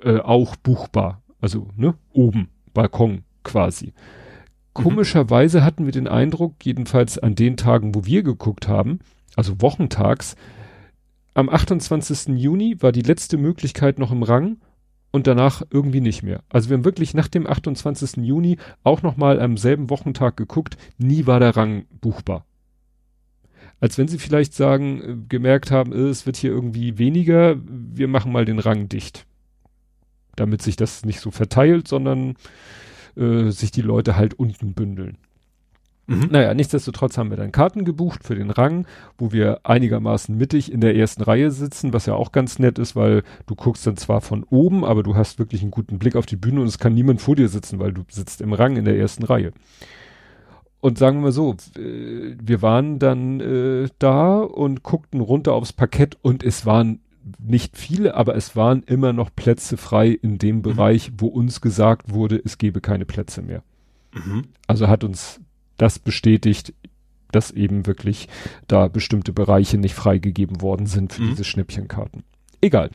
[0.04, 1.22] äh, auch buchbar.
[1.40, 3.88] Also, ne, oben, Balkon quasi.
[3.88, 3.92] Mhm.
[4.74, 9.00] Komischerweise hatten wir den Eindruck, jedenfalls an den Tagen, wo wir geguckt haben,
[9.36, 10.36] also wochentags,
[11.36, 12.38] am 28.
[12.38, 14.58] Juni war die letzte Möglichkeit noch im Rang
[15.14, 16.44] und danach irgendwie nicht mehr.
[16.50, 18.18] Also wir haben wirklich nach dem 28.
[18.18, 22.46] Juni auch nochmal am selben Wochentag geguckt, nie war der Rang buchbar.
[23.80, 28.10] Als wenn sie vielleicht sagen, äh, gemerkt haben, äh, es wird hier irgendwie weniger, wir
[28.10, 29.26] machen mal den Rang dicht
[30.36, 32.36] damit sich das nicht so verteilt, sondern
[33.16, 35.18] äh, sich die Leute halt unten bündeln.
[36.06, 36.28] Mhm.
[36.32, 38.86] Naja, nichtsdestotrotz haben wir dann Karten gebucht für den Rang,
[39.18, 42.96] wo wir einigermaßen mittig in der ersten Reihe sitzen, was ja auch ganz nett ist,
[42.96, 46.26] weil du guckst dann zwar von oben, aber du hast wirklich einen guten Blick auf
[46.26, 48.86] die Bühne und es kann niemand vor dir sitzen, weil du sitzt im Rang in
[48.86, 49.54] der ersten Reihe.
[50.82, 56.18] Und sagen wir mal so, wir waren dann äh, da und guckten runter aufs Parkett
[56.22, 57.00] und es waren
[57.40, 60.62] nicht viele, aber es waren immer noch Plätze frei in dem mhm.
[60.64, 63.64] Bereich, wo uns gesagt wurde, es gebe keine Plätze mehr.
[64.14, 64.44] Mhm.
[64.68, 65.40] Also hat uns
[65.78, 66.74] das bestätigt,
[67.32, 68.28] dass eben wirklich
[68.68, 71.30] da bestimmte Bereiche nicht freigegeben worden sind für mhm.
[71.32, 72.24] diese Schnäppchenkarten.
[72.62, 72.92] Egal.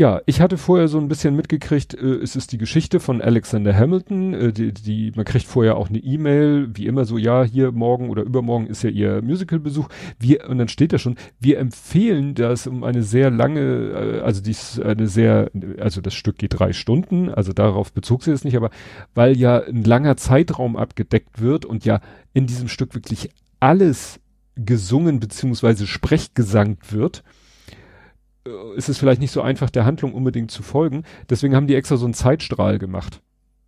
[0.00, 3.76] Ja, ich hatte vorher so ein bisschen mitgekriegt, äh, es ist die Geschichte von Alexander
[3.76, 7.70] Hamilton, äh, die, die, man kriegt vorher auch eine E-Mail, wie immer so, ja, hier
[7.70, 9.90] morgen oder übermorgen ist ja ihr Musicalbesuch.
[10.18, 14.40] Wir, und dann steht da schon, wir empfehlen das um eine sehr lange, äh, also
[14.40, 18.56] dies eine sehr, also das Stück geht drei Stunden, also darauf bezog sie es nicht,
[18.56, 18.70] aber
[19.14, 22.00] weil ja ein langer Zeitraum abgedeckt wird und ja
[22.32, 23.28] in diesem Stück wirklich
[23.60, 24.18] alles
[24.56, 27.22] gesungen beziehungsweise sprechgesangt wird,
[28.76, 31.04] ist es vielleicht nicht so einfach, der Handlung unbedingt zu folgen.
[31.28, 33.20] Deswegen haben die extra so einen Zeitstrahl gemacht,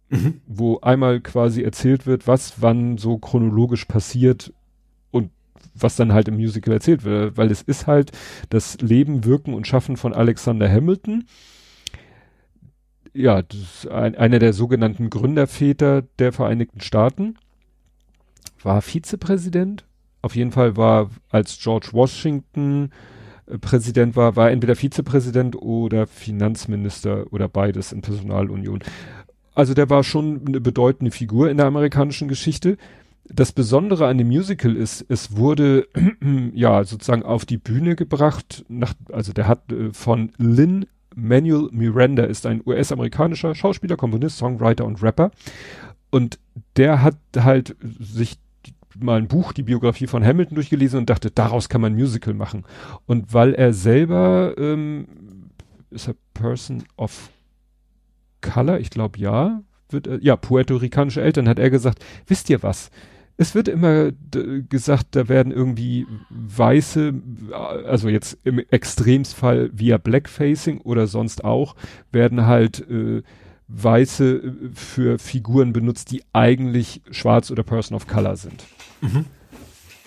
[0.09, 0.41] mhm.
[0.47, 4.53] wo einmal quasi erzählt wird, was wann so chronologisch passiert
[5.11, 5.31] und
[5.75, 7.37] was dann halt im Musical erzählt wird.
[7.37, 8.13] Weil es ist halt
[8.49, 11.25] das Leben, Wirken und Schaffen von Alexander Hamilton.
[13.13, 13.43] Ja,
[13.91, 17.37] ein, einer der sogenannten Gründerväter der Vereinigten Staaten.
[18.63, 19.85] War Vizepräsident.
[20.23, 22.91] Auf jeden Fall war als George Washington
[23.61, 28.81] Präsident war, war entweder Vizepräsident oder Finanzminister oder beides in Personalunion.
[29.55, 32.77] Also der war schon eine bedeutende Figur in der amerikanischen Geschichte.
[33.25, 35.87] Das Besondere an dem Musical ist, es wurde
[36.55, 38.65] ja sozusagen auf die Bühne gebracht.
[38.69, 44.87] Nach, also der hat äh, von Lynn Manuel Miranda ist ein US-amerikanischer Schauspieler, Komponist, Songwriter
[44.87, 45.31] und Rapper.
[46.11, 46.39] Und
[46.77, 48.39] der hat halt sich
[48.99, 52.35] mal ein Buch, die Biografie von Hamilton durchgelesen und dachte, daraus kann man ein Musical
[52.35, 52.65] machen.
[53.07, 55.07] Und weil er selber ähm,
[55.91, 57.31] ist er Person of
[58.41, 62.91] Color, ich glaube ja, wird er, ja, puerto-ricanische Eltern, hat er gesagt, wisst ihr was?
[63.37, 64.11] Es wird immer
[64.69, 67.15] gesagt, da werden irgendwie weiße,
[67.87, 71.75] also jetzt im Extremsfall via Blackfacing oder sonst auch,
[72.11, 73.23] werden halt äh,
[73.69, 78.65] Weiße äh, für Figuren benutzt, die eigentlich schwarz oder Person of Color sind.
[79.03, 79.27] Mhm.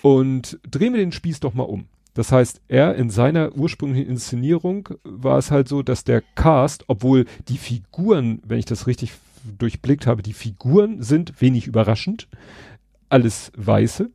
[0.02, 1.86] Und drehen wir den Spieß doch mal um.
[2.14, 7.26] Das heißt, er in seiner ursprünglichen Inszenierung war es halt so, dass der Cast, obwohl
[7.48, 9.12] die Figuren, wenn ich das richtig
[9.58, 12.26] durchblickt habe, die Figuren sind wenig überraschend,
[13.10, 14.10] alles Weiße.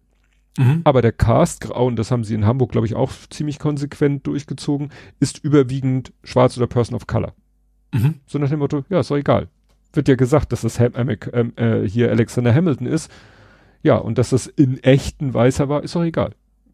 [0.58, 0.82] Mhm.
[0.84, 4.90] Aber der Cast, und das haben sie in Hamburg, glaube ich, auch ziemlich konsequent durchgezogen,
[5.20, 7.34] ist überwiegend schwarz oder Person of Color.
[7.94, 8.16] Mhm.
[8.26, 9.48] So nach dem Motto, ja, ist doch egal.
[9.94, 13.12] wird ja gesagt, dass das Ham ähm, äh, hier Alexander Hamilton ist.
[13.84, 16.34] Ja, und dass das in echten Weißer war, ist doch egal.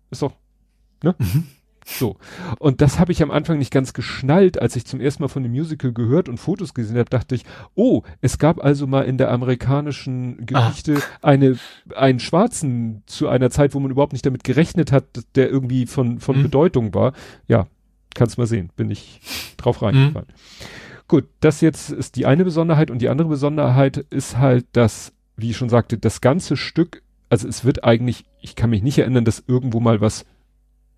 [0.09, 0.33] Ist doch,
[1.03, 1.15] ne?
[1.17, 1.47] Mhm.
[1.89, 2.17] So.
[2.59, 5.41] Und das habe ich am Anfang nicht ganz geschnallt, als ich zum ersten Mal von
[5.41, 7.45] dem Musical gehört und Fotos gesehen habe, dachte ich,
[7.75, 11.23] oh, es gab also mal in der amerikanischen Geschichte Ach.
[11.23, 11.57] eine,
[11.95, 15.05] einen Schwarzen zu einer Zeit, wo man überhaupt nicht damit gerechnet hat,
[15.35, 16.43] der irgendwie von, von mhm.
[16.43, 17.13] Bedeutung war.
[17.47, 17.67] Ja,
[18.13, 19.21] kannst mal sehen, bin ich
[19.55, 20.27] drauf reingefallen.
[20.27, 20.65] Mhm.
[21.07, 25.51] Gut, das jetzt ist die eine Besonderheit und die andere Besonderheit ist halt, dass, wie
[25.51, 29.25] ich schon sagte, das ganze Stück, also es wird eigentlich, ich kann mich nicht erinnern,
[29.25, 30.25] dass irgendwo mal was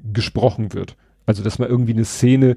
[0.01, 0.95] gesprochen wird.
[1.26, 2.56] Also, dass man irgendwie eine Szene,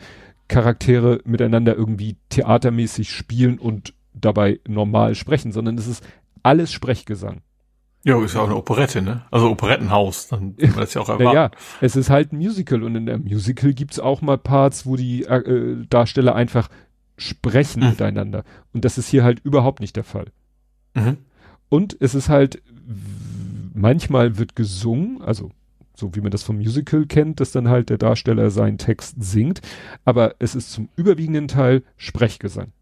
[0.49, 6.05] Charaktere miteinander irgendwie theatermäßig spielen und dabei normal sprechen, sondern es ist
[6.43, 7.41] alles Sprechgesang.
[8.05, 9.23] Ja, ist ja auch eine Operette, ne?
[9.31, 11.35] Also Operettenhaus, dann kann man das ja auch erwarten.
[11.35, 14.97] ja, es ist halt ein Musical und in der Musical gibt's auch mal Parts, wo
[14.97, 16.69] die äh, Darsteller einfach
[17.17, 17.91] sprechen mhm.
[17.91, 18.44] miteinander.
[18.73, 20.27] Und das ist hier halt überhaupt nicht der Fall.
[20.94, 21.19] Mhm.
[21.73, 22.60] Und es ist halt,
[23.73, 25.51] manchmal wird gesungen, also
[25.94, 29.62] so wie man das vom Musical kennt, dass dann halt der Darsteller seinen Text singt,
[30.05, 32.73] aber es ist zum überwiegenden Teil Sprechgesang.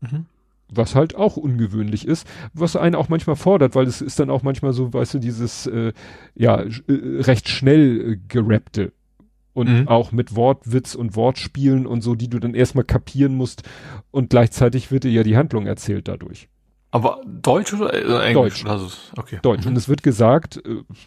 [0.00, 0.24] Mhm.
[0.70, 4.42] Was halt auch ungewöhnlich ist, was einen auch manchmal fordert, weil es ist dann auch
[4.42, 5.92] manchmal so, weißt du, dieses äh,
[6.34, 8.92] ja äh, recht schnell äh, gerappte
[9.52, 9.88] und mhm.
[9.88, 13.64] auch mit Wortwitz und Wortspielen und so, die du dann erstmal kapieren musst
[14.10, 16.48] und gleichzeitig wird dir ja die Handlung erzählt dadurch.
[16.92, 18.62] Aber Deutsch oder äh, Englisch?
[18.62, 18.66] Deutsch.
[18.66, 19.38] Also, okay.
[19.42, 19.64] Deutsch.
[19.64, 19.70] Mhm.
[19.70, 20.60] Und es wird gesagt,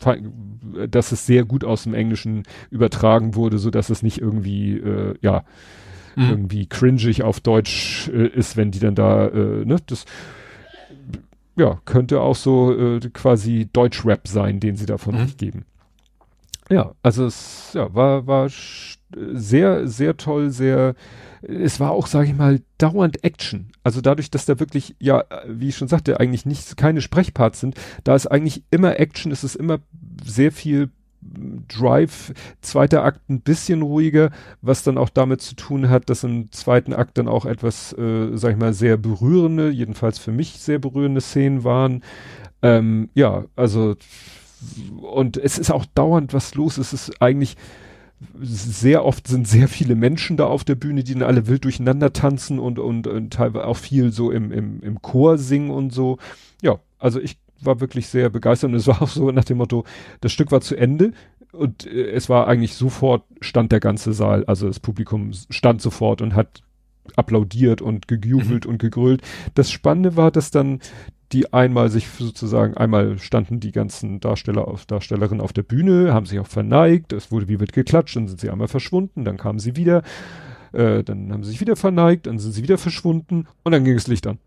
[0.06, 4.78] äh, dass es sehr gut aus dem Englischen übertragen wurde, so dass es nicht irgendwie,
[4.78, 5.44] äh, ja,
[6.16, 6.30] mhm.
[6.30, 10.06] irgendwie cringig auf Deutsch äh, ist, wenn die dann da, äh, ne, das,
[11.56, 15.38] ja, könnte auch so äh, quasi Deutsch-Rap sein, den sie davon mhm.
[15.38, 15.66] geben.
[16.70, 18.50] Ja, also es ja, war, war
[19.16, 20.96] sehr, sehr toll, sehr,
[21.42, 23.72] es war auch, sage ich mal, dauernd Action.
[23.84, 27.76] Also dadurch, dass da wirklich, ja, wie ich schon sagte, eigentlich nicht keine Sprechparts sind,
[28.04, 29.80] da ist eigentlich immer Action, es ist immer
[30.26, 30.90] sehr viel
[31.70, 34.30] Drive, zweiter Akt ein bisschen ruhiger,
[34.62, 38.36] was dann auch damit zu tun hat, dass im zweiten Akt dann auch etwas, äh,
[38.36, 42.04] sag ich mal, sehr berührende, jedenfalls für mich sehr berührende Szenen waren.
[42.62, 43.96] Ähm, ja, also
[45.02, 46.78] und es ist auch dauernd was los.
[46.78, 47.58] Es ist eigentlich
[48.42, 52.14] sehr oft sind sehr viele Menschen da auf der Bühne, die dann alle wild durcheinander
[52.14, 56.18] tanzen und, und, und teilweise auch viel so im, im, im Chor singen und so.
[56.62, 59.86] Ja, also ich war wirklich sehr begeistert und es war auch so nach dem Motto,
[60.22, 61.14] das Stück war zu Ende
[61.52, 66.22] und äh, es war eigentlich sofort stand der ganze Saal, also das Publikum stand sofort
[66.22, 66.62] und hat
[67.16, 68.72] applaudiert und gejubelt mhm.
[68.72, 69.22] und gegrölt.
[69.56, 70.80] Das Spannende war, dass dann
[71.34, 76.28] die einmal sich sozusagen, einmal standen die ganzen Darsteller auf Darstellerinnen auf der Bühne, haben
[76.28, 79.58] sich auch verneigt, es wurde wie wird geklatscht, dann sind sie einmal verschwunden, dann kamen
[79.58, 80.04] sie wieder,
[80.74, 83.96] äh, dann haben sie sich wieder verneigt, dann sind sie wieder verschwunden und dann ging
[83.96, 84.38] es Licht an.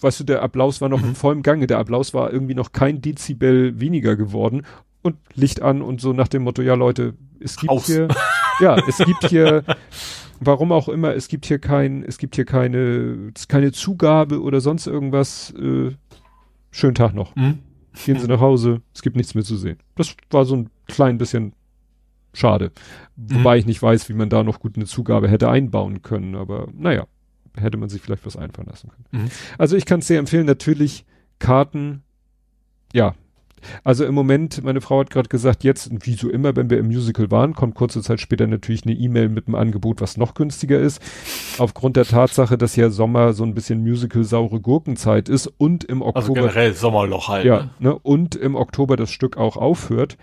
[0.00, 1.10] Weißt du, der Applaus war noch mhm.
[1.10, 4.62] in vollem Gange, der Applaus war irgendwie noch kein Dezibel weniger geworden
[5.02, 7.86] und Licht an und so nach dem Motto, ja Leute, es gibt Aus.
[7.86, 8.08] hier,
[8.60, 9.64] ja, es gibt hier
[10.40, 14.86] warum auch immer, es gibt hier kein, es gibt hier keine, keine Zugabe oder sonst
[14.86, 15.52] irgendwas.
[15.52, 15.92] Äh,
[16.70, 17.34] schönen Tag noch.
[17.36, 17.60] Mhm.
[18.04, 19.78] Gehen Sie nach Hause, es gibt nichts mehr zu sehen.
[19.94, 21.52] Das war so ein klein bisschen
[22.32, 22.72] schade.
[23.16, 23.36] Mhm.
[23.36, 26.68] Wobei ich nicht weiß, wie man da noch gut eine Zugabe hätte einbauen können, aber
[26.72, 27.06] naja,
[27.56, 29.24] hätte man sich vielleicht was einfallen lassen können.
[29.24, 29.30] Mhm.
[29.58, 31.04] Also ich kann es sehr empfehlen, natürlich
[31.38, 32.02] Karten,
[32.92, 33.14] ja,
[33.82, 36.86] also im Moment, meine Frau hat gerade gesagt, jetzt, wie so immer, wenn wir im
[36.86, 40.78] Musical waren, kommt kurze Zeit später natürlich eine E-Mail mit einem Angebot, was noch günstiger
[40.78, 41.00] ist.
[41.58, 46.18] Aufgrund der Tatsache, dass ja Sommer so ein bisschen Musical-saure Gurkenzeit ist und im also
[46.18, 46.40] Oktober.
[46.40, 47.44] Also generell Sommerloch halt.
[47.44, 47.90] Ja, ne?
[47.90, 47.98] ne?
[47.98, 50.16] Und im Oktober das Stück auch aufhört,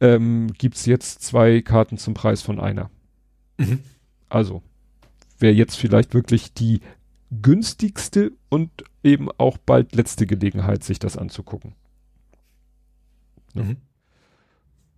[0.00, 2.90] ähm, gibt's jetzt zwei Karten zum Preis von einer.
[3.58, 3.80] Mhm.
[4.28, 4.62] Also,
[5.38, 6.80] wäre jetzt vielleicht wirklich die
[7.30, 8.70] günstigste und
[9.02, 11.74] eben auch bald letzte Gelegenheit, sich das anzugucken.
[13.54, 13.76] Mhm.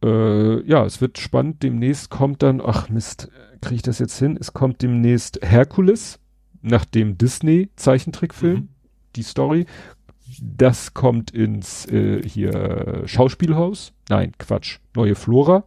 [0.03, 1.63] Äh, ja, es wird spannend.
[1.63, 3.31] Demnächst kommt dann, ach Mist,
[3.61, 4.37] kriege ich das jetzt hin?
[4.41, 6.19] Es kommt demnächst Herkules
[6.63, 8.57] nach dem Disney-Zeichentrickfilm.
[8.57, 8.69] Mhm.
[9.17, 9.67] Die Story.
[10.41, 13.93] Das kommt ins äh, hier Schauspielhaus.
[14.09, 14.79] Nein, Quatsch.
[14.95, 15.65] Neue Flora.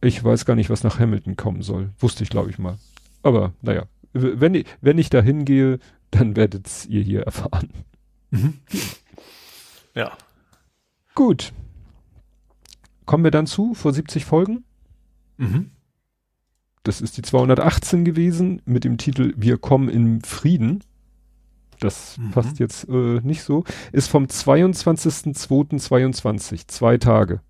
[0.00, 1.90] Ich weiß gar nicht, was nach Hamilton kommen soll.
[1.98, 2.78] Wusste ich, glaube ich mal.
[3.22, 5.78] Aber naja, wenn ich, wenn ich da hingehe,
[6.10, 7.70] dann werdet ihr hier erfahren.
[8.30, 8.58] Mhm.
[9.94, 10.16] Ja.
[11.18, 11.52] Gut.
[13.04, 14.62] Kommen wir dann zu, vor 70 Folgen.
[15.36, 15.72] Mhm.
[16.84, 20.84] Das ist die 218 gewesen mit dem Titel Wir kommen in Frieden.
[21.80, 22.30] Das mhm.
[22.30, 23.64] passt jetzt äh, nicht so.
[23.90, 27.40] Ist vom 22.02.22, zwei Tage.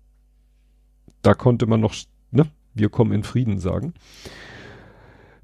[1.21, 1.93] Da konnte man noch,
[2.31, 3.93] ne, wir kommen in Frieden sagen.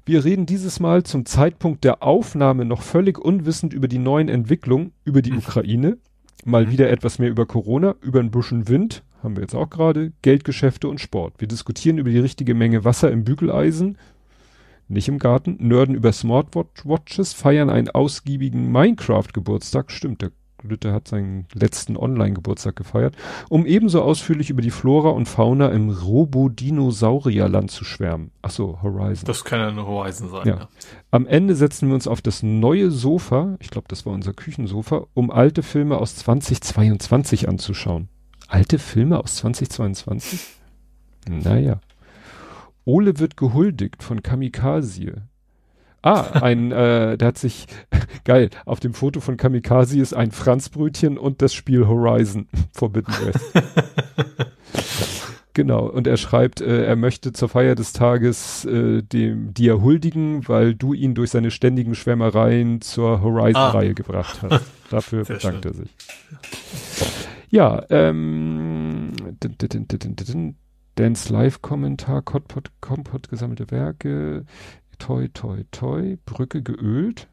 [0.04, 4.94] Wir reden dieses Mal zum Zeitpunkt der Aufnahme noch völlig unwissend über die neuen Entwicklungen
[5.04, 5.98] über die Ukraine.
[6.44, 10.12] Mal wieder etwas mehr über Corona, über ein bisschen Wind, haben wir jetzt auch gerade,
[10.22, 11.34] Geldgeschäfte und Sport.
[11.38, 13.98] Wir diskutieren über die richtige Menge Wasser im Bügeleisen,
[14.88, 20.30] nicht im Garten, nörden über Smartwatches, feiern einen ausgiebigen Minecraft-Geburtstag, stimmt, der
[20.62, 23.16] Lütte hat seinen letzten Online-Geburtstag gefeiert,
[23.48, 28.30] um ebenso ausführlich über die Flora und Fauna im Robodinosaurierland zu schwärmen.
[28.42, 29.26] Ach so, Horizon.
[29.26, 30.46] Das kann ja nur Horizon sein.
[30.46, 30.56] Ja.
[30.56, 30.68] Ja.
[31.10, 35.06] Am Ende setzen wir uns auf das neue Sofa, ich glaube, das war unser Küchensofa,
[35.14, 38.08] um alte Filme aus 2022 anzuschauen.
[38.48, 40.40] Alte Filme aus 2022?
[41.28, 41.80] Naja.
[42.84, 45.26] Ole wird gehuldigt von Kamikaze.
[46.06, 47.66] Ah, ein, äh, der hat sich,
[48.24, 53.52] geil, auf dem Foto von Kamikaze ist ein Franzbrötchen und das Spiel Horizon Forbidden West.
[55.52, 60.46] genau, und er schreibt, äh, er möchte zur Feier des Tages äh, dem, dir huldigen,
[60.48, 63.94] weil du ihn durch seine ständigen Schwärmereien zur Horizon-Reihe Ah.
[63.94, 64.64] gebracht hast.
[64.90, 65.72] Dafür Sehr bedankt schön.
[65.72, 65.96] er sich.
[67.50, 69.12] Ja, ähm,
[70.96, 74.44] Dance Live-Kommentar, Kompott, Kompott gesammelte Werke,
[74.98, 77.28] toi, toi, toi, Brücke geölt.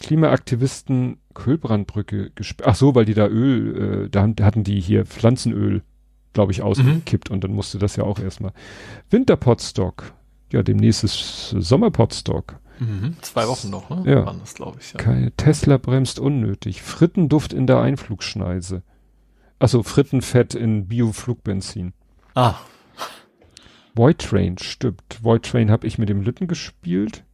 [0.00, 2.68] Klimaaktivisten Kölbrandbrücke gesperrt.
[2.68, 5.82] Ach so, weil die da Öl, äh, da hatten die hier Pflanzenöl,
[6.32, 8.52] glaube ich, ausgekippt und dann musste das ja auch erstmal.
[9.10, 10.12] Winterpotstock.
[10.52, 12.58] Ja, demnächst ist Sommerpotstock.
[12.78, 13.16] Mhm.
[13.20, 14.02] Zwei Wochen noch, ne?
[14.10, 14.26] Ja.
[14.26, 14.92] Waren das, glaube ich.
[14.92, 14.98] Ja.
[14.98, 16.82] Keine Tesla bremst unnötig.
[16.82, 18.82] Frittenduft in der Einflugschneise.
[19.58, 21.92] Achso, Frittenfett in Bioflugbenzin.
[22.34, 22.56] Ah,
[23.94, 25.18] Void Train stimmt.
[25.22, 27.24] Void Train habe ich mit dem Lütten gespielt.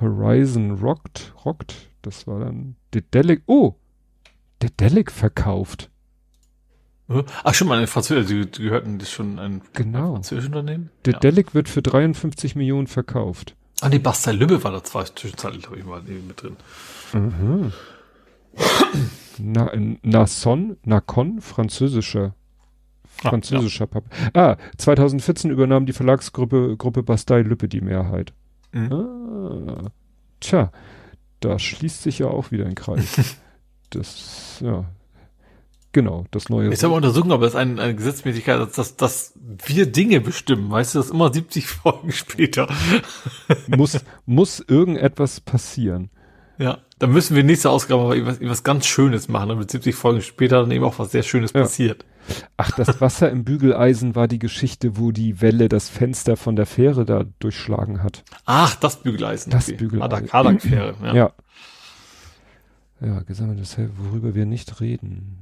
[0.00, 3.42] Horizon Rocked, Rocked, das war dann Dedelic.
[3.46, 3.74] Oh,
[4.62, 5.90] Dedelic verkauft.
[7.08, 10.14] Äh, Ach, schon mal eine Französische, die, die gehörten das schon ein Genau.
[10.14, 10.90] französisches Unternehmen?
[11.06, 11.12] Ja.
[11.14, 13.54] Dedelic wird für 53 Millionen verkauft.
[13.80, 16.56] Ah, die Bastei Lübbe war da zwar zwischenzeitlich, glaube ich, mal irgendwie mit drin.
[17.12, 17.72] Mhm.
[19.38, 22.34] Na, Nason, Nacon, französischer
[23.24, 24.04] Ah, französischer Pub.
[24.34, 28.32] Ah, 2014 übernahm die Verlagsgruppe Gruppe Bastei Lübbe die Mehrheit.
[28.72, 28.92] Mhm.
[28.92, 29.90] Ah,
[30.40, 30.72] tja,
[31.40, 33.36] da schließt sich ja auch wieder ein Kreis.
[33.90, 34.84] das, ja.
[35.94, 36.72] Genau, das neue.
[36.72, 39.34] Ich habe untersuchen, ob es eine, eine Gesetzmäßigkeit ist, dass, dass
[39.66, 40.70] wir Dinge bestimmen.
[40.70, 42.66] Weißt du, das immer 70 Folgen später.
[43.66, 46.08] muss, muss irgendetwas passieren.
[46.58, 50.22] Ja, dann müssen wir nächste Ausgabe aber irgendwas, irgendwas ganz Schönes machen, damit 70 Folgen
[50.22, 51.62] später dann eben auch was sehr Schönes Ja.
[51.62, 52.06] passiert.
[52.56, 56.66] Ach, das Wasser im Bügeleisen war die Geschichte, wo die Welle das Fenster von der
[56.66, 58.24] Fähre da durchschlagen hat.
[58.44, 59.50] Ach, das Bügeleisen.
[59.50, 60.02] Das Bügeleisen.
[60.02, 61.14] Adak, Adak-Fähre, ja.
[61.14, 61.32] Ja.
[63.00, 65.38] Ja, gesammeltes Hell, worüber wir nicht reden.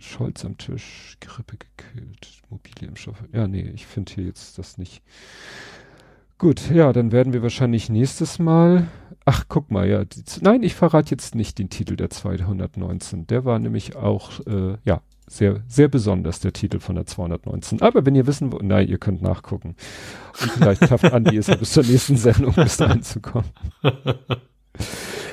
[0.00, 3.22] Scholz am Tisch, Grippe gekühlt, Mobile im Stoff.
[3.32, 5.02] Ja, nee, ich finde hier jetzt das nicht.
[6.36, 8.88] Gut, ja, dann werden wir wahrscheinlich nächstes Mal.
[9.24, 10.04] Ach, guck mal, ja.
[10.04, 13.26] Die, nein, ich verrate jetzt nicht den Titel der 219.
[13.26, 17.82] Der war nämlich auch, äh, ja, sehr, sehr besonders, der Titel von der 219.
[17.82, 19.76] Aber wenn ihr wissen wollt, nein, ihr könnt nachgucken.
[20.40, 23.48] Und vielleicht schafft Andi es ja bis zur nächsten Sendung, bis dahin zu kommen.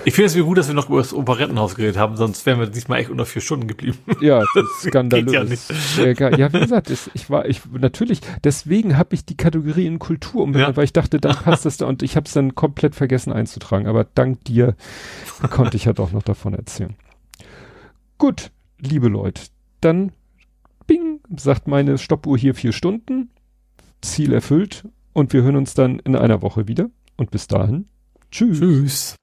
[0.06, 2.60] Ich finde es mir gut, dass wir noch über das Operettenhaus geredet haben, sonst wären
[2.60, 3.98] wir diesmal echt unter vier Stunden geblieben.
[4.22, 5.34] Ja, das ist skandalös.
[5.34, 6.18] Ja nicht.
[6.18, 6.40] Geil.
[6.40, 10.44] Ja, wie gesagt, es, ich war, ich natürlich, deswegen habe ich die Kategorie in Kultur
[10.44, 10.78] umbenannt, Ja.
[10.78, 13.88] weil ich dachte, dann passt das da und ich habe es dann komplett vergessen einzutragen.
[13.88, 14.76] Aber dank dir
[15.50, 16.96] konnte ich ja doch noch davon erzählen.
[18.18, 19.42] Gut, liebe Leute,
[19.82, 20.12] dann
[20.86, 23.30] bing, sagt meine Stoppuhr hier vier Stunden,
[24.02, 26.90] Ziel erfüllt und wir hören uns dann in einer Woche wieder.
[27.18, 27.88] Und bis dahin,
[28.32, 28.60] tschüss.
[28.60, 29.16] Tschüss.